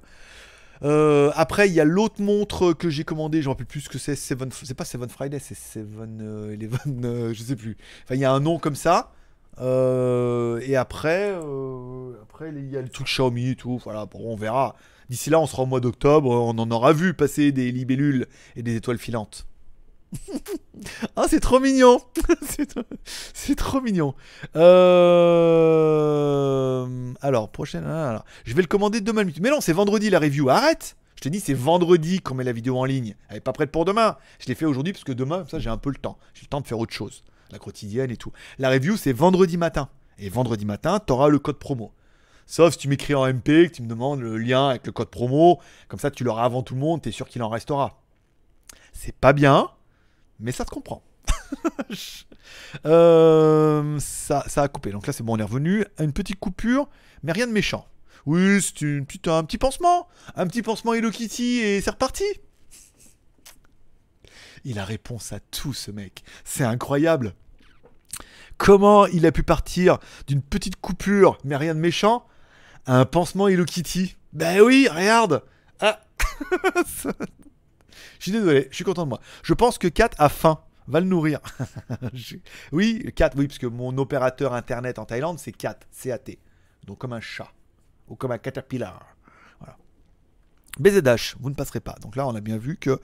Euh, 0.84 1.32
après, 1.36 1.68
il 1.68 1.74
y 1.74 1.80
a 1.82 1.86
l'autre 1.86 2.22
montre 2.22 2.72
que 2.72 2.89
j'ai 2.89 3.03
commandé, 3.03 3.41
je 3.41 3.47
ne 3.47 3.53
rappelle 3.53 3.65
plus 3.65 3.82
ce 3.82 3.89
que 3.89 3.97
c'est. 3.97 4.15
C'est 4.15 4.36
pas 4.76 4.86
Seven 4.86 5.09
Friday, 5.09 5.39
c'est 5.39 5.57
Seven 5.57 6.53
Eleven, 6.53 7.34
je 7.34 7.41
sais 7.43 7.55
plus. 7.55 7.78
Enfin, 8.03 8.13
il 8.15 8.22
y 8.22 8.26
a 8.26 8.32
un 8.32 8.39
nom 8.39 8.59
comme 8.59 8.76
ça. 8.76 9.11
Et 9.59 10.76
après, 10.76 11.34
après, 12.22 12.49
il 12.55 12.70
y 12.72 12.78
a 12.78 12.82
le 12.82 12.89
truc 12.89 13.07
Xiaomi 13.07 13.49
et 13.49 13.55
tout. 13.55 13.80
Voilà, 13.84 14.05
bon, 14.05 14.20
on 14.24 14.36
verra. 14.36 14.76
D'ici 15.10 15.30
là, 15.30 15.39
on 15.39 15.47
sera 15.47 15.64
au 15.64 15.66
mois 15.66 15.80
d'octobre. 15.80 16.30
On 16.30 16.58
en 16.58 16.72
aura 16.72 16.93
vu 16.93 17.14
passer 17.14 17.51
des 17.51 17.72
libellules 17.72 18.28
et 18.55 18.64
des 18.64 18.76
étoiles 18.76 18.97
filantes. 18.97 19.47
ah, 21.16 21.26
c'est 21.30 21.39
trop 21.39 21.60
mignon! 21.60 21.99
c'est 23.34 23.55
trop- 23.55 23.82
mignon. 23.82 24.14
Euh... 25.78 27.14
Alors, 27.22 27.49
prochaine. 27.49 27.84
ah. 27.88 28.24
Je 28.45 28.53
vais 28.55 28.62
le 28.62 28.68
commander 28.68 29.01
demain. 29.01 29.24
Mais 29.41 29.49
non, 29.49 29.62
c'est 29.62 29.74
vendredi 29.74 30.10
la 30.10 30.20
review. 30.20 30.49
Arrête 30.49 30.95
Je 31.16 31.22
te 31.22 31.30
dis, 31.30 31.39
c'est 31.39 31.53
vendredi 31.53 32.22
qu'on 32.22 32.36
met 32.36 32.43
la 32.43 32.53
vidéo 32.53 32.78
en 32.78 32.86
ligne. 32.86 33.16
Elle 33.30 33.38
est 33.38 33.41
pas 33.41 33.53
prête 33.53 33.72
pour 33.72 33.86
demain. 33.86 34.18
Je 34.39 34.47
l'ai 34.47 34.55
fait 34.55 34.66
aujourd'hui 34.66 34.93
parce 34.93 35.03
que 35.03 35.12
demain, 35.12 35.45
ça, 35.49 35.60
j'ai 35.60 35.70
un 35.70 35.78
peu 35.78 35.89
le 35.89 35.97
temps. 35.97 36.18
J'ai 36.34 36.43
le 36.43 36.47
temps 36.47 36.62
de 36.62 36.68
faire 36.68 36.80
autre 36.80 36.93
chose. 36.93 37.24
La 37.51 37.60
quotidienne 37.60 38.12
et 38.12 38.18
tout. 38.18 38.32
La 38.60 38.70
review, 38.70 38.97
c'est 38.97 39.14
vendredi 39.14 39.58
matin. 39.58 39.89
Et 40.20 40.30
vendredi 40.30 40.66
matin, 40.66 40.99
t'auras 40.99 41.28
le 41.30 41.39
code 41.39 41.58
promo. 41.60 41.91
Sauf 42.48 42.74
si 42.74 42.80
tu 42.80 42.88
m'écris 42.88 43.14
en 43.14 43.28
MP, 43.28 43.68
que 43.68 43.74
tu 43.74 43.82
me 43.82 43.88
demandes 43.88 44.22
le 44.22 44.38
lien 44.38 44.70
avec 44.70 44.86
le 44.88 44.93
code 44.93 45.10
promo. 45.10 45.60
Comme 45.89 46.00
ça, 46.00 46.10
tu 46.10 46.24
l'auras 46.24 46.45
avant 46.45 46.64
tout 46.64 46.74
le 46.74 46.80
monde. 46.80 47.02
T'es 47.02 47.12
sûr 47.12 47.28
qu'il 47.28 47.43
en 47.43 47.50
restera. 47.50 48.02
C'est 48.93 49.16
pas 49.16 49.34
bien, 49.34 49.70
mais 50.39 50.52
ça 50.52 50.66
se 50.66 50.72
comprend. 50.72 51.04
Euh, 52.86 54.00
ça, 54.00 54.43
ça 54.48 54.64
a 54.64 54.68
coupé. 54.68 54.91
Donc 54.91 55.06
là, 55.06 55.14
c'est 55.14 55.24
bon, 55.24 55.36
on 55.36 55.38
est 55.38 55.43
revenu. 55.43 55.86
Une 56.00 56.14
petite 56.14 56.39
coupure, 56.39 56.89
mais 57.24 57.32
rien 57.32 57.45
de 57.45 57.52
méchant. 57.52 57.86
Oui, 58.26 58.62
c'est 58.62 58.82
une 58.82 59.06
un 59.28 59.43
petit 59.43 59.58
pansement. 59.58 60.08
Un 60.36 60.48
petit 60.48 60.62
pansement 60.62 60.93
Hello 60.93 61.12
Kitty 61.12 61.60
et 61.60 61.82
c'est 61.82 61.91
reparti. 61.91 62.26
Il 64.64 64.80
a 64.80 64.86
réponse 64.86 65.34
à 65.34 65.39
tout, 65.39 65.74
ce 65.74 65.91
mec. 65.91 66.24
C'est 66.43 66.64
incroyable. 66.64 67.34
Comment 68.58 69.06
il 69.06 69.26
a 69.26 69.32
pu 69.32 69.43
partir 69.43 70.00
d'une 70.28 70.41
petite 70.41 70.78
coupure, 70.78 71.38
mais 71.43 71.56
rien 71.56 71.76
de 71.76 71.80
méchant, 71.80 72.26
un 72.88 73.06
pansement 73.06 73.48
Hello 73.48 73.66
Kitty 73.66 74.16
Ben 74.34 74.62
oui, 74.62 74.88
regarde 74.90 75.44
Ah 75.80 76.00
Je 78.20 78.24
suis 78.24 78.32
désolé, 78.32 78.68
je 78.72 78.76
suis 78.76 78.84
content 78.84 79.04
de 79.04 79.10
moi. 79.10 79.20
Je 79.44 79.54
pense 79.54 79.78
que 79.78 79.88
Kat 79.88 80.10
a 80.18 80.30
faim. 80.30 80.60
Va 80.88 81.02
le 81.02 81.06
nourrir. 81.06 81.40
Oui, 82.72 83.12
Kat, 83.16 83.32
oui, 83.36 83.48
parce 83.48 83.60
que 83.60 83.68
mon 83.68 83.96
opérateur 83.98 84.54
internet 84.54 85.00
en 85.00 85.06
Thaïlande, 85.06 85.38
c'est 85.38 85.52
Kat, 85.52 85.78
C-A-T. 85.92 86.40
Donc 86.86 86.98
comme 86.98 87.14
un 87.14 87.22
chat. 87.22 87.52
Ou 88.08 88.16
comme 88.16 88.32
un 88.32 88.38
caterpillar. 88.38 89.06
Voilà. 89.60 89.78
BZH, 90.80 91.36
vous 91.40 91.50
ne 91.50 91.56
passerez 91.56 91.82
pas. 91.82 91.96
Donc 92.02 92.16
là, 92.16 92.26
on 92.26 92.36
a 92.36 92.42
bien 92.42 92.58
vu 92.58 92.78
que 92.78 93.00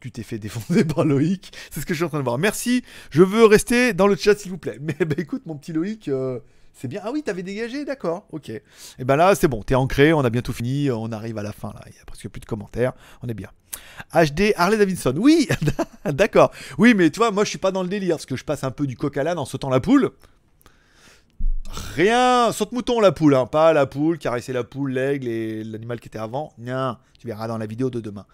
tu 0.00 0.12
t'es 0.12 0.22
fait 0.22 0.38
défoncer 0.38 0.84
par 0.94 1.04
Loïc. 1.04 1.52
C'est 1.70 1.80
ce 1.80 1.86
que 1.86 1.94
je 1.94 1.98
suis 1.98 2.04
en 2.04 2.10
train 2.10 2.18
de 2.18 2.24
voir. 2.24 2.38
Merci. 2.38 2.84
Je 3.10 3.22
veux 3.22 3.46
rester 3.46 3.94
dans 3.94 4.06
le 4.06 4.16
chat, 4.16 4.36
s'il 4.36 4.50
vous 4.50 4.58
plaît. 4.58 4.78
Mais 4.80 4.94
bah, 5.06 5.16
écoute, 5.18 5.46
mon 5.46 5.56
petit 5.56 5.72
Loïc, 5.72 6.08
euh, 6.08 6.40
c'est 6.78 6.88
bien. 6.88 7.00
Ah 7.02 7.10
oui, 7.10 7.22
t'avais 7.22 7.42
dégagé, 7.42 7.86
d'accord. 7.86 8.26
Ok. 8.32 8.50
Et 8.50 8.62
ben 8.98 9.16
là, 9.16 9.34
c'est 9.34 9.48
bon. 9.48 9.62
T'es 9.62 9.74
ancré. 9.74 10.12
On 10.12 10.20
a 10.20 10.28
bientôt 10.28 10.52
fini. 10.52 10.90
On 10.90 11.10
arrive 11.10 11.38
à 11.38 11.42
la 11.42 11.52
fin. 11.52 11.68
Là, 11.68 11.80
il 11.86 11.96
y 11.96 11.98
a 11.98 12.04
presque 12.04 12.28
plus 12.28 12.40
de 12.40 12.44
commentaires. 12.44 12.92
On 13.22 13.28
est 13.28 13.34
bien. 13.34 13.48
HD 14.12 14.52
Harley 14.56 14.76
Davidson. 14.76 15.14
Oui, 15.16 15.48
d'accord. 16.04 16.52
Oui, 16.76 16.92
mais 16.92 17.08
tu 17.08 17.18
vois, 17.18 17.30
moi, 17.30 17.44
je 17.44 17.48
suis 17.48 17.58
pas 17.58 17.72
dans 17.72 17.82
le 17.82 17.88
délire 17.88 18.16
parce 18.16 18.26
que 18.26 18.36
je 18.36 18.44
passe 18.44 18.62
un 18.62 18.70
peu 18.70 18.86
du 18.86 18.94
coq 18.94 19.16
à 19.16 19.22
l'âne 19.22 19.38
en 19.38 19.46
sautant 19.46 19.70
la 19.70 19.80
poule. 19.80 20.10
Rien, 21.94 22.52
saute 22.52 22.72
mouton 22.72 23.00
la 23.00 23.10
poule, 23.10 23.34
hein. 23.34 23.46
pas 23.46 23.72
la 23.72 23.86
poule, 23.86 24.18
caresser 24.18 24.52
la 24.52 24.62
poule, 24.62 24.92
l'aigle 24.92 25.26
et 25.28 25.64
l'animal 25.64 25.98
qui 25.98 26.08
était 26.08 26.18
avant. 26.18 26.52
Non, 26.58 26.96
verras 27.26 27.48
dans 27.48 27.58
la 27.58 27.66
vidéo 27.66 27.90
de 27.90 28.00
demain. 28.00 28.24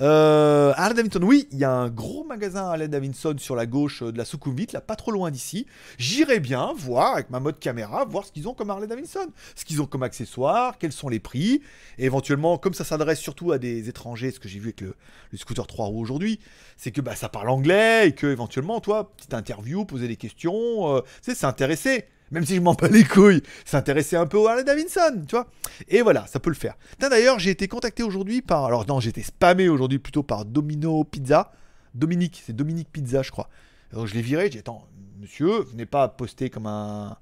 Euh, 0.00 0.72
Harley 0.76 0.94
Davidson, 0.94 1.22
oui, 1.22 1.46
il 1.52 1.58
y 1.58 1.64
a 1.64 1.70
un 1.70 1.88
gros 1.88 2.24
magasin 2.24 2.64
Harley 2.64 2.88
Davidson 2.88 3.36
sur 3.38 3.54
la 3.54 3.66
gauche 3.66 4.02
euh, 4.02 4.10
de 4.10 4.18
la 4.18 4.24
Sukhumvit, 4.24 4.68
là, 4.72 4.80
pas 4.80 4.96
trop 4.96 5.12
loin 5.12 5.30
d'ici. 5.30 5.66
J'irai 5.98 6.40
bien 6.40 6.72
voir 6.76 7.14
avec 7.14 7.30
ma 7.30 7.38
mode 7.38 7.58
caméra, 7.58 8.04
voir 8.04 8.24
ce 8.24 8.32
qu'ils 8.32 8.48
ont 8.48 8.54
comme 8.54 8.70
Harley 8.70 8.86
Davidson, 8.86 9.28
ce 9.54 9.64
qu'ils 9.64 9.80
ont 9.80 9.86
comme 9.86 10.02
accessoires, 10.02 10.78
quels 10.78 10.92
sont 10.92 11.08
les 11.08 11.20
prix, 11.20 11.62
et 11.98 12.06
éventuellement, 12.06 12.58
comme 12.58 12.74
ça 12.74 12.84
s'adresse 12.84 13.20
surtout 13.20 13.52
à 13.52 13.58
des 13.58 13.88
étrangers, 13.88 14.30
ce 14.30 14.40
que 14.40 14.48
j'ai 14.48 14.58
vu 14.58 14.68
avec 14.68 14.80
le, 14.80 14.94
scooter 15.36 15.66
3 15.66 15.86
roues 15.86 16.00
aujourd'hui, 16.00 16.40
c'est 16.76 16.90
que 16.90 17.00
bah, 17.00 17.14
ça 17.14 17.28
parle 17.28 17.50
anglais 17.50 18.08
et 18.08 18.12
que 18.12 18.26
éventuellement, 18.26 18.80
toi, 18.80 19.12
petite 19.16 19.34
interview, 19.34 19.84
poser 19.84 20.08
des 20.08 20.16
questions, 20.16 20.96
euh, 20.96 21.00
sais, 21.22 21.34
s'intéresser. 21.34 22.06
Même 22.30 22.46
si 22.46 22.56
je 22.56 22.60
m'en 22.60 22.74
bats 22.74 22.88
les 22.88 23.04
couilles, 23.04 23.42
s'intéresser 23.64 24.16
un 24.16 24.26
peu 24.26 24.38
au 24.38 24.46
Harley 24.46 24.62
Davidson, 24.62 25.24
tu 25.26 25.34
vois. 25.34 25.46
Et 25.88 26.02
voilà, 26.02 26.26
ça 26.28 26.38
peut 26.38 26.50
le 26.50 26.56
faire. 26.56 26.76
D'ailleurs, 27.00 27.38
j'ai 27.40 27.50
été 27.50 27.66
contacté 27.66 28.02
aujourd'hui 28.02 28.40
par. 28.40 28.64
Alors, 28.64 28.86
non, 28.86 29.00
j'ai 29.00 29.10
été 29.10 29.22
spammé 29.22 29.68
aujourd'hui 29.68 29.98
plutôt 29.98 30.22
par 30.22 30.44
Domino 30.44 31.02
Pizza. 31.04 31.52
Dominique, 31.94 32.42
c'est 32.46 32.54
Dominique 32.54 32.88
Pizza, 32.92 33.22
je 33.22 33.32
crois. 33.32 33.48
Donc, 33.92 34.06
je 34.06 34.14
l'ai 34.14 34.22
viré, 34.22 34.44
j'ai 34.44 34.50
dit 34.50 34.58
Attends, 34.58 34.86
monsieur, 35.20 35.62
venez 35.72 35.86
pas 35.86 36.08
poster 36.08 36.50
comme 36.50 36.66
un. 36.66 37.16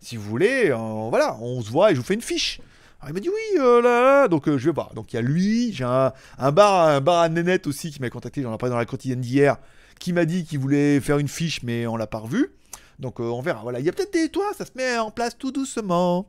Si 0.00 0.16
vous 0.16 0.28
voulez, 0.28 0.70
euh, 0.70 1.08
voilà, 1.08 1.36
on 1.40 1.60
se 1.60 1.70
voit 1.70 1.90
et 1.90 1.94
je 1.94 2.00
vous 2.00 2.06
fais 2.06 2.14
une 2.14 2.22
fiche. 2.22 2.60
Alors, 3.00 3.10
il 3.10 3.14
m'a 3.14 3.20
dit 3.20 3.28
oui, 3.28 3.60
euh, 3.60 3.82
là, 3.82 4.02
là. 4.02 4.28
donc 4.28 4.48
euh, 4.48 4.58
je 4.58 4.66
vais 4.66 4.72
voir. 4.72 4.94
Donc 4.94 5.12
il 5.12 5.16
y 5.16 5.18
a 5.18 5.22
lui, 5.22 5.72
j'ai 5.72 5.84
un, 5.84 6.12
un 6.38 6.52
bar, 6.52 6.86
un 6.86 7.00
bar 7.00 7.20
à 7.20 7.28
Nénette 7.28 7.66
aussi 7.66 7.90
qui 7.90 8.00
m'a 8.00 8.10
contacté, 8.10 8.42
j'en 8.42 8.54
ai 8.54 8.58
parlé 8.58 8.70
dans 8.70 8.78
la 8.78 8.84
quotidienne 8.84 9.20
d'hier, 9.20 9.56
qui 9.98 10.12
m'a 10.12 10.24
dit 10.24 10.44
qu'il 10.44 10.60
voulait 10.60 11.00
faire 11.00 11.18
une 11.18 11.28
fiche, 11.28 11.62
mais 11.64 11.86
on 11.86 11.96
l'a 11.96 12.06
pas 12.06 12.18
revu. 12.18 12.52
Donc 12.98 13.20
euh, 13.20 13.24
on 13.24 13.40
verra. 13.40 13.62
Voilà, 13.62 13.80
il 13.80 13.86
y 13.86 13.88
a 13.88 13.92
peut-être 13.92 14.12
des 14.12 14.28
toi, 14.28 14.52
ça 14.56 14.64
se 14.64 14.72
met 14.74 14.98
en 14.98 15.10
place 15.10 15.36
tout 15.36 15.52
doucement. 15.52 16.28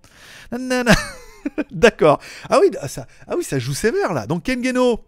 D'accord. 1.72 2.20
Ah 2.50 2.60
oui, 2.62 2.72
ça, 2.88 3.08
ah 3.28 3.36
oui, 3.38 3.44
ça 3.44 3.60
joue 3.60 3.74
sévère 3.74 4.14
là. 4.14 4.28
Donc 4.28 4.44
Ken 4.44 4.64
Geno, 4.64 5.02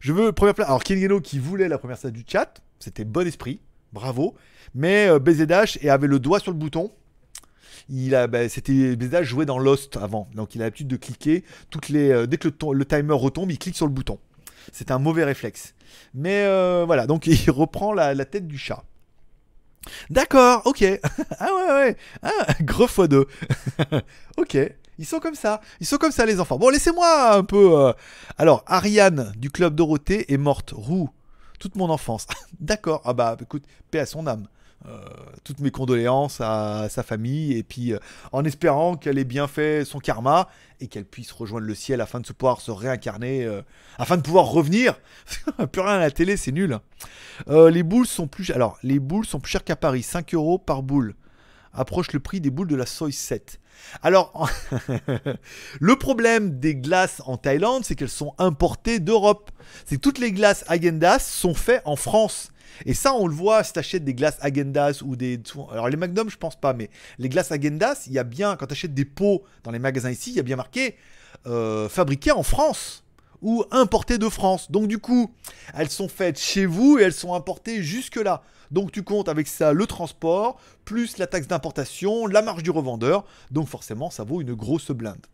je 0.00 0.12
veux 0.12 0.32
première 0.32 0.54
place. 0.54 0.68
Alors 0.68 0.82
Ken 0.82 0.98
Geno 0.98 1.20
qui 1.20 1.38
voulait 1.38 1.68
la 1.68 1.78
première 1.78 1.98
place 1.98 2.12
du 2.12 2.24
chat, 2.26 2.60
c'était 2.78 3.04
bon 3.04 3.26
esprit, 3.26 3.60
bravo. 3.92 4.34
Mais 4.74 5.08
euh, 5.08 5.18
BZH 5.18 5.78
et 5.80 5.90
avait 5.90 6.06
le 6.06 6.18
doigt 6.18 6.40
sur 6.40 6.52
le 6.52 6.58
bouton. 6.58 6.92
Il 7.88 8.14
a, 8.14 8.26
bah, 8.26 8.48
c'était 8.50 8.96
BZH 8.96 9.22
jouait 9.22 9.46
dans 9.46 9.58
Lost 9.58 9.96
avant, 9.96 10.28
donc 10.34 10.54
il 10.54 10.60
a 10.60 10.66
l'habitude 10.66 10.88
de 10.88 10.96
cliquer 10.96 11.42
toutes 11.70 11.88
les, 11.88 12.10
euh, 12.10 12.26
dès 12.26 12.36
que 12.36 12.48
le, 12.48 12.84
timer 12.84 13.14
retombe, 13.14 13.50
il 13.50 13.58
clique 13.58 13.76
sur 13.76 13.86
le 13.86 13.92
bouton. 13.92 14.18
C'est 14.72 14.90
un 14.90 14.98
mauvais 14.98 15.24
réflexe. 15.24 15.74
Mais 16.12 16.44
euh, 16.44 16.84
voilà, 16.86 17.06
donc 17.06 17.26
il 17.26 17.50
reprend 17.50 17.94
la 17.94 18.24
tête 18.26 18.46
du 18.46 18.58
chat. 18.58 18.84
D'accord, 20.10 20.62
ok. 20.66 20.84
ah 21.38 21.46
ouais, 21.54 21.72
ouais. 21.72 21.96
Ah, 22.22 22.30
gros 22.62 22.86
fois 22.86 23.08
deux. 23.08 23.26
ok. 24.36 24.56
Ils 25.00 25.06
sont 25.06 25.20
comme 25.20 25.36
ça. 25.36 25.60
Ils 25.80 25.86
sont 25.86 25.96
comme 25.96 26.10
ça, 26.10 26.26
les 26.26 26.40
enfants. 26.40 26.58
Bon, 26.58 26.70
laissez-moi 26.70 27.34
un 27.36 27.44
peu. 27.44 27.78
euh, 27.78 27.92
Alors, 28.36 28.64
Ariane 28.66 29.32
du 29.36 29.50
Club 29.50 29.74
Dorothée 29.76 30.32
est 30.32 30.36
morte. 30.38 30.72
Roux. 30.76 31.08
Toute 31.60 31.76
mon 31.76 31.88
enfance. 31.90 32.26
D'accord. 32.60 33.02
Ah 33.04 33.12
bah, 33.12 33.36
écoute, 33.40 33.64
paix 33.90 34.00
à 34.00 34.06
son 34.06 34.26
âme. 34.26 34.48
Euh, 34.86 35.00
toutes 35.42 35.58
mes 35.58 35.72
condoléances 35.72 36.40
à 36.40 36.88
sa 36.88 37.02
famille. 37.02 37.58
Et 37.58 37.64
puis, 37.64 37.92
euh, 37.92 37.98
en 38.30 38.44
espérant 38.44 38.96
qu'elle 38.96 39.18
ait 39.18 39.24
bien 39.24 39.48
fait 39.48 39.84
son 39.84 39.98
karma 39.98 40.48
et 40.80 40.86
qu'elle 40.86 41.04
puisse 41.04 41.32
rejoindre 41.32 41.66
le 41.66 41.74
ciel 41.74 42.00
afin 42.00 42.20
de 42.20 42.26
pouvoir 42.32 42.60
se 42.60 42.70
réincarner. 42.70 43.44
euh, 43.44 43.62
afin 43.98 44.16
de 44.16 44.22
pouvoir 44.22 44.46
revenir. 44.46 44.98
plus 45.72 45.80
rien 45.80 45.94
à 45.94 45.98
la 45.98 46.10
télé, 46.10 46.36
c'est 46.36 46.52
nul. 46.52 46.78
Euh, 47.48 47.70
les 47.70 47.82
boules 47.82 48.06
sont 48.06 48.28
plus 48.28 48.50
alors 48.50 48.78
les 48.82 49.00
boules 49.00 49.26
sont 49.26 49.40
plus 49.40 49.50
chères 49.50 49.64
qu'à 49.64 49.76
Paris, 49.76 50.02
5 50.02 50.34
euros 50.34 50.58
par 50.58 50.82
boule. 50.82 51.14
Approche 51.74 52.12
le 52.12 52.20
prix 52.20 52.40
des 52.40 52.50
boules 52.50 52.68
de 52.68 52.76
la 52.76 52.86
Soy 52.86 53.12
7. 53.12 53.60
Alors, 54.02 54.50
le 55.80 55.96
problème 55.96 56.58
des 56.58 56.74
glaces 56.74 57.22
en 57.26 57.36
Thaïlande, 57.36 57.84
c'est 57.84 57.94
qu'elles 57.94 58.08
sont 58.08 58.34
importées 58.38 59.00
d'Europe. 59.00 59.50
C'est 59.84 59.96
que 59.96 60.00
toutes 60.00 60.18
les 60.18 60.32
glaces 60.32 60.64
Agendas 60.68 61.20
sont 61.20 61.54
faites 61.54 61.82
en 61.84 61.94
France. 61.94 62.50
Et 62.86 62.94
ça, 62.94 63.14
on 63.14 63.26
le 63.26 63.34
voit 63.34 63.62
si 63.64 63.72
t'achètes 63.72 64.04
des 64.04 64.14
glaces 64.14 64.38
Agendas 64.40 65.02
ou 65.04 65.16
des. 65.16 65.40
Alors, 65.70 65.88
les 65.88 65.96
Magnum, 65.96 66.30
je 66.30 66.36
pense 66.36 66.56
pas, 66.56 66.72
mais 66.72 66.90
les 67.18 67.28
glaces 67.28 67.52
Agendas, 67.52 68.04
il 68.06 68.12
y 68.12 68.18
a 68.18 68.24
bien, 68.24 68.56
quand 68.56 68.66
t'achètes 68.66 68.94
des 68.94 69.04
pots 69.04 69.42
dans 69.64 69.70
les 69.70 69.78
magasins 69.78 70.10
ici, 70.10 70.30
il 70.30 70.36
y 70.36 70.40
a 70.40 70.44
bien 70.44 70.56
marqué 70.56 70.96
euh, 71.46 71.88
fabriqué 71.88 72.32
en 72.32 72.42
France 72.42 73.04
ou 73.42 73.64
importées 73.70 74.18
de 74.18 74.28
France. 74.28 74.70
Donc, 74.70 74.88
du 74.88 74.98
coup, 74.98 75.32
elles 75.74 75.90
sont 75.90 76.08
faites 76.08 76.38
chez 76.38 76.66
vous 76.66 76.98
et 76.98 77.02
elles 77.02 77.12
sont 77.12 77.34
importées 77.34 77.82
jusque-là. 77.82 78.42
Donc 78.70 78.92
tu 78.92 79.02
comptes 79.02 79.28
avec 79.28 79.48
ça 79.48 79.72
le 79.72 79.86
transport, 79.86 80.60
plus 80.84 81.18
la 81.18 81.26
taxe 81.26 81.46
d'importation, 81.46 82.26
la 82.26 82.42
marge 82.42 82.62
du 82.62 82.70
revendeur. 82.70 83.24
Donc 83.50 83.68
forcément, 83.68 84.10
ça 84.10 84.24
vaut 84.24 84.40
une 84.40 84.54
grosse 84.54 84.90
blinde. 84.90 85.24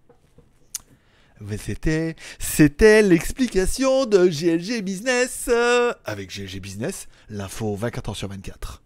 Mais 1.47 1.59
c'était, 1.59 2.17
c'était 2.39 3.03
l'explication 3.03 4.07
de 4.07 4.27
GLG 4.27 4.83
Business. 4.83 5.47
euh, 5.49 5.93
avec 6.05 6.35
GLG 6.35 6.59
Business, 6.61 7.07
l'info 7.29 7.75
24 7.77 8.11
heures 8.11 8.17
sur 8.17 8.29
24. 8.29 8.83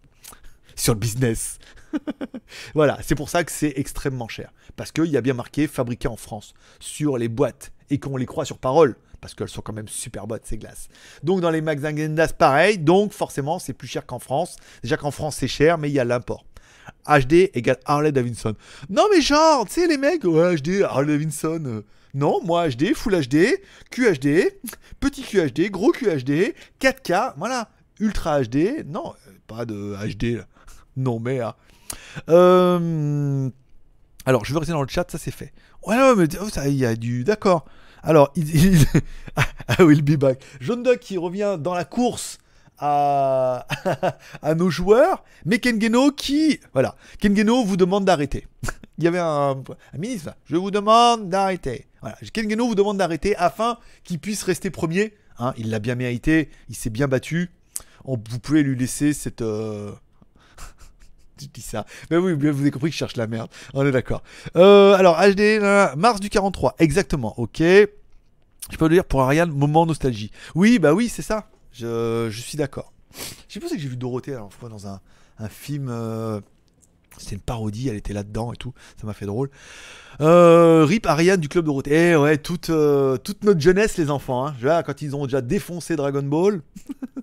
Sur 0.75 0.93
le 0.93 0.99
business. 0.99 1.57
voilà, 2.73 2.99
c'est 3.01 3.15
pour 3.15 3.29
ça 3.29 3.43
que 3.43 3.51
c'est 3.51 3.73
extrêmement 3.77 4.27
cher. 4.27 4.51
Parce 4.75 4.91
qu'il 4.91 5.05
y 5.05 5.17
a 5.17 5.21
bien 5.21 5.33
marqué 5.33 5.67
fabriqué 5.67 6.07
en 6.07 6.15
France 6.17 6.53
sur 6.79 7.17
les 7.17 7.29
boîtes 7.29 7.71
et 7.89 7.99
qu'on 7.99 8.17
les 8.17 8.25
croit 8.25 8.45
sur 8.45 8.57
parole. 8.57 8.95
Parce 9.21 9.33
qu'elles 9.33 9.49
sont 9.49 9.61
quand 9.61 9.73
même 9.73 9.87
super 9.87 10.27
bonnes 10.27 10.39
ces 10.43 10.57
glaces. 10.57 10.87
Donc 11.23 11.41
dans 11.41 11.49
les 11.51 11.61
magasins 11.61 11.95
Gendas, 11.95 12.33
pareil. 12.37 12.77
Donc 12.77 13.13
forcément, 13.13 13.59
c'est 13.59 13.73
plus 13.73 13.87
cher 13.87 14.05
qu'en 14.05 14.19
France. 14.19 14.55
Déjà 14.83 14.97
qu'en 14.97 15.11
France, 15.11 15.37
c'est 15.37 15.47
cher, 15.47 15.77
mais 15.77 15.89
il 15.89 15.93
y 15.93 15.99
a 15.99 16.05
l'import. 16.05 16.45
HD 17.05 17.49
égale 17.53 17.79
Harley 17.85 18.11
Davidson. 18.11 18.55
Non 18.89 19.05
mais 19.13 19.21
genre, 19.21 19.65
tu 19.65 19.73
sais 19.73 19.87
les 19.87 19.97
mecs, 19.97 20.23
ouais, 20.23 20.55
HD, 20.55 20.83
Harley 20.83 21.13
Davidson. 21.13 21.83
Non, 22.13 22.41
moi 22.43 22.69
HD, 22.69 22.93
Full 22.93 23.27
HD, 23.27 23.61
QHD, 23.91 24.51
petit 24.99 25.23
QHD, 25.23 25.69
gros 25.69 25.91
QHD, 25.91 26.55
4K, 26.81 27.33
voilà. 27.37 27.69
Ultra 27.99 28.41
HD, 28.41 28.85
non, 28.85 29.13
euh, 29.27 29.31
pas 29.47 29.65
de 29.65 29.95
HD 29.95 30.37
là. 30.37 30.45
Non 30.97 31.19
mais... 31.19 31.39
ah. 31.39 31.55
Euh, 32.29 33.49
alors, 34.25 34.45
je 34.45 34.53
vais 34.53 34.59
rester 34.59 34.73
dans 34.73 34.81
le 34.81 34.87
chat, 34.87 35.09
ça 35.09 35.17
c'est 35.17 35.31
fait. 35.31 35.53
Ouais, 35.85 35.95
ouais, 35.95 36.15
mais 36.15 36.27
oh, 36.41 36.49
ça, 36.49 36.67
il 36.67 36.75
y 36.75 36.85
a 36.85 36.95
du... 36.95 37.23
D'accord. 37.23 37.65
Alors, 38.03 38.31
il... 38.35 38.85
ah 39.35 39.83
oui, 39.83 39.95
le 39.95 40.01
be 40.01 40.17
back. 40.19 40.43
John 40.61 40.83
Duck 40.83 40.99
qui 40.99 41.17
revient 41.17 41.57
dans 41.59 41.73
la 41.73 41.85
course 41.85 42.37
à, 44.41 44.55
nos 44.55 44.69
joueurs, 44.69 45.23
mais 45.45 45.59
Kengeno 45.59 46.11
qui... 46.11 46.59
Voilà, 46.73 46.95
Kengeno 47.19 47.63
vous 47.63 47.77
demande 47.77 48.05
d'arrêter. 48.05 48.47
il 48.97 49.03
y 49.03 49.07
avait 49.07 49.19
un, 49.19 49.51
un 49.93 49.97
ministre, 49.97 50.31
je 50.45 50.55
vous 50.55 50.71
demande 50.71 51.29
d'arrêter. 51.29 51.87
Voilà, 52.01 52.17
Kengeno 52.33 52.67
vous 52.67 52.75
demande 52.75 52.97
d'arrêter 52.97 53.35
afin 53.35 53.77
qu'il 54.03 54.19
puisse 54.19 54.43
rester 54.43 54.69
premier. 54.69 55.13
Hein, 55.39 55.53
il 55.57 55.69
l'a 55.69 55.79
bien 55.79 55.95
mérité, 55.95 56.49
il 56.69 56.75
s'est 56.75 56.89
bien 56.89 57.07
battu. 57.07 57.49
On- 58.05 58.17
vous 58.29 58.39
pouvez 58.39 58.63
lui 58.63 58.77
laisser 58.77 59.13
cette... 59.13 59.41
euh, 59.41 59.91
je 61.41 61.47
dis 61.47 61.61
ça. 61.61 61.85
Mais 62.11 62.17
oui, 62.17 62.35
bien, 62.35 62.51
vous 62.51 62.61
avez 62.61 62.71
compris 62.71 62.89
que 62.89 62.93
je 62.93 62.99
cherche 62.99 63.17
la 63.17 63.27
merde. 63.27 63.49
On 63.73 63.85
est 63.85 63.91
d'accord. 63.91 64.23
Euh, 64.55 64.93
alors, 64.93 65.17
HD, 65.17 65.61
mars 65.97 66.19
du 66.19 66.29
43. 66.29 66.75
Exactement. 66.79 67.33
Ok. 67.37 67.59
Je 67.59 68.77
peux 68.77 68.87
le 68.87 68.95
dire 68.95 69.05
pour 69.05 69.21
Ariane, 69.21 69.51
moment 69.51 69.85
nostalgie. 69.85 70.31
Oui, 70.55 70.79
bah 70.79 70.93
oui, 70.93 71.09
c'est 71.09 71.21
ça. 71.21 71.49
Je, 71.79 72.41
suis 72.41 72.57
d'accord. 72.57 72.93
Sais 73.47 73.59
pas 73.59 73.67
si 73.67 73.79
j'ai 73.79 73.87
vu 73.87 73.97
Dorothée 73.97 74.33
alors, 74.33 74.53
fois 74.53 74.69
dans 74.69 74.87
un, 74.87 74.99
film. 75.49 75.87
euh, 75.89 76.41
C'était 77.17 77.35
une 77.35 77.41
parodie, 77.41 77.87
elle 77.89 77.95
était 77.95 78.13
là-dedans 78.13 78.53
et 78.53 78.57
tout, 78.57 78.73
ça 78.99 79.07
m'a 79.07 79.13
fait 79.13 79.25
drôle. 79.25 79.49
Euh, 80.21 80.83
Rip 80.85 81.05
Ariane 81.05 81.39
du 81.39 81.47
Club 81.47 81.65
Dorothée. 81.65 82.11
Eh 82.11 82.15
ouais, 82.15 82.37
toute, 82.37 82.69
euh, 82.69 83.17
toute 83.17 83.43
notre 83.43 83.61
jeunesse, 83.61 83.97
les 83.97 84.09
enfants. 84.09 84.47
Hein. 84.47 84.83
Quand 84.83 85.01
ils 85.01 85.15
ont 85.15 85.25
déjà 85.25 85.41
défoncé 85.41 85.95
Dragon 85.95 86.23
Ball. 86.23 86.61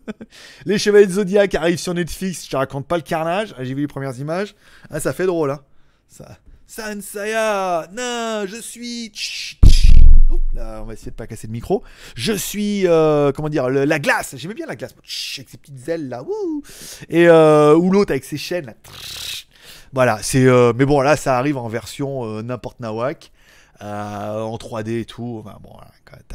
les 0.64 0.78
Chevaliers 0.78 1.06
de 1.06 1.12
Zodiac 1.12 1.54
arrivent 1.54 1.78
sur 1.78 1.94
Netflix, 1.94 2.46
je 2.46 2.50
te 2.50 2.56
raconte 2.56 2.86
pas 2.86 2.96
le 2.96 3.02
carnage. 3.02 3.54
Ah, 3.58 3.64
J'ai 3.64 3.74
vu 3.74 3.82
les 3.82 3.86
premières 3.88 4.18
images. 4.18 4.54
Ah, 4.90 5.00
ça 5.00 5.12
fait 5.12 5.26
drôle, 5.26 5.50
hein. 5.50 5.60
Ça. 6.08 6.38
Sansaya, 6.66 7.88
non, 7.92 8.44
je 8.46 8.60
suis. 8.60 9.12
Là, 10.54 10.80
on 10.82 10.86
va 10.86 10.94
essayer 10.94 11.10
de 11.10 11.16
pas 11.16 11.26
casser 11.26 11.46
le 11.46 11.52
micro. 11.52 11.82
Je 12.14 12.32
suis, 12.32 12.86
euh, 12.86 13.32
comment 13.32 13.48
dire, 13.48 13.68
la 13.68 13.98
glace. 13.98 14.34
J'aimais 14.36 14.54
bien 14.54 14.66
la 14.66 14.76
glace. 14.76 14.92
Avec 14.92 15.48
ses 15.48 15.56
petites 15.58 15.88
ailes 15.88 16.08
là. 16.08 16.22
Wouh. 16.22 16.62
Et 17.08 17.28
euh, 17.28 17.76
ou 17.76 17.90
l'autre 17.90 18.12
avec 18.12 18.24
ses 18.24 18.36
chaînes 18.36 18.66
là. 18.66 18.74
Voilà, 19.92 20.18
c'est. 20.22 20.44
euh, 20.44 20.72
mais 20.76 20.84
bon, 20.84 21.00
là, 21.00 21.16
ça 21.16 21.38
arrive 21.38 21.56
en 21.56 21.68
version 21.68 22.24
euh, 22.24 22.42
n'importe 22.42 22.80
nawak, 22.80 23.30
euh, 23.82 24.40
en 24.42 24.56
3D 24.56 25.00
et 25.00 25.04
tout. 25.04 25.42
Enfin, 25.44 25.58
bon, 25.62 25.72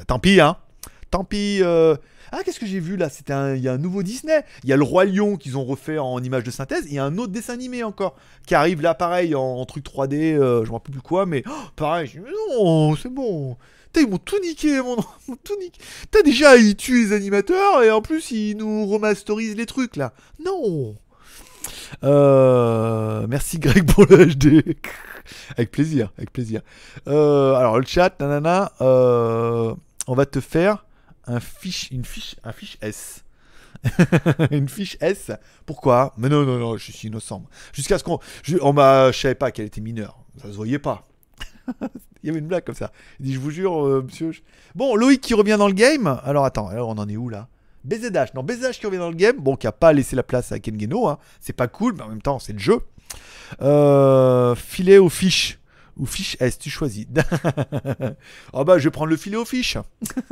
tant 0.08 0.20
pis, 0.20 0.40
hein. 0.40 0.58
Tant 1.12 1.26
pis. 1.26 1.60
euh. 1.62 1.96
Ah, 2.32 2.40
qu'est-ce 2.46 2.62
que 2.62 2.66
j'ai 2.66 2.80
vu 2.80 2.96
là? 2.96 3.10
C'était 3.10 3.34
un, 3.34 3.56
il 3.56 3.62
y 3.62 3.68
a 3.68 3.74
un 3.74 3.78
nouveau 3.78 4.04
Disney. 4.04 4.42
Il 4.64 4.70
y 4.70 4.74
a 4.74 4.78
le 4.78 4.84
roi 4.84 5.04
lion 5.04 5.36
qu'ils 5.36 5.58
ont 5.58 5.66
refait 5.66 5.98
en 5.98 6.24
image 6.24 6.46
de 6.46 6.52
synthèse. 6.52 6.86
Il 6.88 6.94
y 6.94 7.00
a 7.00 7.04
un 7.04 7.18
autre 7.18 7.34
dessin 7.34 7.54
animé 7.54 7.84
encore 7.84 8.16
qui 8.48 8.56
arrive 8.56 8.82
là, 8.82 8.94
pareil, 8.94 9.36
en, 9.36 9.66
truc 9.66 9.86
3D. 9.86 10.36
euh, 10.36 10.64
je 10.64 10.70
me 10.70 10.76
rappelle 10.76 10.94
plus 10.94 11.02
quoi, 11.02 11.26
mais 11.26 11.44
oh, 11.46 11.52
pareil. 11.76 12.08
Je 12.08 12.20
dis, 12.20 12.26
non, 12.58 12.96
c'est 12.96 13.14
bon. 13.14 13.58
Ils 13.98 14.08
m'ont 14.08 14.18
tout 14.18 14.40
niqué, 14.42 14.80
mon, 14.82 14.96
ils 14.96 15.32
m'ont 15.32 15.38
tout 15.44 15.58
niqué. 15.60 15.82
T'as 16.10 16.22
déjà, 16.22 16.56
ils 16.56 16.78
tuent 16.78 17.08
les 17.08 17.14
animateurs 17.14 17.84
et 17.84 17.92
en 17.92 18.02
plus 18.02 18.32
ils 18.32 18.56
nous 18.56 18.88
remasterisent 18.88 19.58
les 19.58 19.66
trucs 19.66 19.98
là. 19.98 20.14
Non. 20.44 20.96
Euh, 22.06 23.28
merci 23.28 23.60
Greg 23.60 23.86
pour 23.86 24.06
le 24.06 24.28
HD. 24.28 24.64
avec 25.58 25.72
plaisir, 25.72 26.14
avec 26.18 26.32
plaisir. 26.32 26.62
Euh, 27.10 27.56
alors 27.56 27.78
le 27.78 27.86
chat, 27.86 28.18
nanana, 28.22 28.72
on 28.80 29.76
va 30.16 30.26
te 30.26 30.40
faire 30.40 30.86
un 31.28 31.40
fiche, 31.40 31.90
une 31.92 32.06
fiche, 32.06 32.36
un 32.44 32.52
fiche 32.52 32.78
S. 32.82 33.24
une 34.52 34.70
fiche 34.70 34.98
S. 35.02 35.32
Pourquoi? 35.66 36.14
Mais 36.18 36.30
non, 36.30 36.46
non, 36.46 36.58
non, 36.58 36.78
je 36.78 36.92
suis 36.92 37.08
innocent. 37.08 37.44
Jusqu'à 37.74 37.98
ce 37.98 38.04
qu'on, 38.04 38.20
je, 38.44 38.58
on 38.62 38.74
m'a, 38.74 39.12
je 39.12 39.20
savais 39.20 39.36
pas 39.36 39.52
qu'elle 39.52 39.66
était 39.66 39.82
mineure. 39.82 40.18
Ça 40.38 40.48
se 40.48 40.56
voyait 40.56 40.80
pas. 40.80 41.04
Il 42.24 42.28
y 42.28 42.30
avait 42.30 42.40
une 42.40 42.48
blague 42.48 42.64
comme 42.64 42.76
ça. 42.76 42.92
Il 43.20 43.34
je 43.34 43.40
vous 43.40 43.50
jure, 43.50 43.86
euh, 43.86 44.04
monsieur. 44.04 44.32
Bon, 44.76 44.96
Loïc 44.96 45.22
qui 45.22 45.34
revient 45.34 45.56
dans 45.58 45.68
le 45.68 45.74
game. 45.74 46.20
Alors 46.24 46.46
attends, 46.46 46.68
alors 46.68 46.90
on 46.90 46.98
en 46.98 47.10
est 47.10 47.18
où 47.18 47.30
là? 47.30 47.48
BZH, 47.84 48.36
non, 48.36 48.44
BZH 48.44 48.80
qui 48.80 48.86
revient 48.86 49.00
dans 49.00 49.10
le 49.10 49.16
game, 49.16 49.38
bon, 49.38 49.56
qui 49.56 49.66
a 49.66 49.72
pas 49.72 49.92
laissé 49.92 50.16
la 50.16 50.22
place 50.22 50.52
à 50.52 50.60
Ken 50.60 50.80
Geno, 50.80 51.08
hein. 51.08 51.18
c'est 51.40 51.54
pas 51.54 51.68
cool, 51.68 51.96
mais 51.96 52.04
en 52.04 52.10
même 52.10 52.22
temps, 52.22 52.38
c'est 52.38 52.54
le 52.54 52.60
jeu. 52.60 52.80
Euh, 53.62 54.54
filet 54.56 55.00
aux 55.00 55.10
fiches, 55.10 55.60
ou 55.98 56.06
fiche 56.06 56.38
S, 56.40 56.58
tu 56.58 56.70
choisis. 56.70 57.06
oh 58.54 58.64
bah, 58.66 58.78
je 58.78 58.86
vais 58.86 58.92
prendre 58.92 59.10
le 59.10 59.18
filet 59.18 59.38
aux 59.38 59.46
fiches. 59.46 59.78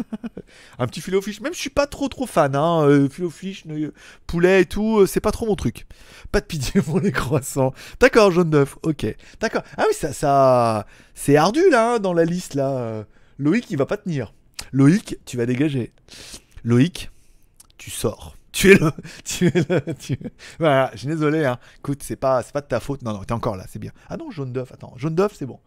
Un 0.80 0.88
petit 0.88 1.02
filet 1.02 1.18
aux 1.18 1.22
fiches, 1.22 1.42
même 1.42 1.54
je 1.54 1.60
suis 1.60 1.70
pas 1.70 1.88
trop 1.88 2.08
trop 2.08 2.26
fan, 2.26 2.56
hein. 2.56 2.84
euh, 2.84 3.10
filet 3.10 3.28
aux 3.28 3.32
fiches, 3.32 3.64
euh, 3.70 3.94
poulet 4.28 4.62
et 4.62 4.66
tout, 4.66 5.00
euh, 5.00 5.06
c'est 5.06 5.20
pas 5.20 5.32
trop 5.32 5.46
mon 5.46 5.56
truc. 5.56 5.86
Pas 6.32 6.42
de 6.42 6.46
pitié 6.46 6.82
pour 6.86 7.00
les 7.00 7.12
croissants. 7.12 7.74
D'accord, 8.00 8.32
jaune 8.32 8.50
d'œuf, 8.50 8.78
ok. 8.84 9.06
D'accord. 9.40 9.64
Ah 9.78 9.86
oui, 9.88 9.94
ça, 9.94 10.14
ça 10.14 10.88
c'est 11.14 11.36
ardu 11.36 11.70
là, 11.70 11.96
hein, 11.96 12.00
dans 12.00 12.14
la 12.14 12.26
liste 12.26 12.56
là. 12.56 13.06
Loïc, 13.38 13.68
il 13.70 13.78
va 13.78 13.86
pas 13.86 13.98
tenir. 13.98 14.34
Loïc, 14.72 15.18
tu 15.26 15.38
vas 15.38 15.46
dégager. 15.46 15.94
Loïc, 16.64 17.10
tu 17.78 17.90
sors. 17.90 18.36
Tu 18.52 18.72
es 18.72 18.76
le. 18.76 20.20
Voilà, 20.60 20.90
je 20.94 21.00
suis 21.00 21.08
désolé, 21.08 21.46
hein. 21.46 21.60
Écoute, 21.78 22.02
c'est 22.04 22.16
pas, 22.16 22.42
pas 22.44 22.62
de 22.62 22.68
ta 22.68 22.80
faute. 22.80 23.02
Non, 23.04 23.14
non, 23.14 23.24
t'es 23.24 23.34
encore 23.34 23.56
là, 23.56 23.66
c'est 23.70 23.80
bien. 23.80 23.92
Ah 24.10 24.18
non, 24.18 24.32
jaune 24.32 24.52
d'œuf, 24.52 24.72
attends. 24.72 24.94
Jaune 24.98 25.16
d'œuf, 25.16 25.34
c'est 25.38 25.46
bon. 25.46 25.60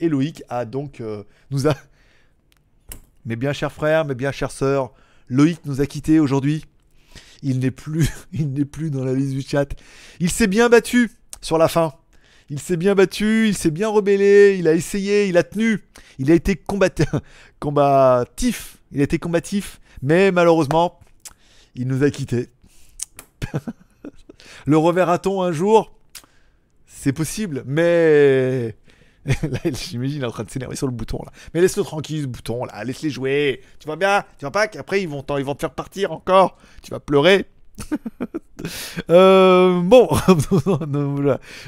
Et 0.00 0.08
Loïc 0.08 0.42
a 0.48 0.64
donc. 0.64 1.00
euh, 1.00 1.22
nous 1.50 1.68
a. 1.68 1.74
Mes 3.26 3.36
bien 3.36 3.52
chers 3.52 3.72
frères, 3.72 4.04
mes 4.04 4.14
bien 4.14 4.32
chères 4.32 4.50
sœurs, 4.50 4.92
Loïc 5.28 5.60
nous 5.64 5.80
a 5.80 5.86
quittés 5.86 6.20
aujourd'hui. 6.20 6.66
Il 7.42 7.58
n'est 7.60 7.70
plus, 7.70 8.08
il 8.32 8.52
n'est 8.52 8.64
plus 8.66 8.90
dans 8.90 9.04
la 9.04 9.14
liste 9.14 9.32
du 9.32 9.42
chat. 9.42 9.66
Il 10.20 10.30
s'est 10.30 10.46
bien 10.46 10.68
battu 10.68 11.10
sur 11.40 11.56
la 11.56 11.68
fin. 11.68 11.94
Il 12.50 12.58
s'est 12.60 12.76
bien 12.76 12.94
battu, 12.94 13.48
il 13.48 13.56
s'est 13.56 13.70
bien 13.70 13.88
rebellé, 13.88 14.56
il 14.58 14.68
a 14.68 14.74
essayé, 14.74 15.26
il 15.28 15.38
a 15.38 15.42
tenu. 15.42 15.82
Il 16.18 16.30
a 16.30 16.34
été 16.34 16.56
combat- 16.56 16.90
combatif. 17.58 18.76
Il 18.92 19.00
a 19.00 19.04
été 19.04 19.18
combatif, 19.18 19.80
mais 20.02 20.30
malheureusement, 20.30 20.98
il 21.74 21.86
nous 21.88 22.02
a 22.02 22.10
quittés. 22.10 22.50
Le 24.66 24.76
reverra-t-on 24.76 25.42
un 25.42 25.52
jour? 25.52 25.92
C'est 26.86 27.12
possible, 27.12 27.62
mais. 27.66 28.76
Là, 29.42 29.58
j'imagine, 29.64 30.18
il 30.18 30.22
est 30.22 30.26
en 30.26 30.30
train 30.30 30.44
de 30.44 30.50
s'énerver 30.50 30.76
sur 30.76 30.86
le 30.86 30.92
bouton 30.92 31.18
là. 31.24 31.32
Mais 31.54 31.62
laisse-le 31.62 31.82
tranquille, 31.82 32.22
ce 32.22 32.26
bouton 32.26 32.66
là, 32.66 32.84
laisse-les 32.84 33.08
jouer. 33.08 33.62
Tu 33.78 33.88
vas 33.88 33.96
bien? 33.96 34.22
Tu 34.38 34.44
vas 34.44 34.50
pas 34.50 34.68
qu'après 34.68 35.00
ils 35.00 35.08
vont, 35.08 35.24
ils 35.38 35.44
vont 35.44 35.54
te 35.54 35.60
faire 35.60 35.72
partir 35.72 36.12
encore? 36.12 36.58
Tu 36.82 36.90
vas 36.90 37.00
pleurer 37.00 37.46
Euh, 39.10 39.80
bon, 39.82 40.08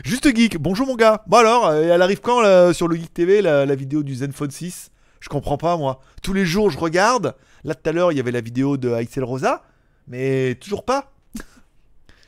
juste 0.05 0.35
geek. 0.35 0.57
Bonjour 0.57 0.87
mon 0.87 0.95
gars. 0.95 1.23
Bon 1.27 1.37
alors, 1.39 1.67
euh, 1.67 1.83
elle 1.83 2.01
arrive 2.01 2.21
quand 2.21 2.73
sur 2.73 2.89
le 2.89 2.97
Geek 2.97 3.13
TV 3.13 3.43
la, 3.43 3.67
la 3.67 3.75
vidéo 3.75 4.03
du 4.03 4.15
Zenfone 4.15 4.51
6 4.51 4.91
Je 5.21 5.29
comprends 5.29 5.59
pas 5.59 5.77
moi. 5.77 6.01
Tous 6.23 6.33
les 6.33 6.47
jours 6.47 6.71
je 6.71 6.79
regarde. 6.79 7.35
Là 7.65 7.75
tout 7.75 7.91
à 7.91 7.93
l'heure 7.93 8.13
il 8.13 8.17
y 8.17 8.21
avait 8.21 8.31
la 8.31 8.41
vidéo 8.41 8.79
de 8.79 8.93
Axel 8.93 9.25
Rosa, 9.25 9.63
mais 10.07 10.57
toujours 10.61 10.85
pas. 10.85 11.13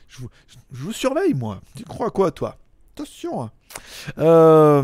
Je 0.09 0.25
vous, 0.71 0.91
surveille 0.91 1.33
moi. 1.33 1.61
Tu 1.75 1.83
crois 1.83 2.11
quoi 2.11 2.31
toi? 2.31 2.57
Attention. 2.95 3.43
hein. 3.43 3.51
Euh, 4.17 4.83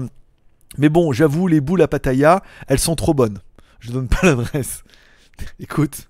mais 0.77 0.89
bon, 0.89 1.11
j'avoue 1.11 1.47
les 1.47 1.61
boules 1.61 1.81
à 1.81 1.87
Pattaya, 1.87 2.43
elles 2.67 2.79
sont 2.79 2.95
trop 2.95 3.13
bonnes. 3.13 3.39
Je 3.79 3.91
donne 3.91 4.07
pas 4.07 4.19
l'adresse. 4.23 4.83
Écoute, 5.59 6.09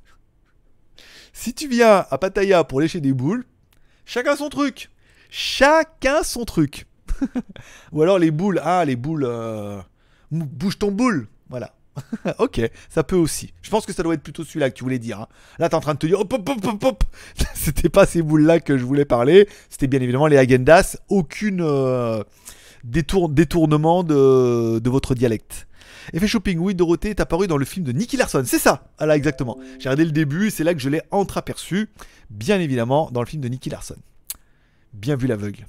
si 1.34 1.54
tu 1.54 1.68
viens 1.68 2.06
à 2.10 2.18
Pattaya 2.18 2.64
pour 2.64 2.82
lécher 2.82 3.02
des 3.02 3.14
boules, 3.14 3.46
chacun 4.06 4.36
son 4.36 4.50
truc. 4.50 4.90
Chacun 5.30 6.24
son 6.24 6.46
truc. 6.46 6.88
Ou 7.92 8.02
alors 8.02 8.20
les 8.20 8.32
boules, 8.32 8.62
ah 8.64 8.86
les 8.86 8.96
boules, 8.96 9.26
euh, 9.26 9.82
bouge 10.32 10.78
ton 10.78 10.92
boule, 10.92 11.28
voilà. 11.50 11.75
ok, 12.40 12.62
ça 12.90 13.04
peut 13.04 13.16
aussi. 13.16 13.54
Je 13.62 13.70
pense 13.70 13.86
que 13.86 13.94
ça 13.94 14.04
doit 14.04 14.14
être 14.14 14.24
plutôt 14.24 14.44
celui-là 14.44 14.70
que 14.70 14.76
tu 14.76 14.84
voulais 14.84 15.00
dire. 15.00 15.22
hein. 15.22 15.28
Là, 15.60 15.70
t'es 15.70 15.76
en 15.76 15.80
train 15.82 15.94
de 15.94 16.00
te 16.00 16.08
dire, 16.08 16.20
hop, 16.20 16.32
hop, 16.34 16.50
hop, 16.50 16.66
hop, 16.66 16.84
hop. 16.84 17.04
C'était 17.54 17.90
pas 17.90 18.06
ces 18.06 18.22
boules-là 18.22 18.60
que 18.60 18.78
je 18.78 18.84
voulais 18.84 19.06
parler. 19.06 19.48
C'était 19.70 19.88
bien 19.88 20.02
évidemment 20.02 20.28
les 20.28 20.38
agendas. 20.38 20.98
Aucune 21.10 21.62
euh, 21.62 22.24
détour- 22.84 23.30
détournement 23.30 24.04
de, 24.04 24.90
votre 24.90 25.16
dialecte. 25.16 25.68
Effet 26.14 26.28
shopping, 26.28 26.60
oui, 26.60 26.76
Dorothée 26.76 27.10
est 27.12 27.20
apparue 27.20 27.48
dans 27.48 27.58
le 27.58 27.66
film 27.66 27.86
de 27.86 27.92
Nicky 27.92 28.16
Larson. 28.18 28.44
C'est 28.46 28.60
ça, 28.60 28.90
ah 29.00 29.06
là, 29.08 29.16
exactement. 29.16 29.58
J'ai 29.80 29.90
regardé 29.90 30.06
le 30.06 30.12
début, 30.12 30.52
c'est 30.52 30.64
là 30.64 30.74
que 30.76 30.80
je 30.80 30.90
l'ai 30.90 31.02
entreaperçu, 31.10 31.90
bien 32.30 32.60
évidemment, 32.60 33.10
dans 33.12 33.22
le 33.22 33.26
film 33.26 33.42
de 33.42 33.48
Nicky 33.48 33.70
Larson. 33.72 33.96
Bien 34.94 35.16
vu 35.16 35.26
l'aveugle. 35.28 35.66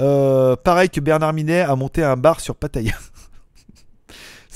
Euh, 0.00 0.56
pareil 0.56 0.90
que 0.90 1.00
Bernard 1.00 1.32
Minet 1.32 1.60
a 1.60 1.76
monté 1.76 2.02
un 2.02 2.16
bar 2.16 2.40
sur 2.40 2.56
Pattaya. 2.56 2.94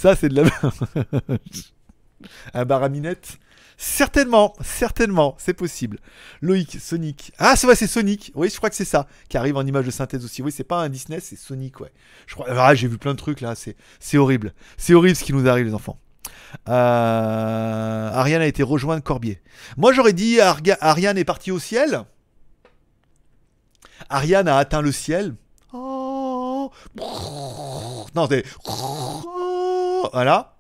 Ça, 0.03 0.17
c'est 0.17 0.29
de 0.29 0.43
la. 0.43 0.51
un 2.55 2.65
bar 2.65 2.83
à 2.83 2.89
minette 2.89 3.39
Certainement, 3.77 4.53
certainement, 4.61 5.37
c'est 5.39 5.55
possible. 5.55 5.99
Loïc, 6.41 6.79
Sonic. 6.81 7.33
Ah, 7.39 7.55
c'est 7.55 7.69
vrai, 7.69 7.77
c'est 7.77 7.87
Sonic. 7.87 8.33
Oui, 8.35 8.49
je 8.51 8.57
crois 8.57 8.69
que 8.69 8.75
c'est 8.77 8.85
ça 8.85 9.07
qui 9.29 9.37
arrive 9.37 9.57
en 9.57 9.65
image 9.65 9.87
de 9.87 9.93
synthèse 9.93 10.25
aussi. 10.25 10.43
Oui, 10.43 10.51
c'est 10.51 10.65
pas 10.65 10.83
un 10.83 10.89
Disney, 10.89 11.21
c'est 11.21 11.37
Sonic, 11.37 11.79
ouais. 11.81 11.93
Ah, 12.49 12.75
j'ai 12.75 12.89
vu 12.89 12.99
plein 12.99 13.13
de 13.13 13.19
trucs 13.19 13.41
là. 13.41 13.55
C'est, 13.55 13.77
c'est 14.01 14.19
horrible. 14.19 14.55
C'est 14.77 14.95
horrible 14.95 15.15
ce 15.17 15.23
qui 15.23 15.33
nous 15.33 15.49
arrive, 15.49 15.67
les 15.67 15.75
enfants. 15.75 15.99
Euh, 16.69 18.11
Ariane 18.13 18.43
a 18.43 18.47
été 18.47 18.63
rejointe 18.65 19.05
Corbier. 19.05 19.41
Moi, 19.77 19.93
j'aurais 19.93 20.13
dit 20.13 20.39
Arga- 20.39 20.79
Ariane 20.81 21.17
est 21.19 21.25
partie 21.25 21.53
au 21.53 21.61
ciel. 21.61 22.03
Ariane 24.11 24.49
a 24.49 24.59
atteint 24.59 24.83
le 24.83 24.91
ciel. 24.93 25.35
Oh. 25.73 26.71
Non, 28.15 28.29
c'est. 28.29 28.45
Voilà. 30.13 30.57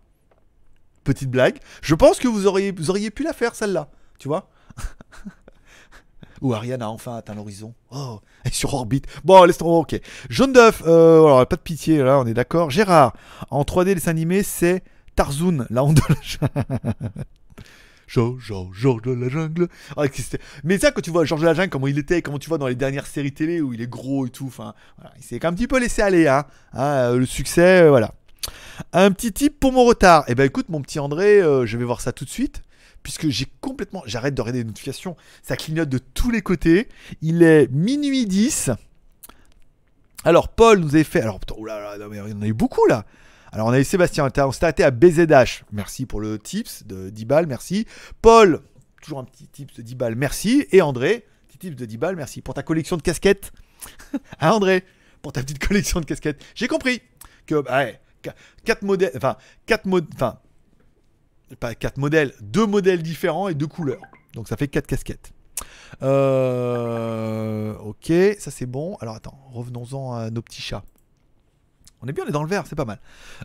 Petite 1.05 1.31
blague. 1.31 1.59
Je 1.83 1.95
pense 1.95 2.19
que 2.19 2.29
vous 2.29 2.47
auriez, 2.47 2.73
pu 3.11 3.25
la 3.25 3.33
faire, 3.33 3.55
celle-là. 3.55 3.89
Tu 4.19 4.29
vois? 4.29 4.51
Ou 6.41 6.55
Ariane 6.55 6.83
a 6.83 6.89
enfin 6.89 7.17
atteint 7.17 7.35
l'horizon. 7.35 7.75
Oh, 7.91 8.21
sur 8.53 8.75
orbite. 8.75 9.07
Bon, 9.25 9.45
laisse 9.45 9.59
tomber, 9.59 9.97
ok. 9.97 10.01
Jaune 10.29 10.53
d'œuf, 10.53 10.83
euh, 10.87 11.45
pas 11.45 11.57
de 11.57 11.61
pitié, 11.61 11.99
là, 11.99 12.19
on 12.19 12.27
est 12.27 12.35
d'accord. 12.35 12.71
Gérard, 12.71 13.15
en 13.51 13.63
3D, 13.63 13.95
les 13.95 14.09
animés, 14.09 14.43
c'est 14.43 14.83
Tarzoun, 15.15 15.67
la 15.71 15.85
honte 15.85 15.97
de 15.97 16.03
la 16.09 16.21
jungle. 16.23 16.95
Georges, 18.13 18.53
Georges 18.73 19.03
de 19.03 19.13
la 19.13 19.29
jungle. 19.29 19.69
Ah, 19.97 20.05
Mais 20.65 20.79
ça, 20.79 20.91
quand 20.91 21.01
tu 21.01 21.11
vois 21.11 21.25
Georges 21.25 21.41
de 21.41 21.47
la 21.47 21.55
jungle, 21.55 21.71
comment 21.71 21.87
il 21.87 21.99
était, 21.99 22.21
comment 22.21 22.39
tu 22.39 22.49
vois 22.49 22.59
dans 22.59 22.67
les 22.67 22.75
dernières 22.75 23.07
séries 23.07 23.33
télé 23.33 23.61
où 23.61 23.73
il 23.73 23.81
est 23.81 23.87
gros 23.87 24.27
et 24.27 24.31
tout, 24.31 24.47
enfin, 24.47 24.75
voilà, 24.99 25.15
il 25.17 25.23
s'est 25.23 25.45
un 25.47 25.53
petit 25.53 25.67
peu 25.67 25.81
laissé 25.81 26.03
aller, 26.03 26.29
hein. 26.29 26.45
Hein, 26.75 26.85
euh, 26.85 27.19
le 27.19 27.27
succès, 27.27 27.83
euh, 27.83 27.89
voilà. 27.89 28.15
Un 28.93 29.13
petit 29.13 29.33
tip 29.33 29.59
pour 29.59 29.73
mon 29.73 29.85
retard. 29.85 30.25
Eh 30.29 30.35
ben 30.35 30.45
écoute, 30.45 30.69
mon 30.69 30.83
petit 30.83 30.99
André, 30.99 31.41
euh, 31.41 31.67
je 31.67 31.77
vais 31.77 31.85
voir 31.85 32.01
ça 32.01 32.13
tout 32.13 32.25
de 32.25 32.31
suite. 32.31 32.63
Puisque 33.03 33.29
j'ai 33.29 33.47
complètement. 33.61 34.03
J'arrête 34.07 34.35
de 34.35 34.41
regarder 34.41 34.61
les 34.61 34.65
notifications. 34.65 35.17
Ça 35.43 35.57
clignote 35.57 35.89
de 35.89 35.99
tous 35.99 36.31
les 36.31 36.43
côtés. 36.43 36.89
Il 37.21 37.43
est 37.43 37.69
minuit 37.73 38.27
10. 38.27 38.71
Alors, 40.25 40.49
Paul 40.49 40.79
nous 40.79 40.95
avait 40.95 41.05
fait. 41.05 41.21
Alors, 41.21 41.41
putain, 41.41 41.57
mais 42.11 42.19
il 42.19 42.31
y 42.31 42.33
en 42.33 42.43
a 42.43 42.47
eu 42.47 42.53
beaucoup 42.53 42.87
là. 42.87 43.05
Alors, 43.51 43.67
on 43.67 43.71
a 43.71 43.81
eu 43.81 43.85
Sébastien, 43.85 44.25
on 44.25 44.53
s'était 44.53 44.65
arrêté 44.65 44.83
à 44.83 44.91
BZH. 44.91 45.65
Merci 45.73 46.07
pour 46.07 46.21
le 46.21 46.39
tips 46.39 46.87
de 46.87 47.11
10 47.11 47.25
balles, 47.27 47.47
merci. 47.47 47.87
Paul, 48.23 48.63
toujours 49.03 49.19
un 49.19 49.25
petit 49.25 49.47
tips 49.47 49.75
de 49.75 49.83
10 49.83 49.95
balles, 49.95 50.15
merci. 50.15 50.67
Et 50.73 50.81
André, 50.81 51.27
petit 51.49 51.59
tips 51.59 51.77
de 51.77 51.85
10 51.85 51.99
balles, 51.99 52.17
merci. 52.17 52.41
Pour 52.41 52.55
ta 52.55 52.63
collection 52.63 52.97
de 52.97 53.03
casquettes. 53.03 53.53
ah, 54.39 54.55
André, 54.55 54.85
pour 55.21 55.33
ta 55.33 55.43
petite 55.43 55.59
collection 55.67 56.01
de 56.01 56.07
casquettes. 56.07 56.43
J'ai 56.55 56.67
compris 56.67 57.03
que, 57.47 57.61
bah, 57.61 57.81
ouais, 57.81 58.01
4 58.65 58.83
modèles, 58.83 59.13
enfin, 59.17 59.37
4 59.67 59.87
modèles, 59.87 60.11
enfin, 60.15 60.39
pas 61.61 61.75
4 61.75 61.99
modèles, 61.99 62.33
2 62.41 62.67
modèles 62.67 63.03
différents 63.03 63.49
et 63.49 63.55
2 63.55 63.67
couleurs. 63.67 64.03
Donc, 64.35 64.49
ça 64.49 64.57
fait 64.57 64.69
4 64.69 64.87
casquettes. 64.87 65.33
Euh, 66.03 67.75
ok, 67.79 68.13
ça 68.39 68.51
c'est 68.51 68.67
bon. 68.67 68.97
Alors 69.01 69.15
attends, 69.15 69.39
revenons-en 69.53 70.15
à 70.15 70.31
nos 70.31 70.43
petits 70.43 70.63
chats. 70.63 70.83
On 72.05 72.09
est 72.09 72.13
bien, 72.13 72.25
on 72.25 72.29
est 72.29 72.33
dans 72.33 72.43
le 72.43 72.49
vert, 72.49 72.65
c'est 72.67 72.75
pas 72.75 72.85
mal. 72.85 72.99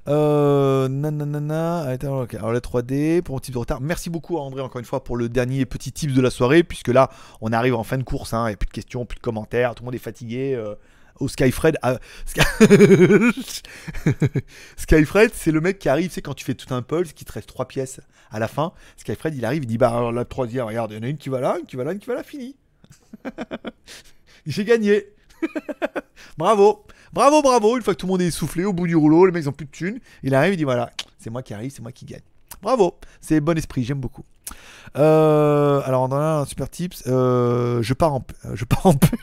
Euh, 0.08 0.88
nanana. 0.88 1.82
Alors 1.82 2.52
la 2.52 2.60
3D, 2.60 3.22
pour 3.22 3.36
mon 3.36 3.40
type 3.40 3.54
de 3.54 3.60
retard. 3.60 3.82
Merci 3.82 4.10
beaucoup 4.10 4.38
à 4.40 4.41
André 4.41 4.62
encore 4.62 4.80
une 4.80 4.86
fois 4.86 5.04
pour 5.04 5.16
le 5.16 5.30
dernier 5.30 5.66
petit 5.66 5.91
tips 5.91 6.14
de 6.14 6.22
la 6.22 6.32
soirée, 6.32 6.64
puisque 6.64 6.88
là 6.88 7.12
on 7.41 7.52
arrive 7.54 7.76
en 7.76 7.84
fin 7.84 7.99
de 7.99 8.04
course, 8.04 8.34
hein, 8.34 8.45
il 8.45 8.49
n'y 8.49 8.54
a 8.54 8.58
plus 8.58 8.68
de 8.68 8.72
questions, 8.72 9.06
plus 9.06 9.18
de 9.18 9.22
commentaires, 9.22 9.76
tout 9.76 9.84
le 9.84 9.86
monde 9.86 9.95
est 9.95 9.99
fatigué. 9.99 10.56
euh, 10.56 10.74
au 11.19 11.27
Skyfred, 11.27 11.77
ah, 11.81 11.98
Sky- 12.26 12.41
Skyfred, 14.77 15.31
c'est 15.34 15.52
le 15.52 15.61
mec 15.61 15.80
qui 15.80 15.89
arrive, 15.89 16.11
c'est 16.11 16.22
quand 16.22 16.34
tu 16.34 16.45
fais 16.45 16.53
tout 16.56 16.73
un 16.73 16.81
pulse, 16.81 17.14
qui 17.14 17.26
te 17.26 17.31
reste 17.34 17.48
trois 17.48 17.68
pièces 17.68 17.99
à 18.31 18.39
la 18.39 18.48
fin. 18.48 18.73
Skyfred, 18.98 19.35
il 19.35 19.45
arrive, 19.45 19.64
il 19.64 19.68
dit 19.68 19.77
bah 19.77 20.11
la 20.14 20.26
troisième, 20.26 20.65
regarde, 20.65 20.91
il 20.91 20.98
y 20.98 20.99
en 20.99 21.03
a 21.03 21.07
une 21.07 21.18
qui 21.18 21.30
va 21.30 21.39
là, 21.41 21.57
une 21.60 21.65
qui 21.65 21.76
va 21.76 21.84
là, 21.84 21.91
une 21.94 21.99
qui 21.99 22.07
va 22.07 22.15
là, 22.15 22.23
fini. 22.23 22.56
J'ai 24.45 24.64
gagné. 24.65 25.06
bravo, 26.38 26.85
bravo, 27.14 27.41
bravo. 27.41 27.77
Une 27.77 27.84
fois 27.84 27.94
que 27.94 27.99
tout 27.99 28.07
le 28.07 28.11
monde 28.11 28.22
est 28.22 28.27
essoufflé 28.27 28.65
au 28.65 28.73
bout 28.73 28.88
du 28.88 28.95
rouleau, 28.95 29.26
les 29.26 29.31
mecs 29.31 29.44
ils 29.44 29.49
ont 29.49 29.53
plus 29.53 29.65
de 29.65 29.72
thunes. 29.72 29.99
Il 30.23 30.34
arrive, 30.34 30.53
il 30.53 30.57
dit 30.57 30.64
voilà, 30.64 30.91
c'est 31.19 31.30
moi 31.30 31.44
qui 31.44 31.53
arrive, 31.53 31.72
c'est 31.72 31.81
moi 31.81 31.91
qui 31.91 32.06
gagne. 32.06 32.22
Bravo, 32.61 32.98
c'est 33.22 33.39
bon 33.39 33.57
esprit, 33.57 33.84
j'aime 33.84 33.99
beaucoup. 33.99 34.23
Euh, 34.98 35.81
alors 35.84 36.03
on 36.10 36.11
a 36.14 36.39
un 36.39 36.45
super 36.45 36.69
tips. 36.69 37.03
euh, 37.07 37.84
je 37.84 37.94
pars 37.94 38.14
en, 38.15 38.26
euh, 38.45 38.56
je 38.56 38.65
pars 38.65 38.85
en 38.85 38.94
paix. 38.94 39.18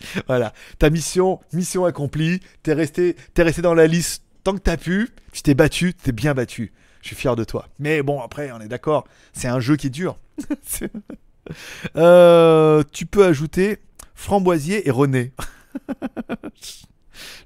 voilà, 0.26 0.52
ta 0.78 0.90
mission, 0.90 1.40
mission 1.52 1.84
accomplie. 1.84 2.40
T'es 2.62 2.72
resté, 2.72 3.16
t'es 3.34 3.42
resté 3.42 3.62
dans 3.62 3.74
la 3.74 3.86
liste 3.86 4.22
tant 4.44 4.54
que 4.54 4.60
t'as 4.60 4.76
pu. 4.76 5.08
Tu 5.32 5.42
t'es 5.42 5.54
battu, 5.54 5.94
t'es 5.94 6.12
bien 6.12 6.34
battu. 6.34 6.72
Je 7.02 7.08
suis 7.08 7.16
fier 7.16 7.36
de 7.36 7.44
toi. 7.44 7.68
Mais 7.78 8.02
bon, 8.02 8.20
après, 8.20 8.50
on 8.52 8.60
est 8.60 8.68
d'accord. 8.68 9.06
C'est 9.32 9.48
un 9.48 9.60
jeu 9.60 9.76
qui 9.76 9.88
est 9.88 9.90
dur. 9.90 10.18
C'est- 10.64 10.92
Euh, 11.96 12.82
tu 12.92 13.06
peux 13.06 13.24
ajouter 13.24 13.78
Framboisier 14.14 14.86
et 14.86 14.90
René. 14.90 15.32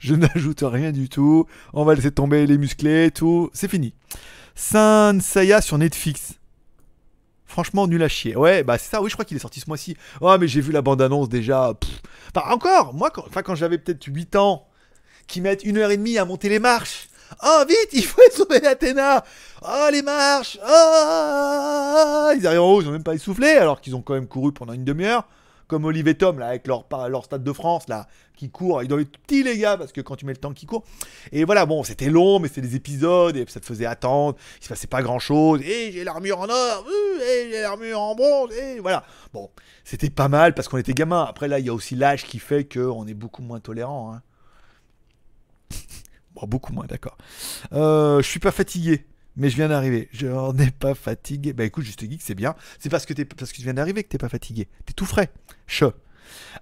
Je 0.01 0.15
n'ajoute 0.15 0.63
rien 0.67 0.93
du 0.93 1.09
tout. 1.09 1.47
On 1.73 1.85
va 1.85 1.95
laisser 1.95 2.11
tomber 2.11 2.47
les 2.47 2.59
musclés, 2.59 3.11
tout. 3.13 3.51
C'est 3.53 3.69
fini. 3.69 3.95
Saint 4.55 5.19
Seiya 5.21 5.61
sur 5.61 5.79
Netflix. 5.79 6.35
Franchement, 7.53 7.87
nul 7.87 8.03
à 8.03 8.09
chier. 8.09 8.35
Ouais, 8.35 8.63
bah 8.63 8.79
c'est 8.79 8.89
ça. 8.89 9.03
Oui, 9.03 9.11
je 9.11 9.15
crois 9.15 9.27
qu'il 9.27 9.37
est 9.37 9.41
sorti 9.41 9.61
ce 9.61 9.69
mois-ci. 9.69 9.95
Oh, 10.23 10.35
mais 10.41 10.49
j'ai 10.49 10.63
vu 10.63 10.73
la 10.73 10.81
bande-annonce 10.81 11.29
déjà. 11.29 11.75
Enfin, 12.35 12.51
encore, 12.51 12.95
moi, 12.95 13.11
quand, 13.11 13.55
j'avais 13.55 13.77
peut-être 13.77 14.07
8 14.07 14.37
ans, 14.37 14.67
qui 15.27 15.43
mettent 15.43 15.63
une 15.63 15.77
heure 15.77 15.91
et 15.91 15.99
demie 15.99 16.17
à 16.17 16.25
monter 16.25 16.49
les 16.49 16.59
marches. 16.59 17.11
Oh, 17.45 17.63
vite, 17.69 17.91
il 17.93 18.07
faut 18.07 18.23
sauver 18.33 18.67
Athéna. 18.67 19.23
Oh, 19.61 19.89
les 19.93 20.01
marches. 20.01 20.59
Oh, 20.67 22.31
ils 22.35 22.47
arrivent 22.47 22.63
en 22.63 22.73
haut, 22.73 22.81
ils 22.81 22.89
ont 22.89 22.93
même 22.93 23.03
pas 23.03 23.15
essoufflé, 23.15 23.49
alors 23.49 23.83
qu'ils 23.83 23.95
ont 23.95 24.01
quand 24.01 24.15
même 24.15 24.29
couru 24.29 24.53
pendant 24.53 24.73
une 24.73 24.87
demi-heure. 24.87 25.29
Comme 25.69 25.85
Olive 25.85 26.09
et 26.09 26.15
Tom, 26.15 26.39
là, 26.39 26.49
avec 26.49 26.67
leur, 26.67 26.85
stade 27.25 27.43
de 27.43 27.53
France, 27.53 27.89
là, 27.89 28.07
qui 28.37 28.51
courent. 28.51 28.83
Ils 28.83 28.89
doivent 28.89 29.01
être 29.01 29.19
petits, 29.19 29.43
les 29.43 29.59
gars, 29.59 29.77
parce 29.77 29.93
que 29.93 30.01
quand 30.01 30.17
tu 30.17 30.27
mets 30.27 30.33
le 30.33 30.39
temps 30.39 30.53
qu'ils 30.53 30.69
courent. 30.69 30.85
Et 31.31 31.45
voilà, 31.45 31.67
bon, 31.67 31.83
c'était 31.83 32.11
long, 32.11 32.39
mais 32.39 32.49
c'était 32.49 32.63
des 32.63 32.77
épisodes, 32.77 33.37
et 33.37 33.45
ça 33.49 33.61
te 33.61 33.67
faisait 33.67 33.87
attendre. 33.87 34.37
Il 34.61 34.65
se 34.65 34.69
passait 34.69 34.87
pas 34.87 35.03
grand-chose. 35.03 35.61
Et 35.63 35.93
j'ai 35.93 36.05
l'armure 36.05 36.41
en 36.41 36.49
or, 36.49 36.87
euh, 36.87 37.21
et 37.21 37.51
j'ai 37.51 37.63
l'armure 37.63 38.01
en 38.01 38.15
bronze, 38.15 38.53
et 38.55 38.81
voilà. 38.81 39.05
Bon, 39.33 39.51
c'était 39.85 40.11
pas 40.11 40.29
mal, 40.29 40.55
parce 40.55 40.69
qu'on 40.69 40.79
était 40.79 40.95
gamin. 40.95 41.25
Après, 41.25 41.49
là, 41.49 41.59
il 41.59 41.67
y 41.67 41.69
a 41.69 41.75
aussi 41.75 41.97
l'âge 41.97 42.25
qui 42.25 42.39
fait 42.39 42.65
qu'on 42.65 43.07
est 43.07 43.15
beaucoup 43.15 43.43
moins 43.43 43.61
tolérant. 43.61 44.15
Hein. 44.15 44.23
Bon, 46.35 46.47
beaucoup 46.47 46.73
moins, 46.73 46.87
d'accord. 46.87 47.19
Euh, 47.75 48.23
je 48.23 48.27
suis 48.27 48.41
pas 48.41 48.53
fatigué, 48.53 49.05
mais 49.37 49.51
je 49.51 49.57
viens 49.57 49.69
d'arriver. 49.69 50.09
Je 50.13 50.27
n'en 50.27 50.57
ai 50.59 50.71
pas 50.71 50.95
fatigué. 50.95 51.53
Bah 51.53 51.65
écoute, 51.65 51.85
juste 51.85 52.01
geek, 52.01 52.23
c'est 52.23 52.35
bien. 52.35 52.55
C'est 52.79 52.89
parce 52.89 53.07
que, 53.07 53.15
tu 53.15 53.63
viens 53.63 53.75
d'arriver 53.75 54.03
que 54.05 54.09
t'es 54.09 54.19
pas 54.19 54.29
fatigué. 54.29 54.69
T'es 54.87 54.93
tout 54.93 55.07
frais. 55.07 55.31
Che. 55.67 55.85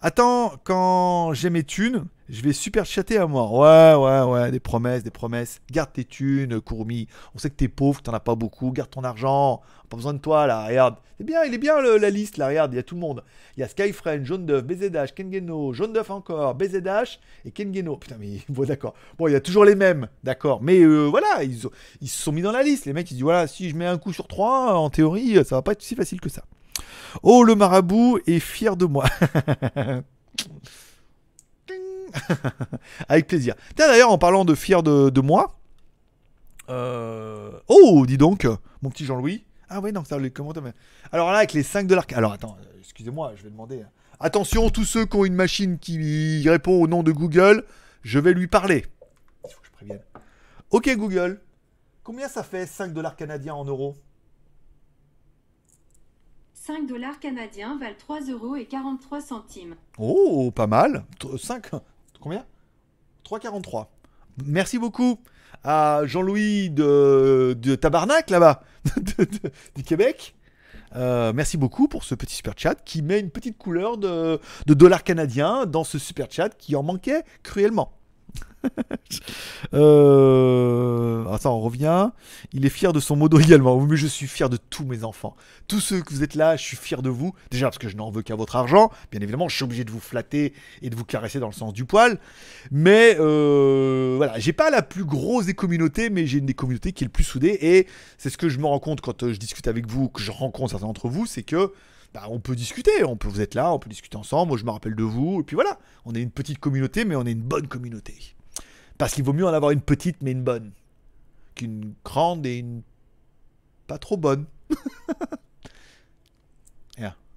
Attends, 0.02 0.54
quand 0.64 1.32
j'ai 1.34 1.50
mes 1.50 1.64
thunes, 1.64 2.06
je 2.30 2.42
vais 2.42 2.52
super 2.52 2.86
chatter 2.86 3.18
à 3.18 3.26
moi. 3.26 3.48
Ouais, 3.50 3.94
ouais, 4.02 4.32
ouais, 4.32 4.50
des 4.52 4.60
promesses, 4.60 5.02
des 5.02 5.10
promesses. 5.10 5.60
Garde 5.70 5.92
tes 5.92 6.04
thunes, 6.04 6.60
Kurumi. 6.60 7.08
On 7.34 7.38
sait 7.38 7.50
que 7.50 7.56
t'es 7.56 7.68
pauvre, 7.68 7.98
que 7.98 8.04
t'en 8.04 8.14
as 8.14 8.20
pas 8.20 8.36
beaucoup. 8.36 8.70
Garde 8.70 8.88
ton 8.88 9.02
argent. 9.02 9.60
Pas 9.88 9.96
besoin 9.96 10.14
de 10.14 10.20
toi, 10.20 10.46
là. 10.46 10.66
Regarde. 10.66 10.96
C'est 11.18 11.24
bien, 11.24 11.42
il 11.44 11.52
est 11.52 11.58
bien 11.58 11.80
la 11.82 12.08
liste, 12.08 12.36
là. 12.36 12.46
Regarde, 12.46 12.72
il 12.72 12.76
y 12.76 12.78
a 12.78 12.84
tout 12.84 12.94
le 12.94 13.00
monde. 13.00 13.24
Il 13.56 13.60
y 13.60 13.62
a 13.64 13.68
Skyfriend, 13.68 14.24
Jaune 14.24 14.46
d'œuf, 14.46 14.62
BZH, 14.64 15.12
Kengeno, 15.14 15.72
Jaune 15.72 15.92
d'œuf 15.92 16.10
encore, 16.10 16.54
BZH 16.54 17.18
et 17.44 17.50
Kengeno. 17.50 17.96
Putain, 17.96 18.16
mais 18.18 18.38
bon, 18.48 18.64
d'accord. 18.64 18.94
Bon, 19.18 19.26
il 19.26 19.32
y 19.32 19.36
a 19.36 19.40
toujours 19.40 19.64
les 19.64 19.74
mêmes, 19.74 20.06
d'accord. 20.22 20.62
Mais 20.62 20.80
euh, 20.80 21.06
voilà, 21.06 21.42
ils 21.42 21.58
se 22.08 22.22
sont 22.22 22.32
mis 22.32 22.42
dans 22.42 22.52
la 22.52 22.62
liste. 22.62 22.86
Les 22.86 22.92
mecs, 22.92 23.10
ils 23.10 23.14
disent 23.14 23.24
voilà, 23.24 23.48
si 23.48 23.68
je 23.68 23.76
mets 23.76 23.86
un 23.86 23.98
coup 23.98 24.12
sur 24.12 24.28
trois, 24.28 24.76
en 24.76 24.88
théorie, 24.88 25.44
ça 25.44 25.56
va 25.56 25.62
pas 25.62 25.72
être 25.72 25.82
si 25.82 25.96
facile 25.96 26.20
que 26.20 26.30
ça. 26.30 26.44
Oh, 27.22 27.42
le 27.44 27.54
marabout 27.54 28.18
est 28.26 28.38
fier 28.40 28.76
de 28.76 28.84
moi. 28.86 29.06
Avec 33.08 33.26
plaisir. 33.26 33.54
Tiens, 33.76 33.86
d'ailleurs, 33.88 34.10
en 34.10 34.18
parlant 34.18 34.44
de 34.44 34.54
fier 34.54 34.82
de, 34.82 35.20
moi. 35.20 35.56
euh, 36.68 37.52
Oh, 37.68 38.04
dis 38.06 38.18
donc, 38.18 38.46
mon 38.82 38.90
petit 38.90 39.04
Jean-Louis. 39.04 39.44
Ah 39.68 39.80
ouais, 39.80 39.92
non, 39.92 40.04
ça, 40.04 40.18
les 40.18 40.30
commentaires. 40.30 40.62
mais- 40.62 40.72
Alors 41.12 41.30
là, 41.30 41.38
avec 41.38 41.52
les 41.52 41.62
5 41.62 41.86
dollars. 41.86 42.06
Alors 42.14 42.32
attends, 42.32 42.56
euh, 42.60 42.78
excusez-moi, 42.80 43.32
je 43.36 43.44
vais 43.44 43.50
demander. 43.50 43.84
Attention, 44.18 44.68
tous 44.70 44.84
ceux 44.84 45.06
qui 45.06 45.16
ont 45.16 45.24
une 45.24 45.34
machine 45.34 45.78
qui 45.78 46.48
répond 46.48 46.82
au 46.82 46.88
nom 46.88 47.02
de 47.02 47.12
Google, 47.12 47.64
je 48.02 48.18
vais 48.18 48.32
lui 48.34 48.48
parler. 48.48 48.84
Il 49.44 49.50
faut 49.52 49.60
que 49.60 49.66
je 49.66 49.70
prévienne. 49.72 50.00
Ok, 50.70 50.90
Google. 50.96 51.40
Combien 52.02 52.28
ça 52.28 52.42
fait 52.42 52.66
5 52.66 52.92
dollars 52.92 53.14
canadiens 53.14 53.54
en 53.54 53.64
euros? 53.64 53.96
5 56.70 56.86
dollars 56.86 57.18
canadiens 57.18 57.76
valent 57.78 57.96
3 57.98 58.20
euros 58.30 58.54
et 58.54 58.64
43 58.64 59.20
centimes. 59.20 59.74
Oh, 59.98 60.52
pas 60.54 60.68
mal. 60.68 61.04
5. 61.36 61.66
Combien? 62.20 62.44
3,43. 63.28 63.86
Merci 64.46 64.78
beaucoup 64.78 65.18
à 65.64 66.02
Jean-Louis 66.04 66.70
de, 66.70 67.56
de 67.58 67.74
Tabarnak 67.74 68.30
là-bas, 68.30 68.62
du 69.74 69.82
Québec. 69.82 70.36
Euh, 70.94 71.32
merci 71.34 71.56
beaucoup 71.56 71.88
pour 71.88 72.04
ce 72.04 72.14
petit 72.14 72.36
super 72.36 72.54
chat 72.56 72.76
qui 72.76 73.02
met 73.02 73.18
une 73.18 73.30
petite 73.30 73.58
couleur 73.58 73.98
de, 73.98 74.38
de 74.66 74.74
dollars 74.74 75.02
canadiens 75.02 75.66
dans 75.66 75.82
ce 75.82 75.98
super 75.98 76.30
chat 76.30 76.50
qui 76.50 76.76
en 76.76 76.84
manquait 76.84 77.24
cruellement. 77.42 77.99
euh... 79.74 81.24
Attends, 81.32 81.56
on 81.56 81.60
revient. 81.60 82.10
Il 82.52 82.66
est 82.66 82.70
fier 82.70 82.92
de 82.92 83.00
son 83.00 83.16
modo 83.16 83.38
également. 83.40 83.80
Mais 83.80 83.96
je 83.96 84.06
suis 84.06 84.26
fier 84.26 84.48
de 84.48 84.56
tous 84.56 84.84
mes 84.84 85.04
enfants. 85.04 85.36
Tous 85.68 85.80
ceux 85.80 86.00
que 86.02 86.12
vous 86.12 86.22
êtes 86.22 86.34
là, 86.34 86.56
je 86.56 86.62
suis 86.62 86.76
fier 86.76 87.02
de 87.02 87.10
vous. 87.10 87.34
Déjà 87.50 87.66
parce 87.66 87.78
que 87.78 87.88
je 87.88 87.96
n'en 87.96 88.10
veux 88.10 88.22
qu'à 88.22 88.34
votre 88.34 88.56
argent. 88.56 88.90
Bien 89.10 89.20
évidemment, 89.20 89.48
je 89.48 89.56
suis 89.56 89.64
obligé 89.64 89.84
de 89.84 89.90
vous 89.90 90.00
flatter 90.00 90.52
et 90.82 90.90
de 90.90 90.96
vous 90.96 91.04
caresser 91.04 91.40
dans 91.40 91.48
le 91.48 91.52
sens 91.52 91.72
du 91.72 91.84
poil. 91.84 92.18
Mais 92.70 93.16
euh, 93.18 94.14
voilà, 94.16 94.38
j'ai 94.38 94.52
pas 94.52 94.70
la 94.70 94.82
plus 94.82 95.04
grosse 95.04 95.46
des 95.46 95.54
communautés, 95.54 96.10
mais 96.10 96.26
j'ai 96.26 96.38
une 96.38 96.46
des 96.46 96.54
communautés 96.54 96.92
qui 96.92 97.04
est 97.04 97.06
le 97.06 97.12
plus 97.12 97.24
soudée. 97.24 97.58
Et 97.60 97.86
c'est 98.18 98.30
ce 98.30 98.38
que 98.38 98.48
je 98.48 98.58
me 98.58 98.66
rends 98.66 98.80
compte 98.80 99.00
quand 99.00 99.22
euh, 99.22 99.32
je 99.32 99.38
discute 99.38 99.68
avec 99.68 99.86
vous, 99.86 100.08
que 100.08 100.22
je 100.22 100.30
rencontre 100.30 100.70
certains 100.70 100.86
d'entre 100.86 101.08
vous, 101.08 101.26
c'est 101.26 101.42
que 101.42 101.72
bah, 102.14 102.22
on 102.28 102.40
peut 102.40 102.56
discuter, 102.56 103.04
on 103.04 103.16
peut 103.16 103.28
vous 103.28 103.40
être 103.40 103.54
là, 103.54 103.72
on 103.72 103.78
peut 103.78 103.88
discuter 103.88 104.16
ensemble. 104.16 104.48
Moi, 104.48 104.58
je 104.58 104.64
me 104.64 104.70
rappelle 104.70 104.94
de 104.94 105.04
vous. 105.04 105.40
Et 105.40 105.44
puis 105.44 105.54
voilà, 105.54 105.78
on 106.04 106.14
est 106.14 106.22
une 106.22 106.30
petite 106.30 106.58
communauté, 106.58 107.04
mais 107.04 107.16
on 107.16 107.24
est 107.24 107.32
une 107.32 107.42
bonne 107.42 107.68
communauté. 107.68 108.16
Parce 108.98 109.14
qu'il 109.14 109.24
vaut 109.24 109.32
mieux 109.32 109.46
en 109.46 109.52
avoir 109.52 109.70
une 109.70 109.80
petite, 109.80 110.16
mais 110.22 110.32
une 110.32 110.42
bonne, 110.42 110.72
qu'une 111.54 111.94
grande 112.04 112.44
et 112.46 112.58
une 112.58 112.82
pas 113.86 113.98
trop 113.98 114.16
bonne. 114.16 114.46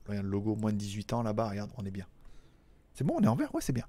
regarde, 0.07 0.25
le 0.25 0.31
logo 0.31 0.55
moins 0.55 0.71
de 0.71 0.77
18 0.77 1.13
ans 1.13 1.23
là-bas, 1.23 1.49
regarde, 1.49 1.71
on 1.77 1.85
est 1.85 1.91
bien. 1.91 2.05
C'est 2.93 3.03
bon, 3.03 3.15
on 3.19 3.23
est 3.23 3.27
en 3.27 3.35
vert, 3.35 3.53
ouais, 3.55 3.61
c'est 3.61 3.73
bien. 3.73 3.85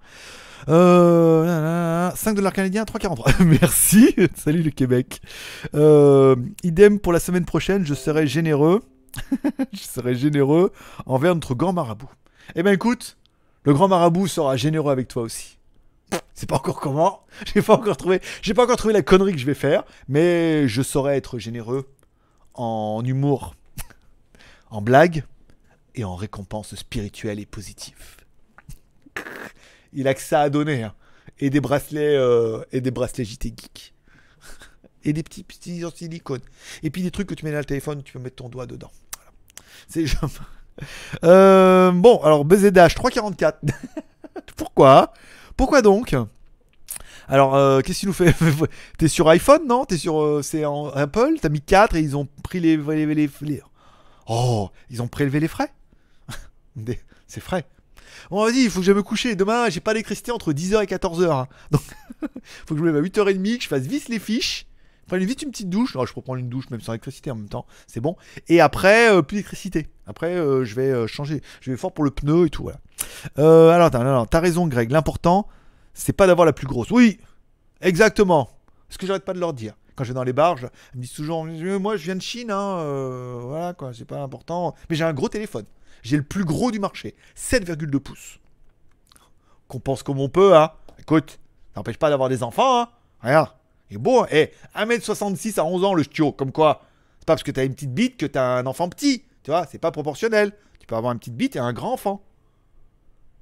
Euh, 0.69 1.45
nanana, 1.45 2.15
5 2.17 2.35
dollars 2.35 2.55
canadiens, 2.55 2.85
3,43. 2.85 3.45
Merci, 3.45 4.15
salut 4.35 4.63
le 4.63 4.71
Québec. 4.71 5.21
Euh, 5.75 6.37
idem 6.63 6.99
pour 6.99 7.13
la 7.13 7.21
semaine 7.21 7.45
prochaine, 7.45 7.85
je 7.85 7.93
serai 7.93 8.27
généreux. 8.27 8.83
je 9.73 9.79
serai 9.81 10.15
généreux 10.15 10.73
envers 11.07 11.35
notre 11.35 11.55
grand 11.55 11.73
marabout. 11.73 12.11
Eh 12.55 12.63
ben 12.63 12.73
écoute, 12.73 13.17
le 13.65 13.73
grand 13.73 13.89
marabout 13.89 14.27
sera 14.27 14.57
généreux 14.57 14.93
avec 14.93 15.09
toi 15.09 15.23
aussi. 15.23 15.59
C'est 16.35 16.49
pas 16.49 16.57
encore 16.57 16.81
comment, 16.81 17.25
j'ai 17.55 17.63
pas 17.63 17.75
encore 17.75 17.97
trouvé, 17.97 18.21
j'ai 18.43 18.55
pas 18.55 18.65
encore 18.65 18.77
trouvé 18.77 18.93
la 18.95 19.03
connerie 19.03 19.33
que 19.33 19.39
je 19.39 19.47
vais 19.47 19.55
faire, 19.55 19.85
mais 20.09 20.69
je 20.69 20.83
saurai 20.83 21.17
être 21.17 21.39
généreux 21.39 21.89
en 22.55 23.03
humour, 23.05 23.55
en 24.71 24.83
blague 24.83 25.25
et 25.95 26.05
en 26.05 26.15
récompense 26.17 26.75
spirituelle 26.75 27.41
et 27.41 27.47
positive. 27.47 28.17
il 29.93 30.09
a 30.09 30.15
que 30.15 30.21
ça 30.21 30.41
à 30.41 30.51
donner. 30.51 30.83
hein. 30.85 30.95
Et 31.41 31.51
des 31.51 31.61
bracelets, 31.61 32.17
euh, 32.17 32.63
et 32.71 32.81
des 32.81 32.91
bracelets 32.93 33.25
JT 33.25 33.49
Geek. 33.57 33.95
et 35.05 35.13
des 35.13 35.23
petits 35.23 35.43
petits 35.43 35.85
en 35.85 35.91
silicone. 35.91 36.41
Et 36.83 36.91
puis 36.91 37.03
des 37.03 37.11
trucs 37.11 37.29
que 37.29 37.35
tu 37.35 37.45
mets 37.45 37.51
dans 37.53 37.59
le 37.59 37.65
téléphone, 37.65 38.03
tu 38.03 38.13
peux 38.13 38.19
mettre 38.21 38.37
ton 38.37 38.49
doigt 38.49 38.67
dedans. 38.67 38.91
C'est 39.89 40.05
Euh, 41.25 41.93
bon, 41.93 42.21
alors 42.25 42.45
BZH 42.45 42.95
344. 42.97 43.59
Pourquoi? 44.57 45.13
Pourquoi 45.57 45.83
donc? 45.83 46.17
Alors, 47.29 47.55
euh, 47.55 47.81
qu'est-ce 47.81 48.01
qu'il 48.01 48.09
nous 48.09 48.13
fait 48.15 48.35
T'es 48.99 49.07
sur 49.09 49.29
iPhone, 49.29 49.67
non? 49.69 49.85
T'es 49.85 49.97
sur. 49.97 50.21
euh, 50.21 50.43
c'est 50.43 50.65
en 50.65 50.89
Apple? 50.91 51.35
T'as 51.41 51.49
mis 51.49 51.61
4 51.61 51.95
et 51.97 52.01
ils 52.01 52.17
ont 52.17 52.27
pris 52.43 52.59
les, 52.61 52.77
les, 52.77 53.07
les- 53.17 53.63
Oh 54.27 54.71
Ils 54.91 55.01
ont 55.01 55.07
prélevé 55.09 55.39
les 55.39 55.49
frais? 55.49 55.73
C'est 57.29 57.41
frais. 57.41 57.65
Bon, 58.31 58.45
vas-y, 58.45 58.65
il 58.65 58.71
faut 58.71 58.81
que 58.81 58.87
j'aille 58.87 58.95
me 58.95 59.03
coucher. 59.03 59.37
Demain, 59.37 59.71
j'ai 59.71 59.81
pas 59.81 59.93
d'électricité 59.93 60.33
entre 60.33 60.53
10h 60.53 60.83
et 60.83 60.87
14h. 60.87 61.31
hein. 61.31 61.47
Donc, 61.71 61.83
faut 62.67 62.75
que 62.75 62.81
je 62.81 62.85
me 62.85 62.91
lève 62.91 62.97
à 62.97 63.07
8h30, 63.07 63.59
que 63.59 63.63
je 63.63 63.69
fasse 63.69 63.83
vite 63.83 64.09
les 64.09 64.19
fiches. 64.19 64.67
Prenne 65.07 65.23
vite 65.25 65.43
une 65.43 65.51
petite 65.51 65.69
douche. 65.71 65.95
Non, 65.95 66.05
je 66.07 66.15
peux 66.15 66.21
prendre 66.23 66.39
une 66.39 66.49
douche 66.49 66.71
même 66.71 66.81
sans 66.81 66.93
électricité 66.93 67.31
en 67.31 67.35
même 67.37 67.49
temps. 67.49 67.67
C'est 67.87 68.01
bon. 68.01 68.17
Et 68.49 68.61
après, 68.61 69.11
euh, 69.11 69.23
plus 69.23 69.37
d'électricité. 69.37 69.89
Après, 70.07 70.35
euh, 70.35 70.65
je 70.65 70.75
vais 70.75 70.91
euh, 70.91 71.07
changer. 71.07 71.43
Je 71.61 71.71
vais 71.71 71.77
fort 71.77 71.93
pour 71.93 72.05
le 72.05 72.11
pneu 72.11 72.47
et 72.47 72.51
tout. 72.51 72.63
Voilà. 73.37 73.87
Alors, 73.87 74.27
t'as 74.29 74.41
raison, 74.41 74.67
Greg. 74.67 74.91
L'important, 74.91 75.47
c'est 75.93 76.13
pas 76.13 76.27
d'avoir 76.27 76.47
la 76.47 76.53
plus 76.53 76.67
grosse. 76.67 76.91
Oui, 76.91 77.19
exactement. 77.81 78.51
Ce 78.89 78.99
que 78.99 79.07
j'arrête 79.07 79.25
pas 79.25 79.35
de 79.35 79.41
leur 79.41 79.53
dire. 79.53 79.75
Quand 79.97 80.05
je 80.05 80.09
vais 80.11 80.15
dans 80.15 80.25
les 80.25 80.33
bars, 80.33 80.57
je- 80.57 80.67
ils 80.95 80.99
me 80.99 81.03
disent 81.03 81.13
toujours 81.13 81.45
Moi, 81.45 81.97
je 81.97 82.05
viens 82.05 82.17
de 82.17 82.23
Chine, 82.23 82.51
hein, 82.51 83.39
voilà, 83.43 83.75
quoi, 83.75 83.93
c'est 83.95 84.05
pas 84.05 84.21
important. 84.21 84.75
Mais 84.91 84.97
j'ai 84.97 85.05
un 85.05 85.13
gros 85.13 85.29
téléphone. 85.29 85.65
J'ai 86.03 86.17
le 86.17 86.23
plus 86.25 86.45
gros 86.45 86.71
du 86.71 86.81
marché 86.81 87.15
7,2 87.37 87.99
pouces. 88.01 88.39
Qu'on 89.69 89.81
pense 89.81 90.03
comme 90.03 90.19
on 90.21 90.29
peut, 90.29 90.57
hein. 90.57 90.71
Écoute, 90.99 91.39
n'empêche 91.77 91.97
pas 91.97 92.11
d'avoir 92.11 92.29
des 92.29 92.43
enfants, 92.43 92.83
hein. 93.23 93.49
Il 93.95 93.97
est 93.97 94.03
beau, 94.03 94.23
hein. 94.23 94.27
Eh, 94.31 94.51
1m66 94.77 95.61
à 95.61 95.65
11 95.65 95.85
ans, 95.85 95.95
le 95.95 96.03
ch'tio, 96.03 96.33
comme 96.33 96.53
quoi 96.53 96.83
C'est 97.21 97.27
pas 97.27 97.35
parce 97.35 97.43
que 97.43 97.51
t'as 97.51 97.65
une 97.65 97.75
petite 97.75 97.95
bite 97.95 98.17
que 98.17 98.27
t'as 98.27 98.59
un 98.59 98.67
enfant 98.67 98.89
petit. 98.89 99.25
Tu 99.43 99.51
vois, 99.51 99.67
c'est 99.71 99.79
pas 99.79 99.91
proportionnel. 99.91 100.53
Tu 100.81 100.87
peux 100.87 100.97
avoir 100.97 101.13
une 101.13 101.19
petite 101.19 101.37
bite 101.37 101.57
et 101.57 101.61
un 101.61 101.73
grand 101.73 101.93
enfant. 101.93 102.23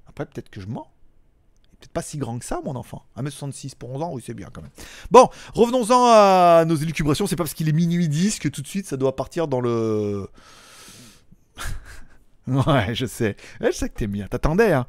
Après, 0.07 0.27
peut-être 0.27 0.51
que 0.51 0.61
je 0.61 0.67
mens. 0.67 0.89
Peut-être 1.81 1.93
pas 1.93 2.03
si 2.03 2.19
grand 2.19 2.39
que 2.39 2.45
ça, 2.45 2.61
mon 2.65 2.77
enfant. 2.77 3.05
1m66 3.17 3.75
pour 3.77 3.91
11 3.95 4.03
ans, 4.03 4.11
oui, 4.13 4.23
c'est 4.25 4.35
bien 4.35 4.49
quand 4.53 4.63
même. 4.63 4.71
Bon, 5.11 5.29
revenons-en 5.55 6.05
à 6.07 6.65
nos 6.65 6.77
élucubrations. 6.77 7.27
C'est 7.27 7.35
pas 7.37 7.45
parce 7.45 7.55
qu'il 7.55 7.69
est 7.69 7.73
minuit 7.73 8.09
10 8.09 8.39
que 8.39 8.49
tout 8.49 8.63
de 8.63 8.69
suite 8.69 8.87
ça 8.87 8.97
doit 8.97 9.17
partir 9.17 9.49
dans 9.49 9.61
le. 9.61 10.29
ouais, 12.47 12.95
je 12.95 13.07
sais. 13.07 13.37
Ouais, 13.61 13.73
je 13.73 13.77
sais 13.79 13.89
que 13.89 13.95
t'aimes 13.95 14.13
bien. 14.13 14.27
T'attendais, 14.29 14.73
hein. 14.73 14.87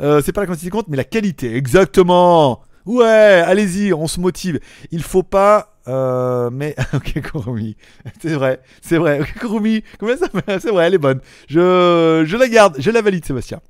Euh, 0.00 0.20
c'est 0.22 0.32
pas 0.32 0.42
la 0.42 0.46
quantité 0.48 0.66
qui 0.66 0.70
compte, 0.70 0.88
mais 0.88 0.96
la 0.96 1.04
qualité. 1.04 1.56
Exactement. 1.56 2.62
Ouais, 2.88 3.04
allez-y, 3.44 3.92
on 3.92 4.06
se 4.06 4.18
motive. 4.18 4.60
Il 4.90 5.02
faut 5.02 5.22
pas. 5.22 5.76
euh, 5.88 6.48
mais 6.50 6.74
ok 6.94 7.20
Kurumi, 7.20 7.76
c'est 8.20 8.32
vrai, 8.34 8.60
c'est 8.80 8.96
vrai. 8.96 9.20
Ok 9.20 9.34
Kurumi, 9.38 9.84
combien 9.98 10.16
ça 10.16 10.28
C'est 10.58 10.70
vrai, 10.70 10.86
elle 10.86 10.94
est 10.94 10.98
bonne. 10.98 11.20
Je, 11.48 12.24
je 12.26 12.36
la 12.36 12.48
garde, 12.48 12.76
je 12.78 12.90
la 12.90 13.02
valide 13.02 13.24
Sébastien. 13.26 13.60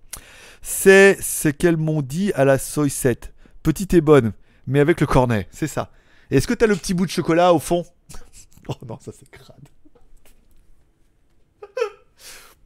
C'est 0.62 1.18
ce 1.20 1.48
qu'elles 1.48 1.76
m'ont 1.76 2.02
dit 2.02 2.32
à 2.34 2.44
la 2.44 2.58
Soy 2.58 2.90
7. 2.90 3.32
Petite 3.64 3.92
et 3.94 4.00
bonne, 4.00 4.32
mais 4.68 4.80
avec 4.80 5.00
le 5.00 5.06
cornet, 5.06 5.48
c'est 5.50 5.66
ça. 5.66 5.90
Est-ce 6.30 6.46
que 6.46 6.54
t'as 6.54 6.66
le 6.66 6.76
petit 6.76 6.94
bout 6.94 7.06
de 7.06 7.10
chocolat 7.10 7.52
au 7.52 7.58
fond? 7.58 7.84
Oh 8.70 8.74
non, 8.86 8.98
ça 9.00 9.12
c'est 9.18 9.28
crade. 9.30 9.56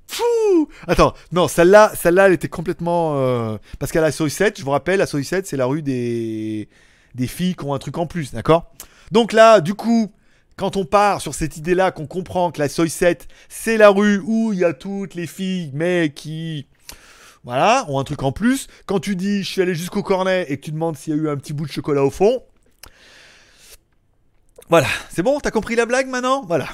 Fou 0.08 0.68
Attends, 0.88 1.14
non, 1.30 1.48
celle-là, 1.48 1.92
celle-là, 1.94 2.26
elle 2.26 2.32
était 2.32 2.48
complètement. 2.48 3.14
euh, 3.16 3.56
Parce 3.78 3.92
qu'à 3.92 4.00
la 4.00 4.12
Soy 4.12 4.30
7, 4.30 4.58
je 4.58 4.64
vous 4.64 4.70
rappelle, 4.70 4.98
la 4.98 5.06
Soy 5.06 5.24
7, 5.24 5.46
c'est 5.46 5.56
la 5.56 5.66
rue 5.66 5.82
des 5.82 6.68
des 7.14 7.26
filles 7.26 7.54
qui 7.54 7.64
ont 7.64 7.74
un 7.74 7.78
truc 7.78 7.98
en 7.98 8.06
plus, 8.06 8.32
d'accord? 8.32 8.72
Donc 9.10 9.32
là, 9.34 9.60
du 9.60 9.74
coup, 9.74 10.10
quand 10.56 10.76
on 10.78 10.84
part 10.86 11.20
sur 11.20 11.34
cette 11.34 11.58
idée-là, 11.58 11.90
qu'on 11.92 12.06
comprend 12.06 12.50
que 12.50 12.58
la 12.58 12.68
Soy 12.70 12.88
7, 12.88 13.28
c'est 13.50 13.76
la 13.76 13.90
rue 13.90 14.22
où 14.24 14.52
il 14.52 14.60
y 14.60 14.64
a 14.64 14.72
toutes 14.72 15.14
les 15.14 15.26
filles, 15.26 15.70
mais 15.74 16.12
qui. 16.14 16.66
Voilà, 17.44 17.84
ont 17.88 17.98
un 17.98 18.04
truc 18.04 18.22
en 18.22 18.30
plus. 18.32 18.68
Quand 18.86 19.00
tu 19.00 19.16
dis 19.16 19.42
je 19.42 19.48
suis 19.50 19.60
allé 19.60 19.74
jusqu'au 19.74 20.02
cornet 20.04 20.46
et 20.48 20.56
que 20.58 20.64
tu 20.64 20.70
demandes 20.70 20.96
s'il 20.96 21.14
y 21.14 21.18
a 21.18 21.20
eu 21.20 21.28
un 21.28 21.36
petit 21.36 21.52
bout 21.52 21.66
de 21.66 21.72
chocolat 21.72 22.04
au 22.04 22.10
fond. 22.10 22.42
Voilà, 24.68 24.86
c'est 25.10 25.22
bon, 25.22 25.38
t'as 25.40 25.50
compris 25.50 25.74
la 25.74 25.84
blague 25.86 26.06
maintenant? 26.08 26.44
Voilà. 26.46 26.68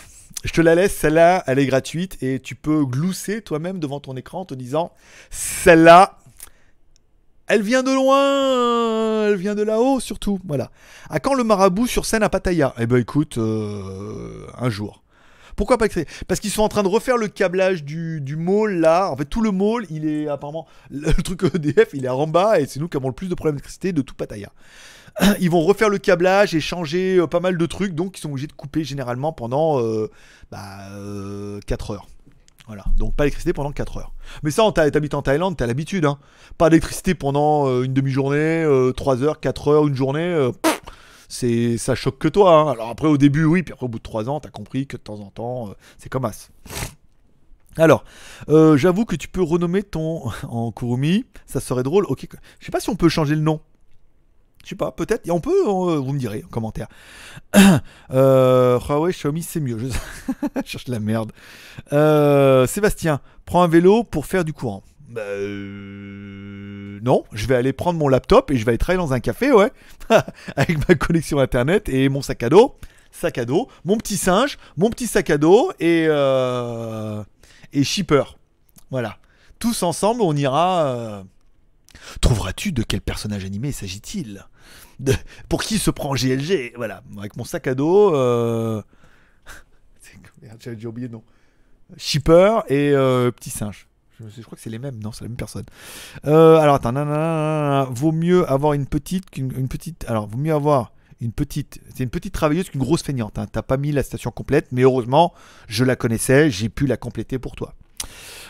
Je 0.48 0.54
te 0.54 0.62
la 0.62 0.74
laisse, 0.74 0.96
celle-là, 0.96 1.44
elle 1.46 1.58
est 1.58 1.66
gratuite 1.66 2.16
et 2.22 2.40
tu 2.40 2.54
peux 2.54 2.86
glousser 2.86 3.42
toi-même 3.42 3.78
devant 3.78 4.00
ton 4.00 4.16
écran 4.16 4.40
en 4.40 4.44
te 4.46 4.54
disant 4.54 4.92
celle-là, 5.28 6.20
elle 7.48 7.60
vient 7.60 7.82
de 7.82 7.92
loin, 7.92 9.26
elle 9.26 9.36
vient 9.36 9.54
de 9.54 9.62
là-haut 9.62 10.00
surtout. 10.00 10.40
Voilà. 10.48 10.70
À 11.10 11.20
quand 11.20 11.34
le 11.34 11.44
marabout 11.44 11.86
sur 11.86 12.06
scène 12.06 12.22
à 12.22 12.30
Pattaya? 12.30 12.72
Eh 12.78 12.86
ben 12.86 12.96
écoute, 12.96 13.36
euh, 13.36 14.46
un 14.56 14.70
jour. 14.70 15.02
Pourquoi 15.54 15.76
pas 15.76 15.86
créer? 15.86 16.06
Parce 16.28 16.40
qu'ils 16.40 16.50
sont 16.50 16.62
en 16.62 16.68
train 16.68 16.82
de 16.82 16.88
refaire 16.88 17.18
le 17.18 17.28
câblage 17.28 17.84
du, 17.84 18.22
du 18.22 18.36
mall 18.36 18.80
là. 18.80 19.10
En 19.10 19.16
fait, 19.18 19.26
tout 19.26 19.42
le 19.42 19.50
mall, 19.50 19.84
il 19.90 20.08
est 20.08 20.28
apparemment. 20.28 20.66
Le 20.90 21.12
truc 21.22 21.42
EDF, 21.42 21.90
il 21.92 22.06
est 22.06 22.08
en 22.08 22.26
bas 22.26 22.58
et 22.58 22.64
c'est 22.64 22.80
nous 22.80 22.88
qui 22.88 22.96
avons 22.96 23.08
le 23.08 23.14
plus 23.14 23.28
de 23.28 23.34
problèmes 23.34 23.56
d'électricité 23.56 23.92
de 23.92 24.00
tout 24.00 24.14
Pattaya. 24.14 24.50
Ils 25.40 25.50
vont 25.50 25.62
refaire 25.62 25.88
le 25.88 25.98
câblage 25.98 26.54
et 26.54 26.60
changer 26.60 27.16
euh, 27.16 27.26
pas 27.26 27.40
mal 27.40 27.58
de 27.58 27.66
trucs, 27.66 27.94
donc 27.94 28.18
ils 28.18 28.20
sont 28.20 28.30
obligés 28.30 28.46
de 28.46 28.52
couper 28.52 28.84
généralement 28.84 29.32
pendant 29.32 29.80
euh, 29.80 30.10
bah, 30.50 30.90
euh, 30.92 31.60
4 31.66 31.90
heures. 31.92 32.06
Voilà, 32.66 32.84
donc 32.98 33.14
pas 33.14 33.24
d'électricité 33.24 33.52
pendant 33.52 33.72
4 33.72 33.96
heures. 33.96 34.12
Mais 34.42 34.50
ça, 34.50 34.62
t'habites 34.72 35.14
en 35.14 35.22
Thaïlande, 35.22 35.56
t'as 35.56 35.66
l'habitude. 35.66 36.04
Hein. 36.04 36.18
Pas 36.58 36.68
d'électricité 36.68 37.14
pendant 37.14 37.82
une 37.82 37.94
demi-journée, 37.94 38.62
euh, 38.62 38.92
3 38.92 39.22
heures, 39.22 39.40
4 39.40 39.68
heures, 39.68 39.86
une 39.88 39.94
journée. 39.94 40.50
c'est 41.28 41.78
ça 41.78 41.94
choque 41.94 42.18
que 42.18 42.28
toi. 42.28 42.52
hein. 42.52 42.70
Alors 42.72 42.88
après, 42.90 43.08
au 43.08 43.16
début, 43.16 43.44
oui, 43.44 43.62
puis 43.62 43.72
après, 43.72 43.86
au 43.86 43.88
bout 43.88 43.98
de 43.98 44.02
3 44.02 44.28
ans, 44.28 44.38
t'as 44.38 44.50
compris 44.50 44.86
que 44.86 44.98
de 44.98 45.02
temps 45.02 45.20
en 45.20 45.30
temps, 45.30 45.74
c'est 45.96 46.10
comme 46.10 46.26
as. 46.26 46.50
Alors, 47.78 48.04
j'avoue 48.46 49.06
que 49.06 49.16
tu 49.16 49.28
peux 49.28 49.42
renommer 49.42 49.82
ton 49.82 50.24
en 50.48 50.70
Kurumi, 50.70 51.24
ça 51.46 51.60
serait 51.60 51.82
drôle. 51.82 52.04
Ok, 52.08 52.28
je 52.60 52.66
sais 52.66 52.70
pas 52.70 52.80
si 52.80 52.90
on 52.90 52.96
peut 52.96 53.08
changer 53.08 53.34
le 53.34 53.40
nom. 53.40 53.60
Je 54.68 54.74
sais 54.74 54.76
pas, 54.76 54.92
peut-être. 54.92 55.26
Et 55.26 55.30
On 55.30 55.40
peut, 55.40 55.66
euh, 55.66 55.96
vous 55.96 56.12
me 56.12 56.18
direz 56.18 56.44
en 56.44 56.48
commentaire. 56.48 56.88
euh, 58.10 58.78
Huawei, 58.78 59.12
Xiaomi, 59.12 59.42
c'est 59.42 59.60
mieux. 59.60 59.78
Je, 59.78 59.86
je 60.62 60.68
cherche 60.70 60.88
la 60.88 61.00
merde. 61.00 61.32
Euh, 61.94 62.66
Sébastien, 62.66 63.22
prends 63.46 63.62
un 63.62 63.68
vélo 63.68 64.04
pour 64.04 64.26
faire 64.26 64.44
du 64.44 64.52
courant. 64.52 64.82
Bah, 65.08 65.22
euh, 65.22 67.00
non, 67.02 67.24
je 67.32 67.46
vais 67.46 67.54
aller 67.54 67.72
prendre 67.72 67.98
mon 67.98 68.08
laptop 68.08 68.50
et 68.50 68.58
je 68.58 68.66
vais 68.66 68.72
aller 68.72 68.78
travailler 68.78 69.02
dans 69.02 69.14
un 69.14 69.20
café, 69.20 69.52
ouais, 69.52 69.72
avec 70.56 70.86
ma 70.86 70.96
connexion 70.96 71.38
internet 71.38 71.88
et 71.88 72.10
mon 72.10 72.20
sac 72.20 72.42
à 72.42 72.50
dos, 72.50 72.76
sac 73.10 73.38
à 73.38 73.46
dos, 73.46 73.68
mon 73.86 73.96
petit 73.96 74.18
singe, 74.18 74.58
mon 74.76 74.90
petit 74.90 75.06
sac 75.06 75.30
à 75.30 75.38
dos 75.38 75.72
et 75.80 76.08
et 77.72 77.84
shipper. 77.84 78.24
Voilà, 78.90 79.16
tous 79.58 79.82
ensemble, 79.82 80.20
on 80.20 80.36
ira. 80.36 81.24
Trouveras-tu 82.20 82.72
de 82.72 82.82
quel 82.82 83.00
personnage 83.00 83.46
animé 83.46 83.72
s'agit-il? 83.72 84.44
De- 85.00 85.14
Pour 85.48 85.62
qui 85.62 85.78
se 85.78 85.90
prend 85.90 86.14
GLG 86.14 86.72
Voilà, 86.76 87.02
avec 87.18 87.36
mon 87.36 87.44
sac 87.44 87.66
à 87.66 87.74
dos. 87.74 88.14
Euh... 88.14 88.82
déjà 90.64 90.88
oublié 90.88 91.08
le 91.08 91.12
nom. 91.14 91.22
Shipper 91.96 92.60
et 92.68 92.92
euh, 92.92 93.30
petit 93.30 93.50
singe. 93.50 93.86
Je, 94.20 94.42
crois 94.42 94.56
que 94.56 94.60
c'est 94.62 94.70
les 94.70 94.80
mêmes, 94.80 94.98
non, 94.98 95.12
c'est 95.12 95.22
la 95.22 95.28
même 95.28 95.36
personne. 95.36 95.64
Euh, 96.26 96.56
alors 96.56 96.74
attends, 96.74 96.90
nanana, 96.90 97.86
vaut 97.90 98.10
mieux 98.10 98.50
avoir 98.50 98.72
une 98.72 98.86
petite 98.86 99.30
qu'une 99.30 99.52
une 99.56 99.68
petite. 99.68 100.04
Alors, 100.08 100.26
vaut 100.26 100.38
mieux 100.38 100.52
avoir 100.52 100.92
une 101.20 101.30
petite. 101.32 101.80
C'est 101.94 102.02
une 102.02 102.10
petite 102.10 102.34
travailleuse 102.34 102.68
qu'une 102.68 102.80
grosse 102.80 103.02
feignante. 103.04 103.38
hein. 103.38 103.46
T'as 103.50 103.62
pas 103.62 103.76
mis 103.76 103.92
la 103.92 104.02
station 104.02 104.32
complète, 104.32 104.66
mais 104.72 104.82
heureusement, 104.82 105.32
je 105.68 105.84
la 105.84 105.94
connaissais, 105.94 106.50
j'ai 106.50 106.68
pu 106.68 106.86
la 106.86 106.96
compléter 106.96 107.38
pour 107.38 107.54
toi. 107.54 107.74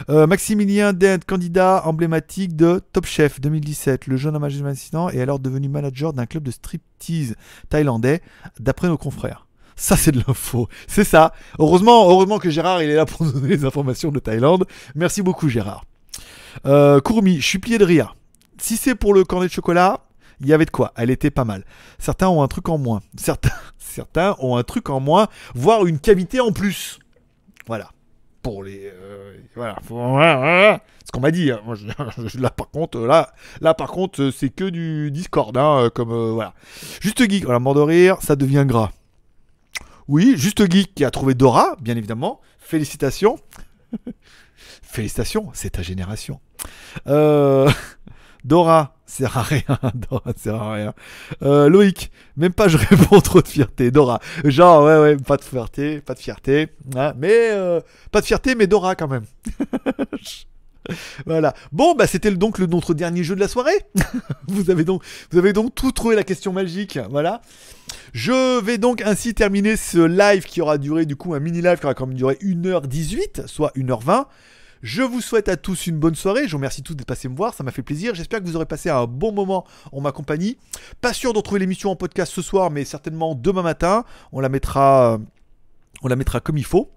Euh, 0.08 0.26
Maximilien 0.26 0.92
Dent, 0.92 1.20
candidat 1.26 1.82
emblématique 1.86 2.56
de 2.56 2.80
Top 2.92 3.06
Chef 3.06 3.40
2017. 3.40 4.06
Le 4.06 4.16
jeune 4.16 4.36
homme 4.36 4.44
âgé 4.44 4.58
de 4.58 4.64
26 4.64 4.96
ans 4.96 5.08
est 5.08 5.20
alors 5.20 5.38
devenu 5.38 5.68
manager 5.68 6.12
d'un 6.12 6.26
club 6.26 6.42
de 6.42 6.50
striptease 6.50 7.34
thaïlandais, 7.68 8.22
d'après 8.60 8.88
nos 8.88 8.98
confrères. 8.98 9.46
Ça, 9.76 9.96
c'est 9.96 10.10
de 10.10 10.22
l'info. 10.26 10.68
C'est 10.88 11.04
ça. 11.04 11.32
Heureusement, 11.58 12.10
heureusement 12.10 12.38
que 12.38 12.50
Gérard, 12.50 12.82
il 12.82 12.90
est 12.90 12.96
là 12.96 13.06
pour 13.06 13.24
nous 13.24 13.32
donner 13.32 13.56
les 13.56 13.64
informations 13.64 14.10
de 14.10 14.18
Thaïlande. 14.18 14.66
Merci 14.96 15.22
beaucoup, 15.22 15.48
Gérard. 15.48 15.84
Euh, 16.66 17.00
Kurumi, 17.00 17.40
je 17.40 17.46
suis 17.46 17.58
plié 17.60 17.78
de 17.78 17.84
rire. 17.84 18.16
Si 18.60 18.76
c'est 18.76 18.96
pour 18.96 19.14
le 19.14 19.22
cornet 19.22 19.46
de 19.46 19.52
chocolat, 19.52 20.00
il 20.40 20.48
y 20.48 20.52
avait 20.52 20.64
de 20.64 20.70
quoi. 20.70 20.92
Elle 20.96 21.10
était 21.10 21.30
pas 21.30 21.44
mal. 21.44 21.64
Certains 21.98 22.28
ont 22.28 22.42
un 22.42 22.48
truc 22.48 22.68
en 22.68 22.76
moins. 22.76 23.02
Certains, 23.16 23.50
certains 23.78 24.36
ont 24.40 24.56
un 24.56 24.64
truc 24.64 24.90
en 24.90 24.98
moins, 24.98 25.28
voire 25.54 25.86
une 25.86 26.00
cavité 26.00 26.40
en 26.40 26.50
plus. 26.50 26.98
Voilà. 27.66 27.90
Euh, 28.50 29.36
ce 31.04 31.12
qu'on 31.12 31.20
m'a 31.20 31.30
dit. 31.30 31.50
hein. 31.50 31.60
Là, 32.38 32.50
par 32.50 32.70
contre, 32.70 32.98
là, 33.00 33.32
là, 33.60 33.74
par 33.74 33.90
contre, 33.90 34.30
c'est 34.30 34.50
que 34.50 34.64
du 34.68 35.10
Discord. 35.10 35.56
hein, 35.56 35.84
euh, 35.84 35.90
comme 35.90 36.12
euh, 36.12 36.32
voilà. 36.32 36.54
Juste 37.00 37.28
geek. 37.28 37.44
Voilà, 37.44 37.58
mort 37.58 37.74
de 37.74 37.80
rire, 37.80 38.18
ça 38.20 38.36
devient 38.36 38.64
gras. 38.66 38.90
Oui, 40.06 40.34
juste 40.36 40.70
geek 40.70 40.94
qui 40.94 41.04
a 41.04 41.10
trouvé 41.10 41.34
Dora, 41.34 41.76
bien 41.80 41.96
évidemment. 41.96 42.40
Félicitations. 42.58 43.38
Félicitations, 44.82 45.50
c'est 45.52 45.70
ta 45.70 45.82
génération. 45.82 46.40
Dora, 48.44 48.94
Sert 49.08 49.38
à 49.38 49.42
rien, 49.42 49.62
Dora, 49.94 50.32
sert 50.36 50.54
à 50.54 50.74
rien. 50.74 50.94
Euh, 51.42 51.70
Loïc, 51.70 52.12
même 52.36 52.52
pas 52.52 52.68
je 52.68 52.76
réponds 52.76 53.20
trop 53.22 53.40
de 53.40 53.48
fierté. 53.48 53.90
Dora, 53.90 54.20
genre, 54.44 54.84
ouais, 54.84 54.98
ouais, 55.00 55.16
pas 55.16 55.38
de 55.38 55.44
fierté, 55.44 56.02
pas 56.02 56.12
de 56.12 56.18
fierté. 56.18 56.68
hein, 56.94 57.14
mais, 57.16 57.50
euh, 57.52 57.80
pas 58.12 58.20
de 58.20 58.26
fierté, 58.26 58.54
mais 58.54 58.66
Dora 58.66 58.94
quand 58.96 59.08
même. 59.08 59.24
voilà. 61.26 61.54
Bon, 61.72 61.94
bah, 61.94 62.06
c'était 62.06 62.30
donc 62.32 62.58
le, 62.58 62.66
notre 62.66 62.92
dernier 62.92 63.24
jeu 63.24 63.34
de 63.34 63.40
la 63.40 63.48
soirée. 63.48 63.80
vous, 64.46 64.70
avez 64.70 64.84
donc, 64.84 65.02
vous 65.30 65.38
avez 65.38 65.54
donc 65.54 65.74
tout 65.74 65.90
trouvé 65.90 66.14
la 66.14 66.22
question 66.22 66.52
magique. 66.52 66.98
Voilà. 67.08 67.40
Je 68.12 68.60
vais 68.62 68.76
donc 68.76 69.00
ainsi 69.00 69.32
terminer 69.32 69.78
ce 69.78 69.98
live 69.98 70.44
qui 70.44 70.60
aura 70.60 70.76
duré, 70.76 71.06
du 71.06 71.16
coup, 71.16 71.32
un 71.32 71.40
mini 71.40 71.62
live 71.62 71.78
qui 71.78 71.86
aura 71.86 71.94
quand 71.94 72.06
même 72.06 72.16
duré 72.16 72.36
1h18, 72.42 73.46
soit 73.46 73.72
1h20. 73.74 74.26
Je 74.82 75.02
vous 75.02 75.20
souhaite 75.20 75.48
à 75.48 75.56
tous 75.56 75.86
une 75.86 75.98
bonne 75.98 76.14
soirée. 76.14 76.46
Je 76.46 76.52
vous 76.52 76.58
remercie 76.58 76.82
tous 76.82 76.94
d'être 76.94 77.06
passés 77.06 77.28
me 77.28 77.36
voir. 77.36 77.54
Ça 77.54 77.64
m'a 77.64 77.70
fait 77.70 77.82
plaisir. 77.82 78.14
J'espère 78.14 78.40
que 78.40 78.44
vous 78.44 78.56
aurez 78.56 78.66
passé 78.66 78.90
un 78.90 79.06
bon 79.06 79.32
moment 79.32 79.64
en 79.92 80.00
ma 80.00 80.12
compagnie. 80.12 80.56
Pas 81.00 81.12
sûr 81.12 81.32
de 81.32 81.38
retrouver 81.38 81.60
l'émission 81.60 81.90
en 81.90 81.96
podcast 81.96 82.32
ce 82.32 82.42
soir, 82.42 82.70
mais 82.70 82.84
certainement 82.84 83.34
demain 83.34 83.62
matin. 83.62 84.04
On 84.32 84.40
la 84.40 84.48
mettra, 84.48 85.18
on 86.02 86.08
la 86.08 86.16
mettra 86.16 86.40
comme 86.40 86.58
il 86.58 86.64
faut. 86.64 86.90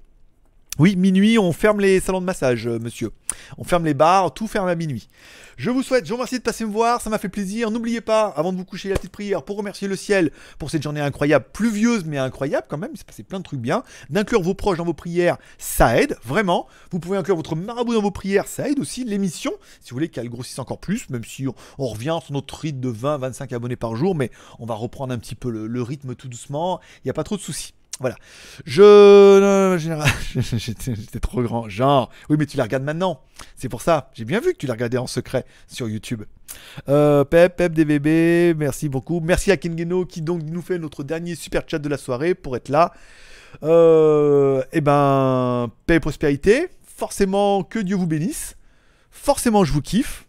Oui, 0.81 0.95
minuit, 0.95 1.37
on 1.37 1.51
ferme 1.51 1.79
les 1.79 1.99
salons 1.99 2.21
de 2.21 2.25
massage, 2.25 2.65
euh, 2.65 2.79
monsieur. 2.79 3.11
On 3.59 3.63
ferme 3.63 3.85
les 3.85 3.93
bars, 3.93 4.33
tout 4.33 4.47
ferme 4.47 4.67
à 4.67 4.73
minuit. 4.73 5.09
Je 5.55 5.69
vous 5.69 5.83
souhaite, 5.83 6.05
je 6.05 6.09
vous 6.09 6.15
remercie 6.15 6.39
de 6.39 6.43
passer 6.43 6.65
me 6.65 6.71
voir, 6.71 7.01
ça 7.01 7.11
m'a 7.11 7.19
fait 7.19 7.29
plaisir. 7.29 7.69
N'oubliez 7.69 8.01
pas, 8.01 8.29
avant 8.29 8.51
de 8.51 8.57
vous 8.57 8.65
coucher, 8.65 8.89
la 8.89 8.95
petite 8.95 9.11
prière 9.11 9.43
pour 9.43 9.57
remercier 9.57 9.87
le 9.87 9.95
ciel 9.95 10.31
pour 10.57 10.71
cette 10.71 10.81
journée 10.81 10.99
incroyable, 10.99 11.45
pluvieuse 11.53 12.03
mais 12.05 12.17
incroyable 12.17 12.65
quand 12.67 12.79
même. 12.79 12.89
Il 12.95 12.97
s'est 12.97 13.03
passé 13.03 13.21
plein 13.21 13.37
de 13.37 13.43
trucs 13.43 13.59
bien. 13.59 13.83
D'inclure 14.09 14.41
vos 14.41 14.55
proches 14.55 14.79
dans 14.79 14.83
vos 14.83 14.95
prières, 14.95 15.37
ça 15.59 16.01
aide 16.01 16.17
vraiment. 16.23 16.65
Vous 16.89 16.97
pouvez 16.97 17.19
inclure 17.19 17.35
votre 17.35 17.55
marabout 17.55 17.93
dans 17.93 18.01
vos 18.01 18.09
prières, 18.09 18.47
ça 18.47 18.67
aide 18.67 18.79
aussi. 18.79 19.03
L'émission, 19.03 19.51
si 19.81 19.91
vous 19.91 19.97
voulez 19.97 20.09
qu'elle 20.09 20.29
grossisse 20.29 20.57
encore 20.57 20.79
plus, 20.79 21.11
même 21.11 21.23
si 21.23 21.45
on, 21.47 21.85
revient 21.85 22.17
sur 22.23 22.33
notre 22.33 22.57
rythme 22.57 22.79
de 22.79 22.91
20-25 22.91 23.53
abonnés 23.53 23.75
par 23.75 23.95
jour, 23.95 24.15
mais 24.15 24.31
on 24.57 24.65
va 24.65 24.73
reprendre 24.73 25.13
un 25.13 25.19
petit 25.19 25.35
peu 25.35 25.51
le 25.51 25.81
rythme 25.83 26.15
tout 26.15 26.27
doucement. 26.27 26.79
Il 26.95 27.01
n'y 27.05 27.11
a 27.11 27.13
pas 27.13 27.23
trop 27.23 27.37
de 27.37 27.41
soucis. 27.41 27.75
Voilà. 28.01 28.15
Je. 28.65 29.77
J'étais 30.35 31.19
trop 31.19 31.41
grand. 31.41 31.69
Genre. 31.69 32.09
Oui, 32.29 32.35
mais 32.37 32.45
tu 32.45 32.57
la 32.57 32.63
regardes 32.63 32.83
maintenant. 32.83 33.21
C'est 33.55 33.69
pour 33.69 33.81
ça. 33.81 34.09
J'ai 34.13 34.25
bien 34.25 34.39
vu 34.39 34.53
que 34.53 34.57
tu 34.57 34.67
la 34.67 34.73
regardais 34.73 34.97
en 34.97 35.07
secret 35.07 35.45
sur 35.67 35.87
YouTube. 35.87 36.23
Euh, 36.89 37.23
Pep, 37.23 37.55
Pep, 37.55 37.73
DVB, 37.73 38.57
merci 38.57 38.89
beaucoup. 38.89 39.19
Merci 39.21 39.51
à 39.51 39.57
Kingeno 39.57 40.05
qui 40.05 40.21
donc 40.21 40.41
nous 40.43 40.61
fait 40.61 40.79
notre 40.79 41.03
dernier 41.03 41.35
super 41.35 41.63
chat 41.67 41.79
de 41.79 41.89
la 41.89 41.97
soirée 41.97 42.35
pour 42.35 42.55
être 42.55 42.69
là. 42.69 42.93
Euh, 43.63 44.63
eh 44.71 44.81
ben, 44.81 45.71
paix 45.85 45.95
et 45.95 45.99
prospérité. 45.99 46.69
Forcément, 46.83 47.63
que 47.63 47.79
Dieu 47.79 47.95
vous 47.95 48.07
bénisse. 48.07 48.55
Forcément, 49.09 49.63
je 49.63 49.73
vous 49.73 49.81
kiffe. 49.81 50.25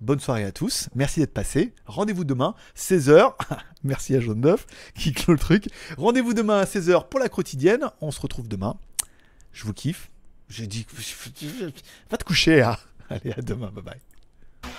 Bonne 0.00 0.20
soirée 0.20 0.44
à 0.44 0.52
tous. 0.52 0.88
Merci 0.94 1.20
d'être 1.20 1.34
passé. 1.34 1.74
Rendez-vous 1.86 2.24
demain, 2.24 2.54
16h. 2.76 3.34
Merci 3.84 4.14
à 4.14 4.20
Jaune 4.20 4.40
Neuf 4.40 4.66
qui 4.94 5.12
clôt 5.12 5.32
le 5.32 5.38
truc. 5.38 5.68
Rendez-vous 5.96 6.34
demain 6.34 6.58
à 6.58 6.64
16h 6.64 7.08
pour 7.08 7.18
la 7.18 7.28
quotidienne. 7.28 7.90
On 8.00 8.10
se 8.10 8.20
retrouve 8.20 8.46
demain. 8.46 8.76
Je 9.52 9.64
vous 9.64 9.72
kiffe. 9.72 10.10
J'ai 10.48 10.66
dit. 10.66 10.86
Va 12.10 12.16
te 12.16 12.24
coucher, 12.24 12.62
hein. 12.62 12.76
Allez, 13.10 13.32
à 13.32 13.42
demain. 13.42 13.70
Bye 13.72 13.84
bye. 13.84 14.72